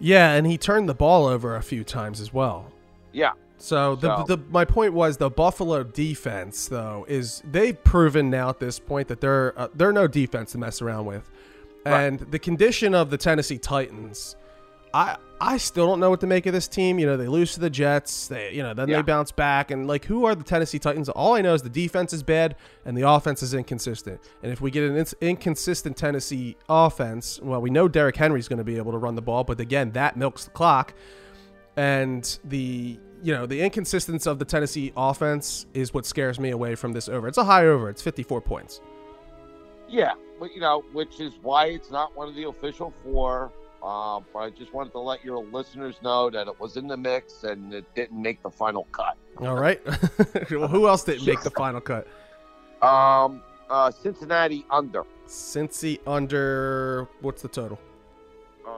Yeah, 0.00 0.32
and 0.32 0.46
he 0.46 0.58
turned 0.58 0.88
the 0.88 0.94
ball 0.94 1.26
over 1.26 1.54
a 1.56 1.62
few 1.62 1.84
times 1.84 2.20
as 2.20 2.32
well. 2.32 2.72
Yeah, 3.12 3.32
So 3.58 3.94
the, 3.96 4.24
So- 4.26 4.36
the 4.36 4.42
my 4.50 4.64
point 4.64 4.92
was 4.94 5.16
the 5.16 5.30
Buffalo 5.30 5.82
defense 5.84 6.66
though 6.68 7.06
is 7.08 7.42
they've 7.50 7.82
proven 7.84 8.28
now 8.30 8.48
at 8.50 8.58
this 8.58 8.78
point 8.78 9.08
that 9.08 9.20
they're 9.20 9.58
uh, 9.58 9.68
they're 9.74 9.92
no 9.92 10.06
defense 10.06 10.52
to 10.52 10.58
mess 10.58 10.82
around 10.82 11.06
with, 11.06 11.30
Right. 11.86 12.00
and 12.02 12.18
the 12.20 12.38
condition 12.38 12.94
of 12.94 13.08
the 13.10 13.16
Tennessee 13.16 13.58
Titans, 13.58 14.36
I 14.94 15.16
I 15.40 15.58
still 15.58 15.86
don't 15.86 16.00
know 16.00 16.08
what 16.08 16.20
to 16.20 16.26
make 16.26 16.46
of 16.46 16.52
this 16.54 16.66
team. 16.68 16.98
You 16.98 17.06
know 17.06 17.16
they 17.16 17.28
lose 17.28 17.52
to 17.54 17.60
the 17.60 17.68
Jets, 17.68 18.28
they 18.28 18.52
you 18.54 18.62
know 18.62 18.72
then 18.74 18.88
Yeah. 18.88 18.96
they 18.96 19.02
bounce 19.02 19.30
back, 19.32 19.70
and 19.70 19.86
like 19.86 20.04
who 20.06 20.24
are 20.24 20.34
the 20.34 20.44
Tennessee 20.44 20.78
Titans? 20.78 21.08
All 21.10 21.34
I 21.34 21.42
know 21.42 21.52
is 21.54 21.62
the 21.62 21.68
defense 21.68 22.12
is 22.12 22.22
bad 22.22 22.56
and 22.84 22.96
the 22.96 23.02
offense 23.02 23.42
is 23.42 23.52
inconsistent. 23.52 24.20
And 24.42 24.50
if 24.52 24.60
we 24.60 24.70
get 24.70 24.90
an 24.90 25.04
inconsistent 25.20 25.96
Tennessee 25.96 26.56
offense, 26.68 27.38
well 27.42 27.60
we 27.60 27.68
know 27.70 27.88
Derrick 27.88 28.16
Henry's 28.16 28.48
going 28.48 28.58
to 28.58 28.64
be 28.64 28.76
able 28.78 28.92
to 28.92 28.98
run 28.98 29.14
the 29.14 29.22
ball, 29.22 29.44
but 29.44 29.60
again 29.60 29.90
that 29.92 30.16
milks 30.16 30.44
the 30.44 30.50
clock 30.50 30.94
and 31.76 32.38
the 32.44 32.98
you 33.22 33.32
know 33.34 33.44
the 33.46 33.60
inconsistency 33.60 34.28
of 34.30 34.38
the 34.38 34.44
Tennessee 34.44 34.92
offense 34.96 35.66
is 35.74 35.92
what 35.92 36.06
scares 36.06 36.38
me 36.40 36.50
away 36.50 36.74
from 36.74 36.92
this 36.92 37.08
over. 37.08 37.28
It's 37.28 37.38
a 37.38 37.44
high 37.44 37.66
over. 37.66 37.90
It's 37.90 38.02
54 38.02 38.40
points. 38.40 38.80
yeah, 39.88 40.12
but 40.40 40.54
you 40.54 40.60
know, 40.60 40.82
which 40.92 41.20
is 41.20 41.32
why 41.42 41.66
it's 41.66 41.90
not 41.90 42.16
one 42.16 42.28
of 42.28 42.34
the 42.34 42.44
official 42.48 42.92
four. 43.04 43.52
Uh, 43.86 44.20
but 44.32 44.40
I 44.40 44.50
just 44.50 44.74
wanted 44.74 44.90
to 44.94 44.98
let 44.98 45.24
your 45.24 45.44
listeners 45.44 45.94
know 46.02 46.28
that 46.28 46.48
it 46.48 46.58
was 46.58 46.76
in 46.76 46.88
the 46.88 46.96
mix 46.96 47.44
and 47.44 47.72
it 47.72 47.84
didn't 47.94 48.20
make 48.20 48.42
the 48.42 48.50
final 48.50 48.82
cut. 48.90 49.16
All 49.38 49.54
right. 49.54 49.80
well, 50.50 50.66
who 50.66 50.88
else 50.88 51.04
didn't 51.04 51.24
make 51.24 51.40
the 51.42 51.50
final 51.56 51.80
cut? 51.80 52.08
Um, 52.82 53.44
uh, 53.70 53.92
Cincinnati 53.92 54.66
under. 54.70 55.04
Cincy 55.28 56.00
under. 56.04 57.06
What's 57.20 57.42
the 57.42 57.48
total? 57.48 57.78
Uh, 58.66 58.70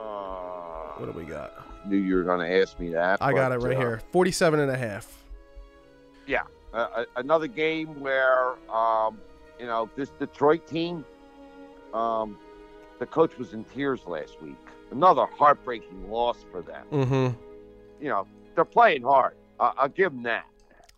What 0.99 1.11
do 1.11 1.19
we 1.19 1.25
got? 1.25 1.65
knew 1.87 1.97
you 1.97 2.15
were 2.15 2.23
going 2.23 2.47
to 2.47 2.61
ask 2.61 2.79
me 2.79 2.89
that. 2.89 3.17
I 3.19 3.33
got 3.33 3.51
it 3.51 3.57
right 3.57 3.75
uh, 3.75 3.79
here. 3.79 4.01
47 4.11 4.59
and 4.59 4.69
a 4.71 4.77
half. 4.77 5.23
uh, 6.73 7.05
another 7.15 7.47
game 7.47 7.99
where 7.99 8.51
um, 8.69 9.17
you 9.59 9.65
know 9.65 9.89
this 9.95 10.09
Detroit 10.19 10.67
team, 10.67 11.03
um, 11.95 12.37
the 12.99 13.07
coach 13.07 13.39
was 13.39 13.53
in 13.53 13.63
tears 13.63 14.05
last 14.05 14.39
week. 14.41 14.55
Another 14.91 15.25
heartbreaking 15.37 16.09
loss 16.09 16.45
for 16.51 16.61
them. 16.61 16.85
Mm-hmm. 16.91 18.03
You 18.03 18.09
know 18.09 18.27
they're 18.55 18.65
playing 18.65 19.03
hard. 19.03 19.35
I- 19.59 19.73
I'll 19.77 19.89
give 19.89 20.11
them 20.11 20.23
that. 20.23 20.45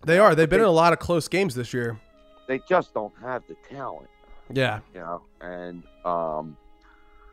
They 0.05 0.17
are. 0.19 0.33
They've 0.35 0.49
been 0.49 0.59
They- 0.59 0.65
in 0.65 0.69
a 0.69 0.73
lot 0.73 0.93
of 0.93 0.99
close 0.99 1.27
games 1.27 1.55
this 1.55 1.73
year. 1.73 1.99
They 2.47 2.59
just 2.67 2.93
don't 2.93 3.13
have 3.21 3.43
the 3.47 3.55
talent. 3.69 4.07
Yeah. 4.51 4.79
You 4.93 4.99
know, 5.01 5.21
and 5.39 5.83
um, 6.05 6.57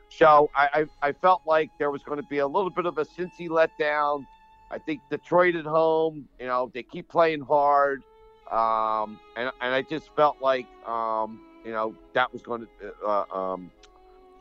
so 0.08 0.50
I, 0.54 0.86
I 1.02 1.08
I 1.08 1.12
felt 1.12 1.42
like 1.46 1.70
there 1.78 1.90
was 1.90 2.02
going 2.02 2.20
to 2.20 2.26
be 2.28 2.38
a 2.38 2.46
little 2.46 2.70
bit 2.70 2.86
of 2.86 2.98
a 2.98 3.04
Cincy 3.04 3.48
letdown. 3.48 4.26
I 4.70 4.78
think 4.78 5.00
Detroit 5.10 5.54
at 5.56 5.64
home, 5.64 6.28
you 6.38 6.46
know, 6.46 6.70
they 6.74 6.82
keep 6.82 7.08
playing 7.08 7.40
hard. 7.40 8.02
Um, 8.50 9.18
and, 9.36 9.50
and 9.60 9.74
I 9.74 9.82
just 9.82 10.14
felt 10.14 10.40
like, 10.40 10.66
um, 10.86 11.40
you 11.64 11.72
know, 11.72 11.94
that 12.14 12.32
was 12.32 12.42
going 12.42 12.66
to 12.80 12.94
uh, 13.06 13.24
um, 13.34 13.70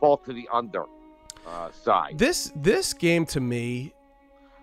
fall 0.00 0.16
to 0.18 0.32
the 0.32 0.48
under 0.52 0.84
uh, 1.46 1.70
side. 1.72 2.18
This 2.18 2.52
this 2.56 2.92
game 2.92 3.26
to 3.26 3.40
me 3.40 3.92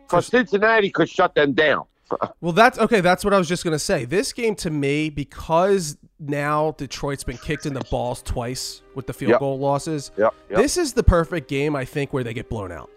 for 0.08 0.22
Cincinnati 0.22 0.90
could 0.90 1.10
shut 1.10 1.36
them 1.36 1.54
down. 1.54 1.86
Well, 2.40 2.54
that's 2.54 2.78
okay. 2.78 3.02
That's 3.02 3.26
what 3.26 3.34
I 3.34 3.38
was 3.40 3.48
just 3.48 3.64
gonna 3.64 3.80
say. 3.80 4.06
This 4.06 4.32
game 4.32 4.54
to 4.58 4.70
me, 4.70 5.10
because 5.10 5.98
now 6.20 6.76
Detroit's 6.78 7.24
been 7.24 7.40
kicked 7.40 7.66
in 7.66 7.74
the 7.74 7.84
balls 7.90 8.22
twice 8.22 8.84
with 8.94 9.08
the 9.08 9.14
field 9.14 9.32
Yep. 9.32 9.40
goal 9.40 9.58
losses. 9.58 10.12
Yep. 10.16 10.34
yep. 10.52 10.60
This 10.60 10.78
is 10.78 10.94
the 10.94 11.02
perfect 11.02 11.48
game, 11.50 11.76
I 11.76 11.84
think, 11.84 12.14
where 12.14 12.24
they 12.24 12.34
get 12.36 12.48
blown 12.48 12.72
out. 12.72 12.92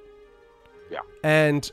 Yeah. 0.90 0.98
And 1.24 1.70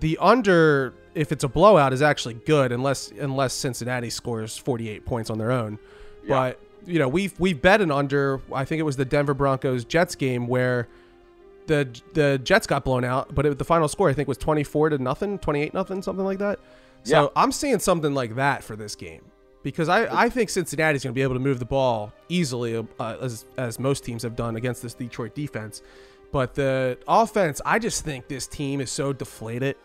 the 0.00 0.18
under, 0.20 0.94
if 1.14 1.30
it's 1.30 1.44
a 1.44 1.48
blowout, 1.48 1.92
is 1.92 2.02
actually 2.02 2.34
good, 2.34 2.72
unless 2.72 3.12
unless 3.12 3.52
Cincinnati 3.54 4.10
scores 4.10 4.56
48 4.58 5.06
points 5.06 5.30
on 5.30 5.38
their 5.38 5.52
own. 5.52 5.78
Yeah. 6.24 6.28
But 6.28 6.60
you 6.84 6.98
know, 6.98 7.06
we've 7.08 7.38
we've 7.38 7.62
bet 7.62 7.80
an 7.80 7.92
under. 7.92 8.40
I 8.52 8.64
think 8.64 8.80
it 8.80 8.84
was 8.84 8.96
the 8.96 9.04
Denver 9.04 9.34
Broncos 9.34 9.84
Jets 9.84 10.16
game 10.16 10.48
where 10.48 10.88
the 11.66 11.88
the 12.12 12.38
Jets 12.42 12.66
got 12.66 12.84
blown 12.84 13.04
out, 13.04 13.34
but 13.34 13.46
it, 13.46 13.58
the 13.58 13.64
final 13.64 13.88
score 13.88 14.08
I 14.08 14.12
think 14.12 14.28
was 14.28 14.38
24 14.38 14.90
to 14.90 14.98
nothing, 14.98 15.38
28 15.38 15.74
nothing, 15.74 16.02
something 16.02 16.24
like 16.24 16.38
that. 16.38 16.58
So 17.04 17.22
Yeah. 17.24 17.28
I'm 17.36 17.52
seeing 17.52 17.78
something 17.78 18.14
like 18.14 18.36
that 18.36 18.62
for 18.62 18.76
this 18.76 18.94
game 18.94 19.22
because 19.62 19.88
I, 19.88 20.24
I 20.24 20.28
think 20.28 20.50
Cincinnati's 20.50 21.02
going 21.04 21.12
to 21.12 21.18
be 21.18 21.22
able 21.22 21.34
to 21.34 21.40
move 21.40 21.58
the 21.58 21.64
ball 21.64 22.12
easily 22.28 22.76
uh, 22.76 23.16
as 23.20 23.46
as 23.56 23.78
most 23.78 24.04
teams 24.04 24.22
have 24.22 24.36
done 24.36 24.56
against 24.56 24.82
this 24.82 24.94
Detroit 24.94 25.34
defense. 25.34 25.82
But 26.32 26.54
the 26.54 26.98
offense, 27.06 27.60
I 27.64 27.78
just 27.78 28.04
think 28.04 28.26
this 28.28 28.46
team 28.46 28.80
is 28.80 28.90
so 28.90 29.12
deflated. 29.12 29.76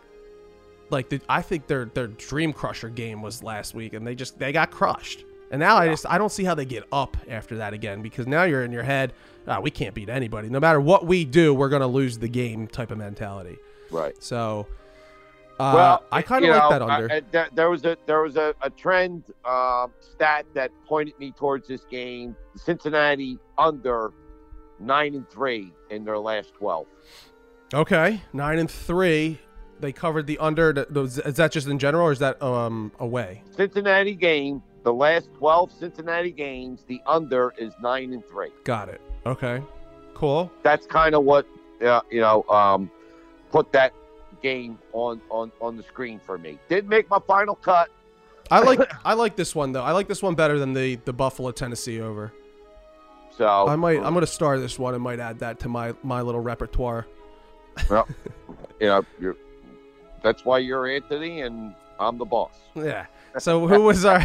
Like 0.90 1.10
the, 1.10 1.20
I 1.28 1.42
think 1.42 1.66
their 1.66 1.84
their 1.86 2.06
dream 2.06 2.52
crusher 2.52 2.88
game 2.88 3.20
was 3.20 3.42
last 3.42 3.74
week, 3.74 3.92
and 3.92 4.06
they 4.06 4.14
just 4.14 4.38
they 4.38 4.52
got 4.52 4.70
crushed. 4.70 5.24
And 5.50 5.60
now 5.60 5.76
I 5.76 5.88
just 5.88 6.04
I 6.06 6.18
don't 6.18 6.30
see 6.32 6.44
how 6.44 6.54
they 6.54 6.64
get 6.66 6.84
up 6.92 7.16
after 7.28 7.56
that 7.58 7.72
again 7.72 8.02
because 8.02 8.26
now 8.26 8.44
you're 8.44 8.64
in 8.64 8.72
your 8.72 8.82
head, 8.82 9.12
ah, 9.46 9.60
we 9.60 9.70
can't 9.70 9.94
beat 9.94 10.08
anybody. 10.08 10.48
No 10.50 10.60
matter 10.60 10.80
what 10.80 11.06
we 11.06 11.24
do, 11.24 11.54
we're 11.54 11.70
gonna 11.70 11.86
lose 11.86 12.18
the 12.18 12.28
game 12.28 12.66
type 12.68 12.90
of 12.90 12.98
mentality. 12.98 13.56
right. 13.90 14.14
So, 14.22 14.66
uh, 15.58 15.72
well, 15.74 16.04
I 16.12 16.22
kind 16.22 16.44
of 16.44 16.50
like 16.50 16.62
know, 16.62 16.70
that 16.70 16.82
under. 16.82 17.12
I- 17.12 17.20
there, 17.32 17.48
there 17.54 17.70
was 17.70 17.84
a 17.84 17.96
there 18.06 18.22
was 18.22 18.36
a, 18.36 18.54
a 18.62 18.68
trend 18.70 19.24
uh, 19.44 19.86
stat 20.00 20.44
that 20.54 20.70
pointed 20.86 21.18
me 21.18 21.32
towards 21.32 21.66
this 21.66 21.84
game. 21.84 22.36
Cincinnati 22.54 23.38
under 23.56 24.12
nine 24.78 25.14
and 25.14 25.28
three 25.30 25.72
in 25.90 26.04
their 26.04 26.18
last 26.18 26.52
twelve. 26.54 26.86
okay, 27.74 28.20
nine 28.32 28.58
and 28.58 28.70
three. 28.70 29.38
They 29.80 29.92
covered 29.92 30.26
the 30.26 30.38
under. 30.38 30.86
Is 30.94 31.36
that 31.36 31.52
just 31.52 31.68
in 31.68 31.78
general, 31.78 32.06
or 32.08 32.12
is 32.12 32.18
that 32.18 32.42
um 32.42 32.92
away? 32.98 33.42
Cincinnati 33.56 34.14
game, 34.14 34.62
the 34.88 34.94
last 34.94 35.28
twelve 35.36 35.70
Cincinnati 35.70 36.30
games, 36.30 36.82
the 36.88 36.98
under 37.06 37.52
is 37.58 37.74
nine 37.82 38.14
and 38.14 38.26
three. 38.26 38.48
Got 38.64 38.88
it. 38.88 39.02
Okay, 39.26 39.62
cool. 40.14 40.50
That's 40.62 40.86
kind 40.86 41.14
of 41.14 41.24
what 41.24 41.46
uh, 41.84 42.00
you 42.10 42.22
know 42.22 42.42
um, 42.44 42.90
put 43.52 43.70
that 43.72 43.92
game 44.42 44.78
on 44.94 45.20
on 45.28 45.52
on 45.60 45.76
the 45.76 45.82
screen 45.82 46.18
for 46.24 46.38
me. 46.38 46.58
Didn't 46.70 46.88
make 46.88 47.10
my 47.10 47.18
final 47.26 47.54
cut. 47.54 47.90
I 48.50 48.60
like 48.60 48.80
I 49.04 49.12
like 49.12 49.36
this 49.36 49.54
one 49.54 49.72
though. 49.72 49.82
I 49.82 49.92
like 49.92 50.08
this 50.08 50.22
one 50.22 50.34
better 50.34 50.58
than 50.58 50.72
the 50.72 50.94
the 51.04 51.12
Buffalo 51.12 51.50
Tennessee 51.50 52.00
over. 52.00 52.32
So 53.36 53.46
I 53.46 53.76
might 53.76 53.98
I'm 53.98 54.14
gonna 54.14 54.26
star 54.26 54.58
this 54.58 54.78
one 54.78 54.94
and 54.94 55.02
might 55.02 55.20
add 55.20 55.40
that 55.40 55.60
to 55.60 55.68
my 55.68 55.92
my 56.02 56.22
little 56.22 56.40
repertoire. 56.40 57.06
Well, 57.90 58.08
you 58.80 58.86
know, 58.86 59.04
you're, 59.20 59.36
that's 60.22 60.46
why 60.46 60.60
you're 60.60 60.88
Anthony 60.88 61.42
and 61.42 61.74
I'm 62.00 62.16
the 62.16 62.24
boss. 62.24 62.54
Yeah. 62.74 63.04
So 63.38 63.66
who 63.66 63.82
was 63.82 64.04
our? 64.04 64.24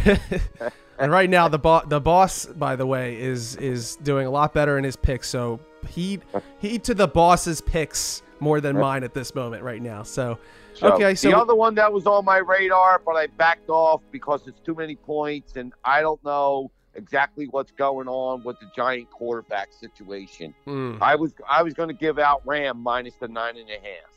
and 1.00 1.12
right 1.12 1.30
now 1.30 1.48
the 1.48 1.60
boss, 1.60 1.86
the 1.88 2.02
boss, 2.02 2.46
by 2.46 2.76
the 2.76 2.86
way, 2.86 3.20
is 3.20 3.56
is 3.58 3.96
doing 3.98 4.28
a 4.28 4.32
lot 4.32 4.54
better 4.54 4.78
in 4.78 4.84
his 4.84 4.96
picks. 4.96 5.30
So 5.30 5.60
he 5.88 6.20
he 6.60 6.80
to 6.80 6.94
the 6.94 7.08
boss's 7.08 7.62
picks 7.62 8.24
more 8.40 8.60
than 8.62 8.78
mine 8.78 9.04
at 9.04 9.14
this 9.14 9.34
moment 9.34 9.64
right 9.64 9.82
now. 9.82 10.04
So, 10.04 10.38
So, 10.74 10.94
okay, 10.94 11.16
so 11.16 11.30
the 11.30 11.38
other 11.38 11.56
one 11.56 11.76
that 11.76 11.92
was 11.92 12.06
on 12.06 12.26
my 12.26 12.38
radar, 12.38 13.02
but 13.04 13.16
I 13.16 13.28
backed 13.28 13.70
off 13.70 14.02
because 14.12 14.48
it's 14.48 14.60
too 14.60 14.76
many 14.76 14.96
points, 14.96 15.56
and 15.56 15.74
I 15.86 16.02
don't 16.02 16.24
know 16.24 16.70
exactly 16.96 17.48
what's 17.48 17.72
going 17.72 18.08
on 18.08 18.44
with 18.44 18.60
the 18.60 18.68
giant 18.76 19.10
quarterback 19.10 19.72
situation. 19.74 20.54
mm, 20.68 21.02
I 21.02 21.16
was 21.16 21.34
I 21.50 21.64
was 21.64 21.74
going 21.74 21.90
to 21.90 21.96
give 21.96 22.20
out 22.20 22.46
Ram 22.46 22.80
minus 22.80 23.16
the 23.16 23.28
nine 23.28 23.58
and 23.58 23.70
a 23.70 23.74
half. 23.74 24.13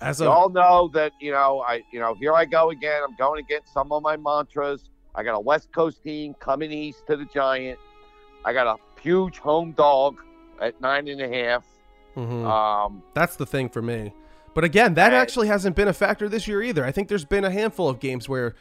As 0.00 0.20
You 0.20 0.26
a 0.26 0.30
all 0.30 0.48
know 0.48 0.88
that 0.94 1.12
you 1.20 1.30
know 1.32 1.64
I 1.66 1.82
you 1.92 2.00
know 2.00 2.14
here 2.14 2.34
I 2.34 2.44
go 2.44 2.70
again. 2.70 3.02
I'm 3.02 3.16
going 3.16 3.40
against 3.40 3.72
some 3.72 3.92
of 3.92 4.02
my 4.02 4.16
mantras. 4.16 4.88
I 5.14 5.22
got 5.22 5.34
a 5.34 5.40
West 5.40 5.72
Coast 5.72 6.02
team 6.02 6.34
coming 6.34 6.70
east 6.70 7.06
to 7.08 7.16
the 7.16 7.24
Giant. 7.26 7.78
I 8.44 8.52
got 8.52 8.66
a 8.66 8.76
huge 9.00 9.38
home 9.38 9.72
dog 9.72 10.16
at 10.60 10.80
nine 10.80 11.08
and 11.08 11.20
a 11.20 11.28
half. 11.28 11.64
mhm. 12.16 12.44
Um, 12.44 13.02
that's 13.14 13.36
the 13.36 13.46
thing 13.46 13.68
for 13.68 13.82
me. 13.82 14.12
But 14.54 14.64
again, 14.64 14.94
that 14.94 15.12
Right. 15.12 15.18
actually 15.18 15.46
hasn't 15.48 15.76
been 15.76 15.88
a 15.88 15.92
factor 15.92 16.28
this 16.28 16.48
year 16.48 16.62
either. 16.62 16.84
I 16.84 16.90
think 16.92 17.08
there's 17.08 17.24
been 17.24 17.44
a 17.44 17.50
handful 17.50 17.88
of 17.88 18.00
games 18.00 18.28
where 18.28 18.54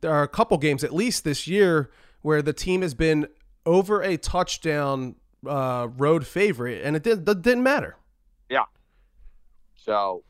there 0.00 0.10
are 0.12 0.22
a 0.24 0.28
couple 0.28 0.56
games 0.58 0.82
at 0.82 0.92
least 0.92 1.22
this 1.24 1.46
year 1.46 1.90
where 2.22 2.42
the 2.42 2.52
team 2.52 2.82
has 2.82 2.94
been 2.94 3.28
over 3.64 4.02
a 4.02 4.16
touchdown 4.16 5.14
uh, 5.46 5.88
road 5.96 6.26
favorite, 6.26 6.82
and 6.84 6.96
it 6.96 7.02
did, 7.04 7.26
that 7.26 7.42
didn't 7.42 7.62
matter. 7.62 7.96
Yeah. 8.48 8.64
so 9.76 10.24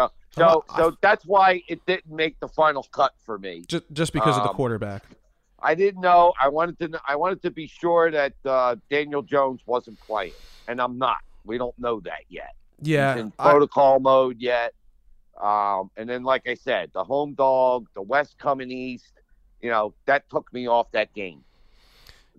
I'm 0.00 0.08
so 0.32 0.40
not- 0.40 0.64
I- 0.70 0.76
so 0.78 0.96
that's 1.00 1.24
why 1.26 1.62
it 1.68 1.84
didn't 1.86 2.10
make 2.14 2.38
the 2.40 2.48
final 2.48 2.82
cut 2.92 3.12
for 3.24 3.38
me. 3.38 3.64
Just 3.66 3.84
just 3.92 4.12
because 4.12 4.36
of 4.36 4.42
the 4.44 4.50
Um, 4.50 4.56
quarterback. 4.56 5.04
I 5.64 5.74
didn't 5.74 6.00
know. 6.00 6.32
I 6.40 6.48
wanted 6.48 6.78
to. 6.80 7.00
I 7.06 7.14
wanted 7.16 7.42
to 7.42 7.50
be 7.50 7.66
sure 7.68 8.10
that 8.10 8.32
uh, 8.44 8.76
Daniel 8.90 9.22
Jones 9.22 9.60
wasn't 9.66 10.00
playing, 10.00 10.32
and 10.68 10.80
I'm 10.80 10.98
not. 10.98 11.18
We 11.44 11.56
don't 11.58 11.78
know 11.78 12.00
that 12.00 12.22
yet. 12.28 12.54
Yeah, 12.80 13.14
He's 13.14 13.22
in 13.22 13.32
I- 13.38 13.50
protocol 13.50 14.00
mode 14.00 14.40
yet. 14.40 14.74
Um, 15.40 15.90
and 15.96 16.08
then, 16.08 16.24
like 16.24 16.46
I 16.48 16.54
said, 16.54 16.90
the 16.92 17.02
home 17.04 17.34
dog, 17.34 17.88
the 17.94 18.02
West 18.02 18.38
coming 18.38 18.70
east. 18.70 19.12
You 19.60 19.70
know 19.70 19.94
that 20.06 20.28
took 20.30 20.52
me 20.52 20.66
off 20.66 20.90
that 20.92 21.12
game. 21.14 21.44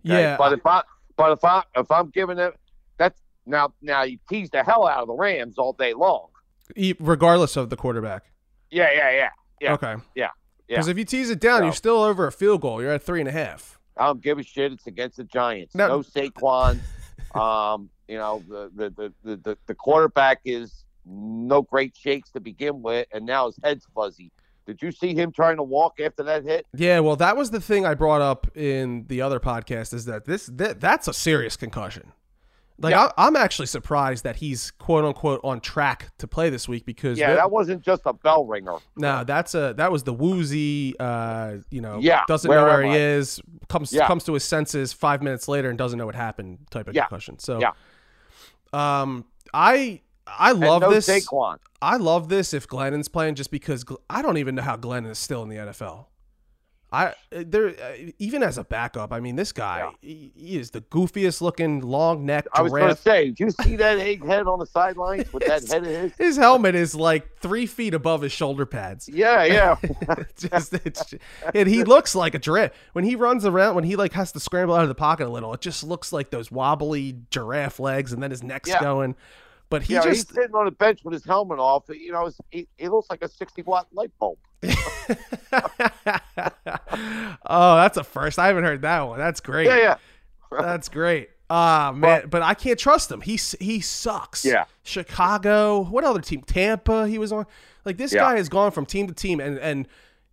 Okay? 0.06 0.22
Yeah, 0.22 0.36
But 0.38 0.52
if 0.54 0.66
I, 0.66 0.84
but 1.16 1.32
if 1.32 1.44
I, 1.46 1.64
if 1.78 1.90
I'm 1.90 2.10
giving 2.10 2.38
it, 2.40 2.54
that's 2.98 3.22
now. 3.46 3.74
Now 3.82 4.04
you 4.04 4.18
tease 4.28 4.50
the 4.50 4.64
hell 4.64 4.86
out 4.86 5.00
of 5.02 5.08
the 5.08 5.14
Rams 5.14 5.58
all 5.58 5.72
day 5.74 5.94
long. 5.94 6.28
E- 6.76 6.94
regardless 7.00 7.56
of 7.58 7.70
the 7.70 7.76
quarterback. 7.76 8.24
Yeah, 8.72 8.90
yeah, 8.94 9.12
yeah. 9.12 9.30
Yeah, 9.62 9.74
Okay. 9.74 9.96
yeah, 10.16 10.30
Because 10.68 10.88
if 10.88 10.98
you 10.98 11.06
tease 11.06 11.30
it 11.30 11.40
down, 11.40 11.60
So- 11.60 11.64
you're 11.66 11.74
still 11.74 12.02
over 12.04 12.28
a 12.28 12.32
field 12.32 12.62
goal. 12.62 12.82
You're 12.82 12.92
at 12.94 13.04
three 13.04 13.20
and 13.20 13.30
a 13.30 13.32
half. 13.32 13.80
I 13.96 14.08
don't 14.08 14.22
give 14.22 14.40
a 14.40 14.44
shit. 14.44 14.72
It's 14.72 14.88
against 14.88 15.18
the 15.18 15.24
Giants. 15.24 15.76
No. 15.76 15.88
No, 15.88 16.00
Saquon. 16.00 16.80
um, 17.36 17.90
you 18.08 18.18
know, 18.18 18.44
the, 18.50 18.72
the, 18.76 18.90
the, 18.90 19.14
the, 19.24 19.36
the, 19.38 19.58
the 19.68 19.76
quarterback 19.76 20.40
is 20.46 20.84
no 21.06 21.62
great 21.62 21.96
shakes 21.96 22.32
to 22.32 22.40
begin 22.40 22.82
with, 22.82 23.08
and 23.14 23.26
now 23.26 23.46
his 23.48 23.60
head's 23.64 23.86
fuzzy. 23.94 24.32
Did 24.66 24.82
you 24.82 24.92
see 24.92 25.14
him 25.14 25.32
trying 25.32 25.58
to 25.58 25.64
walk 25.64 26.00
after 26.00 26.24
that 26.24 26.44
hit? 26.44 26.66
Yeah, 26.76 27.02
well, 27.02 27.18
that 27.18 27.36
was 27.36 27.52
the 27.52 27.60
thing 27.60 27.86
I 27.86 27.94
brought 27.96 28.22
up 28.22 28.48
in 28.56 29.06
the 29.08 29.22
other 29.22 29.40
podcast. 29.40 29.94
Is 29.94 30.06
that 30.06 30.26
this 30.26 30.46
that, 30.48 30.80
that's 30.80 31.08
a 31.08 31.14
serious 31.14 31.58
concussion? 31.58 32.14
Like 32.84 32.92
Yeah. 32.92 33.10
I, 33.18 33.28
I'm 33.28 33.36
actually 33.36 33.66
surprised 33.68 34.24
that 34.26 34.36
he's 34.36 34.70
quote 34.72 35.06
unquote 35.06 35.40
on 35.44 35.62
track 35.62 36.12
to 36.20 36.28
play 36.28 36.50
this 36.52 36.68
week 36.68 36.86
because 36.86 37.18
Yeah, 37.18 37.30
that- 37.30 37.36
that 37.38 37.52
wasn't 37.52 37.82
just 37.82 38.02
a 38.06 38.14
bell 38.14 38.46
ringer. 38.46 38.76
no, 38.98 39.24
that's 39.24 39.56
a 39.56 39.74
that 39.78 39.92
was 39.92 40.04
the 40.04 40.14
woozy. 40.14 40.94
Uh, 41.00 41.58
you 41.72 41.82
know, 41.82 41.98
Yeah, 42.00 42.24
doesn't 42.28 42.48
where 42.50 42.60
know 42.60 42.66
where 42.66 42.84
he 42.84 42.90
I? 42.92 42.96
is. 42.98 43.40
Comes 43.70 43.92
Yeah. 43.94 44.06
comes 44.06 44.24
to 44.26 44.34
his 44.34 44.44
senses 44.44 44.94
five 44.94 45.24
minutes 45.24 45.48
later 45.48 45.70
and 45.70 45.78
doesn't 45.78 45.98
know 45.98 46.06
what 46.06 46.16
happened. 46.16 46.60
Type 46.70 46.88
of 46.88 46.94
Yeah. 46.94 47.04
concussion. 47.06 47.40
So, 47.40 47.60
Yeah. 47.60 47.72
um, 48.74 49.26
I 49.54 50.02
I 50.26 50.52
love 50.54 50.82
no 50.84 50.90
this. 50.92 51.08
Saquon. 51.10 51.58
I 51.82 51.98
love 51.98 52.30
this 52.30 52.54
if 52.54 52.66
Glennon's 52.68 53.08
playing 53.10 53.36
just 53.36 53.52
because 53.52 53.84
I 54.10 54.22
don't 54.22 54.38
even 54.38 54.56
know 54.56 54.62
how 54.62 54.78
Glennon 54.78 55.10
is 55.12 55.18
still 55.20 55.44
in 55.44 55.50
the 55.50 55.58
NFL. 55.58 56.08
I 56.94 57.16
there 57.32 57.70
uh, 57.70 58.12
even 58.20 58.44
as 58.44 58.60
a 58.60 58.64
backup, 58.64 59.12
I 59.12 59.20
mean 59.20 59.36
this 59.36 59.52
guy 59.52 59.90
he, 60.00 60.32
he 60.36 60.58
is 60.60 60.70
the 60.72 60.82
goofiest 60.82 61.42
looking 61.42 61.82
long 61.82 62.26
neck 62.26 62.46
I 62.54 62.62
was 62.62 62.72
going 62.72 62.88
to 62.88 62.96
say, 62.96 63.32
do 63.32 63.46
you 63.46 63.50
see 63.50 63.76
that 63.78 63.98
egg 63.98 64.24
head 64.24 64.46
on 64.48 64.60
the 64.60 64.68
sidelines 64.68 65.34
with 65.34 65.44
that 65.48 65.68
head 65.68 65.82
of 65.84 65.90
his? 65.90 66.12
His 66.18 66.38
helmet 66.38 66.76
is 66.76 66.94
like 66.94 67.40
three 67.40 67.66
feet 67.66 67.96
above 67.96 68.22
his 68.22 68.32
shoulder 68.32 68.68
pads. 68.68 69.10
Yeah, 69.10 69.44
yeah. 69.44 69.76
Just, 70.38 70.74
it's, 70.86 71.16
and 71.56 71.68
he 71.68 71.84
looks 71.84 72.14
like 72.14 72.36
a 72.36 72.40
giraffe 72.40 72.72
when 72.94 73.06
he 73.06 73.16
runs 73.16 73.44
around. 73.44 73.74
When 73.76 73.84
he 73.84 73.96
like 73.96 74.14
has 74.14 74.32
to 74.34 74.40
scramble 74.40 74.76
out 74.76 74.84
of 74.84 74.90
the 74.90 74.96
pocket 74.96 75.28
a 75.28 75.30
little, 75.32 75.52
it 75.54 75.62
just 75.62 75.84
looks 75.84 76.14
like 76.14 76.30
those 76.30 76.52
wobbly 76.52 77.18
giraffe 77.32 77.80
legs, 77.80 78.14
and 78.14 78.22
then 78.22 78.30
his 78.30 78.44
neck's 78.44 78.70
Yeah. 78.70 78.82
going. 78.82 79.16
But 79.74 79.82
he 79.82 79.96
yeah, 79.96 80.04
just 80.04 80.30
he's 80.30 80.36
sitting 80.36 80.54
on 80.54 80.66
the 80.66 80.72
bench 80.72 81.04
with 81.04 81.14
his 81.14 81.26
helmet 81.26 81.58
off. 81.58 81.86
You 81.90 82.12
know, 82.12 82.30
he, 82.52 82.68
he 82.78 82.88
looks 82.90 83.10
like 83.10 83.24
a 83.24 83.28
60 83.28 83.64
watt 83.64 83.88
light 83.92 84.12
bulb. 84.20 84.38
oh, 87.44 87.76
that's 87.78 87.98
a 87.98 88.04
first. 88.04 88.38
I 88.38 88.46
haven't 88.46 88.66
heard 88.66 88.84
that 88.84 89.02
one. 89.02 89.18
That's 89.18 89.40
great. 89.40 89.66
Yeah, 89.66 89.78
yeah. 89.78 89.96
That's 90.52 90.90
great. 90.90 91.32
Ah 91.50 91.92
man, 91.92 92.28
but 92.30 92.44
I 92.44 92.54
can't 92.54 92.78
trust 92.78 93.12
him. 93.12 93.22
He 93.22 93.40
he 93.60 93.82
sucks. 93.82 94.46
Yeah. 94.46 94.66
Chicago. 94.84 95.82
What 95.86 96.04
other 96.04 96.22
team? 96.22 96.44
Tampa. 96.44 97.08
He 97.08 97.18
was 97.18 97.32
on. 97.32 97.48
Like 97.84 97.98
this 97.98 98.14
Yeah. 98.14 98.20
guy 98.20 98.36
has 98.38 98.50
gone 98.50 98.70
from 98.70 98.86
team 98.86 99.08
to 99.08 99.14
team, 99.16 99.40
and 99.40 99.58
and 99.58 99.88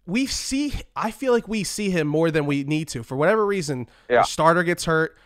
we 0.04 0.26
see. 0.26 0.74
I 0.94 1.12
feel 1.12 1.32
like 1.32 1.48
we 1.48 1.64
see 1.64 1.88
him 1.88 2.06
more 2.08 2.30
than 2.30 2.44
we 2.44 2.62
need 2.64 2.88
to 2.88 3.02
for 3.02 3.16
whatever 3.16 3.46
reason. 3.46 3.88
Yeah. 4.10 4.20
Starter 4.20 4.64
gets 4.64 4.84
hurt. 4.84 5.16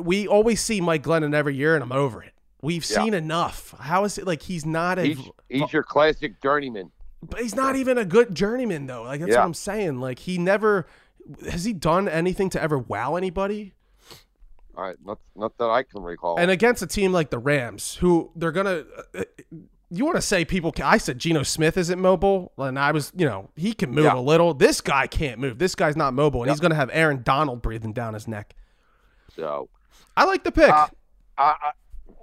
We 0.00 0.28
always 0.28 0.60
see 0.60 0.80
Mike 0.80 1.02
Glennon 1.02 1.34
every 1.34 1.56
year, 1.56 1.74
and 1.74 1.82
I'm 1.82 1.90
over 1.90 2.22
it. 2.22 2.34
We've 2.62 2.88
Yeah. 2.88 3.02
seen 3.04 3.14
enough. 3.14 3.74
How 3.78 4.04
is 4.04 4.18
it 4.18 4.26
like 4.26 4.42
he's 4.42 4.66
not 4.66 4.98
a? 4.98 5.02
He's, 5.04 5.18
he's 5.48 5.72
your 5.72 5.82
classic 5.84 6.40
journeyman. 6.42 6.90
But 7.22 7.40
he's 7.40 7.54
not 7.54 7.76
even 7.76 7.98
a 7.98 8.04
good 8.04 8.34
journeyman 8.34 8.86
though. 8.86 9.02
Like 9.02 9.20
that's 9.20 9.32
Yeah. 9.32 9.38
what 9.38 9.44
I'm 9.46 9.54
saying. 9.54 10.00
Like 10.00 10.20
he 10.20 10.38
never 10.38 10.86
has 11.50 11.64
he 11.64 11.72
done 11.72 12.08
anything 12.08 12.48
to 12.50 12.62
ever 12.62 12.78
wow 12.78 13.16
anybody? 13.16 13.74
All 14.76 14.84
right, 14.84 14.96
not, 15.04 15.18
not 15.34 15.58
that 15.58 15.68
I 15.68 15.82
can 15.82 16.02
recall. 16.02 16.38
And 16.38 16.50
against 16.52 16.82
a 16.82 16.86
team 16.86 17.12
like 17.12 17.30
the 17.30 17.38
Rams, 17.38 17.96
who 17.96 18.30
they're 18.36 18.52
gonna, 18.52 18.84
uh, 19.12 19.24
you 19.90 20.04
want 20.04 20.14
to 20.16 20.22
say 20.22 20.44
people? 20.44 20.70
Can, 20.70 20.84
I 20.84 20.98
said 20.98 21.18
Geno 21.18 21.42
Smith 21.42 21.76
isn't 21.76 21.98
mobile, 22.00 22.52
and 22.56 22.78
I 22.78 22.92
was, 22.92 23.10
you 23.16 23.26
know, 23.26 23.50
he 23.56 23.72
can 23.72 23.90
move 23.90 24.04
Yeah. 24.04 24.14
a 24.16 24.20
little. 24.20 24.54
This 24.54 24.80
guy 24.80 25.08
can't 25.08 25.40
move. 25.40 25.58
This 25.58 25.74
guy's 25.74 25.96
not 25.96 26.14
mobile, 26.14 26.42
and 26.42 26.46
Yeah. 26.48 26.52
he's 26.52 26.60
gonna 26.60 26.76
have 26.76 26.90
Aaron 26.92 27.22
Donald 27.24 27.60
breathing 27.60 27.92
down 27.92 28.14
his 28.14 28.28
neck. 28.28 28.54
so, 29.34 29.68
I 30.16 30.24
like 30.24 30.44
the 30.44 30.52
pick. 30.52 30.70
Uh, 30.70 30.86
I, 31.36 31.42
I, 31.42 31.70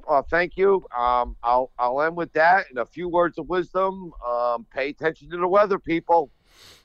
well, 0.08 0.24
thank 0.30 0.58
you. 0.58 0.86
Um, 0.98 1.36
I'll 1.44 1.72
I'll 1.80 2.02
end 2.02 2.16
with 2.16 2.32
that 2.34 2.66
and 2.70 2.80
a 2.80 2.86
few 2.86 3.08
words 3.10 3.38
of 3.38 3.48
wisdom. 3.50 4.12
Um, 4.28 4.66
pay 4.72 4.90
attention 4.90 5.30
to 5.32 5.38
the 5.38 5.48
weather, 5.48 5.80
people. 5.80 6.30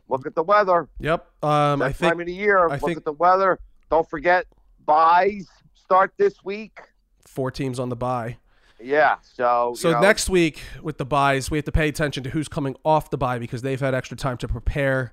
Look 0.09 0.27
at 0.27 0.35
the 0.35 0.43
weather. 0.43 0.89
yep. 0.99 1.27
Um, 1.43 1.83
I 1.83 1.93
think 1.93 2.13
time 2.13 2.21
of 2.21 2.27
the 2.27 2.35
year. 2.35 2.59
I 2.69 2.73
Look 2.73 2.81
think- 2.81 2.97
at 2.99 3.05
the 3.05 3.13
weather. 3.13 3.59
Don't 3.91 4.09
forget 4.09 4.47
buys 4.87 5.47
start 5.75 6.13
this 6.17 6.43
week. 6.45 6.81
four 7.27 7.51
teams 7.51 7.79
on 7.79 7.89
the 7.91 7.97
buy. 7.97 8.37
Yeah. 8.83 9.17
So 9.23 9.75
So 9.77 9.89
you 9.89 9.95
know, 9.95 10.01
next 10.01 10.29
week 10.31 10.63
with 10.83 10.99
the 10.99 11.05
buys, 11.05 11.51
we 11.51 11.59
have 11.59 11.65
to 11.67 11.73
pay 11.73 11.89
attention 11.89 12.25
to 12.25 12.31
who's 12.31 12.49
coming 12.49 12.75
off 12.85 13.11
the 13.11 13.19
buy 13.19 13.39
because 13.39 13.63
they've 13.63 13.79
had 13.79 13.95
extra 13.95 14.17
time 14.17 14.37
to 14.39 14.49
prepare, 14.49 15.13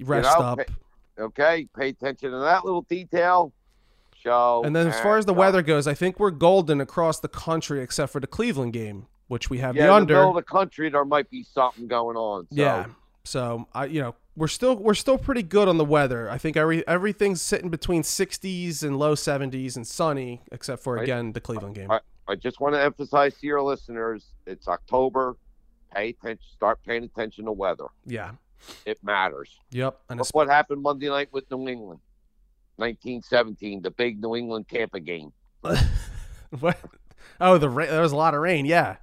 rest 0.00 0.36
know, 0.38 0.44
up. 0.44 0.58
pay- 0.58 1.22
okay, 1.22 1.68
pay 1.76 1.88
attention 1.90 2.30
to 2.32 2.38
that 2.38 2.64
little 2.64 2.82
detail. 2.82 3.52
And 4.64 4.74
then 4.74 4.86
as 4.88 4.98
far 5.00 5.18
as 5.18 5.26
the 5.26 5.34
weather 5.34 5.62
goes, 5.62 5.86
I 5.86 5.94
think 5.94 6.18
we're 6.18 6.30
golden 6.30 6.80
across 6.80 7.20
the 7.20 7.28
country 7.28 7.80
except 7.82 8.12
for 8.12 8.20
the 8.20 8.26
Cleveland 8.26 8.72
game, 8.72 9.06
which 9.28 9.50
we 9.50 9.58
have 9.58 9.76
yeah, 9.76 9.82
the 9.82 9.88
in 9.88 9.90
the 9.90 9.94
under. 9.96 10.14
middle 10.14 10.30
of 10.30 10.36
the 10.36 10.42
country, 10.42 10.88
there 10.90 11.04
might 11.04 11.30
be 11.30 11.42
something 11.42 11.86
going 11.86 12.16
on. 12.16 12.46
So, 12.52 12.56
Yeah. 12.62 12.86
So 13.26 13.66
I, 13.74 13.86
you 13.86 14.00
know, 14.02 14.14
we're 14.36 14.48
still 14.48 14.76
we're 14.76 14.94
still 14.94 15.16
pretty 15.16 15.42
good 15.42 15.66
on 15.68 15.78
the 15.78 15.84
weather. 15.84 16.28
I 16.28 16.36
think 16.38 16.56
every 16.56 16.86
everything's 16.86 17.40
sitting 17.40 17.70
between 17.70 18.02
60s 18.02 18.82
and 18.82 18.98
low 18.98 19.14
70s 19.14 19.76
and 19.76 19.86
sunny, 19.86 20.42
except 20.52 20.82
for 20.82 20.98
again 20.98 21.32
the 21.32 21.40
Cleveland 21.40 21.74
game. 21.74 21.90
I- 21.90 22.00
I 22.26 22.36
just 22.36 22.58
want 22.60 22.74
to 22.74 22.82
emphasize 22.82 23.34
to 23.40 23.46
your 23.46 23.62
listeners, 23.62 24.24
it's 24.46 24.66
October. 24.66 25.36
Pay 25.94 26.10
attention. 26.10 26.44
Start 26.54 26.78
paying 26.86 27.04
attention 27.04 27.44
to 27.44 27.52
weather. 27.52 27.86
Yeah. 28.06 28.32
It 28.86 28.98
matters. 29.04 29.58
Yep. 29.72 30.00
And 30.08 30.18
Look 30.18 30.28
what 30.32 30.48
happened 30.48 30.82
Monday 30.82 31.08
night 31.08 31.28
with 31.32 31.50
New 31.50 31.68
England, 31.68 32.00
1917, 32.76 33.82
the 33.82 33.90
big 33.90 34.20
New 34.20 34.36
England 34.36 34.66
Tampa 34.68 35.00
game. 35.00 35.32
what? 36.60 36.78
Oh, 37.40 37.58
the 37.58 37.68
ra- 37.68 37.86
there 37.86 38.00
was 38.02 38.12
a 38.12 38.16
lot 38.16 38.34
of 38.34 38.40
rain. 38.40 38.66
Yeah. 38.66 38.96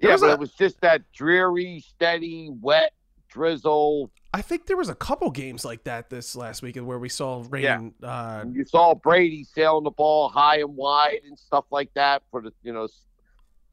There 0.00 0.10
Yeah, 0.10 0.14
was 0.14 0.20
but 0.22 0.30
a- 0.30 0.32
it 0.34 0.38
was 0.40 0.52
just 0.52 0.80
that 0.80 1.02
dreary, 1.12 1.80
steady, 1.86 2.50
wet 2.60 2.92
drizzle. 3.28 4.10
I 4.34 4.42
think 4.42 4.66
there 4.66 4.76
was 4.76 4.88
a 4.88 4.94
couple 4.94 5.30
games 5.30 5.64
like 5.64 5.84
that 5.84 6.10
this 6.10 6.36
last 6.36 6.60
weekend 6.62 6.86
where 6.86 6.98
we 6.98 7.08
saw 7.08 7.44
rain. 7.48 7.94
Uh, 8.02 8.44
you 8.50 8.64
saw 8.66 8.94
Brady 8.94 9.44
sailing 9.44 9.84
the 9.84 9.90
ball 9.90 10.28
high 10.28 10.58
and 10.60 10.76
wide 10.76 11.20
and 11.26 11.38
stuff 11.38 11.64
like 11.70 11.90
that 11.94 12.22
for 12.30 12.42
the, 12.42 12.52
you 12.62 12.72
know, 12.72 12.88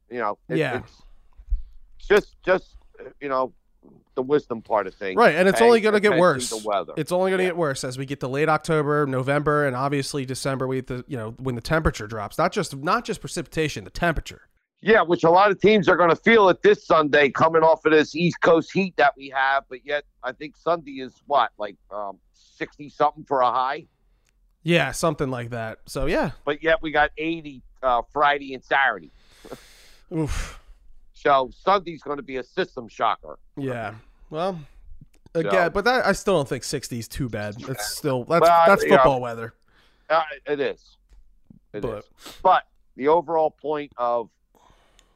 you 0.09 0.19
know, 0.19 0.38
it- 0.47 0.57
Yeah. 0.57 0.77
it's 0.80 1.01
just, 2.07 2.35
just 2.45 2.77
you 3.19 3.27
know, 3.30 3.53
the 4.15 4.22
wisdom 4.22 4.61
part 4.61 4.85
of 4.88 4.93
things. 4.93 5.18
Right, 5.18 5.35
and 5.35 5.47
it's 5.49 5.60
only 5.61 5.81
going 5.81 5.93
to 5.93 5.99
get 5.99 6.19
worse. 6.19 6.49
to 6.49 6.57
weather. 6.68 6.93
It's 6.97 7.11
only 7.11 7.31
going 7.31 7.39
to 7.39 7.43
Yeah. 7.45 7.49
get 7.49 7.57
worse 7.57 7.84
as 7.84 7.97
we 7.97 8.05
get 8.05 8.19
to 8.19 8.27
late 8.27 8.47
October, 8.49 9.07
November, 9.07 9.65
and 9.65 9.76
obviously 9.76 10.26
December. 10.26 10.68
We 10.68 10.81
the 10.81 11.03
you 11.07 11.18
know 11.18 11.31
when 11.39 11.55
the 11.55 11.61
temperature 11.61 12.05
drops, 12.07 12.38
not 12.38 12.51
just 12.51 12.76
not 12.76 13.05
just 13.05 13.22
precipitation, 13.22 13.84
the 13.84 13.89
temperature. 13.89 14.41
Yeah, 14.81 15.01
which 15.01 15.23
a 15.23 15.30
lot 15.30 15.49
of 15.49 15.61
teams 15.61 15.88
are 15.88 15.95
going 15.95 16.10
to 16.10 16.15
feel 16.18 16.49
it 16.49 16.61
this 16.61 16.85
Sunday, 16.85 17.30
coming 17.30 17.64
off 17.64 17.85
of 17.85 17.93
this 17.93 18.15
East 18.15 18.41
Coast 18.41 18.69
heat 18.73 18.93
that 18.97 19.14
we 19.15 19.30
have. 19.30 19.64
But 19.69 19.85
yet, 19.85 20.03
I 20.22 20.34
think 20.34 20.57
Sunday 20.57 20.99
is 20.99 21.14
what 21.26 21.51
like 21.57 21.77
um, 21.89 22.19
sixty 22.34 22.89
something 22.89 23.23
for 23.23 23.41
a 23.41 23.49
high. 23.49 23.88
Yeah, 24.61 24.91
something 24.91 25.30
like 25.30 25.49
that. 25.51 25.80
So 25.88 26.05
yeah, 26.05 26.31
But 26.45 26.61
yet 26.64 26.81
we 26.81 26.91
got 26.91 27.11
eighty 27.18 27.61
uh, 27.81 28.01
Friday 28.11 28.53
and 28.53 28.64
Saturday. 28.64 29.11
oof, 30.14 30.60
So 31.23 31.49
Sunday's 31.63 32.01
going 32.03 32.17
to 32.17 32.23
be 32.23 32.37
a 32.37 32.43
system 32.43 32.87
shocker. 32.87 33.37
yeah. 33.55 33.95
Well, 34.29 34.59
again, 35.35 35.51
So- 35.51 35.69
but 35.69 35.85
that 35.85 36.05
I 36.05 36.11
still 36.13 36.35
don't 36.35 36.49
think 36.49 36.63
sixty 36.63 36.99
is 36.99 37.07
too 37.07 37.29
bad. 37.29 37.55
It's 37.67 37.95
still 37.95 38.23
that's 38.25 38.47
that's 38.47 38.83
football 38.85 39.21
weather. 39.21 39.53
Uh, 40.09 40.21
it 40.47 40.59
is. 40.59 40.97
It 41.71 41.85
is. 41.85 41.91
But- 41.91 42.05
But 42.41 42.63
the 42.95 43.07
overall 43.07 43.51
point 43.51 43.91
of 43.97 44.29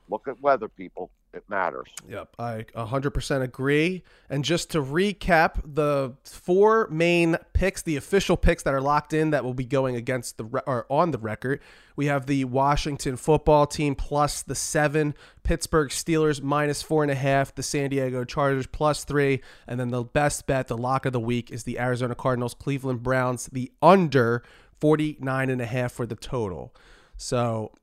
look 0.09 0.27
at 0.27 0.39
weather, 0.41 0.67
people. 0.69 1.09
It 1.37 1.43
matters. 1.47 1.89
Yep, 2.09 2.35
I 2.39 2.65
100% 2.75 3.41
agree. 3.43 4.03
And 4.27 4.43
just 4.43 4.71
to 4.71 4.81
recap, 4.81 5.61
the 5.63 6.15
four 6.23 6.87
main 6.89 7.37
picks, 7.53 7.83
the 7.83 7.95
official 7.95 8.35
picks 8.35 8.63
that 8.63 8.73
are 8.73 8.81
locked 8.81 9.13
in 9.13 9.29
that 9.29 9.43
will 9.43 9.53
be 9.53 9.63
going 9.63 9.95
against 9.95 10.37
the 10.37 10.45
or 10.65 10.87
on 10.89 11.11
the 11.11 11.19
record, 11.19 11.61
we 11.95 12.07
have 12.07 12.25
the 12.25 12.45
Washington 12.45 13.17
football 13.17 13.67
team 13.67 13.93
plus 13.93 14.41
the 14.41 14.55
seven, 14.55 15.13
Pittsburgh 15.43 15.89
Steelers 15.89 16.41
minus 16.41 16.81
four 16.81 17.03
and 17.03 17.11
a 17.11 17.15
half, 17.15 17.53
the 17.53 17.61
San 17.61 17.91
Diego 17.91 18.23
Chargers 18.23 18.65
plus 18.65 19.03
three, 19.03 19.43
and 19.67 19.79
then 19.79 19.89
the 19.89 20.03
best 20.03 20.47
bet, 20.47 20.67
the 20.67 20.77
lock 20.77 21.05
of 21.05 21.13
the 21.13 21.19
week, 21.19 21.51
is 21.51 21.65
the 21.65 21.77
Arizona 21.77 22.15
Cardinals, 22.15 22.55
Cleveland 22.55 23.03
Browns, 23.03 23.45
the 23.51 23.71
under 23.79 24.41
49 24.79 25.51
and 25.51 25.61
a 25.61 25.67
half 25.67 25.91
for 25.91 26.07
the 26.07 26.15
total. 26.15 26.73
So 27.15 27.73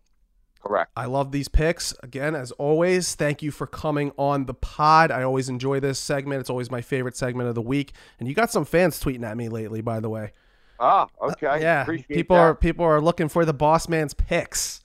Correct. 0.65 0.91
I 0.97 1.05
love 1.05 1.31
these 1.31 1.49
picks. 1.49 1.93
Again, 2.03 2.35
as 2.35 2.51
always, 2.53 3.15
thank 3.15 3.43
you 3.43 3.51
for 3.51 3.66
coming 3.66 4.12
on 4.16 4.47
the 4.47 4.55
pod. 4.55 5.11
I 5.11 5.23
always 5.23 5.49
enjoy 5.51 5.78
this 5.81 5.99
segment. 5.99 6.41
It's 6.41 6.49
always 6.49 6.70
my 6.70 6.81
favorite 6.81 7.16
segment 7.16 7.49
of 7.51 7.55
the 7.55 7.61
week. 7.62 7.93
And 8.19 8.27
you 8.28 8.35
got 8.35 8.51
some 8.51 8.65
fans 8.65 8.99
tweeting 9.03 9.24
at 9.24 9.36
me 9.36 9.49
lately, 9.51 9.82
by 9.82 10.01
the 10.01 10.09
way. 10.09 10.32
Ah, 10.81 11.07
okay. 11.20 11.61
yeah, 11.61 11.82
Appreciate 11.82 12.09
people 12.09 12.36
that. 12.36 12.43
are 12.43 12.55
people 12.55 12.85
are 12.85 13.01
looking 13.01 13.28
for 13.28 13.45
the 13.45 13.53
boss 13.53 13.89
man's 13.89 14.15
picks. 14.15 14.81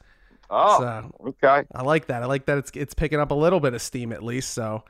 Oh, 0.49 0.79
So 0.79 1.27
okay. 1.29 1.63
I 1.73 1.81
like 1.83 2.07
that. 2.07 2.23
I 2.23 2.25
like 2.25 2.45
that 2.47 2.57
it's 2.57 2.71
it's 2.75 2.93
picking 2.93 3.19
up 3.19 3.31
a 3.31 3.35
little 3.35 3.59
bit 3.59 3.73
of 3.73 3.81
steam 3.81 4.11
at 4.11 4.21
least. 4.23 4.51
So 4.53 4.83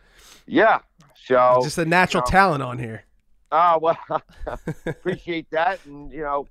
Yeah. 0.48 0.80
So 1.16 1.60
just 1.64 1.78
a 1.78 1.86
natural 1.86 2.24
you 2.26 2.32
know. 2.32 2.32
talent 2.32 2.64
on 2.64 2.80
here. 2.80 3.04
Ah, 3.52 3.78
well, 3.82 3.98
appreciate 4.86 5.50
that, 5.52 5.80
and 5.86 6.12
you 6.12 6.22
know, 6.22 6.48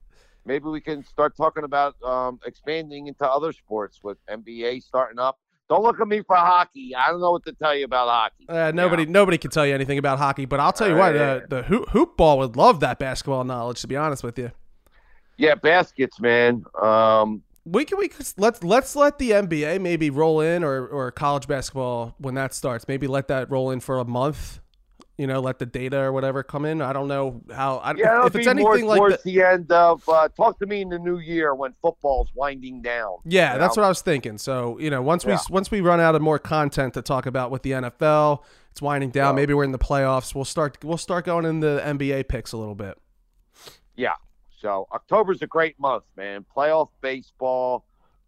maybe 0.48 0.64
we 0.64 0.80
can 0.80 1.04
start 1.04 1.36
talking 1.36 1.62
about 1.62 1.94
um, 2.02 2.40
expanding 2.44 3.06
into 3.06 3.24
other 3.24 3.52
sports 3.52 4.00
with 4.02 4.18
NBA 4.26 4.82
starting 4.82 5.20
up. 5.20 5.38
Don't 5.68 5.82
look 5.82 6.00
at 6.00 6.08
me 6.08 6.22
for 6.26 6.34
hockey. 6.34 6.94
I 6.96 7.10
don't 7.10 7.20
know 7.20 7.32
what 7.32 7.44
to 7.44 7.52
tell 7.52 7.76
you 7.76 7.84
about 7.84 8.08
hockey. 8.08 8.46
Uh, 8.48 8.72
nobody 8.74 9.04
nobody 9.04 9.36
can 9.36 9.50
tell 9.50 9.66
you 9.66 9.74
anything 9.74 9.98
about 9.98 10.18
hockey, 10.18 10.46
but 10.46 10.58
I'll 10.58 10.72
tell 10.72 10.88
you 10.88 10.96
what, 10.96 11.14
uh, 11.14 11.40
the 11.48 11.62
hoop, 11.62 11.90
hoop 11.90 12.16
ball 12.16 12.38
would 12.38 12.56
love 12.56 12.80
that 12.80 12.98
basketball 12.98 13.44
knowledge. 13.44 13.82
To 13.82 13.86
be 13.86 13.94
honest 13.94 14.24
with 14.24 14.38
you. 14.38 14.50
Yeah, 15.36 15.54
baskets, 15.54 16.18
man. 16.18 16.64
Um, 16.80 17.42
We 17.64 17.84
can 17.84 17.98
we 17.98 18.10
let's 18.38 18.64
let's 18.64 18.96
let 18.96 19.18
the 19.18 19.32
NBA 19.32 19.78
maybe 19.82 20.08
roll 20.08 20.40
in 20.40 20.64
or 20.64 20.86
or 20.86 21.12
college 21.12 21.46
basketball 21.46 22.14
when 22.18 22.34
that 22.34 22.54
starts. 22.54 22.88
Maybe 22.88 23.06
let 23.06 23.28
that 23.28 23.50
roll 23.50 23.70
in 23.70 23.80
for 23.80 23.98
a 23.98 24.06
month. 24.06 24.60
You 25.19 25.27
know, 25.27 25.40
let 25.40 25.59
the 25.59 25.66
data 25.66 25.99
or 25.99 26.12
whatever 26.12 26.45
come 26.45 26.65
in. 26.65 26.81
I 26.81 26.93
don't 26.93 27.09
know 27.09 27.43
how. 27.53 27.78
I, 27.78 27.95
yeah, 27.97 28.15
it'll 28.15 28.27
if 28.28 28.36
it's 28.36 28.47
anything 28.47 28.86
like 28.86 28.99
towards 28.99 29.23
the, 29.24 29.35
the 29.35 29.43
end 29.43 29.70
of. 29.73 30.09
Uh, 30.09 30.28
talk 30.28 30.61
to 30.61 30.66
me 30.66 30.81
in 30.81 30.89
the 30.89 30.99
new 30.99 31.19
year 31.19 31.57
when 31.57 31.74
football's 31.82 32.28
winding 32.35 32.82
down. 32.82 33.16
yeah, 33.24 33.59
that's 33.59 33.77
know? 33.77 33.82
what 33.82 33.86
I 33.86 33.89
was 33.89 34.01
thinking. 34.01 34.39
So 34.39 34.78
you 34.78 34.90
know, 34.90 35.03
once 35.03 35.27
we 35.27 35.36
once 35.51 35.73
we 35.73 35.81
run 35.81 36.01
out 36.01 36.15
of 36.15 36.23
more 36.23 36.39
content 36.39 36.95
to 36.95 37.03
talk 37.03 37.27
about 37.27 37.51
with 37.51 37.62
the 37.62 37.73
NFL, 37.73 38.45
it's 38.70 38.81
winding 38.81 39.11
down. 39.11 39.35
Yeah. 39.35 39.40
Maybe 39.40 39.55
we're 39.55 39.65
in 39.65 39.73
the 39.73 39.78
playoffs. 39.78 40.36
We'll 40.36 40.45
start 40.45 40.85
we'll 40.85 40.99
start 40.99 41.24
going 41.24 41.45
in 41.47 41.59
the 41.59 41.82
NBA 41.85 42.28
picks 42.28 42.53
a 42.53 42.57
little 42.57 42.77
bit. 42.77 42.97
Yeah. 43.97 44.15
So 44.61 44.86
October's 44.93 45.43
a 45.43 45.49
great 45.49 45.81
month, 45.81 46.05
man. 46.16 46.47
Playoff 46.57 46.90
baseball, 47.01 47.85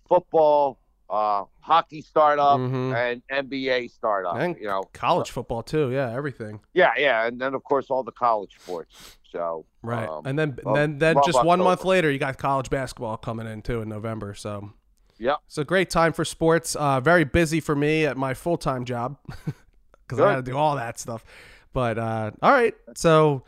football, 0.08 0.79
uh, 1.10 1.44
hockey 1.60 2.00
startup, 2.02 2.58
Mhm. 2.58 2.94
and 2.94 3.22
NBA 3.48 3.90
startup. 3.90 4.36
And 4.36 4.56
you 4.56 4.66
know, 4.66 4.84
College 4.92 5.30
football 5.30 5.62
too. 5.62 5.90
Yeah, 5.90 6.10
everything. 6.12 6.60
yeah, 6.72 6.92
yeah, 6.96 7.26
and 7.26 7.40
then 7.40 7.54
of 7.54 7.64
course 7.64 7.86
all 7.90 8.02
the 8.04 8.12
college 8.12 8.56
sports. 8.60 9.16
So 9.32 9.64
Right. 9.82 10.08
um, 10.08 10.24
and 10.26 10.38
then 10.38 10.58
then 10.74 10.98
then 10.98 11.16
just 11.24 11.44
one 11.44 11.58
month 11.60 11.84
later, 11.84 12.10
you 12.10 12.18
got 12.18 12.38
college 12.38 12.70
basketball 12.70 13.16
coming 13.16 13.46
in 13.46 13.62
too 13.62 13.82
in 13.82 13.88
November. 13.88 14.34
So 14.34 14.70
yeah, 15.18 15.36
it's 15.46 15.58
a 15.58 15.64
great 15.64 15.90
time 15.90 16.12
for 16.12 16.24
sports. 16.24 16.74
Uh, 16.76 17.00
very 17.00 17.24
busy 17.24 17.60
for 17.60 17.74
me 17.76 18.06
at 18.06 18.16
my 18.16 18.34
full 18.34 18.56
time 18.56 18.84
job 18.84 19.16
because 20.06 20.18
I 20.20 20.32
got 20.32 20.36
to 20.36 20.42
do 20.42 20.56
all 20.56 20.76
that 20.76 20.98
stuff. 20.98 21.24
But 21.72 21.98
uh, 21.98 22.30
all 22.42 22.52
right, 22.52 22.74
so 22.96 23.44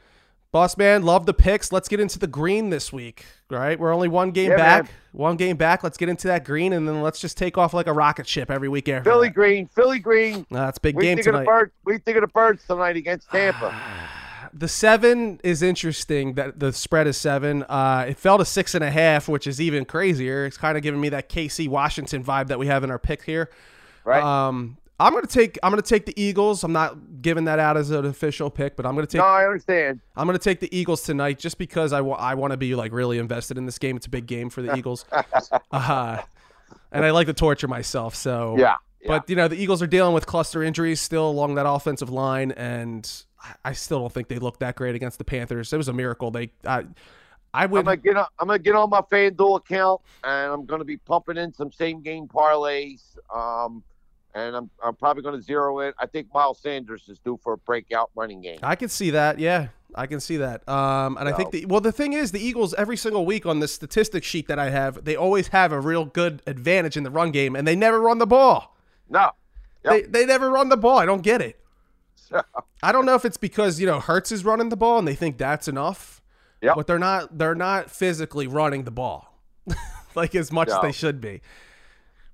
boss 0.53 0.77
man, 0.77 1.03
love 1.03 1.27
the 1.27 1.35
picks. 1.35 1.73
Let's 1.73 1.89
get 1.89 1.99
into 1.99 2.19
the 2.19 2.27
green 2.27 2.71
this 2.71 2.93
week. 2.93 3.25
right? 3.51 3.79
we're 3.79 3.93
only 3.93 4.09
one 4.09 4.31
game 4.31 4.51
Yeah, 4.53 4.57
back. 4.57 4.85
man. 4.85 4.93
One 5.13 5.37
game 5.37 5.57
back. 5.57 5.83
Let's 5.83 5.99
get 5.99 6.09
into 6.09 6.29
that 6.29 6.45
green, 6.45 6.73
and 6.73 6.87
then 6.89 7.03
let's 7.03 7.21
just 7.21 7.37
take 7.37 7.59
off 7.59 7.75
like 7.75 7.87
a 7.87 7.93
rocket 7.93 8.27
ship 8.27 8.51
every 8.51 8.69
week 8.69 8.89
after. 8.89 9.11
Philly 9.11 9.29
that. 9.29 9.35
Green, 9.35 9.67
Philly 9.67 9.99
Green. 9.99 10.47
Uh, 10.51 10.67
that's 10.67 10.79
a 10.79 10.81
big 10.81 10.97
We 10.97 11.03
game 11.05 11.17
think 11.17 11.27
of 11.27 11.35
the 11.35 11.45
tonight. 11.45 11.69
We 11.85 11.99
think 11.99 12.17
of 12.17 12.23
the 12.23 12.29
birds 12.29 12.65
tonight 12.67 12.97
against 12.97 13.31
Tampa. 13.31 13.75
The 14.55 14.69
seven 14.69 15.41
is 15.43 15.63
interesting. 15.63 16.35
That 16.35 16.61
the 16.61 16.73
spread 16.73 17.07
is 17.07 17.17
seven. 17.17 17.63
Uh, 17.65 18.07
it 18.09 18.19
fell 18.19 18.37
to 18.39 18.45
six 18.45 18.75
and 18.75 18.85
a 18.85 18.91
half, 18.91 19.29
which 19.29 19.47
is 19.47 19.61
even 19.61 19.85
crazier. 19.87 20.45
It's 20.45 20.59
kind 20.59 20.77
of 20.77 20.83
giving 20.83 21.01
me 21.01 21.09
that 21.11 21.29
KC 21.31 21.69
Washington 21.69 22.23
vibe 22.23 22.49
that 22.49 22.59
we 22.59 22.67
have 22.67 22.85
in 22.85 22.91
our 22.91 22.99
pick 22.99 23.23
here. 23.23 23.49
Right? 24.05 24.23
Um, 24.23 24.77
I'm 25.03 25.13
gonna 25.13 25.27
take 25.27 25.59
I'm 25.63 25.71
gonna 25.71 25.83
take 25.83 26.07
the 26.07 26.21
Eagles. 26.21 26.65
I'm 26.65 26.73
not 26.73 26.97
giving 27.23 27.45
that 27.45 27.59
out 27.59 27.77
as 27.77 27.91
an 27.91 28.05
official 28.07 28.51
pick, 28.51 28.77
but 28.77 28.87
I'm 28.87 28.95
gonna 28.95 29.07
take 29.07 29.19
no, 29.21 29.25
I 29.27 29.45
understand. 29.45 30.01
I'm 30.17 30.27
gonna 30.27 30.39
take 30.39 30.61
the 30.61 30.75
Eagles 30.77 31.03
tonight 31.03 31.39
just 31.39 31.59
because 31.59 31.93
I 31.93 32.01
wa- 32.01 32.17
I 32.17 32.35
want 32.35 32.53
to 32.53 32.57
be 32.57 32.75
like 32.75 32.93
really 32.93 33.19
invested 33.19 33.59
in 33.59 33.67
this 33.67 33.79
game. 33.79 33.97
It's 33.97 34.07
a 34.07 34.11
big 34.11 34.27
game 34.27 34.49
for 34.51 34.63
the 34.63 34.75
Eagles, 34.77 35.05
uh, 35.71 36.19
and 36.93 37.05
I 37.05 37.11
like 37.11 37.27
to 37.27 37.33
torture 37.35 37.69
myself. 37.69 38.15
So 38.15 38.57
Yeah. 38.59 38.77
yeah. 39.01 39.09
but 39.09 39.29
you 39.31 39.37
know 39.37 39.49
the 39.49 39.57
Eagles 39.57 39.83
are 39.83 39.87
dealing 39.87 40.15
with 40.15 40.27
cluster 40.27 40.63
injuries 40.63 41.01
still 41.01 41.29
along 41.29 41.55
that 41.57 41.67
offensive 41.69 42.11
line, 42.11 42.53
and 42.53 43.11
I- 43.65 43.73
still 43.73 44.01
don't 44.01 44.13
think 44.13 44.29
they 44.29 44.39
look 44.39 44.59
that 44.61 44.77
great 44.77 44.95
against 44.95 45.19
the 45.19 45.25
Panthers. 45.25 45.73
It 45.73 45.77
was 45.77 45.89
a 45.89 45.93
miracle. 45.93 46.31
They 46.31 46.53
I, 46.67 46.85
I 47.55 47.65
I'm 47.65 47.71
would 47.71 47.85
gonna 47.85 47.97
get 47.97 48.17
on, 48.17 48.27
I'm 48.39 48.47
gonna 48.47 48.59
get 48.59 48.75
on 48.75 48.89
my 48.91 49.01
FanDuel 49.01 49.57
account 49.59 50.01
and 50.25 50.53
I'm 50.53 50.65
gonna 50.65 50.85
be 50.85 50.97
pumping 50.97 51.37
in 51.39 51.53
some 51.53 51.73
same 51.73 52.01
game 52.03 52.27
parlays. 52.29 53.03
Um, 53.35 53.83
and 54.35 54.57
I'm 54.57 54.71
I'm 54.83 54.95
probably 54.95 55.23
gonna 55.23 55.43
zero 55.43 55.81
in. 55.81 55.93
I 55.99 56.07
think 56.07 56.29
Miles 56.33 56.59
Sanders 56.61 57.09
is 57.09 57.19
due 57.19 57.39
for 57.43 57.55
a 57.55 57.59
breakout 57.59 58.11
running 58.15 58.41
game. 58.41 58.59
I 58.63 58.77
can 58.77 58.89
see 58.89 59.11
that. 59.11 59.39
Yeah, 59.39 59.69
I 59.95 60.07
can 60.07 60.21
see 60.21 60.39
that. 60.39 60.67
Um, 60.69 61.17
and 61.19 61.29
I 61.29 61.33
think 61.33 61.51
the 61.51 61.67
well, 61.67 61.81
the 61.81 61.93
thing 61.93 62.13
is, 62.13 62.33
the 62.33 62.41
Eagles 62.41 62.75
every 62.75 62.97
single 62.97 63.27
week 63.27 63.47
on 63.47 63.61
the 63.61 63.69
statistics 63.69 64.27
sheet 64.27 64.49
that 64.49 64.59
I 64.59 64.71
have, 64.71 65.05
they 65.05 65.17
always 65.17 65.49
have 65.49 65.73
a 65.73 65.81
real 65.81 66.05
good 66.05 66.43
advantage 66.47 66.97
in 66.97 67.03
the 67.03 67.11
run 67.11 67.31
game, 67.31 67.55
and 67.57 67.67
they 67.67 67.77
never 67.77 68.01
run 68.01 68.19
the 68.19 68.27
ball. 68.27 68.77
No, 69.09 69.31
They 69.83 70.01
Yep. 70.03 70.13
they 70.13 70.27
never 70.27 70.51
run 70.51 70.69
the 70.69 70.77
ball. 70.77 70.99
I 70.99 71.07
don't 71.07 71.23
get 71.23 71.41
it. 71.43 71.59
So, 72.15 72.41
I 72.83 72.93
don't 72.93 73.05
know 73.05 73.15
if 73.15 73.25
it's 73.25 73.37
because 73.37 73.81
you 73.81 73.87
know 73.87 74.01
Hurts 74.01 74.33
is 74.33 74.45
running 74.45 74.69
the 74.71 74.77
ball 74.77 74.99
and 74.99 75.07
they 75.07 75.15
think 75.15 75.37
that's 75.39 75.69
enough. 75.69 76.23
Yep. 76.63 76.77
But 76.77 76.87
they're 76.87 76.99
not. 76.99 77.37
They're 77.37 77.55
not 77.57 77.91
physically 77.91 78.47
running 78.47 78.85
the 78.85 78.91
ball 78.93 79.37
like 80.15 80.35
as 80.35 80.53
much 80.53 80.69
as 80.69 80.81
they 80.81 80.93
should 80.93 81.21
be. 81.21 81.43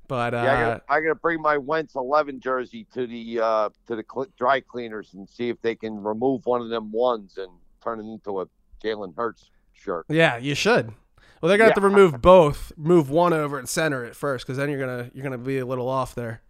But 0.08 0.34
uh, 0.34 0.38
yeah, 0.38 0.52
I 0.52 0.60
gotta, 0.60 0.82
I 0.88 1.00
gotta 1.00 1.14
bring 1.14 1.40
my 1.40 1.58
Wentz 1.58 1.94
11 1.94 2.40
jersey 2.40 2.86
to 2.94 3.06
the 3.06 3.40
uh, 3.40 3.68
to 3.86 3.94
the 3.96 4.04
cl- 4.10 4.26
dry 4.36 4.60
cleaners 4.60 5.14
and 5.14 5.28
see 5.28 5.50
if 5.50 5.60
they 5.62 5.74
can 5.74 6.02
remove 6.02 6.46
one 6.46 6.62
of 6.62 6.70
them 6.70 6.90
ones 6.90 7.36
and 7.38 7.50
turn 7.84 8.00
it 8.00 8.04
into 8.10 8.40
a 8.40 8.46
Jalen 8.82 9.14
Hurts 9.16 9.50
shirt. 9.74 10.06
yeah, 10.08 10.38
you 10.38 10.54
should. 10.54 10.92
Well, 11.40 11.48
they're 11.48 11.58
gonna 11.58 11.70
have 11.70 11.74
to 11.76 11.80
remove 11.80 12.20
both. 12.20 12.72
Move 12.76 13.10
one 13.10 13.32
over 13.32 13.58
and 13.58 13.68
center 13.68 14.04
it 14.04 14.16
first, 14.16 14.44
because 14.46 14.56
then 14.56 14.70
you're 14.70 14.80
gonna 14.80 15.10
you're 15.14 15.22
gonna 15.22 15.38
be 15.38 15.58
a 15.58 15.66
little 15.66 15.88
off 15.88 16.14
there. 16.14 16.40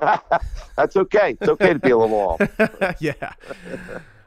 That's 0.76 0.96
okay. 0.96 1.36
It's 1.40 1.50
okay 1.50 1.74
to 1.74 1.78
be 1.78 1.90
a 1.90 1.98
little 1.98 2.16
off. 2.18 2.40
yeah. 3.00 3.34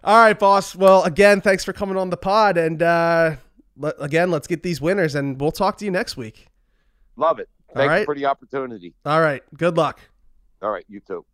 All 0.03 0.17
right, 0.17 0.37
boss. 0.37 0.75
Well, 0.75 1.03
again, 1.03 1.41
thanks 1.41 1.63
for 1.63 1.73
coming 1.73 1.97
on 1.97 2.09
the 2.09 2.17
pod, 2.17 2.57
and 2.57 2.81
uh, 2.83 3.37
le- 3.77 3.93
again, 3.99 4.29
let's 4.29 4.45
get 4.47 4.61
these 4.61 4.81
winners, 4.81 5.15
and 5.15 5.39
we'll 5.39 5.51
talk 5.51 5.77
to 5.77 5.85
you 5.85 5.91
next 5.91 6.17
week. 6.17 6.47
Love 7.15 7.39
it. 7.39 7.49
Thank 7.75 7.89
right. 7.89 7.99
you 7.99 8.05
for 8.05 8.15
the 8.15 8.25
opportunity. 8.25 8.93
All 9.05 9.21
right. 9.21 9.41
Good 9.57 9.77
luck. 9.77 9.99
All 10.61 10.69
right, 10.69 10.85
you 10.87 10.99
too. 10.99 11.25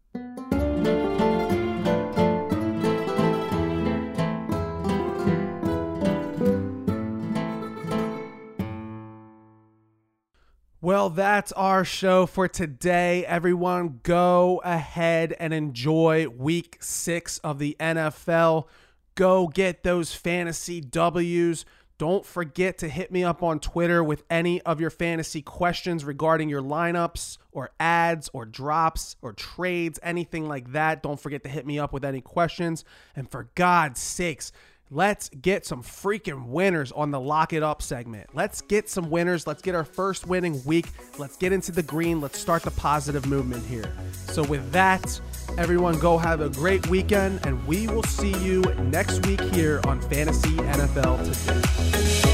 Well, 10.82 11.10
that's 11.10 11.52
our 11.52 11.84
show 11.84 12.26
for 12.26 12.48
today. 12.48 13.26
Everyone, 13.26 14.00
go 14.02 14.62
ahead 14.64 15.36
and 15.38 15.54
enjoy 15.54 16.28
week 16.30 16.78
six 16.80 17.38
of 17.40 17.60
the 17.60 17.76
NFL. 17.82 18.68
Go 19.16 19.48
get 19.50 19.84
those 19.84 20.16
fantasy 20.16 20.80
W's. 20.80 21.66
Don't 22.00 22.26
forget 22.26 22.78
to 22.78 22.88
hit 22.88 23.12
me 23.12 23.26
up 23.26 23.44
on 23.44 23.60
Twitter 23.60 24.02
with 24.02 24.24
any 24.30 24.62
of 24.62 24.80
your 24.80 24.90
fantasy 24.90 25.42
questions 25.42 26.06
regarding 26.06 26.48
your 26.48 26.62
lineups 26.62 27.38
or 27.52 27.72
ads 27.78 28.30
or 28.32 28.46
drops 28.46 29.18
or 29.22 29.34
trades, 29.34 30.00
anything 30.02 30.48
like 30.48 30.72
that. 30.72 31.04
Don't 31.04 31.20
forget 31.20 31.44
to 31.44 31.50
hit 31.50 31.68
me 31.68 31.78
up 31.78 31.92
with 31.92 32.06
any 32.06 32.22
questions. 32.22 32.86
And 33.18 33.30
for 33.30 33.50
God's 33.54 34.00
sakes, 34.00 34.54
Let's 34.92 35.30
get 35.30 35.68
some 35.68 35.84
freaking 35.84 36.48
winners 36.48 36.92
on 36.92 37.12
the 37.12 37.20
lock 37.20 37.54
it 37.54 37.62
up 37.62 37.84
segment. 37.84 38.32
Let's 38.34 38.62
get 38.62 38.90
some 38.90 39.12
winners. 39.12 39.46
Let's 39.46 39.62
get 39.62 39.76
our 39.76 39.84
first 39.84 40.26
winning 40.26 40.64
week. 40.66 40.88
Let's 41.20 41.38
get 41.38 41.52
into 41.52 41.72
the 41.72 41.84
green. 41.84 42.20
Let's 42.20 42.40
start 42.40 42.64
the 42.64 42.72
positive 42.72 43.28
movement 43.28 43.64
here. 43.68 43.94
So, 44.32 44.42
with 44.42 44.72
that, 44.72 45.22
everyone 45.58 45.98
go 46.00 46.18
have 46.18 46.42
a 46.42 46.50
great 46.50 46.88
weekend, 46.88 47.46
and 47.46 47.66
we 47.68 47.88
will 47.88 48.04
see 48.04 48.36
you 48.44 48.62
next 48.84 49.26
week 49.26 49.42
here 49.54 49.82
on 49.86 50.02
Fantasy 50.02 50.56
NFL 50.56 51.18
Today. 51.24 52.29